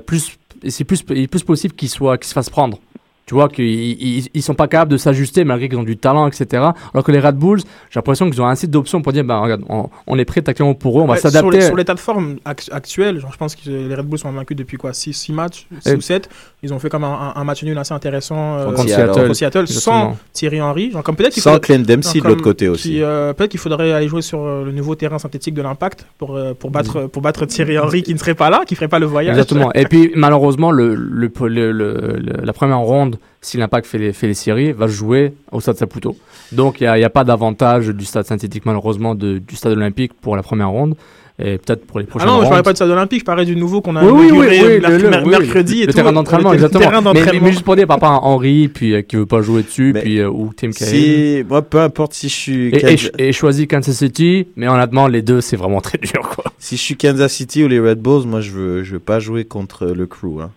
plus, 0.06 0.38
c'est 0.68 0.84
plus, 0.84 1.04
il 1.12 1.24
est 1.24 1.28
plus 1.28 1.44
possible 1.44 1.74
qu'ils 1.76 1.90
soient, 1.90 2.18
qu'ils 2.18 2.28
se 2.28 2.34
fassent 2.34 2.50
prendre. 2.50 2.80
Tu 3.28 3.34
vois 3.34 3.50
qu'ils 3.50 3.66
ils, 3.66 4.28
ils 4.34 4.42
sont 4.42 4.54
pas 4.54 4.68
capables 4.70 4.90
de 4.90 4.96
s'ajuster 4.96 5.44
malgré 5.44 5.68
qu'ils 5.68 5.78
ont 5.78 5.84
du 5.84 5.98
talent, 5.98 6.28
etc. 6.28 6.46
Alors 6.94 7.04
que 7.04 7.12
les 7.12 7.20
Red 7.20 7.36
Bulls, 7.36 7.60
j'ai 7.90 7.98
l'impression 7.98 8.30
qu'ils 8.30 8.42
ont 8.42 8.48
assez 8.48 8.68
d'options 8.68 9.02
pour 9.02 9.12
dire, 9.12 9.26
bah 9.26 9.40
regarde, 9.40 9.63
on, 9.68 9.90
on 10.08 10.18
est 10.18 10.24
prêt 10.24 10.42
tactiquement 10.42 10.74
pour 10.74 10.98
eux, 10.98 11.04
on 11.04 11.08
va 11.08 11.16
Ouais, 11.16 11.20
s'adapter. 11.20 11.58
les- 11.58 11.62
Sur 11.66 11.76
l'état 11.76 11.94
de 11.94 12.00
forme 12.00 12.38
ac- 12.46 12.72
actuel, 12.72 13.20
genre, 13.20 13.34
je 13.34 13.38
pense 13.38 13.56
que 13.58 13.70
les 13.70 13.94
Red 13.94 14.06
Bulls 14.06 14.18
sont 14.18 14.30
invaincus 14.30 14.56
depuis 14.56 14.78
quoi 14.78 14.94
6 14.94 15.34
matchs 15.34 15.68
6 15.82 15.90
Euh, 15.92 15.98
ou 15.98 16.02
7. 16.02 16.30
ils 16.63 16.74
ont 16.74 16.80
fait 16.80 16.88
comme 16.88 17.04
un, 17.04 17.34
un- 17.36 17.42
un 17.42 17.44
match 17.44 17.63
nul 17.63 17.78
assez 17.78 17.94
intéressant 17.94 18.60
euh, 18.60 18.66
Contre 18.72 18.88
Seattle. 18.88 19.12
contre 19.12 19.34
Seattle 19.34 19.68
sans 19.68 20.18
Thierry 20.32 20.62
Henry. 20.62 20.92
Genre, 20.92 21.04
comme 21.04 21.18
Sans 21.18 21.42
faudrait- 21.42 21.60
Clint 21.60 21.80
Dempsey 21.80 22.20
genre, 22.20 22.24
de 22.24 22.30
l'autre 22.30 22.44
côté 22.44 22.70
aussi. 22.70 23.04
euh, 23.04 23.34
peut-être 23.34 23.52
qu'il 23.52 23.60
faudrait 23.60 23.92
aller 23.92 24.08
jouer 24.08 24.22
sur 24.22 24.40
euh, 24.42 24.63
le 24.63 24.72
nouveau 24.72 24.96
terrain 24.96 25.20
synthétique 25.20 25.54
de 25.54 25.62
l'Impact 25.62 26.08
pour, 26.18 26.38
euh, 26.38 26.54
pour, 26.54 26.72
battre, 26.72 27.08
pour 27.08 27.22
battre 27.22 27.46
Thierry 27.46 27.78
Henry 27.78 28.04
qui 28.04 28.13
ne 28.13 28.20
serait 28.20 28.36
pas 28.36 28.50
là, 28.50 28.62
qui 28.66 28.76
ferait 28.76 28.88
pas 28.88 29.00
le 29.00 29.06
voyage. 29.06 29.34
Exactement. 29.38 29.74
Et 29.74 29.84
puis 29.84 30.13
malheureusement, 30.16 30.72
le, 30.72 30.96
le, 30.96 31.28
le- 31.28 31.48
le- 31.50 31.72
le- 31.74 32.46
la 32.46 32.54
première 32.54 32.80
ronde, 32.80 33.17
si 33.48 33.58
l'Impact 33.58 33.86
fait 33.88 33.98
les, 33.98 34.14
fait 34.14 34.28
les 34.28 34.34
séries, 34.34 34.72
va 34.72 34.88
jouer 34.88 35.34
au 35.52 35.60
Stade 35.62 35.78
Saputo. 35.78 36.16
Donc 36.52 36.80
il 36.82 36.84
n'y 36.84 37.04
a, 37.04 37.06
a 37.06 37.10
pas 37.10 37.24
d'avantage 37.24 37.88
du 37.90 38.06
stade 38.06 38.26
synthétique 38.26 38.66
malheureusement 38.66 39.16
de- 39.16 39.38
du 39.40 39.56
stade 39.56 39.74
olympique 39.74 40.14
pour 40.14 40.36
la 40.36 40.44
première 40.44 40.70
ronde. 40.70 40.96
Et 41.40 41.60
peut-être 41.60 41.86
pour 41.86 42.00
les 42.00 42.06
Ah 42.08 42.10
prochaines 42.10 42.30
non, 42.30 42.34
je 42.38 42.40
rondes. 42.40 42.50
parlais 42.50 42.64
pas 42.64 42.72
de 42.72 42.78
stade 42.78 42.90
olympique, 42.90 43.20
je 43.20 43.26
parlais 43.26 43.46
du 43.46 43.56
nouveau 43.56 43.80
qu'on 43.80 43.96
a 43.96 44.04
Oui, 44.04 44.30
oui, 44.32 44.38
oui, 44.40 44.48
merc- 44.80 45.02
le- 45.24 45.30
mercredi 45.30 45.84
et 45.84 45.86
le 45.86 45.92
tout. 45.94 45.98
terrain 45.98 46.12
d'entraînement, 46.12 46.52
exactement. 46.52 46.80
terrain 46.84 47.02
mais, 47.14 47.24
mais, 47.32 47.40
mais 47.40 47.52
juste 47.52 47.64
pour 47.64 47.76
dire, 47.76 47.86
par 47.86 47.98
rapport 47.98 48.10
à 48.12 48.24
Henry, 48.24 48.68
puis 48.70 48.96
euh, 48.96 49.02
qui 49.04 49.18
veut 49.18 49.28
pas 49.28 49.44
jouer 49.44 49.62
dessus, 49.62 49.94
puis 49.96 50.18
euh, 50.18 50.30
ou 50.32 50.52
Tim. 50.58 50.72
Si, 50.72 51.44
moi, 51.48 51.62
peu 51.62 51.80
importe 51.80 52.14
si 52.16 52.28
je 52.28 52.34
suis. 52.34 52.68
Et, 52.70 52.78
et, 52.78 52.80
Kansas- 52.96 53.12
et 53.20 53.32
choisi 53.34 53.68
Kansas 53.68 53.96
City, 53.98 54.48
mais 54.56 54.68
honnêtement, 54.68 55.08
les 55.08 55.22
deux, 55.22 55.40
c'est 55.42 55.58
vraiment 55.58 55.80
très 55.88 56.00
dur, 56.00 56.28
quoi. 56.28 56.46
Si 56.58 56.76
je 56.76 56.82
suis 56.82 56.98
Kansas 56.98 57.32
City 57.32 57.64
ou 57.64 57.68
les 57.68 57.80
Red 57.80 58.00
Bulls, 58.02 58.26
moi, 58.26 58.42
je 58.42 58.50
veux, 58.50 58.82
je 58.84 58.94
veux 58.94 59.00
pas 59.00 59.20
jouer 59.20 59.46
contre 59.46 59.86
le 59.86 60.08
crew. 60.08 60.42
Hein. 60.42 60.50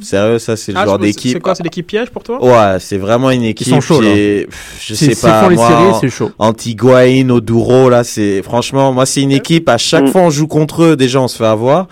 Sérieux, 0.00 0.38
ça, 0.38 0.56
c'est 0.56 0.72
le 0.72 0.78
Ah, 0.78 0.86
genre 0.86 0.98
d'équipe. 0.98 1.32
C'est 1.32 1.40
quoi, 1.40 1.54
c'est 1.54 1.62
l'équipe 1.62 1.86
piège 1.86 2.08
pour 2.10 2.22
toi? 2.22 2.42
Ouais, 2.42 2.78
c'est 2.80 2.96
vraiment 2.96 3.30
une 3.30 3.42
équipe 3.42 3.68
sont 3.68 3.80
chauds, 3.82 3.98
qui 3.98 4.06
là. 4.06 4.14
est, 4.16 4.46
pff, 4.46 4.84
je 4.86 4.94
sais 4.94 5.14
pas, 5.14 5.42
font 5.42 5.48
les 5.50 5.56
moi, 5.56 5.68
séries, 5.68 5.98
c'est 6.00 6.08
chaud. 6.08 6.30
Antiguain, 6.38 7.28
Oduro, 7.28 7.90
là, 7.90 8.02
c'est, 8.02 8.40
franchement, 8.42 8.92
moi, 8.92 9.04
c'est 9.04 9.20
une 9.20 9.32
équipe, 9.32 9.68
à 9.68 9.76
chaque 9.76 10.08
fois 10.08 10.22
on 10.22 10.30
joue 10.30 10.46
contre 10.46 10.82
eux, 10.82 10.96
déjà 10.96 11.20
on 11.20 11.28
se 11.28 11.36
fait 11.36 11.44
avoir, 11.44 11.88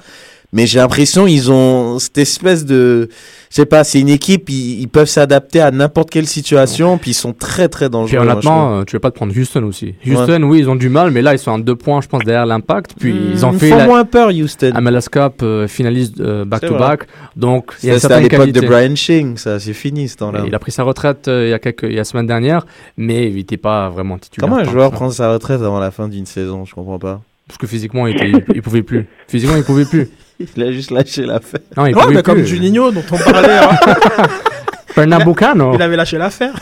mais 0.53 0.67
j'ai 0.67 0.79
l'impression 0.79 1.27
ils 1.27 1.51
ont 1.51 1.99
cette 1.99 2.19
espèce 2.19 2.65
de, 2.65 3.09
je 3.51 3.55
sais 3.57 3.67
pas, 3.67 3.85
c'est 3.85 4.01
une 4.01 4.09
équipe, 4.09 4.49
ils, 4.51 4.81
ils 4.81 4.89
peuvent 4.89 5.09
s'adapter 5.09 5.61
à 5.61 5.71
n'importe 5.71 6.11
quelle 6.11 6.27
situation, 6.27 6.99
puis 6.99 7.13
ils 7.13 7.15
sont 7.15 7.33
très 7.33 7.69
très 7.69 7.89
dangereux. 7.89 8.09
Puis 8.09 8.17
moi, 8.17 8.33
honnêtement, 8.33 8.67
trouve. 8.67 8.81
euh, 8.81 8.85
tu 8.85 8.97
veux 8.97 9.01
pas 9.01 9.11
te 9.11 9.17
prendre 9.17 9.37
Houston 9.37 9.63
aussi. 9.65 9.95
Houston, 10.07 10.43
oui, 10.45 10.61
ils 10.61 10.69
ont 10.71 10.77
du 10.77 10.89
mal, 10.89 11.11
mais 11.11 11.23
là, 11.23 11.35
ils 11.35 11.39
sont 11.39 11.55
à 11.55 11.59
deux 11.59 11.77
points, 11.77 12.01
je 12.01 12.09
pense, 12.09 12.25
derrière 12.25 12.47
l'impact. 12.47 12.95
Puis 12.99 13.13
Hmm, 13.13 13.31
ils 13.33 13.47
ont 13.47 13.53
ils 13.53 13.59
fait 13.59 13.71
font 13.71 13.77
la 13.77 13.87
moins 13.87 14.05
peur, 14.05 14.29
Houston. 14.31 14.73
MLS 14.81 15.09
Cup 15.11 15.35
euh, 15.43 15.67
finaliste 15.69 16.21
euh, 16.21 16.43
C'est 16.43 16.49
back-to-back. 16.49 17.07
Donc, 17.37 17.73
il 17.83 17.89
y 17.89 17.93
a 17.93 17.99
Ça, 18.01 18.15
à 18.17 18.21
l'époque 18.21 18.51
de. 18.51 18.61
Brian 18.61 18.95
Shing, 18.97 19.37
ça, 19.37 19.59
c'est 19.61 19.73
fini 19.73 20.09
ce 20.09 20.17
temps-là. 20.17 20.45
Il 20.47 20.55
a 20.55 20.59
pris 20.59 20.73
sa 20.73 20.83
retraite 20.83 21.29
euh, 21.29 21.47
il 21.47 21.51
y 21.51 21.53
a 21.53 21.59
quelques, 21.59 21.83
il 21.85 21.93
y 21.93 21.95
a 21.95 21.99
la 21.99 22.05
semaine 22.05 22.27
dernière, 22.27 22.67
mais 22.97 23.29
il 23.29 23.35
n'était 23.37 23.57
pas 23.57 23.89
vraiment 23.89 24.19
titulaire. 24.19 24.49
Comment 24.49 24.61
un 24.61 24.65
joueur 24.71 24.91
prend 24.91 25.11
sa 25.11 25.33
retraite 25.33 25.61
avant 25.63 25.79
la 25.81 25.91
fin 25.91 26.09
d'une 26.09 26.27
saison 26.27 26.65
Je 26.65 26.75
comprends 26.75 26.99
pas. 26.99 27.21
Parce 27.49 27.59
que 27.59 27.67
physiquement, 27.67 28.07
il, 28.07 28.17
était, 28.17 28.29
il, 28.31 28.45
il 28.57 28.63
pouvait 28.63 28.83
plus. 28.83 29.07
Physiquement, 29.29 29.57
il 29.57 29.65
pouvait 29.65 29.85
plus. 29.85 30.09
Il 30.57 30.63
a 30.63 30.73
juste 30.73 30.91
lâché 30.91 31.23
l'affaire. 31.27 31.61
Non, 31.77 31.87
il 31.87 31.95
Ouais, 31.97 32.03
mais 32.11 32.23
comme. 32.23 32.43
Juninho 32.45 32.91
dont 32.91 33.03
on 33.13 33.17
parlait. 33.19 33.59
hein. 33.59 34.27
Pernambucano. 34.95 35.75
Il 35.75 35.83
avait 35.83 35.95
lâché 35.97 36.19
l'affaire. 36.19 36.55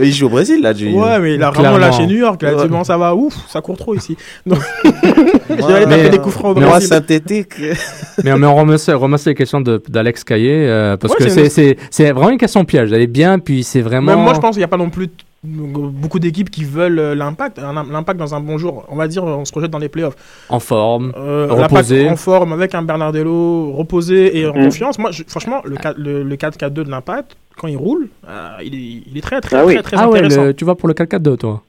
Il 0.00 0.12
joue 0.12 0.26
au 0.26 0.28
Brésil, 0.28 0.62
là, 0.62 0.72
Juninho. 0.72 1.02
Ouais, 1.04 1.18
mais 1.18 1.34
il 1.34 1.42
a 1.42 1.50
vraiment 1.50 1.78
lâché 1.78 2.06
New 2.06 2.16
York. 2.16 2.38
Il 2.42 2.48
a 2.48 2.54
dit 2.54 2.68
bon, 2.68 2.84
ça 2.84 2.96
va, 2.96 3.14
ouf, 3.14 3.34
ça 3.48 3.60
court 3.60 3.76
trop 3.76 3.94
ici. 3.94 4.16
Donc, 4.46 4.60
je 4.84 5.54
vais 5.66 5.74
aller 5.74 5.84
taper 5.84 6.02
Mais- 6.04 6.08
des 6.10 6.18
coups 6.18 6.34
francs 6.34 6.56
au 6.56 6.60
Brésil. 6.60 6.88
synthétique. 6.88 7.54
mais, 8.24 8.36
mais 8.38 8.46
on 8.46 8.54
remercie, 8.54 8.92
remercie 8.92 9.30
les 9.30 9.34
questions 9.34 9.60
de- 9.60 9.82
d'Alex 9.88 10.22
Caillé, 10.22 10.68
euh, 10.68 10.96
parce 10.96 11.12
Ouais, 11.14 11.24
que 11.24 11.28
c'est 11.28 11.48
c'est 11.48 11.70
une- 11.70 11.76
c'est- 11.76 11.76
c'est 11.90 12.12
vraiment 12.12 12.30
une 12.30 12.38
question 12.38 12.64
piège. 12.64 12.92
Elle 12.92 13.02
est 13.02 13.06
bien, 13.08 13.40
puis 13.40 13.64
c'est 13.64 13.80
vraiment. 13.80 14.12
Même 14.14 14.22
moi, 14.24 14.34
je 14.34 14.38
pense 14.40 14.50
qu'il 14.52 14.60
n'y 14.60 14.64
a 14.64 14.68
pas 14.68 14.76
non 14.76 14.88
plus 14.90 15.08
beaucoup 15.44 16.20
d'équipes 16.20 16.50
qui 16.50 16.64
veulent 16.64 16.98
euh, 17.00 17.14
l'impact. 17.14 17.58
Un- 17.58 17.84
L'impact 17.90 18.18
dans 18.18 18.34
un 18.34 18.40
bon 18.40 18.58
jour, 18.58 18.84
on 18.88 18.96
va 18.96 19.08
dire, 19.08 19.24
on 19.24 19.44
se 19.44 19.50
projette 19.50 19.70
dans 19.72 19.78
les 19.78 19.88
playoffs. 19.88 20.16
En 20.48 20.60
forme, 20.60 21.12
Euh, 21.16 21.48
reposé. 21.50 21.96
l'impact 22.04 22.12
en 22.12 22.16
forme 22.16 22.52
avec 22.52 22.74
un 22.74 22.82
Bernardello 22.82 23.72
reposé 23.72 24.38
et 24.38 24.46
en 24.46 24.54
Mhm. 24.54 24.64
confiance. 24.64 24.98
Moi, 24.98 25.10
je- 25.10 25.24
franchement, 25.26 25.60
le, 25.64 25.76
4 25.76 25.98
le, 25.98 26.22
le 26.22 26.36
4-4-2 26.36 26.84
de 26.84 26.90
l'impact, 26.90 27.36
quand 27.56 27.66
il 27.66 27.76
roule, 27.76 28.08
euh, 28.28 28.50
il, 28.62 28.74
est, 28.74 29.02
il 29.10 29.18
est 29.18 29.20
très, 29.20 29.40
très, 29.40 29.56
Ah 29.56 29.64
oui. 29.66 29.74
très, 29.74 29.82
très 29.82 29.96
Ah 29.98 30.08
ouais, 30.08 30.18
intéressant. 30.18 30.44
le- 30.44 30.54
tu 30.54 30.64
vas 30.64 30.74
pour 30.76 30.86
le 30.88 30.94
4-4-2, 30.94 31.36
toi 31.36 31.62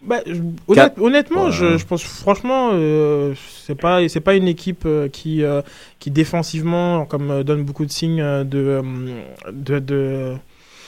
Bah, 0.00 0.20
je- 0.26 0.32
honnête- 0.32 0.94
Quatre- 0.94 1.02
honnêtement, 1.02 1.44
Ouais. 1.46 1.52
je, 1.52 1.76
je 1.76 1.84
pense 1.84 2.02
franchement, 2.04 2.70
euh, 2.72 3.34
c'est 3.64 3.74
pas 3.74 4.08
c'est 4.08 4.20
pas 4.20 4.34
une 4.36 4.46
équipe 4.46 4.84
euh, 4.86 5.08
qui 5.08 5.42
euh, 5.42 5.60
qui 5.98 6.12
défensivement 6.12 7.04
comme 7.04 7.30
euh, 7.32 7.42
donne 7.42 7.64
beaucoup 7.64 7.84
de 7.84 7.90
signes 7.90 8.22
de 8.44 8.80
de, 9.52 9.78
de... 9.80 10.34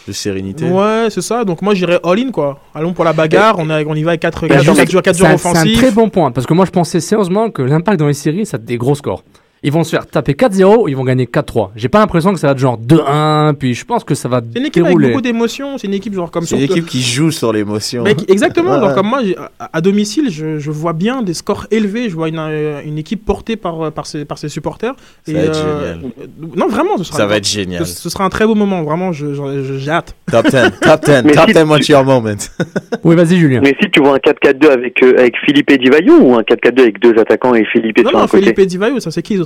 De 0.08 0.12
sérénité. 0.12 0.64
ouais 0.68 1.08
c'est 1.10 1.20
ça. 1.22 1.44
Donc 1.44 1.62
moi 1.62 1.74
j'irais 1.74 2.00
all 2.04 2.18
in 2.18 2.30
quoi. 2.30 2.58
Allons 2.74 2.92
pour 2.92 3.04
la 3.04 3.12
bagarre. 3.12 3.56
On, 3.58 3.68
a, 3.70 3.82
on 3.84 3.94
y 3.94 4.02
va 4.02 4.10
avec 4.12 4.20
4 4.22 4.48
Bah, 4.48 4.54
4 4.56 4.64
juste- 4.74 4.90
jours, 4.90 5.02
quatre 5.02 5.16
c'est 5.16 5.26
un- 5.26 5.34
offensifs. 5.34 5.78
très 5.78 5.90
bon 5.90 6.08
point, 6.08 6.30
parce 6.30 6.46
que 6.46 6.54
moi 6.54 6.64
je 6.64 6.70
pensais 6.70 7.00
sérieusement 7.00 7.50
que 7.50 7.62
l'impact 7.62 7.98
dans 8.00 8.06
les 8.06 8.14
séries, 8.14 8.46
ça 8.46 8.56
a 8.56 8.60
des 8.60 8.76
gros 8.78 8.94
scores. 8.94 9.22
Ils 9.62 9.70
vont 9.70 9.84
se 9.84 9.90
faire 9.90 10.06
taper 10.06 10.32
4-0, 10.32 10.88
ils 10.88 10.96
vont 10.96 11.04
gagner 11.04 11.26
4-3. 11.26 11.70
J'ai 11.76 11.90
pas 11.90 11.98
l'impression 11.98 12.32
que 12.32 12.38
ça 12.40 12.46
va 12.46 12.52
être 12.54 12.58
genre 12.58 12.78
2-1, 12.78 13.52
puis 13.54 13.74
je 13.74 13.84
pense 13.84 14.04
que 14.04 14.14
ça 14.14 14.26
va 14.26 14.40
C'est 14.52 14.58
une 14.58 14.66
équipe 14.66 14.82
avec 14.84 14.88
dérouler. 14.96 15.08
beaucoup 15.08 15.20
d'émotions. 15.20 15.76
C'est 15.76 15.86
une 15.86 15.92
équipe 15.94 16.14
genre 16.14 16.30
comme 16.30 16.44
C'est 16.44 16.56
une 16.56 16.62
équipe 16.62 16.86
qui 16.86 17.02
joue 17.02 17.30
sur 17.30 17.52
l'émotion. 17.52 18.04
Exactement, 18.06 18.72
Ouais. 18.74 18.80
genre 18.80 18.94
comme 18.94 19.08
moi, 19.08 19.20
à, 19.58 19.80
domicile, 19.82 20.30
je, 20.30 20.58
je 20.58 20.70
vois 20.70 20.94
bien 20.94 21.20
des 21.22 21.34
scores 21.34 21.66
élevés, 21.70 22.08
je 22.08 22.14
vois 22.14 22.28
une, 22.28 22.38
euh, 22.38 22.80
une 22.86 22.96
équipe 22.96 23.22
portée 23.24 23.56
par, 23.56 23.82
euh, 23.82 23.90
par, 23.90 24.06
ses, 24.06 24.24
par 24.24 24.38
ses 24.38 24.48
supporters. 24.48 24.94
Ça 25.26 25.32
va 25.34 25.38
être 25.40 25.54
génial. 25.54 26.00
euh, 26.20 26.26
Non, 26.56 26.68
vraiment, 26.68 26.96
ce 26.96 27.04
sera, 27.04 27.18
Ça 27.18 27.26
va 27.26 27.36
être 27.36 27.46
génial. 27.48 27.84
Ce, 27.86 27.94
ce 28.00 28.08
sera 28.08 28.24
un 28.24 28.30
très 28.30 28.46
beau 28.46 28.54
moment, 28.54 28.82
vraiment, 28.82 29.12
je- 29.12 29.34
je- 29.34 29.62
je- 29.62 29.76
j'ai 29.78 29.90
hâte. 29.90 30.14
Top 30.30 30.46
10, 30.46 30.52
top 30.80 31.04
10, 31.04 31.22
Mais 31.24 31.32
top 31.32 31.46
si 31.48 31.52
10, 31.52 31.60
tu- 31.60 31.68
what's 31.68 31.88
your 31.88 32.04
moment 32.04 32.30
Oui, 33.04 33.14
vas-y, 33.14 33.36
Julien. 33.36 33.60
Mais 33.62 33.76
si 33.82 33.90
tu 33.90 34.00
vois 34.00 34.14
un 34.14 34.18
4-4-2 34.18 34.70
avec, 34.70 35.02
euh, 35.02 35.18
avec 35.18 35.34
Philippe 35.44 35.70
Divayo 35.78 36.18
ou 36.20 36.34
un 36.36 36.42
4-4-2 36.42 36.80
avec 36.82 36.98
deux 37.00 37.18
attaquants 37.18 37.54
et 37.54 37.64
Philippe 37.66 37.98
Non, 37.98 38.08
sur 38.10 38.18
non, 38.18 38.24
un 38.24 38.28
côté? 38.28 38.42
Felipe 38.44 38.60
Divayo, 38.66 39.00
ça 39.00 39.10
c'est 39.10 39.22
qui 39.22 39.36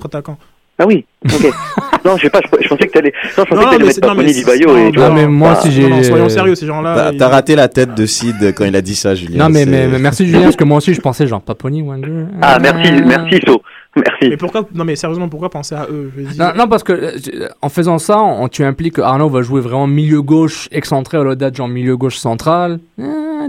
Ah 0.76 0.86
oui, 0.88 1.06
ok. 1.24 1.52
non, 2.04 2.16
je 2.16 2.22
sais 2.22 2.30
pas, 2.30 2.40
je, 2.42 2.62
je 2.64 2.68
pensais 2.68 2.88
que 2.88 2.92
t'allais 2.92 3.12
non, 3.38 3.44
je 3.44 3.50
pensais 3.50 3.54
Non, 3.54 3.60
que 3.60 3.64
non, 3.64 3.70
t'allais 3.70 3.78
mais 3.78 3.84
mettre 3.84 4.00
non, 4.00 4.22
c'est- 4.26 4.60
et 4.60 4.66
non, 4.84 4.90
tu 4.90 4.98
vois, 4.98 5.10
mais 5.10 5.26
moi, 5.28 5.50
bah, 5.54 5.60
si 5.62 5.70
j'ai- 5.70 5.82
Non, 5.88 5.96
non, 5.96 6.02
soyons 6.02 6.28
sérieux, 6.28 6.54
ces 6.56 6.66
gens-là. 6.66 7.12
T'as 7.16 7.28
raté 7.28 7.54
la 7.54 7.68
tête 7.68 7.94
de 7.94 8.06
Sid 8.06 8.52
quand 8.56 8.64
il 8.64 8.74
a 8.74 8.82
dit 8.82 8.96
ça, 8.96 9.14
Julien. 9.14 9.44
Non, 9.44 9.50
mais, 9.50 9.66
mais, 9.66 9.86
mais 9.86 10.00
merci 10.00 10.26
Julien, 10.26 10.42
parce 10.42 10.56
que 10.56 10.64
moi 10.64 10.78
aussi 10.78 10.92
je 10.92 11.00
pensais 11.00 11.28
genre 11.28 11.42
Paponi, 11.42 11.82
Wenger. 11.82 12.24
Ah, 12.42 12.58
merci, 12.60 12.90
merci, 13.06 13.40
So. 13.46 13.62
Merci. 13.96 14.28
Mais 14.30 14.36
pourquoi, 14.36 14.66
non, 14.74 14.84
mais 14.84 14.96
sérieusement, 14.96 15.28
pourquoi 15.28 15.48
penser 15.50 15.76
à 15.76 15.86
eux? 15.88 16.10
Je 16.16 16.36
Non, 16.36 16.50
non, 16.56 16.66
parce 16.66 16.82
que 16.82 16.92
euh, 16.92 17.48
en 17.62 17.68
faisant 17.68 18.00
ça, 18.00 18.18
on, 18.20 18.48
tu 18.48 18.64
impliques 18.64 18.94
que 18.94 19.00
Arnaud 19.00 19.28
va 19.28 19.42
jouer 19.42 19.60
vraiment 19.60 19.86
milieu 19.86 20.20
gauche 20.20 20.68
excentré 20.72 21.16
au 21.16 21.22
lieu 21.22 21.36
d'être 21.36 21.54
genre 21.54 21.68
milieu 21.68 21.96
gauche 21.96 22.16
central. 22.16 22.80
Euh, 22.98 23.04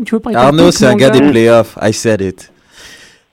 tu 0.06 0.14
veux 0.14 0.20
pas 0.20 0.30
Arnaud, 0.36 0.70
c'est 0.70 0.86
un 0.86 0.96
gars 0.96 1.10
des 1.10 1.22
playoffs. 1.22 1.76
I 1.82 1.92
said 1.92 2.22
it. 2.22 2.52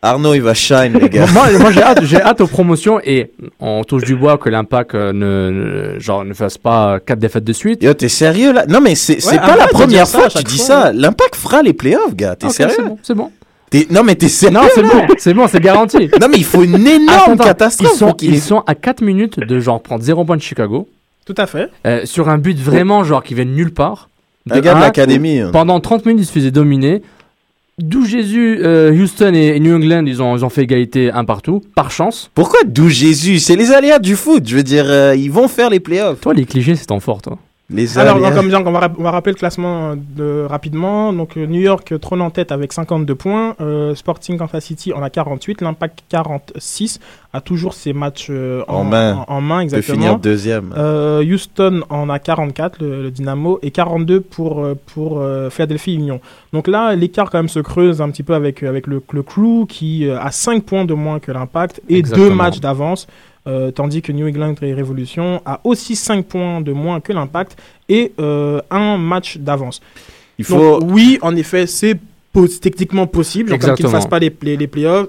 Arnaud, 0.04 0.34
il 0.34 0.42
va 0.42 0.52
shine, 0.52 0.98
les 1.00 1.08
gars. 1.08 1.26
moi, 1.32 1.46
moi, 1.60 1.70
j'ai 1.70 1.80
hâte, 1.82 2.02
j'ai 2.04 2.20
hâte 2.20 2.40
aux 2.40 2.48
promotions 2.48 2.98
et 3.04 3.30
on 3.60 3.84
touche 3.84 4.02
du 4.02 4.16
bois 4.16 4.36
que 4.36 4.48
l'impact 4.48 4.96
euh, 4.96 5.12
ne, 5.12 5.92
ne- 5.94 5.98
genre, 6.00 6.24
ne 6.24 6.34
fasse 6.34 6.58
pas 6.58 6.98
quatre 6.98 7.20
défaites 7.20 7.44
de 7.44 7.52
suite. 7.52 7.82
Yo, 7.84 7.94
t'es 7.94 8.08
sérieux 8.08 8.52
là? 8.52 8.66
Non, 8.68 8.80
mais 8.80 8.96
c'est 8.96 9.20
c'est 9.20 9.32
Ouais, 9.32 9.38
pas 9.38 9.56
la 9.56 9.68
première 9.68 10.08
fois 10.08 10.28
que 10.28 10.38
tu 10.38 10.42
dis 10.44 10.56
fois. 10.56 10.66
ça. 10.66 10.92
L'impact 10.92 11.36
fera 11.36 11.62
les 11.62 11.72
playoffs, 11.72 12.16
gars. 12.16 12.34
T'es 12.34 12.46
Ok, 12.46 12.52
sérieux? 12.52 12.74
c'est 12.76 12.82
bon, 12.84 12.98
c'est 13.02 13.14
bon. 13.14 13.30
T'es- 13.70 13.86
Non, 13.90 14.02
mais 14.02 14.16
t'es 14.16 14.28
sérieux 14.28 14.58
Non, 14.58 14.64
c'est 14.74 14.82
là? 14.82 14.88
bon, 14.92 15.06
c'est 15.18 15.34
bon, 15.34 15.46
c'est 15.46 15.60
garanti. 15.60 16.10
Non, 16.20 16.26
mais 16.28 16.36
il 16.38 16.44
faut 16.44 16.64
une 16.64 16.84
énorme 16.84 17.08
Attends, 17.08 17.32
attends, 17.34 17.44
catastrophe. 17.44 17.92
Ils 17.94 17.96
sont, 17.98 18.16
ils 18.22 18.40
sont 18.40 18.64
à 18.66 18.74
4 18.74 19.02
minutes 19.02 19.38
de 19.38 19.60
genre 19.60 19.80
prendre 19.80 20.02
0 20.02 20.24
points 20.24 20.36
de 20.36 20.42
Chicago 20.42 20.88
Tout 21.26 21.34
à 21.38 21.46
fait. 21.46 21.68
euh, 21.86 22.00
sur 22.06 22.28
un 22.28 22.38
but 22.38 22.58
vraiment 22.58 23.04
genre 23.04 23.22
qui 23.22 23.34
vient 23.34 23.44
de 23.46 23.50
nulle 23.50 23.72
part. 23.72 24.08
Un 24.50 24.58
gars 24.58 24.72
de 24.74 24.78
un, 24.78 24.80
l'académie. 24.80 25.38
hein. 25.38 25.50
Pendant 25.52 25.78
30 25.78 26.06
minutes, 26.06 26.22
ils 26.22 26.26
se 26.26 26.32
faisaient 26.32 26.50
dominer. 26.50 27.02
D'où 27.82 28.06
Jésus, 28.06 28.60
euh, 28.62 28.92
Houston 28.92 29.34
et, 29.34 29.58
New 29.58 29.74
England, 29.74 30.04
ils 30.06 30.22
ont, 30.22 30.36
ils 30.36 30.44
ont 30.44 30.48
fait 30.48 30.62
égalité 30.62 31.10
un 31.10 31.24
partout, 31.24 31.62
par 31.74 31.90
chance. 31.90 32.30
Pourquoi 32.32 32.60
d'où 32.64 32.88
Jésus? 32.88 33.40
C'est 33.40 33.56
les 33.56 33.72
aléas 33.72 33.98
du 33.98 34.14
foot. 34.14 34.46
Je 34.46 34.54
veux 34.54 34.62
dire, 34.62 34.84
euh, 34.86 35.16
ils 35.16 35.32
vont 35.32 35.48
faire 35.48 35.68
les 35.68 35.80
playoffs. 35.80 36.20
Toi, 36.20 36.32
les 36.32 36.44
clichés, 36.44 36.76
c'est 36.76 36.86
ton 36.86 37.00
fort, 37.00 37.22
toi. 37.22 37.38
Les 37.72 37.98
Alors, 37.98 38.20
comme 38.34 38.48
dire, 38.48 38.60
on 38.64 38.70
va, 38.70 38.80
rap- 38.80 38.94
on 38.98 39.02
va 39.02 39.10
rappeler 39.10 39.32
le 39.32 39.38
classement 39.38 39.90
euh, 39.90 39.94
de, 39.96 40.46
rapidement. 40.48 41.12
Donc, 41.12 41.36
euh, 41.36 41.46
New 41.46 41.60
York 41.60 41.92
euh, 41.92 41.98
trône 41.98 42.20
en 42.20 42.30
tête 42.30 42.52
avec 42.52 42.72
52 42.72 43.14
points. 43.14 43.56
Euh, 43.60 43.94
Sporting 43.94 44.36
Kansas 44.38 44.64
City 44.64 44.92
en 44.92 45.02
a 45.02 45.10
48. 45.10 45.60
L'Impact 45.62 46.00
46 46.08 47.00
a 47.32 47.40
toujours 47.40 47.74
ses 47.74 47.92
matchs 47.92 48.26
euh, 48.30 48.62
En 48.68 48.84
main. 48.84 49.24
En, 49.28 49.36
en 49.36 49.40
main, 49.40 49.64
peut 49.66 49.80
finir 49.80 49.94
exactement. 49.94 50.18
deuxième. 50.18 50.74
Euh, 50.76 51.24
Houston 51.24 51.82
en 51.88 52.08
a 52.10 52.18
44, 52.18 52.80
le, 52.82 53.02
le 53.04 53.10
Dynamo, 53.10 53.58
et 53.62 53.70
42 53.70 54.20
pour, 54.20 54.66
pour 54.94 55.22
Philadelphie 55.50 55.94
Union. 55.94 56.20
Donc 56.52 56.68
là, 56.68 56.94
l'écart 56.94 57.30
quand 57.30 57.38
même 57.38 57.48
se 57.48 57.60
creuse 57.60 58.02
un 58.02 58.10
petit 58.10 58.22
peu 58.22 58.34
avec, 58.34 58.62
avec 58.62 58.86
le, 58.86 59.02
le 59.12 59.22
Crew 59.22 59.66
qui 59.68 60.08
a 60.10 60.30
5 60.30 60.62
points 60.64 60.84
de 60.84 60.94
moins 60.94 61.18
que 61.20 61.32
l'Impact 61.32 61.80
et 61.88 61.96
Exactement. 61.98 62.28
deux 62.28 62.34
matchs 62.34 62.60
d'avance. 62.60 63.06
Euh, 63.46 63.70
tandis 63.70 64.02
que 64.02 64.12
New 64.12 64.26
England 64.28 64.54
et 64.62 64.72
Révolution 64.72 65.42
a 65.44 65.60
aussi 65.64 65.96
5 65.96 66.24
points 66.26 66.60
de 66.60 66.72
moins 66.72 67.00
que 67.00 67.12
l'Impact 67.12 67.56
et 67.88 68.12
euh, 68.20 68.60
un 68.70 68.96
match 68.98 69.38
d'avance. 69.38 69.80
Il 70.38 70.46
Donc, 70.46 70.58
faut. 70.58 70.84
oui, 70.84 71.18
en 71.22 71.34
effet, 71.36 71.66
c'est 71.66 71.98
techniquement 72.60 73.06
possible, 73.06 73.58
comme 73.58 73.74
qu'ils 73.74 73.86
ne 73.86 73.90
fassent 73.90 74.06
pas 74.06 74.18
les, 74.18 74.34
les, 74.42 74.56
les 74.56 74.66
playoffs. 74.66 75.08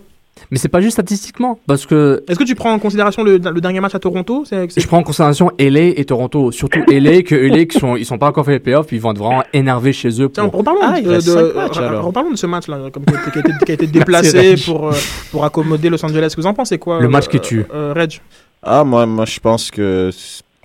Mais 0.54 0.60
c'est 0.60 0.70
pas 0.70 0.82
juste 0.82 0.94
statistiquement, 0.94 1.58
parce 1.66 1.88
que 1.88 2.24
Est-ce 2.28 2.38
que 2.38 2.44
tu 2.44 2.54
prends 2.54 2.72
en 2.72 2.78
considération 2.78 3.24
le, 3.24 3.38
le 3.40 3.60
dernier 3.60 3.80
match 3.80 3.96
à 3.96 4.00
Toronto? 4.00 4.44
C'est- 4.46 4.70
c'est- 4.72 4.82
je 4.82 4.88
prends 4.88 5.00
en 5.00 5.04
considération 5.04 5.50
LA 5.58 5.98
et 6.00 6.06
Toronto, 6.06 6.52
surtout 6.52 6.84
LA, 6.88 7.24
que 7.24 7.34
LA 7.34 7.66
qui 7.66 7.80
sont, 7.80 7.96
ils 7.96 8.06
sont 8.06 8.20
pas 8.20 8.28
encore 8.28 8.46
fait 8.46 8.52
les 8.52 8.60
playoffs, 8.60 8.86
puis 8.86 8.98
ils 8.98 9.02
vont 9.02 9.14
être 9.14 9.18
vraiment 9.18 9.44
énervés 9.52 9.94
chez 9.94 10.10
eux. 10.22 10.30
Tiens, 10.32 10.48
Pour... 10.50 10.60
reparlons, 10.60 10.80
Ah, 10.84 11.02
de, 11.02 11.10
matchs, 11.56 11.78
reparlons 11.80 12.36
ce 12.36 12.46
match-là, 12.46 12.78
comme 12.92 13.04
qui 13.04 13.14
a, 13.14 13.40
été- 13.40 13.66
qui 13.66 13.72
a 13.72 13.76
déplacé 13.88 14.56
pour, 14.66 14.90
euh, 14.90 14.94
pour 15.32 15.44
accommoder 15.44 15.90
Los 15.90 16.06
Angeles. 16.06 16.36
Vous 16.38 16.46
en 16.46 16.54
pensez 16.54 16.78
quoi 16.78 17.00
Le 17.00 17.08
euh, 17.08 17.10
match 17.10 17.28
qui 17.28 17.40
tue. 17.40 17.66
euh, 17.74 17.92
Reg? 17.96 18.22
Ah, 18.62 18.84
moi, 18.84 19.08
moi, 19.08 19.26
je 19.26 19.40
pense 19.40 19.72
que 19.72 20.12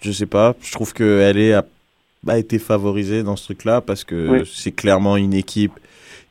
Je 0.03 0.13
sais 0.13 0.27
pas. 0.27 0.55
Je 0.61 0.71
trouve 0.73 0.93
que 0.93 1.33
LA 1.35 1.61
a, 1.61 1.65
a 2.35 2.37
été 2.39 2.59
favorisée 2.59 3.23
dans 3.23 3.37
ce 3.37 3.45
truc-là 3.45 3.81
parce 3.81 4.05
que 4.05 4.29
Oui. 4.29 4.51
c'est 4.55 4.73
clairement 4.73 5.17
une 5.17 5.33
équipe 5.33 5.73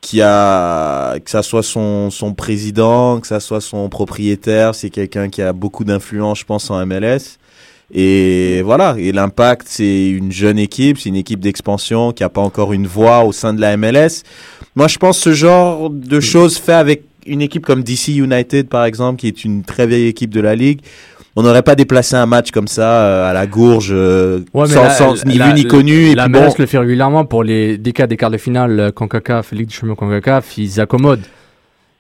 qui 0.08 0.22
a, 0.22 1.20
que 1.20 1.30
ça 1.30 1.44
soit 1.44 1.64
son, 1.64 2.10
son 2.12 2.34
président, 2.34 3.20
que 3.20 3.28
ça 3.28 3.42
soit 3.42 3.60
son 3.60 3.90
propriétaire, 3.90 4.74
c'est 4.74 4.90
quelqu'un 4.90 5.28
qui 5.28 5.42
a 5.42 5.52
beaucoup 5.52 5.84
d'influence, 5.84 6.40
je 6.40 6.46
pense, 6.46 6.72
en 6.72 6.86
MLS. 6.86 7.38
Et 7.94 8.62
voilà. 8.62 8.96
Et 8.98 9.12
l'impact, 9.12 9.68
c'est 9.70 10.08
une 10.08 10.32
jeune 10.32 10.60
équipe, 10.60 10.98
c'est 10.98 11.10
une 11.10 11.18
équipe 11.18 11.42
d'expansion 11.42 12.14
qui 12.14 12.24
a 12.24 12.30
pas 12.30 12.40
encore 12.40 12.72
une 12.72 12.88
voix 12.88 13.26
au 13.26 13.34
sein 13.34 13.54
de 13.54 13.60
la 13.60 13.76
MLS. 13.76 14.24
Moi, 14.78 14.88
je 14.88 14.98
pense 14.98 15.20
ce 15.20 15.34
genre 15.34 15.90
de 15.90 16.22
choses 16.22 16.58
fait 16.58 16.72
avec 16.72 17.04
une 17.26 17.42
équipe 17.42 17.66
comme 17.66 17.84
DC 17.84 18.08
United, 18.08 18.70
par 18.70 18.86
exemple, 18.86 19.20
qui 19.20 19.28
est 19.28 19.44
une 19.44 19.64
très 19.64 19.88
vieille 19.88 20.08
équipe 20.08 20.30
de 20.30 20.40
la 20.40 20.56
ligue. 20.56 20.80
On 21.40 21.44
n'aurait 21.44 21.62
pas 21.62 21.76
déplacé 21.76 22.16
un 22.16 22.26
match 22.26 22.50
comme 22.50 22.68
ça 22.68 23.04
euh, 23.04 23.30
à 23.30 23.34
la 23.34 23.46
gourge, 23.46 23.92
euh, 23.92 24.40
Ouais, 24.56 24.66
sans, 24.68 24.84
la- 24.84 24.90
sans 24.90 25.24
ni 25.26 25.38
la- 25.38 25.48
vu 25.50 25.54
ni 25.54 25.66
connu. 25.66 26.08
Et 26.08 26.16
La 26.16 26.24
puis 26.24 26.34
bon, 26.34 26.52
le 26.58 26.66
fait 26.66 26.80
régulièrement 26.80 27.26
pour 27.26 27.44
les 27.44 27.78
des 27.78 27.94
cas 27.94 28.08
des 28.08 28.18
quarts 28.18 28.32
de 28.32 28.38
finale 28.38 28.80
euh, 28.80 28.92
CONCACAF, 28.92 29.52
Ligue 29.52 29.68
des 29.68 29.74
Champions 29.74 29.96
CONCACAF, 29.96 30.58
ils 30.58 30.82
accommodent. 30.82 31.22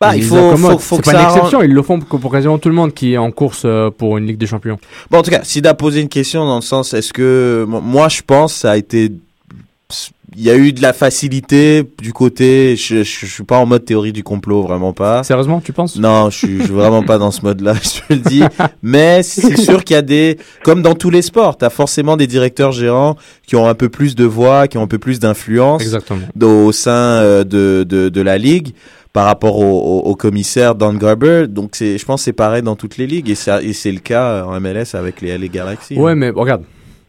Bah, 0.01 0.15
ils 0.15 0.23
il 0.23 0.23
faut- 0.27 0.35
accommodent. 0.37 0.71
faut- 0.73 0.95
faut 0.95 0.97
que 0.97 1.03
pas 1.03 1.11
ça 1.11 1.21
une 1.21 1.27
exception, 1.27 1.61
ils 1.61 1.71
le 1.73 1.81
font 1.83 1.99
pour, 1.99 2.19
pour 2.19 2.31
quasiment 2.31 2.57
tout 2.57 2.69
le 2.69 2.75
monde 2.75 2.93
qui 2.95 3.13
est 3.13 3.17
en 3.17 3.29
course 3.31 3.61
euh, 3.65 3.91
pour 3.91 4.17
une 4.17 4.25
Ligue 4.25 4.37
des 4.39 4.47
Champions. 4.47 4.79
Bon, 5.11 5.19
en 5.19 5.21
tout 5.21 5.29
cas, 5.31 5.43
Sida 5.43 5.69
a 5.69 5.73
posé 5.75 6.01
une 6.01 6.09
question 6.09 6.45
dans 6.45 6.55
le 6.55 6.61
sens, 6.61 6.93
est-ce 6.95 7.13
que, 7.13 7.63
mo- 7.67 7.79
moi, 7.81 8.09
je 8.09 8.21
pense, 8.25 8.53
ça 8.55 8.71
a 8.71 8.77
été, 8.77 9.11
il 10.35 10.43
y 10.43 10.49
a 10.49 10.57
eu 10.57 10.73
de 10.73 10.81
la 10.81 10.91
facilité 10.91 11.83
du 12.01 12.11
côté, 12.11 12.75
je, 12.75 12.97
je, 13.03 13.25
je 13.25 13.25
suis 13.25 13.43
pas 13.43 13.57
en 13.57 13.65
mode 13.65 13.85
théorie 13.85 14.11
du 14.11 14.23
complot, 14.23 14.61
vraiment 14.61 14.91
pas. 14.91 15.23
Sérieusement, 15.23 15.61
tu 15.61 15.71
penses? 15.71 15.97
Non, 15.97 16.29
je 16.29 16.37
suis, 16.37 16.57
je 16.57 16.63
suis 16.63 16.73
vraiment 16.73 17.01
pas 17.01 17.17
dans 17.17 17.31
ce 17.31 17.41
mode-là, 17.43 17.75
je 17.81 18.01
te 18.01 18.13
le 18.13 18.19
dis. 18.19 18.43
Mais 18.83 19.23
c'est 19.23 19.55
sûr 19.57 19.83
qu'il 19.85 19.93
y 19.93 19.97
a 19.97 20.01
des, 20.01 20.37
comme 20.63 20.81
dans 20.81 20.95
tous 20.95 21.09
les 21.09 21.21
sports, 21.21 21.57
t'as 21.57 21.69
forcément 21.69 22.17
des 22.17 22.27
directeurs 22.27 22.73
gérants 22.73 23.15
qui 23.45 23.55
ont 23.55 23.67
un 23.67 23.75
peu 23.75 23.87
plus 23.87 24.15
de 24.15 24.25
voix, 24.25 24.67
qui 24.67 24.77
ont 24.77 24.83
un 24.83 24.87
peu 24.87 24.99
plus 24.99 25.19
d'influence. 25.19 25.81
Exactement. 25.81 26.19
Au 26.41 26.71
sein 26.73 26.91
euh, 26.91 27.43
de, 27.45 27.85
de, 27.87 28.09
de 28.09 28.21
la 28.21 28.37
ligue 28.37 28.73
par 29.13 29.25
rapport 29.25 29.57
au, 29.57 29.63
au, 29.63 29.99
au 30.09 30.15
commissaire 30.15 30.75
Don 30.75 30.93
Garber. 30.93 31.45
Donc 31.47 31.71
c'est, 31.73 31.97
je 31.97 32.05
pense 32.05 32.21
que 32.21 32.25
c'est 32.25 32.33
pareil 32.33 32.61
dans 32.61 32.75
toutes 32.75 32.97
les 32.97 33.07
ligues 33.07 33.29
et, 33.29 33.37
et 33.63 33.73
c'est 33.73 33.91
le 33.91 33.99
cas 33.99 34.43
en 34.43 34.59
MLS 34.59 34.93
avec 34.93 35.21
les, 35.21 35.37
les 35.37 35.49
Galaxy. 35.49 35.97
Ouais, 35.97 36.15
mais 36.15 36.29
regarde, 36.29 36.63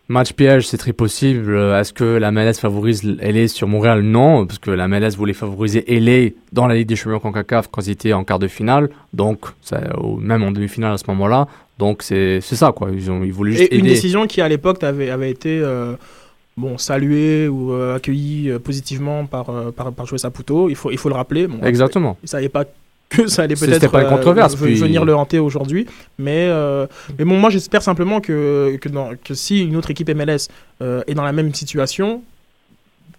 match 0.09 0.33
piège, 0.33 0.67
c'est 0.67 0.79
très 0.79 0.93
possible. 0.93 1.55
Euh, 1.55 1.79
Est-ce 1.81 1.93
que 1.93 2.05
la 2.05 2.31
MLS 2.31 2.55
favorise 2.55 3.03
LA 3.05 3.49
sur 3.49 3.69
Montréal? 3.69 4.03
Non, 4.03 4.47
parce 4.47 4.59
que 4.59 4.71
la 4.71 4.89
MLS 4.89 5.17
voulait 5.17 5.33
favoriser 5.35 5.85
LA 5.87 6.31
dans 6.53 6.67
la 6.67 6.75
Ligue 6.75 6.89
des 6.89 6.97
Champions 6.97 7.21
CONCACAF 7.21 7.69
quand 7.71 7.87
ils 7.87 7.91
étaient 7.91 8.13
en 8.13 8.25
quart 8.25 8.39
de 8.39 8.49
finale, 8.49 8.91
donc 9.13 9.41
ça, 9.61 9.81
même 10.21 10.43
en 10.43 10.51
demi-finale 10.51 10.93
à 10.95 10.99
ce 10.99 11.05
moment-là. 11.09 11.47
Donc 11.79 12.03
c'est 12.03 12.41
ça, 12.41 12.73
quoi. 12.73 12.89
Ils, 12.93 13.11
ont, 13.11 13.23
ils 13.23 13.33
voulaient 13.33 13.53
juste 13.53 13.73
Et 13.73 13.77
une 13.77 13.85
aider. 13.85 13.95
décision 13.95 14.27
qui, 14.27 14.41
à 14.41 14.49
l'époque, 14.49 14.83
avait, 14.83 15.11
avait 15.11 15.31
été 15.31 15.61
euh, 15.63 15.95
bon, 16.57 16.77
saluée 16.77 17.47
ou 17.47 17.73
euh, 17.73 17.97
accueillie 17.97 18.51
euh, 18.51 18.59
positivement 18.59 19.27
par, 19.27 19.73
par, 19.73 19.93
par 19.93 20.19
Saputo. 20.19 20.69
Il 20.71 20.75
faut, 20.75 20.91
il 20.91 20.99
faut 20.99 21.09
le 21.09 21.15
rappeler. 21.15 21.47
Bon, 21.47 21.65
Exactement. 21.65 22.17
Il 22.23 22.25
ne 22.25 22.29
savait 22.29 22.49
pas 22.49 22.65
que 23.09 23.27
ça 23.27 23.43
allait 23.43 23.55
peut-être 23.55 23.91
pas 23.91 24.03
une 24.03 24.07
euh, 24.07 24.11
controverse, 24.11 24.55
ve- 24.57 24.65
puis- 24.65 24.75
venir 24.75 25.05
le 25.05 25.15
hanter 25.17 25.39
aujourd'hui. 25.39 25.87
Mais, 26.19 26.47
euh, 26.49 26.87
mais 27.19 27.25
bon, 27.25 27.39
moi, 27.39 27.49
j'espère 27.51 27.83
simplement 27.83 28.21
que, 28.21 28.77
que, 28.81 28.89
dans- 28.89 29.11
que 29.25 29.33
si 29.35 29.63
une 29.63 29.77
autre 29.77 29.91
équipe 29.91 30.09
MLS 30.11 30.49
euh, 30.83 31.03
est 31.07 31.15
dans 31.15 31.23
la 31.25 31.33
même 31.33 31.53
situation, 31.55 32.23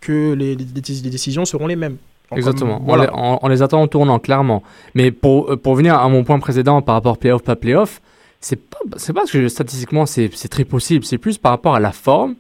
que 0.02 0.34
les, 0.34 0.56
les- 0.56 0.66
les 1.04 1.10
décisions 1.10 1.46
seront 1.46 1.68
les 1.68 1.76
mêmes. 1.76 1.98
Donc, 2.30 2.38
Exactement. 2.38 2.76
comme- 2.78 2.84
On, 2.84 2.96
voilà. 2.96 3.06
les, 3.06 3.10
on- 3.42 3.48
les 3.48 3.62
attend 3.62 3.82
en 3.82 3.88
tournant, 3.88 4.20
clairement. 4.20 4.62
Mais 4.94 5.12
pour, 5.12 5.52
euh, 5.52 5.58
pour 5.58 5.76
venir 5.76 5.96
à 5.98 6.08
mon 6.08 6.24
point 6.24 6.40
précédent 6.40 6.82
par 6.82 6.96
rapport 6.96 7.18
playoff, 7.18 7.42
pas 7.42 7.56
playoff, 7.56 8.02
c'est 8.40 8.56
pas, 8.62 8.78
c'est 8.98 9.12
parce 9.14 9.32
que 9.32 9.48
statistiquement 9.50 10.06
c'est 10.06 10.30
très 10.50 10.64
possible. 10.66 11.04
C'est 11.04 11.18
plus 11.18 11.38
par 11.38 11.52
rapport 11.52 11.76
à 11.76 11.80
la 11.80 11.92
forme. 11.92 12.36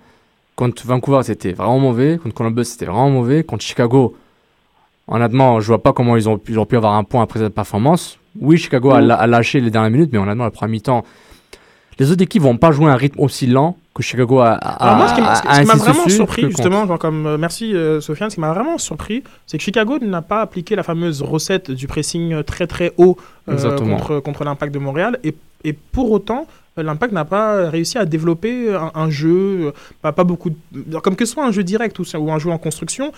Contre 0.55 0.85
Vancouver, 0.85 1.21
c'était 1.23 1.53
vraiment 1.53 1.79
mauvais. 1.79 2.19
Contre 2.21 2.35
Columbus, 2.35 2.65
c'était 2.65 2.85
vraiment 2.85 3.09
mauvais. 3.09 3.43
Contre 3.43 3.63
Chicago, 3.63 4.15
honnêtement, 5.09 5.59
je 5.59 5.67
vois 5.67 5.81
pas 5.83 5.93
comment 5.93 6.15
ils 6.15 6.29
ont, 6.29 6.37
pu- 6.37 6.51
ils 6.53 6.59
ont 6.59 6.65
pu 6.65 6.77
avoir 6.77 6.93
un 6.93 7.03
point 7.03 7.23
après 7.23 7.39
cette 7.39 7.53
performance. 7.53 8.17
Oui, 8.39 8.57
Chicago 8.57 8.91
a, 8.91 9.01
Mm. 9.01 9.11
a 9.11 9.27
lâché 9.27 9.59
les 9.59 9.71
dernières 9.71 9.91
minutes, 9.91 10.09
mais 10.13 10.19
honnêtement, 10.19 10.43
la 10.45 10.51
première 10.51 10.71
mi-temps, 10.71 11.03
les 11.99 12.11
autres 12.11 12.21
équipes 12.23 12.43
vont 12.43 12.55
pas 12.57 12.71
jouer 12.71 12.89
à 12.89 12.93
un 12.93 12.95
rythme 12.95 13.19
aussi 13.19 13.45
lent 13.47 13.75
que 13.93 14.01
Chicago 14.03 14.39
a, 14.39 14.51
a, 14.53 14.95
moi, 14.95 15.07
ce 15.09 15.15
qui 15.15 15.21
m'a- 15.65 15.75
vraiment 15.75 16.07
surpris, 16.07 16.43
justement, 16.49 16.87
genre 16.87 16.97
comme 16.99 17.25
euh, 17.25 17.37
merci 17.37 17.75
euh, 17.75 17.99
Sofiane, 17.99 18.29
ce 18.29 18.35
qui 18.35 18.41
m'a 18.41 18.53
vraiment 18.53 18.77
surpris, 18.77 19.23
c'est 19.45 19.57
que 19.57 19.63
Chicago 19.63 19.99
n'a 19.99 20.21
pas 20.21 20.39
appliqué 20.41 20.75
la 20.77 20.83
fameuse 20.83 21.21
recette 21.21 21.71
du 21.71 21.87
pressing 21.87 22.31
euh, 22.33 22.43
très 22.43 22.67
très 22.67 22.93
haut 22.97 23.17
euh, 23.49 23.77
contre, 23.77 24.19
contre 24.21 24.45
l'Impact 24.45 24.73
de 24.73 24.79
Montréal, 24.79 25.19
et, 25.25 25.35
et 25.65 25.73
pour 25.73 26.09
autant, 26.11 26.47
l'Impact 26.77 27.11
n'a 27.11 27.25
pas 27.25 27.69
réussi 27.69 27.97
à 27.97 28.05
développer 28.05 28.73
un, 28.73 28.91
un 28.95 29.09
jeu, 29.09 29.73
pas, 30.01 30.13
pas 30.13 30.23
beaucoup, 30.23 30.51
de- 30.71 30.99
comme 30.99 31.17
que 31.17 31.25
ce 31.25 31.33
soit 31.33 31.45
un 31.45 31.51
jeu 31.51 31.63
direct 31.63 31.99
ou, 31.99 32.03
ou 32.17 32.31
un 32.31 32.39
jeu 32.39 32.51
en 32.51 32.57
construction, 32.57 33.11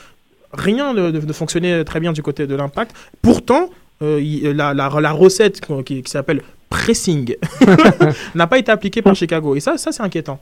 rien 0.53 0.93
ne, 0.93 1.11
ne- 1.11 1.33
fonctionnait 1.33 1.83
très 1.83 1.99
bien 1.99 2.13
du 2.13 2.21
côté 2.21 2.47
de 2.47 2.55
l'Impact. 2.55 2.95
Pourtant, 3.21 3.69
euh, 4.01 4.19
il- 4.21 4.51
la, 4.51 4.89
recette 5.11 5.61
qui, 5.85 6.03
s'appelle 6.05 6.41
pressing 6.69 7.35
n'a 8.35 8.47
pas 8.47 8.57
été 8.57 8.71
appliquée 8.71 9.01
par 9.01 9.15
Chicago, 9.15 9.55
et 9.55 9.59
ça, 9.59 9.77
ça 9.77 9.91
c'est 9.91 10.03
inquiétant. 10.03 10.39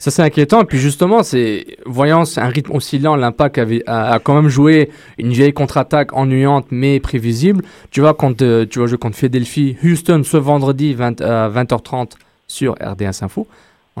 Ça, 0.00 0.10
c'est 0.10 0.22
inquiétant. 0.22 0.62
Et 0.62 0.64
puis, 0.64 0.78
justement, 0.78 1.22
c'est, 1.22 1.76
voyant 1.84 2.24
un 2.38 2.48
rythme 2.48 2.74
oscillant, 2.74 3.16
l'impact 3.16 3.58
avait, 3.58 3.82
a, 3.86 4.18
quand 4.18 4.34
même 4.34 4.48
joué 4.48 4.88
une 5.18 5.30
vieille 5.30 5.52
contre-attaque 5.52 6.16
ennuyante, 6.16 6.68
mais 6.70 7.00
prévisible. 7.00 7.62
Tu 7.90 8.00
vois, 8.00 8.14
quand 8.14 8.40
euh, 8.40 8.64
tu 8.64 8.78
vas 8.78 8.86
jouer 8.86 8.96
contre 8.96 9.18
Philadelphie, 9.18 9.76
Houston, 9.84 10.22
ce 10.24 10.38
vendredi, 10.38 10.94
20, 10.94 11.20
à 11.20 11.50
20h30 11.50 12.12
sur 12.46 12.76
RDS 12.80 13.22
Info. 13.22 13.46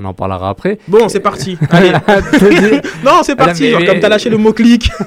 On 0.00 0.04
en 0.06 0.14
parlera 0.14 0.48
après. 0.48 0.78
Bon, 0.88 1.08
c'est 1.08 1.20
parti. 1.20 1.58
Allez. 1.70 1.92
non, 3.04 3.20
c'est 3.22 3.36
parti. 3.36 3.72
Comme 3.86 4.00
tu 4.00 4.06
as 4.06 4.08
lâché 4.08 4.30
le 4.30 4.38
mot-clic. 4.38 4.90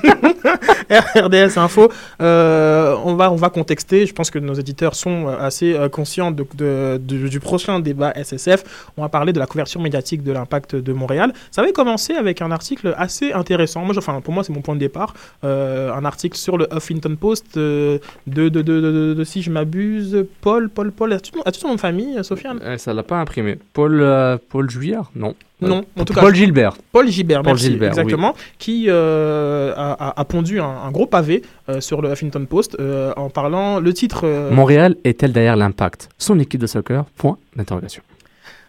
RDS 1.15 1.57
Info. 1.57 1.89
Euh, 2.21 2.95
on, 3.03 3.15
va, 3.15 3.31
on 3.31 3.35
va 3.35 3.49
contexter. 3.49 4.05
Je 4.05 4.13
pense 4.13 4.29
que 4.29 4.39
nos 4.39 4.53
éditeurs 4.53 4.95
sont 4.95 5.27
euh, 5.27 5.37
assez 5.39 5.73
euh, 5.73 5.89
conscients 5.89 6.31
de, 6.31 6.45
de- 6.55 6.99
de- 7.01 7.27
du 7.27 7.39
prochain 7.39 7.79
débat 7.79 8.13
SSF. 8.15 8.63
On 8.97 9.01
va 9.01 9.09
parler 9.09 9.33
de 9.33 9.39
la 9.39 9.45
couverture 9.47 9.81
médiatique 9.81 10.23
de 10.23 10.31
l'impact 10.31 10.75
de 10.75 10.93
Montréal. 10.93 11.33
Ça 11.51 11.61
avait 11.61 11.71
commencé 11.71 12.13
avec 12.13 12.41
un 12.41 12.51
article 12.51 12.93
assez 12.97 13.31
intéressant. 13.33 13.81
Moi, 13.85 13.93
je- 13.93 13.99
enfin, 13.99 14.21
pour 14.21 14.33
moi, 14.33 14.43
c'est 14.43 14.53
mon 14.53 14.61
point 14.61 14.75
de 14.75 14.79
départ. 14.79 15.13
Euh, 15.43 15.91
un 15.93 16.05
article 16.05 16.37
sur 16.37 16.57
le 16.57 16.67
Huffington 16.75 17.15
Post 17.19 17.57
de, 17.57 17.99
de, 18.27 19.23
si 19.23 19.41
je 19.41 19.49
m'abuse, 19.49 20.25
Paul, 20.41 20.69
Paul, 20.69 20.91
Paul. 20.91 21.13
As-tu 21.13 21.31
as-tu 21.45 21.61
ton 21.61 21.69
nom 21.69 21.75
de 21.75 21.79
famille, 21.79 22.23
Sofiane? 22.23 22.59
Euh, 22.63 22.77
ça 22.77 22.93
l'a 22.93 23.03
pas 23.03 23.17
imprimé. 23.17 23.57
Paul, 23.73 24.05
Paul 24.49 24.69
Juillard? 24.83 25.11
Non. 25.15 25.33
Non, 25.61 25.85
en 25.97 26.03
tout 26.03 26.13
cas. 26.13 26.19
Paul 26.21 26.35
Gilbert. 26.35 26.75
Paul 26.91 27.07
Gilbert, 27.07 27.41
Paul 27.41 27.53
merci, 27.53 27.67
Gilbert, 27.69 27.89
exactement, 27.91 28.35
qui 28.59 28.85
euh, 28.89 29.73
a, 29.77 30.25
pondu 30.25 30.59
un, 30.59 30.65
un 30.65 30.91
gros 30.91 31.05
pavé 31.05 31.41
euh, 31.69 31.79
sur 31.79 32.01
le 32.01 32.11
Huffington 32.11 32.45
Post 32.45 32.75
euh, 32.79 33.13
en 33.15 33.29
parlant 33.29 33.79
le 33.79 33.93
titre. 33.93 34.27
Montréal 34.51 34.95
est-elle 35.05 35.31
derrière 35.31 35.55
l'impact? 35.55 36.09
Son 36.17 36.37
équipe 36.39 36.59
de 36.59 36.67
soccer 36.67 37.05
Point 37.17 37.37
d'interrogation. 37.55 38.03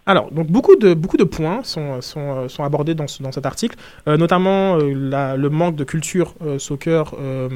Alors, 0.06 0.30
donc 0.30 0.48
beaucoup 0.48 0.76
de, 0.76 0.92
beaucoup 0.92 1.16
de 1.16 1.24
points 1.24 1.60
sont, 1.64 2.00
sont, 2.02 2.46
sont 2.48 2.62
abordés 2.62 2.94
dans, 2.94 3.06
ce- 3.08 3.22
dans 3.22 3.32
cet 3.32 3.46
article, 3.46 3.74
euh, 4.06 4.16
notamment 4.18 4.76
euh, 4.76 4.92
la- 4.94 5.34
le 5.36 5.48
manque 5.48 5.76
de 5.76 5.84
culture 5.84 6.34
euh, 6.46 6.58
soccer 6.58 7.14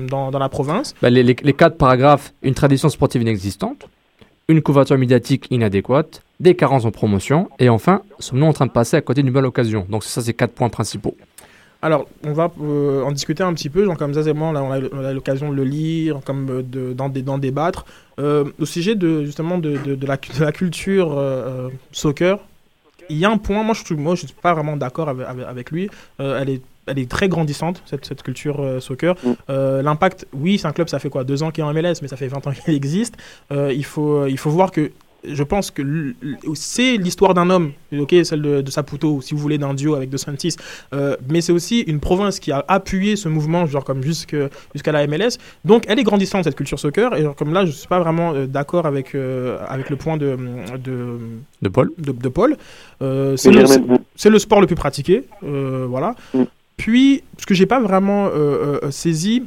dans, 0.08 0.30
dans 0.30 0.38
la 0.38 0.48
province. 0.48 0.94
Bah, 1.02 1.10
les, 1.10 1.22
les- 1.22 1.36
les 1.42 1.52
quatre 1.52 1.76
paragraphes, 1.76 2.32
une 2.42 2.54
tradition 2.54 2.88
sportive 2.88 3.20
inexistante, 3.22 3.86
une 4.48 4.62
couverture 4.62 4.96
médiatique 4.96 5.46
inadéquate, 5.50 6.22
des 6.40 6.54
carences 6.54 6.86
en 6.86 6.90
promotion, 6.90 7.50
et 7.58 7.68
enfin, 7.68 8.00
sommes-nous 8.18 8.46
en 8.46 8.52
train 8.54 8.66
de 8.66 8.70
passer 8.70 8.96
à 8.96 9.02
côté 9.02 9.22
d'une 9.22 9.32
belle 9.32 9.44
occasion 9.44 9.86
Donc 9.90 10.04
ça, 10.04 10.22
c'est 10.22 10.32
quatre 10.32 10.52
points 10.52 10.70
principaux. 10.70 11.14
Alors, 11.82 12.08
on 12.24 12.32
va 12.32 12.50
euh, 12.60 13.02
en 13.02 13.12
discuter 13.12 13.42
un 13.42 13.52
petit 13.52 13.68
peu, 13.68 13.84
genre 13.84 13.96
comme 13.96 14.14
ça, 14.14 14.22
c'est 14.24 14.32
bon, 14.32 14.50
là, 14.52 14.62
on 14.62 14.72
a, 14.72 14.80
on 14.92 15.04
a 15.04 15.12
l'occasion 15.12 15.50
de 15.50 15.54
le 15.54 15.64
lire, 15.64 16.20
comme 16.24 16.48
euh, 16.50 16.62
de- 16.62 16.92
d'en 16.94 17.08
dé- 17.08 17.22
d'en 17.22 17.38
débattre. 17.38 17.84
Euh, 18.18 18.44
au 18.58 18.64
sujet 18.64 18.94
de, 18.96 19.24
justement 19.24 19.58
de, 19.58 19.78
la, 20.04 20.16
culture 20.50 21.70
soccer, 21.92 22.38
il 23.10 23.18
y 23.18 23.24
a 23.24 23.30
un 23.30 23.36
point, 23.38 23.62
moi 23.62 23.74
je 23.74 23.94
ne 23.94 24.16
suis 24.16 24.26
pas 24.42 24.54
vraiment 24.54 24.76
d'accord 24.76 25.08
avec, 25.10 25.26
avec- 25.28 25.70
lui, 25.70 25.88
elle, 26.18 26.48
est, 26.48 26.62
elle 26.88 26.98
est 26.98 27.10
très 27.10 27.28
grandissante, 27.28 27.82
cette, 27.86 28.04
cette 28.04 28.22
culture 28.22 28.60
euh, 28.60 28.80
soccer. 28.80 29.14
Euh, 29.50 29.82
L'impact, 29.82 30.26
oui, 30.32 30.58
c'est 30.58 30.66
un 30.66 30.72
club, 30.72 30.88
ça 30.88 30.98
fait 30.98 31.10
quoi 31.10 31.24
Deux 31.24 31.42
ans 31.42 31.50
qu'il 31.50 31.62
est 31.62 31.66
en 31.66 31.72
MLS, 31.72 31.94
mais 32.02 32.08
ça 32.08 32.16
fait 32.16 32.28
20 32.28 32.46
ans 32.46 32.52
qu'il 32.52 32.74
existe. 32.74 33.14
Euh, 33.52 33.72
il, 33.72 33.84
faut, 33.84 34.26
il 34.26 34.38
faut 34.38 34.50
voir 34.50 34.70
que 34.70 34.90
je 35.24 35.42
pense 35.42 35.72
que 35.72 36.14
c'est 36.54 36.96
l'histoire 36.96 37.34
d'un 37.34 37.50
homme, 37.50 37.72
ok, 37.92 38.14
celle 38.22 38.40
de, 38.40 38.60
de 38.60 38.70
Saputo, 38.70 39.14
ou 39.14 39.20
si 39.20 39.34
vous 39.34 39.40
voulez 39.40 39.58
d'un 39.58 39.74
duo 39.74 39.94
avec 39.96 40.10
De 40.10 40.16
Santis, 40.16 40.54
euh, 40.94 41.16
mais 41.28 41.40
c'est 41.40 41.50
aussi 41.50 41.80
une 41.80 41.98
province 41.98 42.38
qui 42.38 42.52
a 42.52 42.64
appuyé 42.68 43.16
ce 43.16 43.28
mouvement, 43.28 43.66
genre 43.66 43.82
comme 43.82 44.00
jusque- 44.00 44.36
jusqu'à 44.74 44.92
la 44.92 45.04
MLS. 45.08 45.38
Donc 45.64 45.84
elle 45.88 45.98
est 45.98 46.04
grandissante 46.04 46.44
cette 46.44 46.54
culture 46.54 46.78
soccer, 46.78 47.16
et 47.16 47.22
genre 47.22 47.34
comme 47.34 47.52
là 47.52 47.66
je 47.66 47.72
suis 47.72 47.88
pas 47.88 47.98
vraiment 47.98 48.32
euh, 48.32 48.46
d'accord 48.46 48.86
avec 48.86 49.16
euh, 49.16 49.58
avec 49.68 49.90
le 49.90 49.96
point 49.96 50.18
de 50.18 50.36
de, 50.84 51.18
De 51.62 51.68
Paul 51.68 51.90
de, 51.98 52.12
de 52.12 52.28
Paul. 52.28 52.56
Euh, 53.02 53.36
c'est 53.36 53.50
le, 53.50 53.64
le 54.30 54.38
sport 54.38 54.60
le 54.60 54.68
plus 54.68 54.76
pratiqué, 54.76 55.24
euh, 55.42 55.84
voilà. 55.88 56.14
Puis 56.78 57.24
ce 57.38 57.44
que 57.44 57.54
j'ai 57.54 57.66
pas 57.66 57.80
vraiment 57.80 58.28
euh, 58.28 58.80
euh, 58.82 58.90
saisi, 58.90 59.42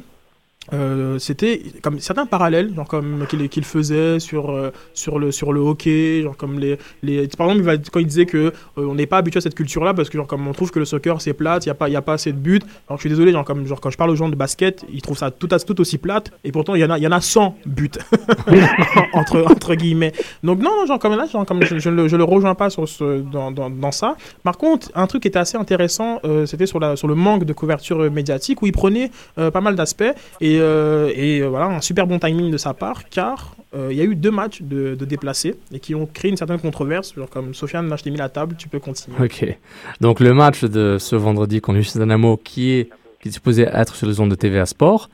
euh, 0.72 1.18
c'était 1.18 1.60
comme 1.82 1.98
certains 1.98 2.24
parallèles 2.24 2.72
genre 2.72 2.86
comme 2.86 3.26
qu'il 3.28 3.48
qu'il 3.48 3.64
faisait 3.64 4.20
sur 4.20 4.50
euh, 4.52 4.70
sur 4.94 5.18
le 5.18 5.32
sur 5.32 5.52
le 5.52 5.58
hockey 5.60 6.22
genre 6.22 6.36
comme 6.36 6.60
les 6.60 6.78
les 7.02 7.26
par 7.26 7.48
exemple 7.50 7.62
il 7.62 7.64
va- 7.64 7.76
quand 7.90 7.98
il 7.98 8.06
disait 8.06 8.26
que 8.26 8.36
euh, 8.38 8.52
on 8.76 8.94
n'est 8.94 9.06
pas 9.08 9.16
habitué 9.18 9.38
à 9.38 9.40
cette 9.40 9.56
culture 9.56 9.82
là 9.82 9.92
parce 9.92 10.08
que 10.08 10.16
genre 10.16 10.28
comme 10.28 10.46
on 10.46 10.52
trouve 10.52 10.70
que 10.70 10.78
le 10.78 10.84
soccer 10.84 11.20
c'est 11.20 11.32
plate 11.32 11.66
il 11.66 11.68
y 11.68 11.70
a 11.70 11.74
pas 11.74 11.88
il 11.88 11.92
y 11.92 11.96
a 11.96 12.00
pas 12.02 12.12
assez 12.12 12.30
de 12.30 12.38
buts. 12.38 12.60
Alors 12.88 12.96
je 12.98 13.02
suis 13.02 13.10
désolé 13.10 13.32
genre 13.32 13.44
comme 13.44 13.66
genre 13.66 13.80
quand 13.80 13.90
je 13.90 13.96
parle 13.96 14.10
aux 14.10 14.14
gens 14.16 14.28
de 14.28 14.36
basket 14.36 14.84
ils 14.92 15.02
trouvent 15.02 15.18
ça 15.18 15.32
tout 15.32 15.48
à 15.50 15.58
tout 15.58 15.80
aussi 15.80 15.98
plate 15.98 16.30
et 16.44 16.52
pourtant 16.52 16.76
il 16.76 16.80
y 16.80 16.84
en 16.84 16.90
a 16.90 16.96
il 16.98 17.02
y 17.02 17.08
en 17.08 17.12
a 17.12 17.20
100 17.20 17.56
buts. 17.66 17.90
Entre 19.14 19.42
entre 19.50 19.74
guillemets. 19.74 20.12
Donc 20.44 20.60
non 20.60 20.70
non, 20.78 20.86
genre 20.86 20.98
comme 21.00 21.16
là 21.16 21.26
genre 21.26 21.44
comme 21.44 21.64
je, 21.64 21.78
je 21.80 21.88
le, 21.90 22.06
je 22.06 22.16
le 22.16 22.24
rejoins 22.24 22.54
pas 22.54 22.70
sur 22.70 22.88
ce 22.88 23.20
dans, 23.20 23.50
dans, 23.50 23.68
dans 23.68 23.92
ça. 23.92 24.16
Par 24.44 24.56
contre 24.58 24.90
un 24.94 25.06
truc 25.08 25.22
qui 25.22 25.28
était 25.28 25.38
assez 25.40 25.56
intéressant 25.58 26.20
c'était 26.46 26.66
sur 26.66 26.78
la 26.78 26.94
sur 26.94 27.08
le 27.08 27.16
manque 27.16 27.44
de 27.44 27.52
couverture 27.52 28.10
médiatique 28.12 28.62
où 28.62 28.66
il 28.66 28.72
prenait 28.72 29.10
pas 29.34 29.60
mal 29.60 29.74
d'aspects 29.74 30.04
et, 30.40 30.51
euh, 30.58 31.12
et 31.14 31.40
euh, 31.40 31.48
voilà 31.48 31.66
un 31.66 31.80
super 31.80 32.06
bon 32.06 32.18
timing 32.18 32.50
de 32.50 32.56
sa 32.56 32.74
part 32.74 33.08
car 33.08 33.56
euh, 33.74 33.88
il 33.90 33.96
y 33.96 34.00
a 34.00 34.04
eu 34.04 34.14
deux 34.14 34.30
matchs 34.30 34.62
de, 34.62 34.94
déplacés 34.94 35.54
et 35.72 35.80
qui 35.80 35.94
ont 35.94 36.06
créé 36.06 36.30
une 36.30 36.36
certaine 36.36 36.58
controverse 36.58 37.14
genre 37.14 37.30
comme 37.30 37.54
Sofiane 37.54 37.88
là 37.88 37.96
je 37.96 38.04
t'ai 38.04 38.10
mis 38.10 38.18
la 38.18 38.28
table 38.28 38.56
tu 38.56 38.68
peux 38.68 38.80
continuer 38.80 39.16
Ok. 39.20 39.46
Donc 40.00 40.20
le 40.20 40.34
match 40.34 40.64
de 40.64 40.96
ce 40.98 41.16
vendredi 41.16 41.60
contre 41.60 41.78
l'US 41.78 41.96
Dynamo 41.96 42.36
qui 42.36 42.72
est, 42.72 42.90
qui 43.20 43.28
est 43.28 43.32
supposé 43.32 43.62
être 43.62 43.94
sur 43.94 44.06
les 44.06 44.20
ondes 44.20 44.30
de 44.30 44.34
TVA 44.34 44.66
Sport. 44.66 45.08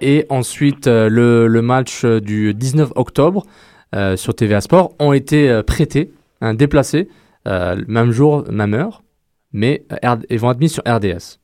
Et 0.00 0.26
ensuite 0.28 0.88
euh, 0.88 1.08
le, 1.08 1.62
match 1.62 2.04
euh, 2.04 2.20
du 2.20 2.52
19 2.52 2.92
octobre 2.96 3.46
euh, 3.94 4.16
sur 4.16 4.34
TVA 4.34 4.60
Sport 4.60 4.94
ont 4.98 5.12
été 5.12 5.48
euh, 5.48 5.62
prêtés, 5.62 6.12
hein, 6.40 6.54
déplacés, 6.54 7.08
euh, 7.46 7.82
même 7.88 8.10
jour, 8.10 8.44
même 8.50 8.74
heure, 8.74 9.02
mais 9.52 9.84
euh, 10.04 10.16
ils 10.28 10.38
vont 10.38 10.50
être 10.50 10.60
mis 10.60 10.68
sur 10.68 10.82
RDS. 10.86 11.38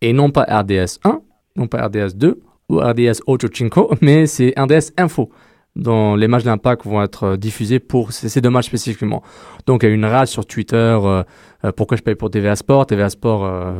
Et 0.00 0.12
non 0.12 0.30
pas 0.30 0.44
RDS 0.44 1.00
1, 1.04 1.20
non 1.56 1.66
pas 1.66 1.86
RDS 1.86 2.14
2 2.14 2.40
ou 2.72 2.78
RDS 2.80 3.20
Cinco, 3.54 3.90
mais 4.00 4.26
c'est 4.26 4.54
RDS 4.58 4.92
Info 4.98 5.30
dont 5.74 6.16
les 6.16 6.28
matchs 6.28 6.42
d'impact 6.44 6.84
vont 6.84 7.02
être 7.02 7.36
diffusés 7.36 7.78
pour 7.78 8.12
ces, 8.12 8.42
deux 8.42 8.50
matchs 8.50 8.66
spécifiquement. 8.66 9.22
Donc 9.66 9.82
il 9.82 9.86
y 9.86 9.88
a 9.88 9.92
eu 9.92 9.94
une 9.94 10.04
rage 10.04 10.28
sur 10.28 10.44
Twitter, 10.44 10.76
euh, 10.76 11.22
euh, 11.64 11.72
pourquoi 11.74 11.96
je 11.96 12.02
paye 12.02 12.14
pour 12.14 12.30
TVA 12.30 12.56
Sport? 12.56 12.84
TVA 12.86 13.08
Sport... 13.08 13.44
euh, 13.46 13.72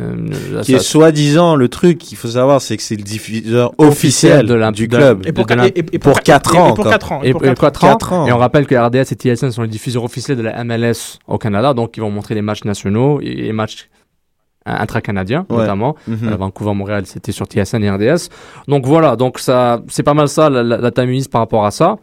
euh, 0.00 0.60
Qui 0.62 0.70
ça- 0.72 0.76
est 0.78 0.80
soi-disant 0.80 1.56
le 1.56 1.68
truc 1.68 1.98
qu'il 1.98 2.16
faut 2.16 2.28
savoir, 2.28 2.60
c'est 2.62 2.76
que 2.76 2.84
c'est 2.84 2.94
le 2.94 3.02
diffuseur 3.02 3.72
officiel 3.78 4.46
de 4.46 4.70
du 4.70 4.86
club. 4.86 5.26
et 5.26 5.32
pour 5.32 5.44
De 5.44 5.48
qua- 5.54 5.56
la- 5.56 5.66
et- 5.66 5.70
et- 5.70 5.84
et 5.94 5.98
pour 5.98 6.12
pour- 6.12 6.20
4 6.20 6.54
et- 6.54 6.56
et 6.56 6.60
ans. 6.60 6.64
pour 6.72 6.80
encore. 6.86 6.92
quatre 6.92 7.10
ans, 7.12 7.20
Et, 7.24 7.34
ans. 7.34 7.38
Quatre 7.38 8.12
ans. 8.12 8.26
Et 8.28 8.32
on 8.32 8.38
rappelle 8.38 8.66
que 8.68 8.76
RDS 8.76 9.10
et 9.10 9.16
TSN 9.16 9.50
sont 9.50 9.62
les 9.62 9.68
diffuseurs 9.68 10.04
officiels 10.04 10.36
de 10.36 10.42
la 10.44 10.62
MLS 10.62 11.18
au 11.26 11.38
Canada, 11.38 11.74
donc 11.74 11.96
ils 11.96 12.00
vont 12.00 12.12
montrer 12.12 12.36
les 12.36 12.42
matchs 12.42 12.62
nationaux 12.64 13.20
et 13.20 13.34
les 13.34 13.52
matchs 13.52 13.88
intra-canadiens, 14.66 15.46
Ouais. 15.50 15.58
notamment. 15.58 15.96
Mhm. 16.08 16.28
Euh, 16.32 16.36
Vancouver-Montréal, 16.36 17.04
c'était 17.06 17.32
sur 17.32 17.46
TSN 17.46 17.82
et 17.84 17.90
RDS. 17.90 18.28
Donc 18.68 18.86
voilà, 18.86 19.16
donc 19.16 19.38
ça, 19.38 19.82
c'est 19.88 20.02
pas 20.02 20.14
mal 20.14 20.28
ça, 20.28 20.48
la, 20.50 20.62
la, 20.62 20.76
la 20.78 20.90
tamise 20.90 21.28
par 21.28 21.40
rapport 21.42 21.66
à 21.66 21.70
ça. 21.70 21.96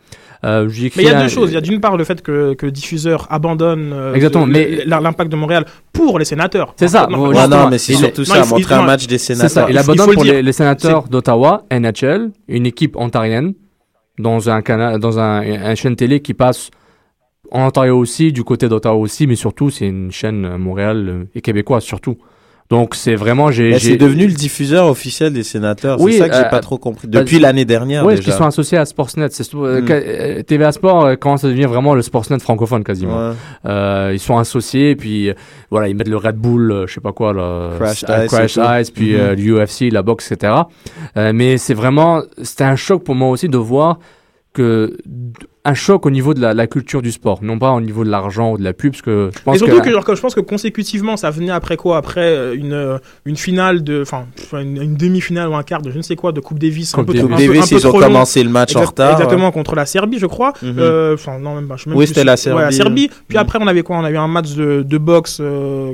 Euh, 0.43 0.67
mais 0.67 0.89
il 0.95 1.03
y 1.03 1.09
a 1.09 1.19
un- 1.19 1.21
deux 1.21 1.27
choses 1.29 1.51
il 1.51 1.53
y 1.53 1.57
a 1.57 1.61
d'une 1.61 1.79
part 1.79 1.97
le 1.97 2.03
fait 2.03 2.19
que, 2.23 2.55
que 2.55 2.65
le 2.65 2.71
diffuseur 2.71 3.27
abandonne 3.29 3.91
euh, 3.93 4.15
Exactement, 4.15 4.45
ce- 4.45 4.49
mais- 4.49 4.85
l'impact 4.87 5.31
de 5.31 5.35
Montréal 5.35 5.65
pour 5.93 6.17
les 6.17 6.25
sénateurs 6.25 6.73
C'est 6.77 6.87
ça. 6.87 7.05
Non, 7.11 7.31
non, 7.47 7.69
mais 7.69 7.77
c'est 7.77 7.93
il- 7.93 7.99
surtout 7.99 8.21
non, 8.21 8.25
ça, 8.25 8.41
il 8.43 8.49
montrer 8.49 8.73
un 8.73 8.79
non, 8.79 8.83
match 8.85 9.05
des 9.05 9.19
C'est 9.19 9.35
sénateurs. 9.35 9.51
ça. 9.51 9.65
Il 9.67 9.69
Il 9.69 9.73
il 9.73 9.77
abandonne 9.77 10.07
le 10.09 10.13
pour 10.15 10.23
les, 10.23 10.41
les 10.41 10.51
sénateurs 10.51 11.03
d'Ottawa, 11.09 11.63
NHL, 11.69 12.31
une 12.47 12.65
équipe 12.65 12.95
ontarienne, 12.97 13.53
dans 14.17 14.49
un 14.49 14.63
canal, 14.63 14.99
dans 14.99 15.19
un, 15.19 15.41
un 15.41 15.75
chaîne 15.75 15.95
télé 15.95 16.21
qui 16.21 16.33
passe 16.33 16.71
en 17.51 17.67
Ontario 17.67 17.95
aussi, 17.99 18.31
du 18.31 18.43
côté 18.43 18.67
d'Ottawa 18.67 18.95
aussi, 18.95 19.27
mais 19.27 19.35
surtout 19.35 19.69
c'est 19.69 19.87
une 19.87 20.11
chaîne 20.11 20.45
euh, 20.45 20.57
Montréal 20.57 21.27
et 21.35 21.41
québécoise 21.41 21.83
surtout. 21.83 22.17
Donc 22.71 22.95
c'est 22.95 23.15
vraiment 23.15 23.51
j'ai. 23.51 23.71
Mais 23.71 23.79
j'ai- 23.79 23.91
c'est 23.91 23.97
devenu 23.97 24.25
le 24.27 24.33
diffuseur 24.33 24.87
officiel 24.87 25.33
des 25.33 25.43
sénateurs. 25.43 25.99
Oui, 25.99 26.13
c'est 26.13 26.19
ça 26.19 26.29
que 26.29 26.35
j'ai 26.35 26.45
euh, 26.45 26.49
pas 26.49 26.61
trop 26.61 26.77
compris. 26.77 27.07
bah, 27.07 27.19
Depuis 27.19 27.37
l'année 27.37 27.65
dernière 27.65 28.05
Oui, 28.05 28.17
qu'ils 28.19 28.31
sont 28.33 28.45
associés 28.45 28.77
à 28.77 28.85
Sportsnet. 28.85 29.25
Euh, 29.25 29.81
Hmm. 29.81 29.85
que- 29.85 29.93
euh, 29.93 30.41
TVA 30.43 30.71
Sport 30.71 31.19
commence 31.19 31.43
à 31.43 31.47
devenir 31.49 31.67
vraiment 31.69 31.93
le 31.95 32.01
Sportsnet 32.01 32.39
francophone 32.39 32.83
quasiment. 32.85 33.29
Ouais. 33.29 33.35
Euh, 33.65 34.11
ils 34.13 34.19
sont 34.19 34.37
associés, 34.37 34.95
puis 34.95 35.31
voilà, 35.69 35.89
ils 35.89 35.95
mettent 35.95 36.07
le 36.07 36.15
Red 36.17 36.37
Bull, 36.37 36.71
euh, 36.71 36.87
je 36.87 36.93
sais 36.93 37.01
pas 37.01 37.11
quoi, 37.11 37.33
là, 37.33 37.71
Crashed 37.77 38.09
euh, 38.09 38.25
Ice 38.25 38.31
Crash. 38.55 38.81
Ice, 38.81 38.89
puis 38.89 39.15
euh, 39.15 39.35
l'UFC, 39.35 39.91
la 39.91 40.01
boxe, 40.01 40.31
etc. 40.31 40.53
Mais 41.17 41.57
c'est 41.57 41.73
vraiment, 41.73 42.21
c'était 42.41 42.63
un 42.63 42.77
choc 42.77 43.03
pour 43.03 43.15
moi 43.15 43.29
aussi 43.29 43.49
de 43.49 43.57
voir 43.57 43.99
que 44.53 44.97
un 45.63 45.73
choc 45.75 46.05
au 46.05 46.09
niveau 46.09 46.33
de 46.33 46.41
la, 46.41 46.53
la 46.55 46.65
culture 46.67 47.01
du 47.03 47.11
sport, 47.11 47.39
non 47.43 47.59
pas 47.59 47.71
au 47.71 47.79
niveau 47.81 48.03
de 48.03 48.09
l'argent 48.09 48.53
ou 48.53 48.57
de 48.57 48.63
la 48.63 48.73
pub, 48.73 48.91
parce 48.93 49.01
que 49.03 49.29
je 49.33 49.41
pense 49.43 49.55
et 49.55 49.59
surtout 49.59 49.77
que, 49.79 49.85
que, 49.85 49.91
genre, 49.91 50.03
que 50.03 50.15
je 50.15 50.21
pense 50.21 50.33
que 50.33 50.39
consécutivement, 50.41 51.15
ça 51.17 51.29
venait 51.29 51.51
après 51.51 51.77
quoi? 51.77 51.97
Après 51.97 52.21
euh, 52.35 52.55
une, 52.55 52.73
euh, 52.73 52.97
une 53.25 53.37
finale 53.37 53.83
de. 53.83 54.01
Enfin, 54.01 54.25
une, 54.53 54.81
une 54.81 54.95
demi-finale 54.97 55.47
ou 55.49 55.55
un 55.55 55.63
quart 55.63 55.81
de 55.81 55.91
je 55.91 55.97
ne 55.97 56.01
sais 56.01 56.15
quoi, 56.15 56.31
de 56.31 56.39
Coupe 56.41 56.57
Davis. 56.59 56.91
Coupe 56.91 57.03
un 57.03 57.05
peu, 57.05 57.13
Davis. 57.13 57.23
un 57.23 57.27
Coupe 57.27 57.37
peu- 57.37 57.47
Davis, 57.47 57.63
un 57.63 57.67
peu 57.75 57.75
ils 57.81 57.87
ont 57.87 57.91
long. 57.93 57.99
commencé 57.99 58.43
le 58.43 58.49
match 58.49 58.75
en 58.75 58.81
retard, 58.83 59.11
Exactement, 59.13 59.45
ouais. 59.47 59.51
contre 59.53 59.75
la 59.75 59.85
Serbie, 59.85 60.17
je 60.19 60.25
crois. 60.25 60.53
Mhm. 60.63 60.75
Euh, 60.79 61.13
Enfin, 61.13 61.37
non, 61.39 61.55
même 61.55 61.67
pas. 61.67 61.77
je 61.77 61.83
sais 61.83 61.89
même 61.91 61.99
Oui, 61.99 62.07
c'était 62.07 62.23
la 62.23 62.33
Ouais, 62.33 62.71
Serbie. 62.71 63.09
Puis 63.27 63.37
après, 63.37 63.59
on 63.61 63.67
avait 63.67 63.83
quoi? 63.83 63.97
On 63.97 64.03
avait 64.03 64.17
un 64.17 64.27
match 64.27 64.53
de, 64.55 64.81
de 64.81 64.97
boxe. 64.97 65.37
euh, 65.39 65.93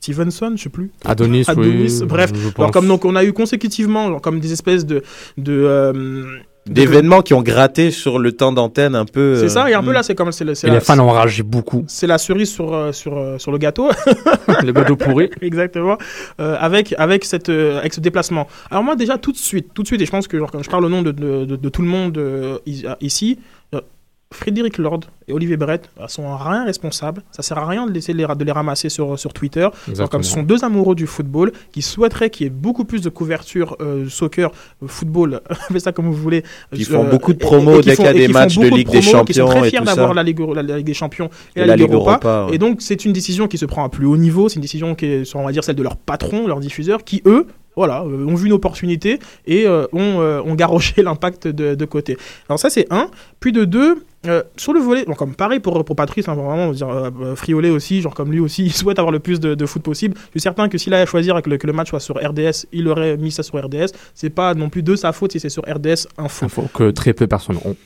Stevenson, 0.00 0.52
je 0.56 0.62
sais 0.62 0.68
plus. 0.68 0.92
Adonis, 1.04 1.44
oui, 1.56 1.88
bref. 2.06 2.30
je 2.32 2.48
Alors, 2.56 2.70
comme 2.70 2.86
donc 2.86 3.04
on 3.04 3.16
a 3.16 3.24
eu 3.24 3.32
consécutivement 3.32 4.06
genre, 4.08 4.20
comme 4.22 4.38
des 4.38 4.52
espèces 4.52 4.86
de 4.86 5.02
de 5.36 5.52
euh, 5.52 6.24
D'événements 6.68 7.22
qui 7.22 7.34
ont 7.34 7.42
gratté 7.42 7.90
sur 7.90 8.18
le 8.18 8.32
temps 8.32 8.52
d'antenne 8.52 8.94
un 8.94 9.04
peu. 9.04 9.36
C'est 9.36 9.44
euh, 9.44 9.48
ça, 9.48 9.70
et 9.70 9.74
un 9.74 9.82
peu 9.82 9.90
hmm. 9.90 9.94
là, 9.94 10.02
c'est 10.02 10.14
comme 10.14 10.32
c'est 10.32 10.44
le- 10.44 10.54
c'est 10.54 10.66
et 10.66 10.70
la- 10.70 10.76
les 10.76 10.80
fans 10.80 10.98
ont 10.98 11.08
enragé 11.10 11.42
beaucoup. 11.42 11.84
c'est 11.88 12.06
la 12.06 12.18
cerise 12.18 12.50
sur, 12.50 12.74
euh, 12.74 12.92
sur, 12.92 13.16
euh, 13.16 13.38
sur 13.38 13.50
le 13.52 13.58
gâteau. 13.58 13.88
le 14.64 14.72
gâteau 14.72 14.96
pourri. 14.96 15.30
Exactement. 15.42 15.96
Euh, 16.40 16.56
avec, 16.60 16.94
avec, 16.98 17.24
cette, 17.24 17.48
euh, 17.48 17.78
avec 17.78 17.94
ce 17.94 18.00
déplacement. 18.00 18.46
Alors 18.70 18.84
moi 18.84 18.96
déjà 18.96 19.18
tout 19.18 19.32
de 19.32 19.36
suite, 19.36 19.68
tout 19.74 19.82
de 19.82 19.86
suite, 19.86 20.00
et 20.02 20.06
je 20.06 20.10
pense 20.10 20.28
que 20.28 20.38
genre, 20.38 20.50
quand 20.50 20.62
je 20.62 20.70
parle 20.70 20.84
au 20.84 20.88
nom 20.88 21.02
de, 21.02 21.12
de, 21.12 21.44
de- 21.44 21.56
de 21.56 21.68
tout 21.68 21.82
le 21.82 21.88
monde 21.88 22.18
euh, 22.18 22.58
euh, 22.68 22.94
ici, 23.00 23.38
euh, 23.74 23.80
Frédéric 24.30 24.76
Lord 24.76 25.00
et 25.26 25.32
Olivier 25.32 25.56
Brett 25.56 25.88
euh, 25.98 26.06
sont 26.06 26.24
en 26.24 26.36
rien 26.36 26.64
responsables. 26.66 27.22
Ça 27.32 27.42
sert 27.42 27.56
à 27.56 27.66
rien 27.66 27.86
de 27.86 27.92
laisser 27.92 28.12
les, 28.12 28.26
de 28.26 28.44
les 28.44 28.52
ramasser 28.52 28.90
sur, 28.90 29.18
sur 29.18 29.32
Twitter. 29.32 29.66
Comme 30.10 30.22
ce 30.22 30.32
sont 30.32 30.42
deux 30.42 30.64
amoureux 30.64 30.94
du 30.94 31.06
football 31.06 31.50
qui 31.72 31.80
souhaiteraient 31.80 32.28
qu'il 32.28 32.44
y 32.44 32.46
ait 32.46 32.50
beaucoup 32.50 32.84
plus 32.84 33.00
de 33.00 33.08
couverture 33.08 33.76
euh, 33.80 34.06
soccer, 34.08 34.50
euh, 34.82 34.86
football, 34.86 35.40
appelez 35.48 35.80
ça 35.80 35.92
comme 35.92 36.06
vous 36.06 36.12
voulez. 36.12 36.42
Qui 36.74 36.82
euh, 36.82 36.84
font 36.86 37.04
beaucoup 37.04 37.32
de 37.32 37.38
et- 37.38 37.40
promos 37.40 37.78
et 37.78 37.80
qui 37.80 37.88
dès 37.88 37.94
font- 37.96 38.02
qu'il 38.02 38.12
y 38.12 38.14
a 38.16 38.18
des 38.20 38.26
qui 38.26 38.32
matchs 38.32 38.58
de 38.58 38.66
Ligue 38.66 38.90
des 38.90 39.00
promos, 39.00 39.24
qui 39.24 39.32
sont 39.34 39.40
Champions 39.46 39.60
très 39.60 39.70
fiers 39.70 39.80
d'avoir 39.80 40.12
la 40.12 40.22
Ligue, 40.22 40.40
la, 40.40 40.62
la 40.62 40.76
Ligue 40.76 40.86
des 40.86 40.94
Champions 40.94 41.30
et, 41.56 41.60
Et 41.60 41.64
la, 41.64 41.74
Ligue 41.76 41.86
Ligue 41.86 41.94
Europa. 41.94 42.28
Europa, 42.28 42.46
ouais. 42.50 42.54
Et 42.56 42.58
donc 42.58 42.82
c'est 42.82 43.04
une 43.06 43.14
décision 43.14 43.48
qui 43.48 43.56
se 43.56 43.64
prend 43.64 43.82
à 43.84 43.88
plus 43.88 44.04
haut 44.06 44.18
niveau, 44.18 44.50
c'est 44.50 44.56
une 44.56 44.62
décision 44.62 44.94
qui 44.94 45.06
est, 45.06 45.34
on 45.36 45.44
va 45.46 45.52
dire, 45.52 45.64
celle 45.64 45.76
de 45.76 45.82
leur 45.82 45.96
patron, 45.96 46.46
leur 46.46 46.60
diffuseur, 46.60 47.02
qui 47.02 47.22
eux, 47.24 47.46
voilà, 47.76 48.02
euh, 48.02 48.26
ont 48.26 48.34
vu 48.34 48.48
une 48.48 48.52
opportunité 48.52 49.20
et 49.46 49.66
euh, 49.66 49.86
ont, 49.92 50.20
euh, 50.20 50.42
ont 50.44 50.54
garoché 50.54 51.02
l'impact 51.02 51.48
de, 51.48 51.74
de 51.74 51.84
côté. 51.86 52.18
Alors 52.48 52.58
ça 52.58 52.68
c'est 52.70 52.86
un. 52.90 53.08
Puis 53.40 53.52
de 53.52 53.64
deux, 53.64 54.02
euh, 54.26 54.42
sur 54.56 54.72
le 54.72 54.80
volet, 54.80 55.04
bon, 55.06 55.14
comme 55.14 55.34
pareil 55.34 55.60
pour, 55.60 55.84
pour 55.84 55.94
Patrice, 55.94 56.28
hein, 56.28 56.34
vraiment, 56.34 56.72
dire, 56.72 56.88
euh, 56.88 57.10
euh, 57.22 57.36
Friolet 57.36 57.70
aussi, 57.70 58.00
genre 58.02 58.14
comme 58.14 58.32
lui 58.32 58.40
aussi, 58.40 58.64
il 58.66 58.72
souhaite 58.72 58.98
avoir 58.98 59.12
le 59.12 59.20
plus 59.20 59.38
de, 59.38 59.54
de 59.54 59.66
foot 59.66 59.82
possible. 59.82 60.14
Je 60.16 60.30
suis 60.32 60.40
certain 60.40 60.68
que 60.68 60.76
s'il 60.76 60.92
avait 60.92 61.04
à 61.04 61.06
choisir 61.06 61.40
que 61.40 61.50
le, 61.50 61.56
que 61.56 61.66
le 61.68 61.72
match 61.72 61.90
soit 61.90 62.00
sur 62.00 62.16
RDS, 62.16 62.66
il 62.72 62.88
aurait 62.88 63.16
mis 63.16 63.30
ça 63.30 63.42
sur 63.44 63.62
RDS. 63.64 63.92
C'est 64.14 64.30
pas 64.30 64.54
non 64.54 64.68
plus 64.70 64.82
de 64.82 64.96
sa 64.96 65.12
faute 65.12 65.32
si 65.32 65.40
c'est 65.40 65.48
sur 65.50 65.62
RDS 65.62 66.08
Info. 66.18 66.46
Info 66.46 66.64
que 66.74 66.90
très 66.90 67.12
peu 67.12 67.26
de 67.26 67.30
personnes 67.30 67.58
ont. 67.64 67.76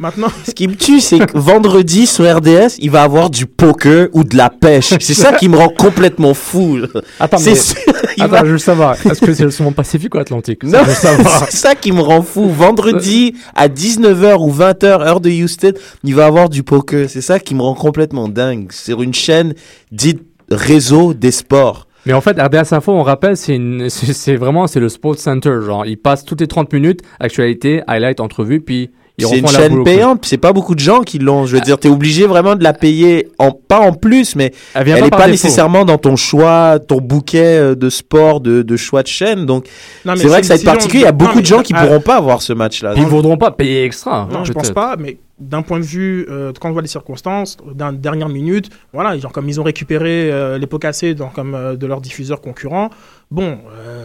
Maintenant, 0.00 0.28
Ce 0.46 0.52
qui 0.52 0.68
me 0.68 0.76
tue, 0.76 1.00
c'est 1.00 1.18
que 1.18 1.36
vendredi 1.36 2.06
sur 2.06 2.24
RDS, 2.24 2.76
il 2.78 2.88
va 2.88 3.02
avoir 3.02 3.30
du 3.30 3.46
poker 3.46 4.06
ou 4.12 4.22
de 4.22 4.36
la 4.36 4.48
pêche. 4.48 4.94
C'est 5.00 5.12
ça 5.12 5.32
qui 5.32 5.48
me 5.48 5.56
rend 5.56 5.70
complètement 5.70 6.34
fou. 6.34 6.78
Attends, 7.18 7.36
c'est 7.38 7.50
mais- 7.50 7.56
sûr, 7.56 7.76
il 8.16 8.22
Attends, 8.22 8.30
va- 8.32 8.44
je 8.44 8.52
veux 8.52 8.58
savoir, 8.58 8.94
est-ce 8.94 9.20
que 9.20 9.34
c'est 9.34 9.42
le 9.42 9.64
monde 9.64 9.74
Pacifique 9.74 10.14
ou 10.14 10.18
Atlantique 10.18 10.62
Non, 10.62 10.78
c'est 10.86 11.50
ça 11.50 11.74
qui 11.74 11.90
me 11.90 12.00
rend 12.00 12.22
fou. 12.22 12.48
Vendredi 12.48 13.34
à 13.56 13.66
19h 13.68 14.36
ou 14.38 14.52
20h 14.52 14.84
heure 15.04 15.20
de 15.20 15.30
Houston, 15.30 15.57
il 16.04 16.14
va 16.14 16.26
avoir 16.26 16.48
du 16.48 16.62
poker. 16.62 17.08
C'est 17.08 17.20
ça 17.20 17.38
qui 17.38 17.54
me 17.54 17.62
rend 17.62 17.74
complètement 17.74 18.28
dingue. 18.28 18.72
Sur 18.72 19.02
une 19.02 19.14
chaîne 19.14 19.54
dite 19.92 20.20
réseau 20.50 21.14
des 21.14 21.30
sports. 21.30 21.86
Mais 22.06 22.12
en 22.12 22.20
fait, 22.20 22.40
RDS 22.40 22.72
Info, 22.72 22.92
on 22.92 23.02
rappelle, 23.02 23.36
c'est 23.36 23.54
une, 23.54 23.90
c'est 23.90 24.12
c'est 24.12 24.36
vraiment, 24.36 24.66
c'est 24.66 24.80
le 24.80 24.88
Sports 24.88 25.18
Center. 25.18 25.58
Genre, 25.64 25.84
ils 25.86 25.98
passent 25.98 26.24
toutes 26.24 26.40
les 26.40 26.46
30 26.46 26.72
minutes, 26.72 27.00
actualité, 27.20 27.82
highlight, 27.86 28.20
entrevue, 28.20 28.60
puis 28.60 28.90
ils 29.18 29.26
C'est 29.26 29.38
une 29.38 29.48
chaîne 29.48 29.82
payante, 29.82 30.24
c'est 30.24 30.38
pas 30.38 30.52
beaucoup 30.52 30.76
de 30.76 30.80
gens 30.80 31.00
qui 31.00 31.18
l'ont. 31.18 31.44
Je 31.44 31.56
veux 31.56 31.60
dire, 31.60 31.76
t'es 31.76 31.88
obligé 31.88 32.26
vraiment 32.26 32.54
de 32.54 32.62
la 32.62 32.72
payer, 32.72 33.28
en, 33.38 33.50
pas 33.50 33.80
en 33.80 33.92
plus, 33.92 34.36
mais 34.36 34.52
Elle 34.74 34.88
elle 34.88 34.94
pas 34.94 35.00
pas, 35.00 35.08
par 35.10 35.18
défaut. 35.18 35.30
nécessairement 35.32 35.84
dans 35.84 35.98
ton 35.98 36.14
choix, 36.14 36.78
ton 36.78 36.98
bouquet 36.98 37.58
euh, 37.58 37.74
de 37.74 37.90
sport, 37.90 38.40
de, 38.40 38.62
de 38.62 38.76
choix 38.76 39.02
de 39.02 39.08
chaîne. 39.08 39.44
Donc, 39.44 39.66
Non, 40.04 40.12
mais 40.12 40.20
c'est 40.20 40.28
vrai 40.28 40.40
que 40.40 40.46
ça 40.46 40.54
va 40.54 40.60
être 40.60 40.64
particulier. 40.64 41.00
Il 41.02 41.06
y 41.06 41.08
a 41.08 41.12
beaucoup 41.12 41.34
non, 41.34 41.40
de 41.40 41.46
gens 41.46 41.62
qui 41.62 41.72
ah, 41.74 41.84
pourront 41.84 42.00
pas 42.00 42.16
avoir 42.16 42.42
ce 42.42 42.52
match-là. 42.52 42.94
Ils 42.96 43.06
voudront 43.06 43.36
pas 43.36 43.50
payer 43.50 43.84
extra. 43.84 44.28
Non, 44.30 44.38
hein, 44.38 44.44
je 44.44 44.52
pense 44.52 44.70
pas, 44.70 44.94
mais 44.96 45.18
d'un 45.40 45.62
point 45.62 45.78
de 45.78 45.84
vue, 45.84 46.26
euh, 46.28 46.52
quand 46.60 46.68
on 46.68 46.72
voit 46.72 46.82
les 46.82 46.88
circonstances, 46.88 47.56
d'un 47.74 47.92
dernière 47.92 48.28
minute, 48.28 48.70
voilà, 48.92 49.16
genre 49.18 49.32
comme 49.32 49.48
ils 49.48 49.60
ont 49.60 49.64
récupéré 49.64 50.30
euh, 50.32 50.58
les 50.58 50.66
pots 50.66 50.78
cassés 50.78 51.14
dans, 51.14 51.28
comme, 51.28 51.54
euh, 51.54 51.76
de 51.76 51.86
leurs 51.86 52.00
diffuseurs 52.00 52.40
concurrents, 52.40 52.90
bon, 53.30 53.58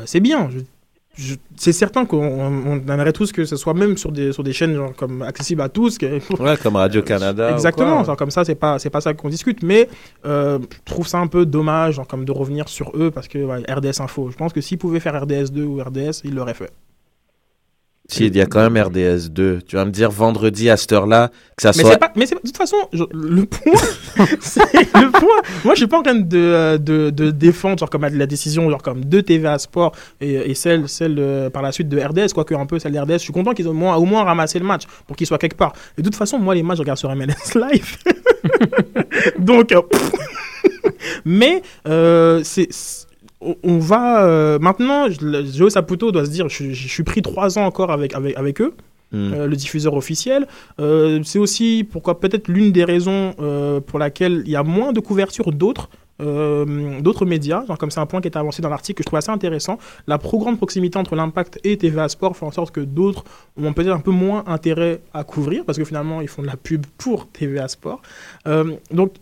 c'est 0.06 0.20
bien. 0.20 0.50
C'est 1.58 1.74
certain 1.74 2.06
qu'on 2.06 2.26
on 2.26 2.64
on 2.72 2.92
aimerait 2.92 3.14
tous 3.14 3.32
que 3.32 3.46
ce 3.46 3.56
soit 3.56 3.76
même 3.76 3.98
sur 3.98 4.12
des, 4.12 4.34
sur 4.34 4.44
des 4.44 4.52
chaînes 4.52 4.74
genre, 4.74 4.96
comme 4.96 5.22
accessibles 5.22 5.62
à 5.62 5.70
tous. 5.70 6.00
que- 6.00 6.20
Ouais, 6.42 6.58
comme 6.58 6.76
Radio-Canada. 6.76 7.50
ou 7.52 7.54
Exactement, 7.54 7.98
quoi. 7.98 8.04
genre 8.06 8.18
comme 8.18 8.32
ça, 8.32 8.44
c'est 8.44 8.56
pas, 8.56 8.80
c'est 8.80 8.90
pas 8.90 9.00
ça 9.02 9.14
qu'on 9.14 9.30
discute, 9.30 9.62
mais 9.62 9.88
je 10.24 10.58
trouve 10.86 11.08
ça 11.08 11.20
un 11.20 11.28
peu 11.28 11.46
dommage 11.46 11.96
genre, 11.96 12.08
comme 12.08 12.26
de 12.26 12.32
revenir 12.32 12.68
sur 12.68 12.92
eux 12.96 13.12
parce 13.12 13.28
que 13.28 13.38
ouais, 13.38 13.62
RDS 13.72 14.02
Info. 14.02 14.30
Je 14.32 14.36
pense 14.38 14.54
que 14.54 14.62
s'ils 14.62 14.80
pouvaient 14.80 15.00
faire 15.00 15.22
RDS 15.22 15.52
2 15.52 15.64
ou 15.64 15.78
RDS, 15.84 16.22
ils 16.24 16.34
l'auraient 16.34 16.56
fait. 16.56 16.72
Il 18.20 18.36
y 18.36 18.42
a 18.42 18.46
quand 18.46 18.68
même 18.70 18.78
RDS 18.82 19.30
2. 19.30 19.60
Tu 19.68 19.76
vas 19.76 19.86
me 19.86 19.92
dire 19.92 20.10
vendredi 20.12 20.70
à 20.70 20.78
cette 20.78 20.92
heure-là, 20.92 21.30
que 21.56 21.62
ça 21.64 21.72
Mais 21.76 21.84
soit. 21.84 21.98
pas, 21.98 22.12
mais 22.16 22.26
de 22.26 22.36
toute 22.36 22.58
façon, 22.58 22.78
je- 22.92 23.04
le 23.14 23.46
point, 23.46 23.74
c'est 24.42 24.62
le 24.62 25.12
point. 25.12 25.42
Moi, 25.66 25.74
je 25.74 25.80
suis 25.80 25.88
pas 25.88 26.00
en 26.00 26.04
train 26.04 26.16
de, 26.16 26.38
euh, 26.38 26.78
de, 26.78 27.10
de 27.10 27.32
défendre 27.32 27.78
genre, 27.80 27.90
comme 27.90 28.06
la 28.06 28.26
décision 28.26 28.70
genre 28.70 28.82
comme 28.82 29.06
de 29.06 29.22
TVA 29.22 29.58
Sport 29.60 29.94
et, 30.22 30.34
et 30.52 30.54
celle, 30.56 30.88
celle 30.90 31.18
euh, 31.20 31.50
par 31.50 31.62
la 31.62 31.72
suite 31.72 31.90
de 31.90 32.00
RDS, 32.00 32.34
quoique 32.34 32.54
un 32.54 32.66
peu 32.66 32.80
celle 32.80 32.92
d'RDS. 32.94 33.14
Je 33.14 33.18
suis 33.20 33.34
content 33.34 33.54
qu'ils 33.54 33.66
aient 33.66 33.70
au 33.70 33.74
moins, 33.74 33.96
au 33.96 34.06
moins 34.06 34.24
ramassé 34.24 34.60
le 34.60 34.66
match 34.66 34.84
pour 35.08 35.16
qu'il 35.16 35.28
soit 35.28 35.38
quelque 35.38 35.58
part. 35.58 35.74
Et 35.98 36.02
de 36.02 36.08
toute 36.08 36.16
façon, 36.18 36.40
moi, 36.40 36.56
les 36.56 36.64
matchs, 36.64 36.78
je 36.78 36.82
regarde 36.84 37.00
sur 37.00 37.14
MLS 37.16 37.56
Live. 37.56 37.98
Donc, 39.40 39.72
euh, 39.72 39.82
mais 41.26 41.62
euh, 41.88 42.42
c'est- 42.44 43.03
on- 43.46 43.56
on 43.64 43.78
va 43.80 44.24
euh, 44.26 44.60
maintenant 44.60 45.08
Joe 45.10 45.72
Saputo 45.74 46.12
doit 46.12 46.26
se 46.26 46.32
dire 46.32 46.48
je, 46.50 46.72
je 46.72 46.88
suis 46.88 47.04
pris 47.04 47.22
trois 47.22 47.58
ans 47.58 47.66
encore 47.66 47.92
avec 47.92 48.14
avec, 48.16 48.38
avec 48.38 48.62
eux 48.62 48.74
Mm. 49.12 49.34
euh, 49.36 49.46
le 49.48 49.56
diffuseur 49.56 49.94
officiel 49.94 50.48
Euh, 50.80 51.20
c'est 51.24 51.38
aussi 51.38 51.88
pourquoi 51.92 52.20
peut-être 52.20 52.48
l'une 52.48 52.72
des 52.72 52.84
raisons 52.84 53.36
euh, 53.40 53.80
pour 53.80 54.00
laquelle 54.00 54.42
il 54.46 54.52
y 54.52 54.56
a 54.56 54.64
moins 54.64 54.92
de 54.92 55.00
couverture 55.00 55.52
d'autres 55.52 55.88
d'autres 57.02 57.26
médias, 57.26 57.66
genre 57.68 57.78
comme 57.78 57.92
c'est 57.92 58.00
un 58.00 58.06
point 58.06 58.22
qui 58.22 58.28
est 58.28 58.38
avancé 58.38 58.62
dans 58.62 58.70
l'article 58.70 58.98
que 59.00 59.04
je 59.04 59.08
trouve 59.08 59.18
assez 59.18 59.32
intéressant. 59.32 59.78
La 60.08 60.18
trop 60.18 60.40
grande 60.40 60.58
proximité 60.58 60.98
entre 60.98 61.16
l'impact 61.16 61.60
et 61.64 61.78
TVA 61.78 62.08
Sport 62.10 62.36
fait 62.38 62.46
en 62.46 62.52
sorte 62.52 62.74
que 62.74 62.80
d'autres 62.82 63.24
ont 63.62 63.74
peut-être 63.74 63.94
un 63.94 64.00
peu 64.00 64.12
moins 64.12 64.44
intérêt 64.48 65.02
à 65.14 65.24
couvrir 65.24 65.66
parce 65.66 65.78
que 65.78 65.84
finalement 65.86 66.22
ils 66.22 66.28
font 66.28 66.42
de 66.42 66.48
la 66.48 66.56
pub 66.58 66.86
pour 66.98 67.28
TVA 67.28 67.68
Sport. 67.68 68.02
Donc 68.92 69.14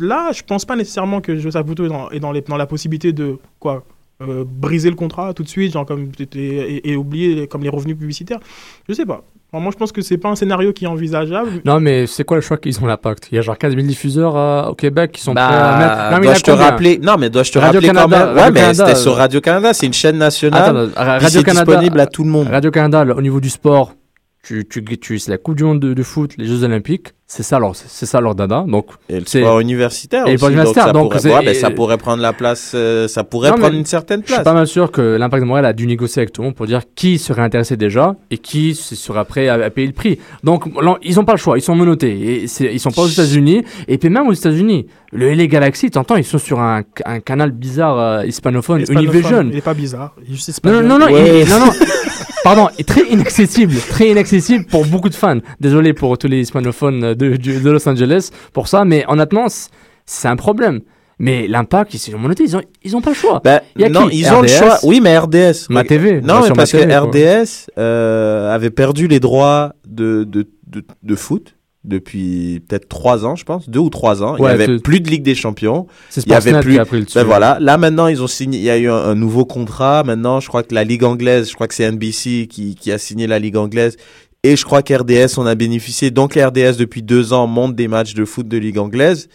là, 0.00 0.30
je 0.32 0.42
pense 0.46 0.64
pas 0.64 0.76
nécessairement 0.76 1.20
que 1.20 1.36
Joseph 1.36 1.52
Saputo 1.62 1.84
est 1.84 1.88
dans, 1.88 2.10
est 2.10 2.20
dans, 2.20 2.32
les- 2.32 2.40
dans 2.42 2.56
la 2.56 2.66
possibilité 2.66 3.12
de 3.12 3.38
quoi 3.58 3.84
euh, 4.20 4.44
briser 4.46 4.90
le 4.90 4.96
contrat 4.96 5.32
tout 5.32 5.44
de 5.44 5.48
suite, 5.48 5.72
genre 5.72 5.86
comme 5.86 6.10
et, 6.20 6.38
et- 6.38 6.90
et 6.92 6.96
oublier 6.96 7.46
comme 7.46 7.62
les 7.62 7.68
revenus 7.68 7.96
publicitaires. 7.96 8.40
Je 8.88 8.94
sais 8.94 9.06
pas. 9.06 9.22
Alors, 9.52 9.62
moi, 9.62 9.70
je 9.72 9.78
pense 9.78 9.92
que 9.92 10.02
c'est 10.02 10.18
pas 10.18 10.28
un 10.28 10.34
scénario 10.34 10.72
qui 10.74 10.84
est 10.84 10.88
envisageable. 10.88 11.62
Non, 11.64 11.80
mais 11.80 12.06
c'est 12.06 12.24
quoi 12.24 12.36
le 12.36 12.42
choix 12.42 12.58
qu'ils 12.58 12.78
ont 12.82 12.86
l'impact 12.86 13.28
Il 13.32 13.36
y 13.36 13.38
a 13.38 13.40
genre 13.42 13.56
15 13.56 13.74
000 13.76 13.86
diffuseurs 13.86 14.36
euh, 14.36 14.64
au 14.66 14.74
Québec 14.74 15.12
qui 15.12 15.22
sont 15.22 15.32
Bah, 15.32 15.46
prêts 15.48 15.56
à 15.56 15.78
mettre. 15.78 16.16
Non, 16.18 16.24
dois-je 16.24 16.42
te 16.42 16.50
rappeler 16.50 16.98
Non, 17.02 17.16
mais 17.18 17.30
dois-je 17.30 17.52
te 17.52 17.58
Radio 17.58 17.80
rappeler 17.80 17.88
quand 17.94 18.08
Canada, 18.10 18.26
même? 18.26 18.36
Ouais, 18.36 18.50
mais 18.50 18.60
Canada, 18.60 18.86
c'était 18.86 18.98
sur 18.98 19.12
euh, 19.12 19.16
Radio 19.16 19.40
Canada, 19.40 19.72
c'est 19.72 19.86
une 19.86 19.92
chaîne 19.94 20.18
nationale. 20.18 20.90
Attends, 20.94 21.10
Radio 21.20 21.42
Canada, 21.42 21.64
disponible 21.64 22.00
à 22.00 22.06
tout 22.06 22.24
le 22.24 22.30
monde. 22.30 22.48
Radio 22.48 22.70
Canada, 22.70 23.06
au 23.16 23.22
niveau 23.22 23.40
du 23.40 23.48
sport, 23.48 23.94
tu, 24.42 24.66
tu, 24.66 24.82
tu, 24.98 25.18
c'est 25.18 25.30
la 25.30 25.38
Coupe 25.38 25.56
du 25.56 25.64
Monde 25.64 25.80
de, 25.80 25.92
de 25.94 26.02
foot, 26.02 26.32
les 26.38 26.46
Jeux 26.46 26.62
Olympiques, 26.64 27.08
c'est 27.26 27.42
ça 27.42 27.58
leur, 27.58 27.76
c'est 27.76 28.06
ça 28.06 28.20
leur 28.22 28.34
dada. 28.34 28.64
Donc, 28.66 28.86
Et 29.10 29.18
le 29.20 29.26
c'est- 29.26 29.40
sport 29.40 29.60
universitaire 29.60 30.26
Et 30.26 30.30
le 30.30 30.34
aussi, 30.36 30.38
sport 30.38 30.48
donc 30.48 30.52
universitaire, 30.56 30.84
ça, 30.86 30.92
donc 30.92 31.02
pourrait, 31.10 31.18
c'est- 31.20 31.34
ouais, 31.34 31.44
ben, 31.44 31.54
ça 31.54 31.70
pourrait 31.70 31.98
prendre 31.98 32.22
la 32.22 32.32
place, 32.32 32.72
euh, 32.74 33.06
ça 33.08 33.24
pourrait 33.24 33.50
Non, 33.50 33.56
prendre 33.56 33.74
une 33.74 33.84
certaine 33.84 34.20
Je 34.22 34.26
suis 34.26 34.34
place. 34.34 34.44
pas 34.44 34.54
mal 34.54 34.66
sûr 34.66 34.90
que 34.90 35.16
l'Impact 35.18 35.42
de 35.42 35.46
Montréal 35.48 35.66
a 35.66 35.72
dû 35.74 35.86
négocier 35.86 36.20
avec 36.22 36.32
tout 36.32 36.40
le 36.40 36.46
monde 36.46 36.54
pour 36.54 36.66
dire 36.66 36.80
qui 36.94 37.18
serait 37.18 37.42
intéressé 37.42 37.76
déjà 37.76 38.16
et 38.30 38.38
qui 38.38 38.70
s- 38.70 38.94
sera 38.94 39.26
prêt 39.26 39.48
à, 39.48 39.54
à 39.54 39.68
payer 39.70 39.88
le 39.88 39.92
prix. 39.92 40.18
Donc, 40.44 40.64
ils 41.02 41.16
n'ont 41.16 41.24
pas 41.26 41.32
le 41.34 41.38
choix, 41.38 41.58
ils 41.58 41.62
sont 41.62 41.74
menottés. 41.74 42.12
Et 42.44 42.44
ils 42.72 42.80
sont 42.80 42.90
pas 42.92 43.02
aux 43.02 43.08
États-Unis. 43.08 43.64
Et 43.88 43.98
puis, 43.98 44.08
même 44.08 44.26
aux 44.28 44.32
États-Unis, 44.32 44.86
le 45.12 45.30
LA 45.34 45.46
Galaxy, 45.48 45.90
t'entends, 45.90 46.16
ils 46.16 46.24
sont 46.24 46.38
sur 46.38 46.60
un, 46.60 46.82
un 47.04 47.20
canal 47.20 47.50
bizarre 47.50 47.98
euh, 47.98 48.24
hispanophone, 48.26 48.80
Hispanophone, 48.82 49.04
Univision. 49.12 49.48
Il 49.50 49.58
est 49.58 49.60
pas 49.60 49.74
bizarre. 49.74 50.14
Il 50.26 50.32
est 50.32 50.36
juste 50.36 50.64
Non, 50.64 50.72
non, 50.80 50.82
non, 50.82 50.98
non, 51.00 51.06
Ouais. 51.12 51.42
il- 51.42 51.48
non, 51.50 51.58
non. 51.66 51.72
Pardon, 52.44 52.68
et 52.78 52.84
très 52.84 53.02
inaccessible, 53.08 53.74
très 53.88 54.10
inaccessible 54.10 54.64
pour 54.64 54.86
beaucoup 54.86 55.08
de 55.08 55.14
fans. 55.14 55.38
Désolé 55.60 55.92
pour 55.92 56.16
tous 56.18 56.28
les 56.28 56.40
hispanophones 56.40 57.14
de, 57.14 57.68
Los 57.68 57.88
Angeles 57.88 58.30
pour 58.52 58.68
ça, 58.68 58.84
mais 58.84 59.04
honnêtement, 59.08 59.48
c- 59.48 59.68
c'est 60.06 60.28
un 60.28 60.36
problème. 60.36 60.80
Mais 61.18 61.48
l'impact, 61.48 61.94
ils 61.94 62.16
monotés, 62.16 62.44
ils 62.44 62.56
ont, 62.56 62.62
ils 62.84 62.96
ont 62.96 63.00
pas 63.00 63.10
le 63.10 63.16
choix. 63.16 63.40
Ben, 63.42 63.60
Il 63.74 63.82
y 63.82 63.84
a 63.84 63.88
non, 63.88 64.08
qui 64.08 64.20
ils 64.20 64.32
ont 64.32 64.40
le 64.40 64.46
choix. 64.46 64.78
Oui, 64.84 65.00
mais 65.00 65.18
RDS. 65.18 65.66
Ma. 65.68 65.82
TV. 65.82 66.20
Non, 66.20 66.42
mais 66.42 66.50
parce 66.54 66.70
TV, 66.70 66.86
que. 66.86 66.96
RDS 66.96 67.66
euh, 67.76 68.54
avait 68.54 68.70
perdu 68.70 69.08
les 69.08 69.18
droits 69.18 69.72
de, 69.86 70.22
de, 70.22 70.46
de, 70.68 70.84
de 71.02 71.14
foot 71.16 71.56
depuis 71.88 72.60
peut-être 72.68 72.88
trois 72.88 73.24
ans, 73.26 73.34
je 73.36 73.44
pense, 73.44 73.68
deux 73.68 73.80
ou 73.80 73.90
trois 73.90 74.22
ans. 74.22 74.36
il 74.36 74.42
Ouais, 74.42 74.50
y 74.50 74.54
avait 74.54 74.78
plus 74.78 75.00
de 75.00 75.08
Ligue 75.08 75.22
des 75.22 75.34
Champions. 75.34 75.86
C'est 76.10 76.24
il 76.24 76.30
y 76.30 76.34
avait 76.34 76.60
plus. 76.60 76.74
qui 76.74 76.78
a 76.78 76.84
pris 76.84 77.00
le. 77.00 77.06
Ben 77.14 77.24
voilà. 77.24 77.58
Là 77.60 77.76
maintenant, 77.78 78.06
ils 78.06 78.22
ont 78.22 78.26
signé. 78.26 78.58
Il 78.58 78.64
y 78.64 78.70
a 78.70 78.78
eu 78.78 78.88
un, 78.88 78.94
un 78.96 79.14
nouveau 79.14 79.44
contrat. 79.44 80.04
Maintenant, 80.04 80.40
je 80.40 80.48
crois 80.48 80.62
que 80.62 80.74
la 80.74 80.84
Ligue 80.84 81.04
anglaise, 81.04 81.48
je 81.48 81.54
crois 81.54 81.66
que 81.66 81.74
c'est 81.74 81.90
NBC 81.90 82.46
qui, 82.48 82.74
qui 82.74 82.92
a 82.92 82.98
signé 82.98 83.26
la 83.26 83.38
Ligue 83.38 83.56
anglaise. 83.56 83.96
Et 84.44 84.56
je 84.56 84.64
crois 84.64 84.82
qu'RDS 84.82 85.38
en 85.38 85.46
a 85.46 85.54
bénéficié. 85.56 86.10
Donc 86.12 86.34
RDS 86.34 86.76
depuis 86.78 87.02
deux 87.02 87.32
ans 87.32 87.46
monte 87.46 87.74
des 87.74 87.88
matchs 87.88 88.14
de 88.14 88.24
foot 88.24 88.46
de 88.46 88.56
Ligue 88.56 88.78
anglaise, 88.78 89.28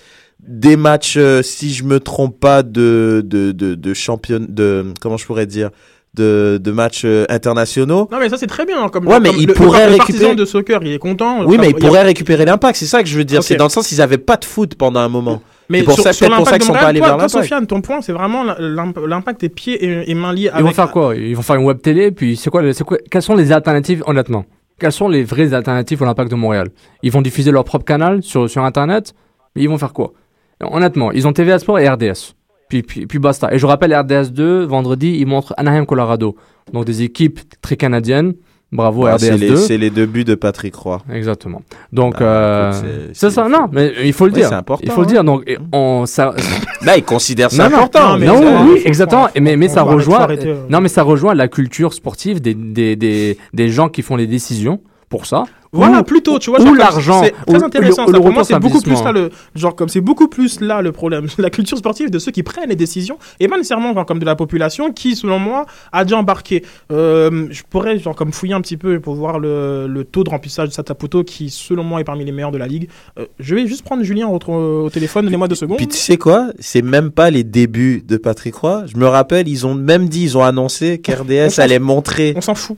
des 0.48 0.78
matchs, 0.78 1.16
euh, 1.18 1.42
si 1.42 1.74
je 1.74 1.84
me 1.84 2.00
trompe 2.00 2.40
pas, 2.40 2.64
de 2.64 3.22
de 3.26 3.52
de, 3.52 3.76
de 3.76 3.94
champion, 3.94 4.46
de 4.48 4.86
comment 5.02 5.18
je 5.18 5.26
pourrais 5.26 5.46
dire, 5.46 5.72
de 6.16 6.60
de 6.62 6.72
matchs 6.72 7.04
euh, 7.06 7.26
internationaux. 7.30 8.08
Non, 8.12 8.20
mais 8.20 8.30
ça, 8.30 8.38
c'est 8.38 8.48
très 8.48 8.66
bien. 8.66 8.84
hein, 8.84 8.90
Comme, 8.90 9.08
Ouais, 9.08 9.20
mais 9.20 9.30
comme 9.30 9.38
il 9.40 9.48
le, 9.48 9.54
pourrait 9.54 9.88
le, 9.90 9.94
récupérer- 9.94 10.36
de 10.36 10.46
soccer, 10.46 10.80
il 10.84 10.94
est 10.94 11.00
content. 11.00 11.44
Oui, 11.46 11.58
mais 11.60 11.70
il 11.70 11.74
y 11.74 11.76
a- 11.76 11.80
pourrait 11.88 12.04
récupérer 12.04 12.46
l'impact. 12.46 12.78
C'est 12.78 12.86
ça 12.86 13.02
que 13.02 13.10
je 13.10 13.18
veux 13.18 13.24
dire. 13.26 13.42
C'est 13.44 13.56
dans 13.56 13.66
le 13.66 13.70
sens 13.70 13.88
qu'ils 13.88 14.02
avaient 14.02 14.18
pas 14.18 14.38
de 14.38 14.46
foot 14.46 14.76
pendant 14.76 15.00
un 15.00 15.10
moment. 15.10 15.42
Mais 15.70 15.80
c'est 15.80 15.86
pour 15.86 15.94
sur, 15.96 16.04
ça, 16.04 16.14
sur 16.14 16.28
peut-être 16.28 16.38
pour 16.38 16.48
ça 16.48 16.58
qu'ils 16.58 16.68
sont 16.68 16.74
pas 16.74 16.80
allés 16.82 17.00
toi, 17.00 17.08
vers 17.08 17.16
toi, 17.18 17.24
l'impact. 17.26 17.44
Sofiane, 17.46 17.68
ton 17.68 17.82
point, 17.82 18.02
c'est 18.02 18.12
vraiment 18.12 18.44
l'imp- 18.60 19.00
l'impact 19.08 19.44
est 19.44 19.50
pieds 19.50 19.84
et, 19.84 20.12
et 20.12 20.14
mains 20.14 20.34
liés 20.34 20.52
Ils 20.58 20.64
vont 20.64 20.72
faire 20.72 20.92
quoi? 20.92 21.16
Ils 21.16 21.36
vont 21.36 21.42
faire 21.42 21.56
une 21.56 21.66
web 21.66 21.82
télé, 21.82 22.12
puis 22.12 22.36
c'est 22.36 22.50
quoi, 22.50 22.62
le- 22.62 22.74
c'est 22.74 22.84
quoi 22.84 22.98
Quelles 23.10 23.22
sont 23.22 23.36
les 23.36 23.52
alternatives, 23.52 24.04
honnêtement? 24.06 24.46
Quelles 24.80 24.92
sont 24.92 25.08
les 25.08 25.24
vraies 25.24 25.54
alternatives 25.54 26.04
à 26.04 26.06
l'impact 26.06 26.30
de 26.30 26.36
Montréal? 26.36 26.68
Ils 27.02 27.12
vont 27.12 27.22
diffuser 27.22 27.52
leur 27.52 27.64
propre 27.64 27.86
canal 27.86 28.22
sur, 28.22 28.50
sur 28.50 28.64
Internet, 28.66 29.14
mais 29.56 29.62
ils 29.64 29.70
vont 29.70 29.78
faire 29.78 29.94
quoi? 29.94 30.12
Honnêtement, 30.62 31.12
ils 31.12 31.28
ont 31.28 31.34
TVA 31.34 31.60
Sport 31.60 31.80
et 31.80 31.88
RDS. 31.90 32.34
Puis, 32.74 32.82
puis, 32.82 33.06
puis 33.06 33.20
basta. 33.20 33.54
Et 33.54 33.60
je 33.60 33.66
rappelle, 33.68 33.94
RDS 33.94 34.32
2, 34.32 34.64
vendredi, 34.66 35.18
ils 35.20 35.28
montrent 35.28 35.54
Anaheim, 35.58 35.86
Colorado. 35.86 36.36
Donc 36.74 36.86
des 36.86 37.04
équipes 37.04 37.40
très 37.62 37.76
canadiennes. 37.78 38.34
Bravo 38.72 39.04
Ouais, 39.04 39.12
RDS 39.14 39.20
c'est 39.20 39.38
les, 39.38 39.50
2. 39.50 39.56
c'est 39.58 39.78
les 39.78 39.90
deux 39.92 40.08
buts 40.08 40.24
de 40.24 40.34
Patrick 40.34 40.74
Roy. 40.74 41.00
Exactement. 41.14 41.62
Donc, 41.92 42.18
Bah, 42.18 42.26
euh, 42.26 42.72
écoute, 42.72 42.90
c'est- 43.14 43.28
c'est 43.28 43.30
ça, 43.30 43.48
non, 43.48 43.68
mais 43.72 43.94
il 44.04 44.14
faut 44.14 44.26
le 44.26 44.32
dire. 44.32 44.48
c'est 44.50 44.56
important, 44.56 44.82
Il 44.84 44.92
faut 44.92 45.02
le 45.02 45.08
hein. 45.08 45.12
dire. 45.12 45.24
Donc, 45.24 45.44
et 45.46 45.60
on, 45.72 46.08
ça, 46.08 46.34
Là, 46.84 46.98
ils 46.98 47.04
considèrent 47.04 47.52
ça 47.52 47.70
non, 47.70 47.76
important. 47.76 48.14
Non, 48.14 48.18
mais 48.18 48.26
non, 48.26 48.42
ça- 48.42 48.64
oui, 48.68 48.82
exactement. 48.84 49.28
Mais, 49.40 49.56
mais 49.58 49.68
ça 49.68 49.84
rejoint. 49.84 50.22
arrêter, 50.22 50.48
euh. 50.50 50.56
Non, 50.70 50.82
mais 50.82 50.90
ça 50.90 51.04
rejoint 51.04 51.36
la 51.36 51.48
culture 51.48 51.94
sportive 51.94 52.42
des, 52.42 52.56
des, 52.56 52.96
des, 52.96 53.38
des 53.54 53.70
gens 53.70 53.90
qui 53.90 54.02
font 54.02 54.16
les 54.16 54.26
décisions 54.26 54.82
pour 55.08 55.28
ça. 55.28 55.44
Voilà, 55.74 56.00
Ou- 56.00 56.04
plutôt, 56.04 56.40
tu 56.40 56.50
vois. 56.52 56.62
Ou 56.62 56.74
l'argent. 56.76 57.22
C'est 57.24 57.34
très 57.46 57.64
intéressant. 57.64 58.06
ça. 58.08 58.14
Pour 58.14 58.32
moi, 58.32 58.44
c'est 58.44 58.60
beaucoup 58.60 58.80
plus 58.82 59.04
là 59.04 59.12
le 59.12 59.30
genre 59.56 59.76
comme 59.76 59.90
c'est 59.90 60.02
beaucoup 60.02 60.28
plus 60.28 60.62
là 60.62 60.82
le 60.82 60.92
problème. 60.92 61.28
La 61.38 61.50
culture 61.50 61.78
sportive 61.78 62.10
de 62.12 62.20
ceux 62.20 62.32
qui 62.32 62.44
prennent 62.44 62.70
les 62.70 62.76
décisions 62.76 63.18
et 63.40 63.48
pas 63.48 63.58
nécessairement 63.58 63.94
genre 63.94 64.06
comme 64.06 64.20
de 64.20 64.26
la 64.26 64.36
population 64.36 64.92
qui, 64.94 65.16
selon 65.16 65.40
moi, 65.40 65.66
a 65.92 66.04
déjà 66.06 66.18
embarqué. 66.18 66.64
Euh, 66.92 67.48
je 67.50 67.64
pourrais 67.70 67.98
genre 68.00 68.16
comme 68.16 68.32
fouiller 68.32 68.54
un 68.54 68.62
petit 68.62 68.78
peu 68.78 69.00
pour 69.00 69.16
voir 69.16 69.40
le, 69.40 69.88
le 69.88 70.04
taux 70.04 70.24
de 70.24 70.30
remplissage 70.30 70.70
de 70.70 70.74
Sataputo 70.74 71.24
qui, 71.24 71.50
selon 71.50 71.84
moi, 71.84 72.00
est 72.02 72.04
parmi 72.04 72.24
les 72.24 72.32
meilleurs 72.32 72.52
de 72.52 72.58
la 72.58 72.68
ligue. 72.68 72.88
Euh, 73.20 73.26
je 73.40 73.56
vais 73.56 73.66
juste 73.68 73.84
prendre 73.84 74.04
Julien 74.04 74.28
au, 74.28 74.38
au 74.38 74.90
téléphone. 74.90 75.26
Donnez-moi 75.26 75.48
deux 75.48 75.56
secondes. 75.56 75.78
Puis 75.78 75.88
tu 75.88 75.98
sais 75.98 76.18
quoi? 76.18 76.50
C'est 76.60 76.82
même 76.84 77.10
pas 77.12 77.30
les 77.32 77.44
débuts 77.44 78.04
de 78.08 78.18
Patrick 78.18 78.56
Roy. 78.56 78.84
Je 78.86 78.98
me 78.98 79.08
rappelle, 79.08 79.48
ils 79.48 79.66
ont 79.66 79.74
même 79.74 80.08
dit, 80.08 80.24
ils 80.24 80.38
ont 80.38 80.44
annoncé 80.44 81.00
qu'RDS 81.00 81.60
allait 81.60 81.80
montrer. 81.80 82.34
On 82.36 82.42
s'en 82.42 82.56
fout. 82.56 82.78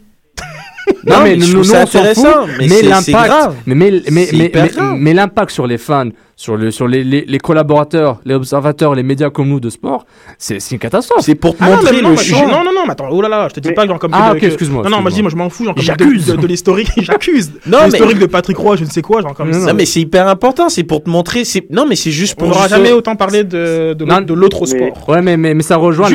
Non, 1.06 1.22
mais 1.24 1.40
je 1.40 1.52
nous, 1.56 1.64
nous, 1.64 1.72
on 1.76 1.86
s'en 1.86 1.86
fout, 2.14 2.26
mais 2.60 2.68
mais 2.68 2.82
l'impact, 2.84 3.34
mais, 3.66 3.76
mais, 3.76 3.92
mais, 4.12 4.28
mais, 4.34 4.52
mais- 4.54 4.72
mais 5.00 5.14
l'impact 5.14 5.52
sur 5.52 5.66
les 5.68 5.78
fans, 5.78 6.10
sur, 6.38 6.58
le, 6.58 6.70
sur 6.70 6.88
les, 6.88 7.04
les, 7.04 7.24
les 7.26 7.38
collaborateurs, 7.38 8.20
les 8.26 8.34
observateurs, 8.34 8.94
les 8.94 9.04
médias 9.04 9.30
comme 9.30 9.48
nous 9.48 9.60
de 9.62 9.70
sport, 9.70 10.06
c'est 10.38 10.60
c'est 10.60 10.76
une 10.76 10.80
catastrophe. 10.80 11.22
C'est 11.24 11.36
pour 11.36 11.56
te 11.56 11.64
Ah 11.64 11.70
montrer 11.70 11.96
mais 11.96 12.02
non, 12.02 12.10
le 12.10 12.16
mais 12.16 12.22
champ. 12.22 12.38
je- 12.38 12.44
non, 12.44 12.64
non, 12.64 12.74
non, 12.74 12.82
mais 12.86 12.92
attends, 12.92 13.08
oh 13.10 13.22
là 13.22 13.30
là, 13.30 13.48
je 13.50 13.54
te 13.54 13.60
dis 13.62 13.72
pas 13.72 13.88
genre 13.88 14.00
comme 14.00 14.12
Ah, 14.14 14.32
que- 14.32 14.36
ok, 14.36 14.42
que- 14.42 14.46
excuse-moi, 14.48 14.84
Non, 14.84 14.90
non, 14.90 15.02
moi 15.02 15.10
je 15.12 15.16
dis, 15.16 15.22
moi 15.22 15.32
je 15.32 15.38
m'en 15.38 15.50
fous, 15.50 15.66
de, 15.72 15.82
J'accuse. 15.82 16.26
de, 16.28 16.36
de 16.36 16.48
l'historique, 16.48 16.90
j'accuse. 16.98 17.54
Non, 17.66 17.78
mais- 17.80 17.86
l'historique 17.92 18.20
de 18.20 18.26
Patrick 18.26 18.58
Roy, 18.58 18.76
je 18.76 18.84
ne 18.84 18.90
sais 18.90 19.02
quoi, 19.02 19.22
genre 19.22 19.34
comme 19.34 19.54
ça. 19.54 19.60
Non, 19.60 19.74
mais 19.74 19.86
c'est 19.86 20.02
hyper 20.02 20.28
important. 20.28 20.68
C'est 20.68 20.84
pour 20.84 21.02
te 21.04 21.10
montrer. 21.10 21.46
c'est- 21.46 21.70
Non, 21.72 21.86
mais 21.88 21.96
c'est 21.96 22.12
juste 22.12 22.36
On 22.38 22.40
pour. 22.40 22.48
n'aura 22.50 22.64
juste- 22.64 22.76
jamais 22.76 22.92
autant 22.92 23.16
parlé 23.16 23.46
de, 23.46 23.94
de, 23.94 24.04
Non, 24.06 24.16
l'autre- 24.16 24.26
de 24.26 24.34
l'autre 24.34 24.66
sport. 24.66 25.08
Ouais, 25.10 25.22
mais, 25.22 25.38
mais, 25.38 25.54
mais 25.54 25.64
ça 25.64 25.78
rejoint, 25.78 26.10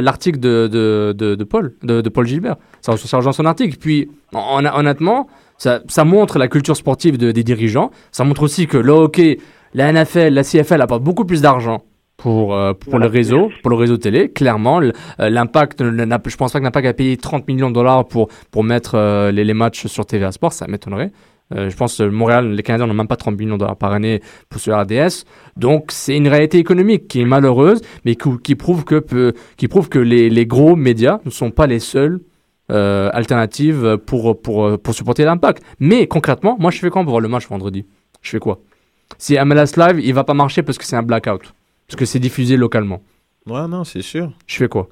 l'article 0.00 0.40
de, 0.40 0.66
de, 0.70 1.14
de, 1.16 1.34
de 1.36 1.44
Paul, 1.44 1.74
de, 1.82 2.00
de 2.00 2.08
Paul 2.08 2.26
Gilbert. 2.26 2.56
Ça, 2.80 2.96
ça 2.96 3.16
rejoint 3.16 3.32
son 3.32 3.44
article. 3.46 3.76
Puis, 3.78 4.08
hon- 4.34 4.64
honnêtement, 4.74 5.28
ça, 5.58 5.80
ça 5.88 6.04
montre 6.04 6.38
la 6.38 6.48
culture 6.48 6.76
sportive 6.76 7.18
de- 7.18 7.32
des 7.32 7.44
dirigeants. 7.44 7.90
Ça 8.12 8.24
montre 8.24 8.42
aussi 8.42 8.66
que 8.66 8.78
le 8.78 8.92
hockey, 8.92 9.38
la 9.74 9.92
NFL, 9.92 10.32
la 10.32 10.42
CFL 10.44 10.80
apportent 10.80 11.02
beaucoup 11.04 11.24
plus 11.24 11.42
d'argent 11.42 11.82
pour, 12.16 12.54
euh, 12.54 12.72
pour 12.74 12.98
le 12.98 13.06
réseau, 13.06 13.50
pour 13.62 13.70
le 13.70 13.76
réseau 13.76 13.96
télé. 13.96 14.30
Clairement, 14.30 14.80
euh, 14.80 14.90
l'impact, 15.18 15.82
je 15.84 16.36
pense 16.36 16.52
pas 16.52 16.58
que 16.58 16.64
l'impact 16.64 16.86
a 16.86 16.92
payé 16.94 17.16
30 17.16 17.46
millions 17.46 17.68
de 17.68 17.74
dollars 17.74 18.06
pour, 18.06 18.28
pour 18.50 18.64
mettre 18.64 18.92
euh, 18.94 19.30
les, 19.30 19.44
les 19.44 19.54
matchs 19.54 19.86
sur 19.86 20.06
TVA 20.06 20.32
Sport. 20.32 20.52
Ça 20.52 20.66
m'étonnerait. 20.68 21.12
Euh, 21.54 21.70
je 21.70 21.76
pense 21.76 21.96
que 21.96 22.02
Montréal, 22.02 22.52
les 22.52 22.62
Canadiens 22.62 22.86
n'ont 22.86 22.92
même 22.94 23.06
pas 23.08 23.16
30 23.16 23.38
millions 23.38 23.54
de 23.54 23.60
dollars 23.60 23.76
par 23.76 23.92
année 23.92 24.20
pour 24.50 24.60
ce 24.60 24.70
RDS. 24.70 25.24
Donc 25.56 25.86
c'est 25.92 26.16
une 26.16 26.28
réalité 26.28 26.58
économique 26.58 27.08
qui 27.08 27.20
est 27.20 27.24
malheureuse, 27.24 27.80
mais 28.04 28.16
qui, 28.16 28.28
qui 28.44 28.54
prouve 28.54 28.84
que, 28.84 28.98
peu- 28.98 29.32
qui 29.56 29.66
prouve 29.66 29.88
que 29.88 29.98
les, 29.98 30.28
les 30.28 30.44
gros 30.46 30.76
médias 30.76 31.20
ne 31.24 31.30
sont 31.30 31.50
pas 31.50 31.66
les 31.66 31.78
seules 31.80 32.20
euh, 32.70 33.10
alternatives 33.12 33.98
pour, 34.06 34.40
pour, 34.40 34.78
pour 34.78 34.94
supporter 34.94 35.24
l'impact. 35.24 35.62
Mais 35.80 36.06
concrètement, 36.06 36.56
moi 36.58 36.70
je 36.70 36.78
fais 36.78 36.90
quoi 36.90 37.02
pour 37.02 37.10
voir 37.10 37.20
le 37.20 37.28
match 37.28 37.48
vendredi? 37.48 37.86
Je 38.22 38.30
fais 38.30 38.38
quoi? 38.38 38.60
Si 39.16 39.36
MLS 39.42 39.76
Live, 39.76 40.00
il 40.02 40.12
va 40.14 40.24
pas 40.24 40.34
marcher 40.34 40.62
parce 40.62 40.76
que 40.76 40.84
c'est 40.84 40.96
un 40.96 41.02
blackout, 41.02 41.54
parce 41.86 41.96
que 41.96 42.04
c'est 42.04 42.18
diffusé 42.18 42.56
localement. 42.56 43.02
Ouais, 43.46 43.66
non, 43.66 43.84
c'est 43.84 44.02
sûr. 44.02 44.32
Je 44.46 44.56
fais 44.56 44.68
quoi? 44.68 44.88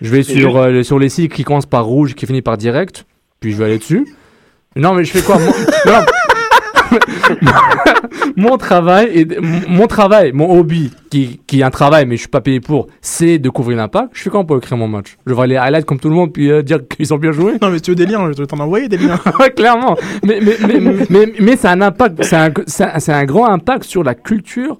Je 0.00 0.10
vais 0.10 0.22
sur, 0.22 0.56
euh, 0.56 0.82
sur 0.82 0.98
les 0.98 1.08
sites 1.08 1.32
qui 1.32 1.44
commencent 1.44 1.66
par 1.66 1.84
rouge, 1.84 2.14
qui 2.14 2.26
finissent 2.26 2.42
par 2.42 2.56
direct, 2.56 3.04
puis 3.40 3.52
je 3.52 3.56
vais 3.56 3.64
aller 3.64 3.78
dessus. 3.78 4.06
Non, 4.76 4.94
mais 4.94 5.04
je 5.04 5.10
fais 5.10 5.22
quoi? 5.22 5.38
Non. 5.86 6.04
mon 8.36 8.56
travail, 8.56 9.06
est- 9.18 9.40
mon- 9.68 9.86
travail, 9.86 10.32
mon 10.32 10.58
hobby, 10.58 10.90
qui, 11.10 11.40
qui 11.46 11.60
est 11.60 11.62
un 11.62 11.70
travail, 11.70 12.06
mais 12.06 12.16
je 12.16 12.20
suis 12.22 12.28
pas 12.28 12.40
payé 12.40 12.60
pour, 12.60 12.86
c'est 13.00 13.38
de 13.38 13.48
couvrir 13.50 13.78
l'impact. 13.78 14.10
Je 14.12 14.22
fais 14.22 14.30
comment 14.30 14.44
pour 14.44 14.56
écrire 14.58 14.76
mon 14.76 14.88
match 14.88 15.16
Je 15.26 15.30
vais 15.30 15.34
voir 15.34 15.46
les 15.46 15.56
highlights 15.56 15.84
comme 15.86 15.98
tout 15.98 16.08
le 16.08 16.14
monde, 16.14 16.32
puis 16.32 16.50
euh, 16.50 16.62
dire 16.62 16.80
qu'ils 16.86 17.12
ont 17.14 17.18
bien 17.18 17.32
joué 17.32 17.52
Non, 17.62 17.70
mais 17.70 17.80
tu 17.80 17.90
veux 17.90 17.96
des 17.96 18.06
liens, 18.06 18.30
je 18.32 18.38
vais 18.40 18.46
t'en 18.46 18.58
envoyer 18.58 18.88
des 18.88 18.98
liens. 18.98 19.18
Ouais, 19.40 19.50
clairement. 19.50 19.96
Mais, 20.24 20.40
mais, 20.42 20.56
mais, 20.66 20.80
mais, 20.80 21.06
mais, 21.10 21.32
mais 21.40 21.56
c'est 21.56 21.68
un 21.68 21.80
impact, 21.80 22.22
c'est 22.24 22.36
un, 22.36 22.50
c'est 22.66 22.84
un, 22.84 22.98
c'est 22.98 23.12
un 23.12 23.24
grand 23.24 23.46
impact 23.46 23.84
sur 23.84 24.02
la 24.02 24.14
culture 24.14 24.78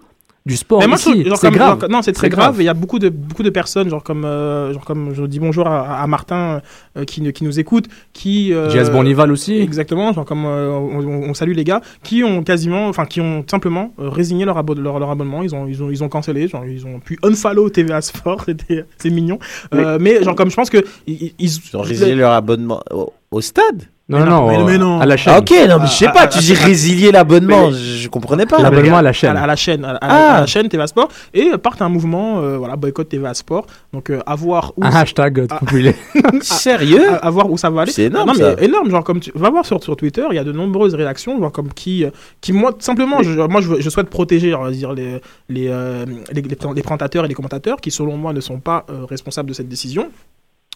du 0.49 0.57
sport. 0.57 0.81
Mais 0.81 0.87
moi, 0.89 0.97
je 0.97 1.03
ici. 1.03 1.11
trouve, 1.13 1.25
genre, 1.29 1.37
c'est 1.39 1.47
comme- 1.47 1.55
grave. 1.57 1.81
genre, 1.81 1.91
non, 1.91 2.03
c'est 2.03 2.13
très 2.13 2.29
grave. 2.29 2.57
Il 2.59 2.65
y 2.65 2.69
a 2.69 2.75
beaucoup 2.75 2.99
de, 2.99 3.09
beaucoup 3.11 3.43
de 3.45 3.51
personnes, 3.51 3.89
genre 3.91 4.03
comme, 4.03 4.25
euh, 4.25 4.73
genre 4.73 4.85
comme 4.85 5.15
je 5.15 5.23
dis 5.25 5.39
bonjour 5.39 5.69
à, 5.69 6.01
à 6.03 6.07
Martin 6.07 6.61
euh, 6.97 7.05
qui, 7.05 7.33
qui 7.33 7.45
nous 7.45 7.61
écoute, 7.61 7.87
qui. 8.13 8.53
Euh, 8.53 8.91
Bonival 8.91 9.31
aussi. 9.31 9.59
Exactement, 9.61 10.13
genre 10.13 10.25
comme 10.25 10.45
euh, 10.47 10.71
on, 10.71 11.01
on- 11.07 11.31
on 11.31 11.35
salue 11.35 11.53
les 11.53 11.65
gars, 11.65 11.81
qui 12.03 12.25
ont 12.25 12.43
quasiment, 12.43 12.89
enfin 12.89 13.05
qui 13.05 13.21
ont 13.21 13.45
simplement 13.49 13.93
euh, 14.01 14.09
résigné 14.09 14.45
leur, 14.45 14.57
abo- 14.57 14.75
leur, 14.75 14.99
leur 14.99 15.11
abonnement. 15.11 15.43
Ils 15.43 15.55
ont, 15.55 15.67
ils 15.69 15.83
ont, 15.83 15.91
ils 15.91 16.03
ont 16.03 16.09
cancellé, 16.09 16.49
genre 16.49 16.65
ils 16.65 16.87
ont 16.87 16.99
pu 16.99 17.19
unfollow 17.23 17.69
TVA 17.71 18.01
Sport, 18.01 18.45
c'était- 18.47 18.85
c'est 18.97 19.11
mignon. 19.11 19.39
Euh, 19.75 19.99
mais 20.01 20.23
genre 20.23 20.35
comme 20.35 20.51
je 20.51 20.57
pense 20.57 20.71
que 20.71 20.79
ils, 21.07 21.33
ils, 21.39 21.51
Ils 21.71 21.77
ont 21.77 21.83
résilié 21.83 22.15
leur 22.15 22.33
abonnement 22.33 22.81
au, 22.91 23.13
au 23.31 23.41
stade 23.41 23.85
Non, 24.11 24.21
non, 24.25 24.49
mais- 24.49 24.57
euh, 24.59 24.65
mais 24.65 24.79
non. 24.79 25.01
à 25.01 25.05
la 25.05 25.19
chaîne. 25.19 25.35
Ah, 25.37 25.41
ok, 25.41 25.51
non, 25.69 25.79
mais 25.81 25.87
je 25.87 25.93
sais 25.93 26.07
Ah, 26.07 26.13
pas, 26.13 26.21
ah, 26.23 26.27
tu 26.29 26.39
ah, 26.39 26.41
dis 26.41 26.55
résilier 26.55 27.13
l'abonnement, 27.13 27.67
mais- 27.69 27.77
je, 27.77 28.03
je 28.05 28.09
comprenais 28.09 28.47
pas. 28.47 28.59
L'abonnement 28.63 28.97
à 28.97 29.03
la 29.03 29.13
chaîne. 29.13 29.33
à 29.33 29.35
la, 29.35 29.43
à 29.43 29.47
la 29.47 29.55
chaîne, 29.57 29.85
à, 29.85 29.93
la- 29.93 29.99
Ah. 30.01 30.35
à 30.37 30.41
la 30.41 30.47
chaîne 30.47 30.67
TVA 30.67 30.87
Sport, 30.87 31.09
et 31.35 31.51
partent 31.63 31.83
un 31.83 31.91
mouvement, 31.91 32.39
euh, 32.41 32.57
voilà, 32.57 32.77
boycott 32.77 33.07
TVA 33.07 33.35
Sport. 33.35 33.67
Donc 33.93 34.09
euh, 34.09 34.21
à 34.25 34.35
voir 34.35 34.73
où. 34.79 34.83
Un 34.85 34.95
hashtag 34.95 35.41
euh, 35.41 35.47
populaire. 35.47 35.93
Sérieux? 36.41 37.07
à, 37.11 37.17
à 37.17 37.29
voir 37.31 37.51
où 37.51 37.59
ça 37.59 37.69
va 37.69 37.83
aller. 37.83 37.93
C'est 37.93 38.05
énorme, 38.05 38.29
Non, 38.29 38.33
mais 38.35 38.41
ça. 38.57 38.63
énorme, 38.63 38.89
genre 38.89 39.05
comme 39.05 39.21
tu 39.21 39.31
va 39.35 39.51
voir 39.51 39.67
sur, 39.67 39.83
sur 39.85 39.95
Twitter, 39.95 40.25
il 40.31 40.37
y 40.37 40.39
a 40.39 40.45
de 40.45 40.53
nombreuses 40.53 40.95
réactions, 40.95 41.39
genre 41.39 41.53
comme 41.53 41.69
qui, 41.75 42.05
euh, 42.07 42.11
qui 42.41 42.55
moi 42.55 42.73
simplement, 42.79 43.23
je, 43.23 43.33
moi 43.47 43.61
je, 43.61 43.79
je 43.79 43.91
souhaite 43.91 44.09
protéger, 44.09 44.55
on 44.55 44.63
va 44.63 44.71
dire 44.71 44.95
les 44.95 45.21
les, 45.51 45.69
euh, 45.69 46.07
les, 46.33 46.41
les, 46.41 46.49
les 46.75 46.83
présentateurs 46.83 47.27
et 47.27 47.29
les 47.29 47.35
commentateurs 47.35 47.77
qui 47.83 47.91
selon 47.91 48.17
moi 48.17 48.33
ne 48.33 48.41
sont 48.41 48.59
pas 48.59 48.87
euh, 48.89 49.05
responsables 49.05 49.51
de 49.51 49.55
cette 49.55 49.69
décision. 49.69 50.09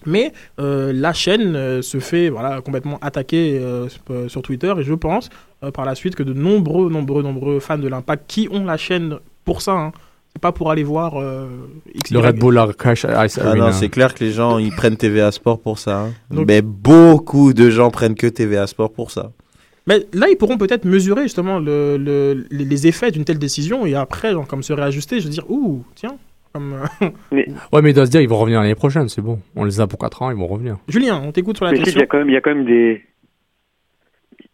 Mais 0.06 0.32
euh, 0.58 0.92
la 0.92 1.12
chaîne 1.12 1.54
euh, 1.56 1.82
se 1.82 1.98
fait 2.00 2.28
voilà, 2.28 2.60
complètement 2.60 2.98
attaquer 3.02 3.58
euh, 3.60 3.88
sur- 4.28 4.42
Twitter 4.42 4.72
et 4.78 4.82
je 4.82 4.94
pense 4.94 5.28
euh, 5.62 5.70
par 5.70 5.84
la 5.84 5.94
suite 5.94 6.14
que 6.14 6.22
de 6.22 6.32
nombreux, 6.32 6.90
nombreux, 6.90 7.22
nombreux 7.22 7.60
fans 7.60 7.78
de 7.78 7.88
l'Impact 7.88 8.24
qui 8.26 8.48
ont 8.50 8.64
la 8.64 8.76
chaîne 8.76 9.16
pour 9.44 9.62
ça, 9.62 9.72
hein, 9.72 9.92
c'est 10.32 10.40
pas 10.40 10.52
pour 10.52 10.70
aller 10.70 10.82
voir 10.84 11.14
euh, 11.20 11.46
Le. 12.10 12.18
Red 12.18 12.36
Bull 12.38 12.56
Arcash 12.58 13.04
Ice 13.24 13.38
Ah 13.38 13.48
Arena. 13.48 13.66
non, 13.66 13.72
c'est 13.72 13.88
clair 13.90 14.14
que 14.14 14.24
les 14.24 14.32
gens, 14.32 14.58
ils 14.58 14.72
prennent 14.74 14.96
TVA 14.96 15.30
Sport 15.30 15.60
pour 15.60 15.78
ça. 15.78 16.00
hein. 16.04 16.12
Donc- 16.30 16.46
Mais 16.48 16.62
beaucoup 16.62 17.52
de 17.52 17.68
gens 17.70 17.90
prennent 17.90 18.14
que 18.14 18.26
TVA 18.26 18.66
Sport 18.66 18.92
pour 18.92 19.10
ça. 19.10 19.30
Mais 19.86 20.06
là, 20.12 20.28
ils 20.30 20.36
pourront 20.36 20.58
peut-être 20.58 20.84
mesurer 20.84 21.22
justement 21.24 21.58
le, 21.58 21.96
le- 21.96 22.46
les, 22.50 22.64
les 22.64 22.86
effets 22.86 23.10
d'une 23.10 23.24
telle 23.24 23.38
décision 23.38 23.84
et 23.84 23.94
après, 23.96 24.30
genre, 24.32 24.46
comme 24.46 24.62
se 24.62 24.72
réajuster, 24.72 25.18
je 25.18 25.24
veux 25.24 25.30
dire, 25.30 25.44
ouh, 25.50 25.82
tiens, 25.96 26.16
comme. 26.52 26.74
euh, 27.02 27.06
Ouais, 27.72 27.82
mais 27.82 27.90
il 27.90 27.94
doit 27.94 28.06
se 28.06 28.10
dire, 28.10 28.20
ils 28.20 28.28
vont 28.28 28.38
revenir 28.38 28.60
l'année 28.60 28.74
prochaine, 28.74 29.08
c'est 29.08 29.22
bon. 29.22 29.38
On 29.56 29.64
les 29.64 29.80
a 29.80 29.86
pour 29.86 29.98
4 29.98 30.22
ans, 30.22 30.30
ils 30.30 30.36
vont 30.36 30.46
revenir. 30.46 30.76
Julien, 30.88 31.20
on 31.24 31.32
t'écoute 31.32 31.56
sur 31.56 31.64
la 31.66 31.72
Mais 31.72 31.78
il 31.78 31.84
question. 31.84 32.00
y 32.00 32.04
a 32.04 32.06
quand 32.06 32.18
même, 32.18 32.28
il 32.28 32.34
y 32.34 32.36
a 32.36 32.40
quand 32.40 32.54
même 32.54 32.64
des. 32.64 33.02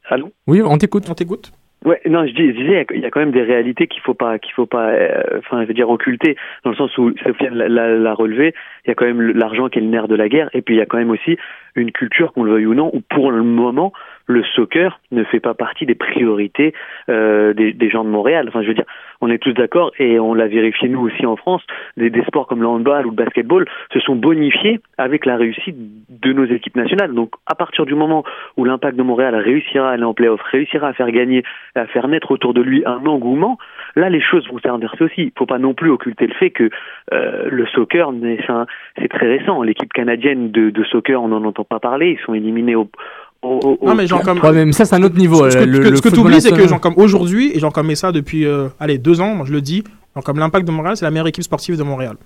Allô? 0.09 0.31
Oui, 0.47 0.63
on 0.63 0.79
t'écoute. 0.79 1.05
On 1.11 1.15
t'écoute. 1.15 1.53
Ouais, 1.85 2.01
non, 2.07 2.27
je, 2.27 2.33
dis, 2.33 2.49
je 2.49 2.57
disais, 2.61 2.87
il 2.93 3.01
y 3.01 3.05
a 3.05 3.11
quand 3.11 3.21
même 3.21 3.31
des 3.31 3.43
réalités 3.43 3.87
qu'il 3.87 4.03
faut 4.03 4.13
pas, 4.15 4.41
qu'il 4.41 4.53
faut 4.53 4.67
pas, 4.67 4.89
euh, 4.91 5.23
enfin, 5.39 5.63
je 5.63 5.69
veux 5.69 5.75
dire, 5.75 5.89
occulter, 5.89 6.35
dans 6.65 6.71
le 6.71 6.77
sens 6.77 6.97
où 6.99 7.13
Sofiane 7.25 7.55
l'a- 7.55 7.69
l'a 7.69 7.95
l'a 7.95 8.15
relevé. 8.15 8.53
Il 8.85 8.89
y 8.89 8.91
a 8.91 8.95
quand 8.97 9.05
même 9.05 9.21
l'argent 9.21 9.69
qui 9.69 9.79
est 9.79 9.83
le 9.83 9.87
nerf 9.89 10.09
de 10.09 10.17
la 10.17 10.29
guerre, 10.29 10.51
et 10.55 10.61
puis 10.63 10.75
il 10.75 10.79
y 10.79 10.81
a 10.81 10.87
quand 10.87 10.99
même 10.99 11.11
aussi 11.11 11.37
une 11.77 11.93
culture, 11.93 12.33
qu'on 12.33 12.43
le 12.43 12.53
veuille 12.55 12.67
ou 12.67 12.75
non, 12.75 12.91
où 12.93 13.01
pour 13.01 13.31
le 13.31 13.45
moment, 13.45 13.93
le 14.29 14.45
soccer 14.45 15.01
ne 15.11 15.25
fait 15.25 15.41
pas 15.41 15.55
partie 15.55 15.87
des 15.87 15.95
priorités 15.95 16.75
euh, 17.09 17.55
des, 17.55 17.73
des 17.73 17.91
gens 17.91 18.05
de 18.05 18.11
Montréal. 18.11 18.45
Enfin, 18.49 18.63
je 18.63 18.69
veux 18.69 18.75
dire, 18.75 18.85
on 19.21 19.31
est 19.31 19.39
tous 19.39 19.53
d'accord, 19.53 19.91
et 19.99 20.21
on 20.21 20.35
l'a 20.35 20.47
vérifié 20.47 20.89
nous 20.89 21.01
aussi 21.01 21.27
en 21.27 21.35
France. 21.35 21.63
Des, 21.97 22.11
des 22.11 22.23
sports 22.25 22.47
comme 22.47 22.61
le 22.61 22.69
handball 22.69 23.07
ou 23.07 23.11
le 23.11 23.17
basketball 23.17 23.67
se 23.93 23.99
sont 24.01 24.15
bonifiés 24.15 24.81
avec 24.99 25.27
la 25.27 25.37
réussite 25.37 25.77
de 25.77 26.33
nos 26.33 26.45
équipes 26.45 26.77
nationales. 26.77 27.15
Donc, 27.15 27.31
à 27.47 27.55
partir 27.55 27.87
du 27.87 27.95
moment 27.95 28.23
où 28.57 28.65
l'impact 28.65 28.97
de 28.97 29.03
Montréal 29.03 29.35
réussira 29.35 29.91
à 29.91 29.93
aller 29.95 30.05
en 30.05 30.15
playoff, 30.15 30.41
réussira 30.43 30.89
à 30.89 30.93
faire 30.93 31.11
gagner, 31.11 31.43
à 31.75 31.87
faire 31.87 32.07
naître 32.07 32.31
autour 32.31 32.55
de 32.55 32.61
lui 32.61 32.83
un 32.87 33.07
engouement, 33.07 33.59
là 33.97 34.11
les 34.11 34.21
choses 34.21 34.47
vont 34.49 34.59
s'inverser 34.59 35.05
aussi. 35.05 35.23
Il 35.23 35.33
faut 35.37 35.47
pas 35.47 35.59
non 35.59 35.75
plus 35.75 35.91
occulter 35.91 36.27
le 36.27 36.35
fait 36.35 36.51
que 36.51 36.71
euh, 37.13 37.49
le 37.51 37.67
soccer, 37.67 38.13
c'est 38.99 39.09
très 39.09 39.27
récent. 39.27 39.63
L'équipe 39.63 39.93
canadienne 39.93 40.51
de, 40.51 40.71
de 40.71 40.85
soccer, 40.85 41.23
on 41.23 41.29
n'en 41.29 41.45
entend 41.45 41.65
pas 41.65 41.81
parler. 41.81 42.17
Ils 42.19 42.25
sont 42.25 42.35
éliminés 42.35 42.77
au. 42.77 42.89
Au- 43.43 43.79
au- 43.81 43.87
Non, 43.87 43.95
mais 43.95 44.07
genre 44.07 44.23
comme. 44.23 44.39
Ouais, 44.41 44.65
mais 44.65 44.73
ça, 44.73 44.85
c'est 44.85 44.95
un 44.97 45.03
autre 45.03 45.17
niveau. 45.17 45.49
Ce 45.51 45.57
euh, 45.57 45.61
que, 45.61 45.65
le- 45.69 45.79
que- 45.79 45.89
le 45.89 45.97
ce 45.97 46.03
que 46.03 46.09
tu 46.09 46.19
oublies, 46.21 46.41
c'est 46.41 46.53
que 46.53 46.67
genre 46.67 46.81
comme 46.81 46.95
aujourd'hui, 46.97 47.53
et 47.55 47.59
genre 47.61 47.73
comme 47.73 47.95
ça 47.95 48.13
depuis, 48.13 48.47
euh, 48.47 48.69
allez, 48.81 48.99
deux 48.99 49.21
ans, 49.21 49.35
moi 49.35 49.47
je 49.47 49.53
le 49.53 49.61
dis, 49.61 49.85
genre 50.15 50.25
comme 50.25 50.39
l'impact 50.39 50.67
de 50.67 50.73
Montréal, 50.73 50.97
c'est 50.97 51.05
la 51.05 51.11
meilleure 51.11 51.29
équipe 51.29 51.45
sportive 51.45 51.77
de 51.77 51.83
Montréal. 51.83 52.17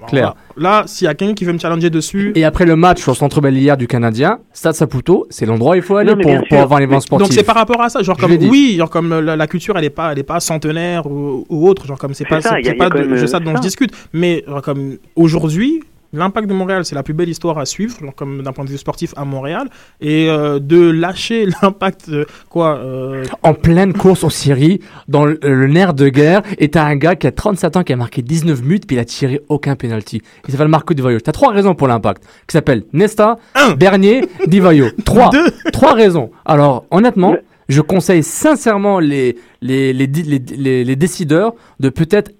Bon, 0.00 0.06
Clair. 0.06 0.34
Là, 0.56 0.70
là, 0.80 0.82
s'il 0.86 1.04
y 1.04 1.08
a 1.08 1.14
quelqu'un 1.14 1.34
qui 1.34 1.44
veut 1.44 1.52
me 1.52 1.58
challenger 1.58 1.88
dessus. 1.90 2.32
Et 2.34 2.44
après 2.44 2.64
le 2.64 2.74
match 2.74 3.06
au 3.06 3.14
centre 3.14 3.40
Bellière 3.40 3.76
du 3.76 3.86
Canadien, 3.86 4.38
Stade 4.52 4.74
Saputo, 4.74 5.26
c'est 5.30 5.46
l'endroit 5.46 5.72
où 5.72 5.74
il 5.76 5.82
faut 5.82 5.96
aller 5.96 6.14
Non, 6.14 6.20
pour, 6.20 6.48
pour 6.48 6.58
avoir 6.58 6.80
l'événement 6.80 6.98
sportif. 7.00 7.28
Donc 7.28 7.32
c'est 7.32 7.44
par 7.44 7.54
rapport 7.54 7.80
à 7.80 7.88
ça, 7.88 8.02
genre 8.02 8.16
comme 8.16 8.32
oui, 8.32 8.74
genre 8.78 8.90
comme 8.90 9.20
la, 9.20 9.36
la 9.36 9.46
culture 9.46 9.76
elle 9.78 9.84
est 9.84 9.90
pas 9.90 10.10
elle 10.12 10.18
est 10.18 10.24
pas 10.24 10.40
centenaire 10.40 11.06
ou, 11.06 11.44
ou 11.48 11.68
autre, 11.68 11.86
genre 11.86 11.98
comme 11.98 12.14
c'est 12.14 12.24
pas 12.24 12.40
ça, 12.40 12.56
c'est 12.64 12.74
pas 12.74 12.88
de, 12.90 12.98
euh, 12.98 13.26
ça 13.28 13.38
dont 13.38 13.52
ça. 13.52 13.58
je 13.58 13.62
discute, 13.62 13.92
mais 14.12 14.42
genre 14.48 14.62
comme 14.62 14.96
aujourd'hui 15.14 15.82
L'impact 16.14 16.46
de 16.48 16.52
Montréal, 16.54 16.84
c'est 16.84 16.94
la 16.94 17.02
plus 17.02 17.14
belle 17.14 17.28
histoire 17.30 17.58
à 17.58 17.64
suivre, 17.64 17.96
comme 18.14 18.42
d'un 18.42 18.52
point 18.52 18.64
de 18.64 18.70
vue 18.70 18.76
sportif 18.78 19.14
à 19.16 19.24
Montréal, 19.24 19.68
et 20.00 20.28
euh, 20.28 20.58
de 20.58 20.90
lâcher 20.90 21.46
l'impact, 21.62 22.10
euh, 22.10 22.24
quoi, 22.50 22.76
euh, 22.78 23.24
En 23.42 23.54
pleine 23.54 23.92
course 23.94 24.22
en 24.24 24.28
Syrie, 24.28 24.80
dans 25.08 25.24
le, 25.24 25.38
le 25.42 25.66
nerf 25.68 25.94
de 25.94 26.08
guerre, 26.10 26.42
et 26.58 26.68
t'as 26.68 26.84
un 26.84 26.96
gars 26.96 27.16
qui 27.16 27.26
a 27.26 27.32
37 27.32 27.76
ans 27.78 27.82
qui 27.82 27.92
a 27.92 27.96
marqué 27.96 28.20
19 28.22 28.62
buts, 28.62 28.80
puis 28.86 28.96
il 28.96 28.98
a 28.98 29.04
tiré 29.06 29.40
aucun 29.48 29.74
penalty. 29.74 30.20
Il 30.46 30.52
s'appelle 30.52 30.68
Marco 30.68 30.92
Di 30.92 31.00
Vaio. 31.02 31.18
T'as 31.20 31.32
trois 31.32 31.52
raisons 31.52 31.74
pour 31.74 31.88
l'impact, 31.88 32.22
qui 32.46 32.52
s'appellent 32.52 32.84
Nesta, 32.92 33.38
Bernier, 33.78 34.24
Di 34.46 34.60
Vaio. 34.60 34.86
Trois. 35.04 35.30
Trois 35.72 35.94
raisons. 35.94 36.30
Alors, 36.44 36.84
honnêtement, 36.90 37.36
je 37.68 37.80
conseille 37.80 38.22
sincèrement 38.22 38.98
les, 39.00 39.38
les, 39.62 39.92
les, 39.94 40.06
les, 40.06 40.38
les- 40.38 40.84
les 40.84 40.96
décideurs 40.96 41.54
de 41.80 41.88
peut-être 41.88 42.30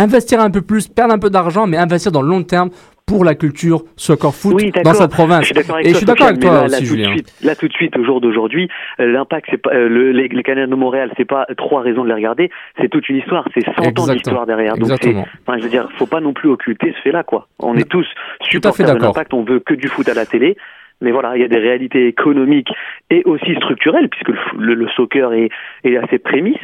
investir 0.00 0.40
un 0.40 0.50
peu 0.50 0.62
plus, 0.62 0.88
perdre 0.88 1.14
un 1.14 1.18
peu 1.18 1.30
d'argent, 1.30 1.66
mais 1.66 1.76
investir 1.76 2.12
dans 2.12 2.22
le 2.22 2.28
long 2.28 2.42
terme 2.42 2.70
pour 3.06 3.24
la 3.24 3.34
culture 3.34 3.82
soccer 3.96 4.32
foot 4.32 4.54
Oui, 4.54 4.70
dans 4.84 4.94
cette 4.94 5.10
province. 5.10 5.40
Je 5.40 5.46
suis 5.46 5.54
d'accord 5.54 5.74
avec 5.76 5.86
Et 5.86 5.90
je 5.90 5.96
suis 5.96 6.06
d'accord 6.06 6.26
avec 6.28 6.40
toi 6.40 6.52
là, 6.52 6.64
aussi, 6.66 6.70
là, 6.72 6.78
tout 6.78 6.82
de 6.84 6.88
Julien. 6.88 7.10
suite- 7.10 7.34
là, 7.42 7.56
tout 7.56 7.66
de 7.68 7.72
suite, 7.72 7.96
au 7.96 8.04
jour 8.04 8.20
d'aujourd'hui, 8.20 8.68
euh, 9.00 9.06
l'impact, 9.10 9.48
c'est 9.50 9.60
pas 9.60 9.70
euh, 9.74 9.88
le- 9.88 10.12
les, 10.12 10.28
les 10.28 10.42
Canadiens 10.44 10.68
de 10.68 10.76
Montréal, 10.76 11.10
c'est 11.16 11.24
pas 11.24 11.44
trois 11.56 11.82
raisons 11.82 12.04
de 12.04 12.08
les 12.08 12.14
regarder, 12.14 12.50
c'est 12.80 12.88
toute 12.88 13.08
une 13.08 13.16
histoire, 13.16 13.44
c'est 13.52 13.64
100 13.64 13.98
ans 13.98 14.06
d'histoire 14.12 14.46
derrière. 14.46 14.76
Donc, 14.76 14.90
enfin, 14.92 15.58
je 15.58 15.62
veux 15.64 15.68
dire, 15.70 15.88
faut 15.98 16.06
pas 16.06 16.20
non 16.20 16.32
plus 16.32 16.48
occulter 16.48 16.92
ce 16.96 17.02
fait-là, 17.02 17.24
quoi. 17.24 17.48
On 17.58 17.74
est 17.76 17.88
tous 17.88 18.06
supporters 18.42 18.94
de 18.94 19.00
l'impact, 19.02 19.34
on 19.34 19.42
veut 19.42 19.58
que 19.58 19.74
du 19.74 19.88
foot 19.88 20.08
à 20.08 20.14
la 20.14 20.24
télé. 20.26 20.56
Mais 21.02 21.12
voilà, 21.12 21.34
il 21.34 21.40
y 21.40 21.44
a 21.44 21.48
des 21.48 21.56
réalités 21.58 22.06
économiques 22.08 22.68
et 23.08 23.22
aussi 23.24 23.54
structurelles, 23.56 24.10
puisque 24.10 24.28
le, 24.28 24.34
f- 24.34 24.58
le- 24.58 24.74
le 24.74 24.86
soccer 24.90 25.32
est, 25.32 25.48
est 25.82 25.96
à 25.96 26.06
ses 26.10 26.18
prémices 26.18 26.58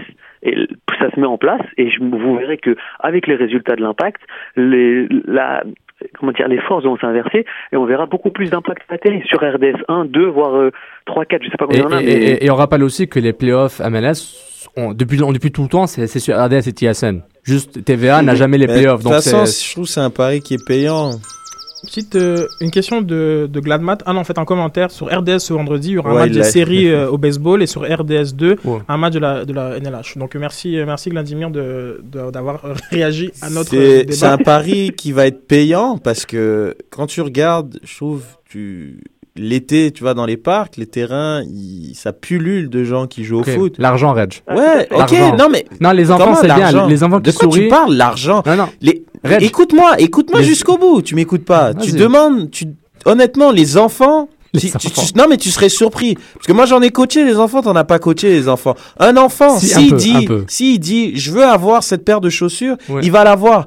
et 0.47 0.55
ça 0.99 1.11
se 1.15 1.21
met 1.21 1.27
en 1.27 1.37
place. 1.39 1.61
Et 1.77 1.91
je, 1.91 1.99
vous 2.01 2.37
verrez 2.37 2.59
que 2.59 2.77
avec 3.01 3.27
les 3.27 3.35
résultats 3.35 3.77
de 3.77 3.83
l'impact, 3.83 4.21
les, 4.57 5.07
la, 5.27 5.63
comment 6.19 6.33
dire, 6.33 6.49
les 6.49 6.59
forces 6.61 6.85
vont 6.85 6.97
s'inverser 6.99 7.45
et 7.73 7.77
on 7.77 7.85
verra 7.85 8.07
beaucoup 8.07 8.31
plus 8.31 8.51
d'impact 8.51 8.83
à 8.89 8.93
la 8.95 8.99
télé 8.99 9.23
sur 9.27 9.39
RDS 9.41 9.83
1, 9.89 10.05
2, 10.07 10.27
voire 10.27 10.55
euh, 10.57 10.71
3, 11.07 11.25
4, 11.25 11.43
je 11.45 11.51
sais 11.51 11.57
pas 11.57 11.67
Et, 11.71 11.81
combien 11.81 11.81
il 11.81 11.91
y 11.91 11.95
en 11.95 11.97
a. 11.99 12.03
et- 12.03 12.07
mais... 12.07 12.13
et- 12.13 12.45
et 12.47 12.51
on 12.51 12.55
rappelle 12.55 12.83
aussi 12.83 13.09
que 13.09 13.19
les 13.19 13.33
playoffs 13.33 13.81
MLS, 13.81 14.69
ont- 14.77 14.93
depuis, 14.93 15.23
ont- 15.23 15.33
depuis 15.33 15.53
tout 15.53 15.63
le 15.63 15.69
temps, 15.69 15.87
c'est 15.87 16.07
sur 16.19 16.37
RDS 16.37 16.69
et 16.69 16.73
TSN. 16.73 17.21
Juste 17.45 17.85
TVA 17.85 18.23
n'a 18.23 18.35
jamais 18.35 18.59
les 18.59 18.67
playoffs. 18.67 18.99
De 19.01 19.05
toute 19.05 19.13
façon, 19.13 19.45
je 19.47 19.73
trouve 19.73 19.85
que 19.85 19.91
c'est 19.91 20.01
un 20.01 20.11
pari 20.11 20.41
qui 20.41 20.55
est 20.55 20.67
payant. 20.67 21.11
Petite, 21.83 22.17
euh, 22.17 22.47
une 22.61 22.71
question 22.71 23.03
de, 23.03 23.49
de 23.53 23.61
Gladmat. 23.61 23.99
Ah 24.07 24.13
non, 24.13 24.21
en 24.21 24.25
fait, 24.25 24.39
un 24.39 24.45
commentaire 24.45 24.91
sur 24.91 25.07
RDS 25.07 25.39
ce 25.41 25.53
vendredi. 25.53 25.91
Il 25.91 25.95
y 25.95 25.99
aura 25.99 26.11
un 26.11 26.15
match 26.15 26.33
l'a- 26.33 26.45
séries 26.45 26.89
euh, 26.89 27.09
au 27.11 27.19
baseball 27.19 27.63
et 27.63 27.67
sur 27.67 27.83
RDS 27.83 28.33
2, 28.35 28.57
Ouais. 28.65 28.79
un 28.89 28.97
match 28.97 29.13
de 29.13 29.19
la, 29.19 29.45
de 29.45 29.53
la 29.53 29.79
NLH. 29.79 30.17
Donc 30.17 30.35
merci, 30.37 30.77
euh, 30.79 30.87
merci 30.87 31.11
Vladimir 31.11 31.51
de- 31.51 32.01
de- 32.03 32.31
d'avoir 32.31 32.61
réagi 32.91 33.31
à 33.43 33.51
notre 33.51 33.71
C'est 33.71 33.99
débat. 34.05 34.13
c'est 34.15 34.27
un 34.27 34.39
pari 34.39 34.93
qui 34.97 35.13
va 35.13 35.27
être 35.27 35.47
payant 35.47 35.99
parce 35.99 36.25
que 36.27 36.75
quand 36.91 37.07
tu 37.07 37.21
regardes, 37.21 37.79
je 37.85 37.95
trouve, 37.97 38.23
tu 38.49 39.01
l'été, 39.39 39.91
tu 39.93 40.03
vois, 40.03 40.15
dans 40.15 40.25
les 40.25 40.39
parcs, 40.39 40.79
les 40.79 40.87
terrains, 40.87 41.43
il- 41.43 41.93
ça 41.95 42.15
pullule 42.15 42.71
de 42.71 42.85
gens 42.85 43.07
qui 43.07 43.23
jouent 43.23 43.41
Ok, 43.41 43.49
au 43.49 43.53
foot. 43.53 43.75
L'argent, 43.79 44.15
Reg. 44.15 44.33
Ouais, 44.49 44.89
ok, 44.91 44.97
L'argent. 44.99 45.37
non 45.37 45.49
mais 45.53 45.67
Non, 45.79 45.91
les 45.93 46.11
enfants, 46.11 46.35
c'est 46.37 46.47
bien. 46.47 46.89
Les 46.89 47.05
enfants 47.05 47.21
qui 47.21 47.31
De 47.31 47.37
quoi 47.37 47.45
sourient. 47.45 47.65
tu 47.65 47.69
parles, 47.69 47.95
l'argent 47.95 48.43
Non, 48.47 48.57
non. 48.57 48.69
Les... 48.81 49.05
Écoute-moi, 49.41 49.95
écoute-moi 49.99 50.41
Les- 50.41 50.47
jusqu'au 50.47 50.79
bout. 50.79 51.03
Tu 51.03 51.15
m'écoutes 51.15 51.45
pas. 51.45 51.75
Tu 51.75 51.93
demandes, 51.93 52.51
tu 52.51 52.67
honnêtement, 53.05 53.51
les 53.51 53.77
enfants. 53.77 54.29
Si- 54.57 54.73
tu- 54.73 54.89
non 55.17 55.27
mais 55.29 55.37
tu 55.37 55.51
serais 55.51 55.69
surpris 55.69 56.15
parce 56.35 56.47
que 56.47 56.53
moi 56.55 56.65
j'en 56.65 56.81
ai 56.81 56.89
coaché 56.89 57.25
les 57.25 57.37
enfants 57.37 57.61
t'en 57.61 57.77
as 57.77 57.85
pas 57.85 57.99
coaché 57.99 58.31
les 58.31 58.49
enfants 58.49 58.75
un 58.99 59.19
enfant 59.19 59.59
Si, 59.59 59.67
s'il 59.67 59.91
peu, 59.91 59.97
dit 59.97 60.29
s'il 60.49 60.81
dit 60.81 61.15
je 61.19 61.31
veux 61.31 61.45
avoir 61.45 61.83
cette 61.83 62.07
paire 62.07 62.23
de 62.23 62.31
chaussures 62.31 62.77
Ouais. 62.89 63.03
il 63.03 63.13
va 63.13 63.23
l'avoir 63.23 63.67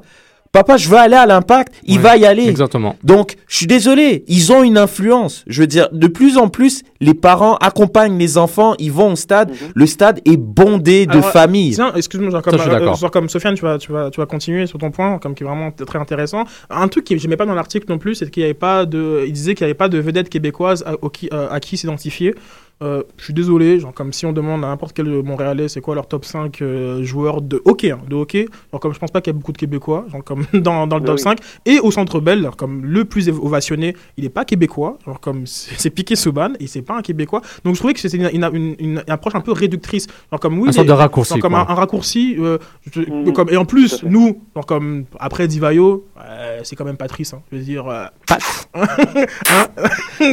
Papa, 0.52 0.76
je 0.76 0.88
veux 0.88 0.96
aller 0.96 1.14
à 1.14 1.26
l'impact, 1.26 1.74
il 1.84 2.00
va 2.00 2.16
y 2.16 2.26
aller. 2.26 2.48
Exactement. 2.48 2.96
Donc, 3.04 3.36
je 3.46 3.56
suis 3.56 3.66
désolé, 3.68 4.24
ils 4.26 4.50
ont 4.52 4.64
une 4.64 4.78
influence. 4.78 5.44
Je 5.46 5.60
veux 5.60 5.68
dire, 5.68 5.88
de 5.92 6.08
plus 6.08 6.36
en 6.38 6.48
plus, 6.48 6.82
les 7.00 7.14
parents 7.14 7.54
accompagnent 7.60 8.18
les 8.18 8.36
enfants, 8.36 8.74
ils 8.80 8.90
vont 8.90 9.12
au 9.12 9.16
stade. 9.16 9.52
Le 9.76 9.86
stade 9.86 10.20
est 10.24 10.36
bondé 10.36 11.06
de 11.06 11.20
familles. 11.20 11.74
Tiens, 11.74 11.92
excuse-moi, 11.94 12.30
genre 12.30 12.42
Ça, 12.44 12.50
comme, 12.50 12.58
je 12.58 12.64
suis 12.64 12.70
euh, 12.70 12.78
d'accord. 12.80 12.94
genre 12.96 13.10
comme 13.12 13.28
Sofiane, 13.28 13.54
tu 13.54 13.62
vas, 13.62 13.78
tu, 13.78 13.92
vas, 13.92 14.10
tu 14.10 14.18
vas 14.20 14.26
continuer 14.26 14.66
sur 14.66 14.80
ton 14.80 14.90
point, 14.90 15.18
comme 15.20 15.36
qui 15.36 15.44
est 15.44 15.46
vraiment 15.46 15.70
t- 15.70 15.84
très 15.84 16.00
intéressant. 16.00 16.42
Un 16.68 16.88
truc 16.88 17.04
que 17.06 17.16
j'aimais 17.16 17.36
pas 17.36 17.46
dans 17.46 17.54
l'article 17.54 17.86
non 17.88 17.98
plus, 17.98 18.16
c'est 18.16 18.28
qu'il 18.28 18.40
n'y 18.40 18.46
avait 18.46 18.54
pas 18.54 18.86
de. 18.86 19.22
Il 19.26 19.32
disait 19.32 19.54
qu'il 19.54 19.64
n'y 19.64 19.70
avait 19.70 19.74
pas 19.78 19.88
de 19.88 19.98
vedette 19.98 20.28
québécoise 20.28 20.82
à, 20.84 20.94
au 21.00 21.10
qui, 21.10 21.28
euh, 21.32 21.48
à 21.48 21.60
qui 21.60 21.76
s'identifier. 21.76 22.34
Euh, 22.82 23.02
je 23.18 23.24
suis 23.24 23.34
désolé, 23.34 23.78
genre 23.78 23.92
comme 23.92 24.10
si 24.10 24.24
on 24.24 24.32
demande 24.32 24.64
à 24.64 24.68
n'importe 24.68 24.94
quel 24.94 25.06
Montréalais 25.22 25.68
c'est 25.68 25.82
quoi 25.82 25.94
leur 25.94 26.08
top 26.08 26.24
5 26.24 26.62
euh, 26.62 27.02
joueurs 27.02 27.42
de 27.42 27.60
hockey, 27.66 27.90
hein, 27.90 28.00
de 28.08 28.14
hockey, 28.14 28.46
genre 28.72 28.80
comme 28.80 28.94
je 28.94 28.98
pense 28.98 29.10
pas 29.10 29.20
qu'il 29.20 29.34
y 29.34 29.36
a 29.36 29.38
beaucoup 29.38 29.52
de 29.52 29.58
Québécois, 29.58 30.06
genre 30.10 30.24
comme 30.24 30.46
dans, 30.54 30.86
dans 30.86 30.96
le 30.96 31.02
Oui, 31.02 31.06
top 31.08 31.16
oui. 31.16 31.22
5, 31.22 31.38
et 31.66 31.78
au 31.80 31.90
Centre 31.90 32.20
Bell, 32.20 32.40
genre 32.42 32.56
comme 32.56 32.82
le 32.86 33.04
plus 33.04 33.28
ovationné, 33.28 33.94
il 34.16 34.24
est 34.24 34.30
pas 34.30 34.46
québécois, 34.46 34.96
genre 35.04 35.20
comme 35.20 35.42
c'est 35.46 35.90
Piqué 35.90 36.16
Souban, 36.16 36.52
et 36.58 36.66
c'est 36.68 36.80
pas 36.80 36.96
un 36.96 37.02
Québécois, 37.02 37.42
donc 37.64 37.74
je 37.74 37.80
trouvais 37.80 37.92
que 37.92 38.00
c'était 38.00 38.16
une, 38.16 38.30
une- 38.32 38.50
une- 38.54 38.76
une 38.78 39.02
approche 39.08 39.34
un 39.34 39.42
peu 39.42 39.52
réductrice, 39.52 40.06
genre 40.32 40.40
comme 40.40 40.58
oui, 40.58 40.70
Un 40.70 40.72
sorte 40.72 40.86
mais- 40.86 40.92
de 40.94 40.96
raccourci, 40.98 41.34
genre 41.34 41.40
comme 41.42 41.54
un, 41.56 41.66
un 41.68 41.74
raccourci, 41.74 42.36
euh, 42.38 42.56
je- 42.94 43.02
Mhm. 43.02 43.32
comme, 43.34 43.50
et 43.50 43.58
en 43.58 43.66
plus, 43.66 44.02
nous, 44.04 44.40
genre 44.54 44.64
comme 44.64 45.04
après 45.18 45.48
Divayo, 45.48 46.06
euh, 46.18 46.60
c'est 46.62 46.76
quand 46.76 46.86
même 46.86 46.96
Patrice, 46.96 47.34
hein, 47.34 47.42
je 47.52 47.58
veux 47.58 47.62
dire. 47.62 47.86
euh, 47.88 48.06
Hein 48.74 49.66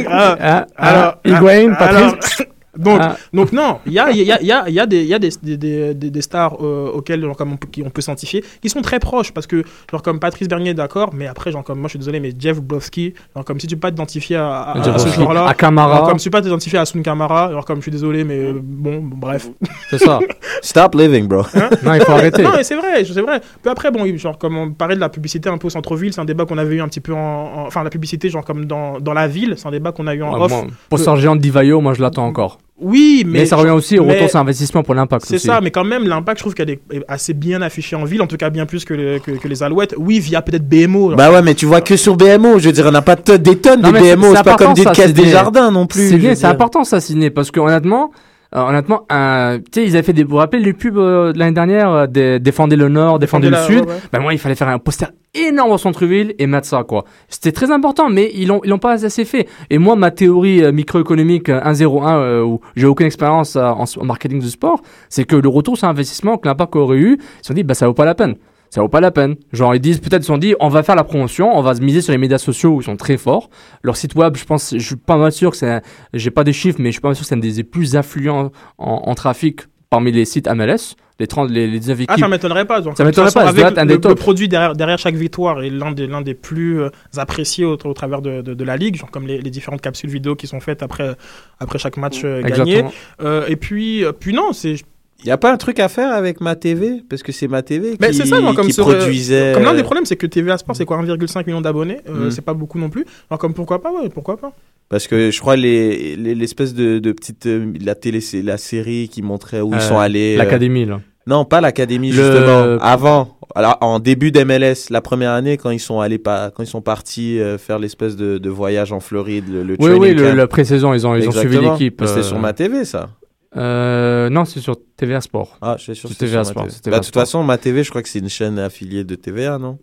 Ah, 0.08 0.36
Ah, 0.40 0.66
alors, 0.76 1.14
ah, 1.16 1.20
ah, 1.26 1.84
alors, 1.84 2.16
Patrice. 2.16 2.37
Donc, 2.78 2.98
Ah. 3.02 3.16
donc 3.32 3.52
non, 3.52 3.78
il 3.86 3.92
y 3.92 3.98
a, 3.98 4.10
il 4.10 4.18
y, 4.18 4.32
a, 4.32 4.40
il 4.40 4.46
y, 4.46 4.52
a, 4.52 4.64
il 4.68 4.74
y 4.74 4.80
a 4.80 4.86
des, 4.86 5.00
il 5.02 5.08
y 5.08 5.14
a 5.14 5.18
des, 5.18 5.30
des, 5.42 5.56
des, 5.94 6.10
des- 6.10 6.22
stars 6.22 6.56
euh, 6.62 6.90
auxquelles 6.92 7.20
genre, 7.22 7.36
comme 7.36 7.52
on, 7.52 7.56
peut, 7.56 7.68
qui 7.70 7.82
on 7.84 7.90
peut 7.90 8.00
s'identifier, 8.00 8.44
qui 8.62 8.68
sont 8.70 8.80
très 8.82 8.98
proches, 8.98 9.32
parce 9.32 9.46
que 9.46 9.62
genre 9.90 10.02
comme 10.02 10.20
Patrice 10.20 10.48
Bernier, 10.48 10.74
d'accord, 10.74 11.10
mais 11.12 11.26
après, 11.26 11.52
genre 11.52 11.64
comme 11.64 11.78
moi 11.78 11.88
je 11.88 11.92
suis 11.92 11.98
désolé, 11.98 12.20
mais 12.20 12.32
Jeff 12.38 12.60
Blowski, 12.60 13.14
genre 13.34 13.44
comme 13.44 13.60
si 13.60 13.66
tu 13.66 13.74
peux 13.76 13.80
pas 13.80 13.90
t'identifier 13.90 14.36
à, 14.36 14.70
à, 14.72 14.98
ce 14.98 15.08
joueur-là, 15.08 15.46
à 15.48 15.54
Camara. 15.54 15.96
genre 15.98 16.08
comme 16.08 16.18
si 16.18 16.24
tu 16.24 16.30
peux 16.30 16.38
pas 16.38 16.42
t'identifier 16.42 16.78
à 16.78 16.84
Sun 16.86 17.02
Kamara, 17.02 17.50
genre 17.52 17.64
comme 17.64 17.76
je 17.78 17.82
suis 17.82 17.90
désolé, 17.90 18.24
mais 18.24 18.38
euh, 18.38 18.60
bon, 18.62 18.98
bon, 19.02 19.16
bref. 19.16 19.48
C'est 19.90 19.98
ça. 19.98 20.18
Stop 20.62 20.94
living, 20.94 21.26
bro. 21.26 21.42
Non, 21.84 21.94
il 21.94 22.00
faut 22.02 22.12
arrêter. 22.12 22.42
Non, 22.42 22.50
mais 22.56 22.62
c'est 22.64 22.76
vrai, 22.76 23.04
c'est 23.04 23.20
vrai. 23.20 23.40
Puis 23.62 23.70
après, 23.70 23.90
bon, 23.90 24.04
genre, 24.16 24.38
comme 24.38 24.56
on 24.56 24.70
parlait 24.72 24.94
de 24.94 25.00
la 25.00 25.08
publicité 25.08 25.48
un 25.48 25.58
peu 25.58 25.66
au 25.66 25.70
centre-ville, 25.70 26.12
c'est 26.12 26.20
un 26.20 26.24
débat 26.24 26.44
qu'on 26.46 26.58
avait 26.58 26.76
eu 26.76 26.80
un 26.80 26.88
petit 26.88 27.00
peu 27.00 27.12
en. 27.14 27.18
en- 27.18 27.66
Enfin, 27.68 27.82
la 27.82 27.90
publicité, 27.90 28.28
genre, 28.30 28.44
comme 28.44 28.64
dans, 28.64 28.98
dans 29.00 29.12
la 29.12 29.26
ville, 29.28 29.54
c'est 29.56 29.66
un 29.68 29.70
débat 29.70 29.92
qu'on 29.92 30.06
a 30.06 30.14
eu 30.14 30.22
en 30.22 30.32
Ouais, 30.34 30.40
off. 30.44 30.50
moi, 30.50 30.64
pour 30.88 30.98
Que- 30.98 31.04
Sergent 31.04 31.36
Divayo, 31.36 31.80
moi 31.80 31.92
je 31.94 32.00
l'attends 32.02 32.26
encore. 32.26 32.58
Oui, 32.80 33.24
mais. 33.26 33.40
Mais 33.40 33.46
ça 33.46 33.56
revient 33.56 33.70
aussi 33.72 33.98
au 33.98 34.04
mais- 34.04 34.14
retour 34.14 34.30
sur 34.30 34.38
investissement 34.38 34.82
pour 34.84 34.94
l'impact. 34.94 35.24
C'est 35.26 35.38
ça, 35.38 35.60
mais 35.60 35.70
quand 35.72 35.82
même, 35.84 36.06
l'impact, 36.06 36.38
je 36.38 36.42
trouve 36.44 36.54
qu'elle 36.54 36.70
est 36.70 36.80
assez 37.08 37.34
bien 37.34 37.60
affichée 37.60 37.96
en 37.96 38.04
ville, 38.04 38.22
en 38.22 38.26
tout 38.28 38.36
cas 38.36 38.50
bien 38.50 38.66
plus 38.66 38.84
que, 38.84 38.94
les- 38.94 39.20
que, 39.20 39.32
que 39.32 39.48
les 39.48 39.62
Alouettes. 39.64 39.94
Oui, 39.98 40.20
via 40.20 40.42
peut-être 40.42 40.68
BMO. 40.68 41.08
genre. 41.10 41.16
Bah 41.16 41.32
ouais, 41.32 41.42
mais 41.42 41.54
tu 41.54 41.66
vois 41.66 41.80
que 41.80 41.96
sur 41.96 42.16
BMO. 42.16 42.58
Je 42.60 42.66
veux 42.66 42.72
dire, 42.72 42.86
on 42.86 42.92
n'a 42.92 43.02
pas 43.02 43.16
de- 43.16 43.36
des 43.36 43.56
tonnes 43.58 43.82
Non, 43.82 43.90
de 43.90 43.98
BMO. 43.98 44.34
c'est 44.36 44.42
pas 44.44 44.54
comme 44.54 44.74
des 44.74 44.84
caisses 44.84 45.12
des 45.12 45.26
jardins 45.28 45.70
non 45.72 45.86
plus. 45.86 46.08
C'est 46.10 46.16
bien, 46.18 46.34
important 46.44 46.84
ça, 46.84 47.00
Sidney, 47.00 47.30
parce 47.30 47.50
que 47.50 47.58
honnêtement, 47.60 48.12
euh, 48.56 48.60
honnêtement, 48.62 49.06
euh, 49.12 49.58
tu 49.58 49.64
sais, 49.82 49.84
ils 49.86 49.94
avaient 49.96 50.02
fait 50.02 50.12
des. 50.12 50.24
Vous 50.24 50.30
vous 50.30 50.36
rappelez 50.36 50.62
les 50.62 50.72
pubs 50.72 50.96
euh, 50.96 51.32
de 51.32 51.38
l'année 51.38 51.52
dernière, 51.52 52.08
des- 52.08 52.38
défendez 52.40 52.76
le 52.76 52.88
Nord, 52.88 53.18
défendez, 53.18 53.50
Défendez 53.50 53.68
le 53.70 53.74
la- 53.76 53.80
Sud. 53.82 53.88
ouais, 53.88 53.94
ouais. 53.94 54.00
Ben 54.12 54.20
moi, 54.20 54.32
il 54.32 54.38
fallait 54.38 54.54
faire 54.54 54.68
un 54.68 54.78
poster 54.78 55.08
énorme 55.34 55.72
au 55.72 55.78
centre-ville 55.78 56.34
et 56.38 56.46
mettre 56.46 56.66
ça 56.66 56.82
quoi. 56.84 57.04
C'était 57.28 57.52
très 57.52 57.70
important, 57.70 58.08
mais 58.08 58.30
ils 58.34 58.48
l'ont 58.48 58.60
ils 58.64 58.70
l'ont 58.70 58.78
pas 58.78 59.04
assez 59.04 59.24
fait. 59.26 59.46
Et 59.68 59.76
moi, 59.78 59.96
ma 59.96 60.10
théorie 60.10 60.72
microéconomique 60.72 61.50
euh, 61.50 61.60
101 61.74 62.18
euh, 62.18 62.42
où 62.42 62.60
j'ai 62.76 62.86
aucune 62.86 63.06
expérience 63.06 63.54
en, 63.56 63.84
en 63.84 64.04
marketing 64.04 64.40
du 64.40 64.48
sport, 64.48 64.80
c'est 65.10 65.24
que 65.24 65.36
le 65.36 65.48
retour 65.48 65.76
sur 65.76 65.86
investissement 65.88 66.38
que 66.38 66.48
l'impact 66.48 66.74
aurait 66.76 66.96
eu, 66.96 67.18
ils 67.20 67.22
se 67.42 67.48
sont 67.48 67.54
dit 67.54 67.62
bah 67.64 67.74
ça 67.74 67.86
vaut 67.86 67.92
pas 67.94 68.06
la 68.06 68.14
peine. 68.14 68.36
Ça 68.70 68.80
vaut 68.80 68.88
pas 68.88 69.00
la 69.00 69.10
peine. 69.10 69.36
Genre, 69.52 69.74
ils 69.74 69.80
disent, 69.80 69.98
peut-être, 69.98 70.20
ils 70.22 70.24
se 70.24 70.28
sont 70.28 70.38
dit, 70.38 70.54
on 70.60 70.68
va 70.68 70.82
faire 70.82 70.96
la 70.96 71.04
promotion, 71.04 71.56
on 71.56 71.62
va 71.62 71.74
se 71.74 71.80
miser 71.80 72.00
sur 72.00 72.12
les 72.12 72.18
médias 72.18 72.38
sociaux 72.38 72.70
où 72.70 72.80
ils 72.80 72.84
sont 72.84 72.96
très 72.96 73.16
forts. 73.16 73.48
Leur 73.82 73.96
site 73.96 74.14
web, 74.14 74.36
je 74.36 74.44
pense, 74.44 74.74
je 74.76 74.84
suis 74.84 74.96
pas 74.96 75.16
mal 75.16 75.32
sûr 75.32 75.50
que 75.50 75.56
c'est, 75.56 75.80
j'ai 76.12 76.30
pas 76.30 76.44
des 76.44 76.52
chiffres, 76.52 76.78
mais 76.80 76.90
je 76.90 76.92
suis 76.92 77.00
pas 77.00 77.08
mal 77.08 77.16
sûr 77.16 77.22
que 77.24 77.28
c'est 77.28 77.34
un 77.34 77.38
des 77.38 77.64
plus 77.64 77.96
affluents 77.96 78.50
en, 78.78 79.02
en 79.06 79.14
trafic 79.14 79.62
parmi 79.90 80.12
les 80.12 80.24
sites 80.24 80.48
MLS. 80.48 80.96
Les 81.20 81.26
30, 81.26 81.50
les, 81.50 81.66
les 81.66 81.80
19 81.80 81.98
équipes. 82.02 82.10
Ah, 82.14 82.16
ça 82.16 82.28
m'étonnerait 82.28 82.64
pas. 82.64 82.80
Donc, 82.80 82.96
Ça 82.96 83.02
m'étonnerait 83.04 83.32
pas, 83.32 83.48
Avec 83.48 83.64
un 83.64 83.84
le, 83.84 83.98
des 83.98 84.08
le 84.08 84.14
produit 84.14 84.46
derrière, 84.46 84.76
derrière 84.76 84.98
chaque 84.98 85.16
victoire 85.16 85.64
est 85.64 85.70
l'un 85.70 85.90
des, 85.90 86.06
l'un 86.06 86.20
des 86.20 86.34
plus 86.34 86.80
euh, 86.80 86.90
appréciés 87.16 87.64
au, 87.64 87.72
au 87.72 87.92
travers 87.92 88.22
de, 88.22 88.40
de, 88.40 88.54
de 88.54 88.64
la 88.64 88.76
ligue, 88.76 88.94
genre 88.94 89.10
comme 89.10 89.26
les, 89.26 89.40
les 89.40 89.50
différentes 89.50 89.80
capsules 89.80 90.10
vidéo 90.10 90.36
qui 90.36 90.46
sont 90.46 90.60
faites 90.60 90.80
après, 90.80 91.16
après 91.58 91.80
chaque 91.80 91.96
match 91.96 92.20
euh, 92.22 92.40
gagné. 92.42 92.84
Euh, 93.20 93.46
et 93.48 93.56
puis, 93.56 94.04
euh, 94.04 94.12
puis 94.12 94.32
non, 94.32 94.52
c'est. 94.52 94.76
Il 95.20 95.26
n'y 95.26 95.32
a 95.32 95.36
pas 95.36 95.52
un 95.52 95.56
truc 95.56 95.80
à 95.80 95.88
faire 95.88 96.12
avec 96.12 96.40
ma 96.40 96.54
TV 96.54 97.02
Parce 97.08 97.22
que 97.24 97.32
c'est 97.32 97.48
ma 97.48 97.62
TV 97.62 97.96
Mais 98.00 98.10
qui, 98.10 98.14
c'est 98.14 98.26
ça, 98.26 98.40
moi, 98.40 98.54
comme 98.54 98.66
qui 98.68 98.72
sur, 98.72 98.88
euh, 98.88 98.98
produisait. 98.98 99.52
Comme 99.52 99.64
l'un 99.64 99.74
des 99.74 99.82
problèmes, 99.82 100.04
c'est 100.04 100.14
que 100.16 100.26
TVA 100.26 100.58
Sport, 100.58 100.76
c'est 100.76 100.84
quoi 100.84 100.96
1,5 101.02 101.44
million 101.46 101.60
d'abonnés? 101.60 101.98
Euh, 102.08 102.26
Mm. 102.28 102.30
C'est 102.30 102.42
pas 102.44 102.54
beaucoup 102.54 102.78
non 102.78 102.88
plus. 102.88 103.04
Alors, 103.30 103.38
comme 103.38 103.52
pourquoi 103.54 103.82
pas, 103.82 103.90
ouais, 103.92 104.08
pourquoi 104.10 104.36
pas 104.36 104.52
Parce 104.88 105.06
que 105.08 105.30
je 105.32 105.40
crois 105.40 105.56
les 105.56 106.14
les- 106.16 106.34
l'espèce 106.36 106.72
de, 106.72 106.98
de 107.00 107.12
petite 107.12 107.46
euh, 107.46 107.72
la 107.84 107.94
télé 107.96 108.20
c'est 108.20 108.42
la 108.42 108.58
série 108.58 109.08
qui 109.08 109.22
montrait 109.22 109.60
où 109.60 109.72
Euh, 109.72 109.76
ils 109.76 109.82
sont 109.82 109.98
allés. 109.98 110.34
euh, 110.34 110.38
l'académie, 110.38 110.84
là. 110.86 111.00
Non, 111.26 111.44
pas 111.44 111.60
l'académie 111.60 112.10
Le- 112.12 112.22
justement. 112.22 112.78
Avant, 112.80 113.36
alors 113.54 113.76
en 113.82 113.98
début 113.98 114.30
d'MLS, 114.30 114.88
la 114.88 115.00
première 115.02 115.32
année 115.32 115.56
quand 115.58 115.70
ils 115.70 115.78
sont 115.80 116.00
allés 116.00 116.16
pas 116.18 116.50
quand 116.54 116.62
ils 116.62 116.66
sont 116.68 116.80
partis 116.80 117.38
euh, 117.38 117.58
faire 117.58 117.78
l'espèce 117.78 118.16
de, 118.16 118.38
de 118.38 118.48
voyage 118.48 118.92
en 118.92 119.00
Floride, 119.00 119.44
le, 119.52 119.62
le 119.62 119.76
Oui, 119.80 119.90
oui, 119.98 120.14
le- 120.14 120.32
la 120.32 120.46
pré-saison, 120.46 120.94
ils 120.94 121.06
ont, 121.06 121.14
ils 121.16 121.28
ont 121.28 121.32
suivi 121.32 121.58
l'équipe. 121.58 122.00
Mais 122.00 122.06
C'était 122.06 122.20
euh, 122.20 122.22
sur 122.22 122.38
ma 122.38 122.52
TV 122.54 122.84
ça. 122.86 123.10
Euh, 123.56 124.28
non, 124.30 124.44
c'est 124.44 124.60
sur 124.60 124.76
TVA 124.96 125.20
Sport. 125.20 125.56
Ah, 125.62 125.76
je 125.78 125.84
suis 125.84 125.96
sûr. 125.96 126.14
TVA 126.14 126.44
sur 126.44 126.54
ma 126.56 126.62
Sport. 126.62 126.62
TV. 126.64 126.72
Bah, 126.74 126.80
TVA 126.82 126.90
de 126.92 126.96
toute 127.04 127.06
Sport. 127.08 127.22
façon, 127.22 127.42
ma 127.44 127.58
TV, 127.58 127.82
je 127.82 127.90
crois 127.90 128.02
que 128.02 128.08
c'est 128.08 128.18
une 128.18 128.28
chaîne 128.28 128.58
affiliée 128.58 129.04
de 129.04 129.14
TVA, 129.14 129.58
non? 129.58 129.78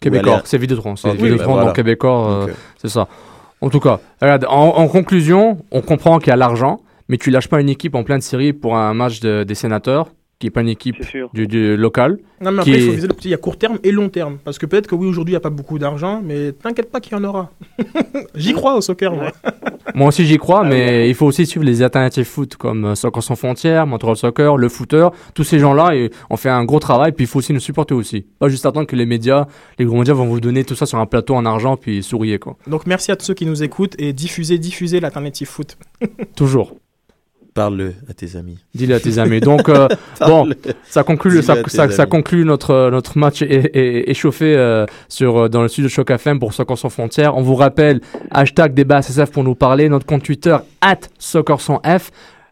Québécois, 0.00 0.42
c'est 0.44 0.58
Vidéotron, 0.58 0.96
c'est 0.96 1.10
oui, 1.10 1.16
Vidéotron, 1.16 1.46
bah, 1.46 1.52
voilà. 1.52 1.66
donc 1.66 1.76
Québécois, 1.76 2.30
euh, 2.48 2.52
c'est 2.78 2.88
ça. 2.88 3.06
En 3.60 3.70
tout 3.70 3.78
cas, 3.80 4.00
regarde, 4.20 4.46
en, 4.48 4.68
en 4.76 4.88
conclusion, 4.88 5.58
on 5.70 5.80
comprend 5.82 6.18
qu'il 6.18 6.28
y 6.28 6.32
a 6.32 6.36
l'argent, 6.36 6.80
mais 7.08 7.18
tu 7.18 7.30
lâches 7.30 7.48
pas 7.48 7.60
une 7.60 7.68
équipe 7.68 7.94
en 7.94 8.02
pleine 8.02 8.20
série 8.20 8.52
pour 8.52 8.76
un 8.76 8.94
match 8.94 9.20
de- 9.20 9.44
des 9.44 9.54
sénateurs, 9.54 10.08
qui 10.42 10.48
est 10.48 10.50
pas 10.50 10.60
une 10.60 10.68
équipe 10.68 10.96
du, 11.32 11.46
du 11.46 11.76
local. 11.76 12.18
Non, 12.40 12.50
mais 12.50 12.58
après, 12.58 12.72
il 12.72 12.80
faut 12.82 12.90
est- 12.92 12.94
viser 12.96 13.06
le 13.06 13.14
petit. 13.14 13.28
Il 13.28 13.30
y 13.30 13.34
a 13.34 13.38
court 13.38 13.56
terme 13.56 13.78
et 13.84 13.92
long 13.92 14.08
terme. 14.08 14.38
Parce 14.44 14.58
que 14.58 14.66
peut-être 14.66 14.88
que 14.88 14.94
oui, 14.96 15.06
aujourd'hui, 15.06 15.32
il 15.32 15.36
n'y 15.36 15.38
a 15.38 15.40
pas 15.40 15.50
beaucoup 15.50 15.78
d'argent, 15.78 16.20
mais 16.24 16.50
t'inquiète 16.52 16.90
pas 16.90 17.00
qu'il 17.00 17.12
y 17.12 17.14
en 17.14 17.22
aura. 17.24 17.50
J'y 18.34 18.52
crois 18.52 18.74
au 18.76 18.80
soccer, 18.80 19.12
moi. 19.14 19.30
Moi 19.96 20.08
aussi 20.08 20.24
j'y 20.24 20.34
Ah 20.34 20.38
crois, 20.38 20.64
mais 20.64 21.08
il 21.08 21.14
faut 21.14 21.26
aussi 21.26 21.44
suivre 21.44 21.66
les 21.66 21.82
alternatives 21.82 22.24
foot 22.24 22.54
comme 22.56 22.84
euh, 22.84 22.94
Soccer 22.94 23.20
sans 23.22 23.34
frontières, 23.34 23.84
Montreal 23.84 24.16
Soccer, 24.16 24.56
le 24.56 24.68
footer, 24.68 25.08
tous 25.34 25.42
ces 25.42 25.58
gens-là, 25.58 25.94
et 25.96 26.10
on 26.30 26.36
fait 26.36 26.48
un 26.48 26.64
gros 26.64 26.78
travail, 26.78 27.10
puis 27.12 27.24
il 27.24 27.28
faut 27.28 27.40
aussi 27.40 27.52
nous 27.52 27.58
supporter 27.60 27.92
aussi. 27.92 28.24
Pas 28.38 28.48
juste 28.48 28.64
attendre 28.64 28.86
que 28.86 28.94
les 28.94 29.06
médias, 29.06 29.46
les 29.80 29.84
gros 29.84 29.98
médias 29.98 30.14
vont 30.14 30.24
vous 30.26 30.40
donner 30.40 30.62
tout 30.64 30.76
ça 30.76 30.86
sur 30.86 30.98
un 30.98 31.06
plateau 31.06 31.34
en 31.34 31.44
argent, 31.44 31.76
puis 31.76 32.02
souriez 32.02 32.38
quoi. 32.38 32.56
Donc 32.68 32.86
merci 32.86 33.10
à 33.10 33.16
tous 33.16 33.26
ceux 33.26 33.34
qui 33.34 33.44
nous 33.44 33.64
écoutent 33.64 33.96
et 33.98 34.12
diffusez, 34.12 34.56
diffusez 34.58 35.00
l'alternative 35.00 35.48
foot. 35.48 35.76
Toujours. 36.36 36.76
Parle-le 37.54 37.92
à 38.08 38.14
tes 38.14 38.36
amis. 38.36 38.58
Dis-le 38.74 38.94
à 38.94 39.00
tes 39.00 39.18
amis. 39.18 39.40
Donc, 39.40 39.68
euh, 39.68 39.86
bon, 40.20 40.48
ça 40.84 41.02
conclut, 41.04 41.42
ça, 41.42 41.56
ça, 41.66 41.90
ça 41.90 42.02
amis. 42.02 42.10
conclut 42.10 42.44
notre, 42.46 42.88
notre 42.90 43.18
match 43.18 43.42
é- 43.42 43.46
é- 43.74 44.10
échauffé 44.10 44.56
euh, 44.56 44.86
sur, 45.08 45.36
euh, 45.36 45.48
dans 45.48 45.60
le 45.60 45.68
studio 45.68 45.88
de 45.88 45.92
Choc 45.92 46.10
FM 46.10 46.38
pour 46.38 46.54
Soccer 46.54 46.78
sans 46.78 46.88
frontières. 46.88 47.36
On 47.36 47.42
vous 47.42 47.54
rappelle, 47.56 48.00
hashtag 48.30 48.72
débat 48.72 49.02
SSF 49.02 49.30
pour 49.32 49.44
nous 49.44 49.54
parler, 49.54 49.88
notre 49.90 50.06
compte 50.06 50.22
Twitter, 50.22 50.56
at 50.80 51.00
Soccer 51.18 51.60
sans 51.60 51.80
F. 51.84 52.10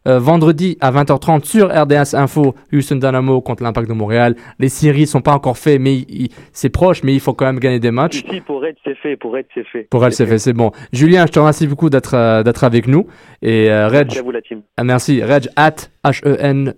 Euh, 0.08 0.18
vendredi 0.18 0.78
à 0.80 0.90
20h30 0.90 1.44
sur 1.44 1.68
RDS 1.68 2.14
Info, 2.14 2.54
Houston 2.72 2.96
Dynamo 2.96 3.42
contre 3.42 3.62
l'Impact 3.62 3.86
de 3.86 3.92
Montréal. 3.92 4.34
Les 4.58 4.70
séries 4.70 5.06
sont 5.06 5.20
pas 5.20 5.32
encore 5.34 5.58
faites, 5.58 5.78
mais 5.78 6.06
c'est 6.52 6.70
proche, 6.70 7.02
mais 7.02 7.12
il 7.12 7.20
faut 7.20 7.34
quand 7.34 7.44
même 7.44 7.58
gagner 7.60 7.80
des 7.80 7.90
matchs. 7.90 8.24
Ici, 8.26 8.40
pour 8.40 8.62
Red, 8.62 8.76
c'est 8.82 8.94
fait. 8.96 9.16
Pour 9.18 9.32
Red, 9.32 9.44
c'est 9.54 9.64
fait. 9.64 9.86
Pour 9.90 10.02
elle, 10.06 10.12
c'est 10.12 10.24
fait, 10.26 10.38
c'est 10.38 10.54
bon. 10.54 10.70
Julien, 10.92 11.26
je 11.26 11.32
te 11.32 11.38
remercie 11.38 11.66
beaucoup 11.66 11.90
d'être 11.90 12.14
euh, 12.14 12.42
d'être 12.42 12.64
avec 12.64 12.88
nous. 12.88 13.08
Et 13.42 13.70
euh, 13.70 13.88
Reg, 13.88 14.06
Merci 14.06 14.18
à 14.18 14.22
vous, 14.22 14.30
la 14.30 14.40
team. 14.40 14.62
ah, 14.78 14.84
merci. 14.84 15.22
Reg, 15.22 15.48
at 15.56 15.76
H-E-N, 16.02 16.74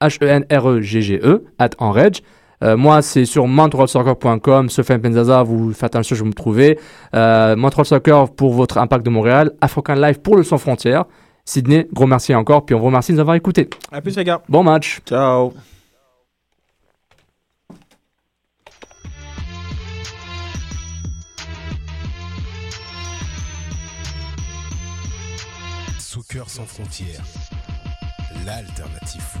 H-E-N-R-E-G-G-E, 0.00 1.44
at 1.58 1.70
en 1.78 1.90
Reg. 1.90 2.18
Euh, 2.62 2.76
moi, 2.76 3.02
c'est 3.02 3.24
sur 3.24 3.46
montrealsoccer.com. 3.46 4.68
Sofiane 4.68 5.00
Penzaza, 5.00 5.42
vous 5.42 5.72
faites 5.72 5.96
un 5.96 6.02
search, 6.02 6.20
vous 6.20 6.26
me 6.26 6.32
trouvez. 6.34 6.78
Euh, 7.14 7.56
Montreal 7.56 7.86
Soccer 7.86 8.32
pour 8.34 8.52
votre 8.52 8.78
impact 8.78 9.04
de 9.04 9.10
Montréal. 9.10 9.52
African 9.60 9.94
Live 9.94 10.20
pour 10.20 10.36
le 10.36 10.42
Sans 10.42 10.58
Frontières. 10.58 11.04
Sydney, 11.50 11.88
gros 11.92 12.06
merci 12.06 12.32
encore. 12.32 12.64
Puis 12.64 12.76
on 12.76 12.78
vous 12.78 12.86
remercie 12.86 13.10
de 13.10 13.16
nous 13.16 13.20
avoir 13.20 13.34
écoutés. 13.34 13.68
À 13.90 14.00
plus, 14.00 14.16
les 14.16 14.22
gars. 14.22 14.40
Bon 14.48 14.62
match. 14.62 15.00
Ciao. 15.04 15.52
Soccer 25.98 26.48
sans 26.48 26.66
frontières, 26.66 27.24
l'alternative 28.46 29.20
foot. 29.20 29.40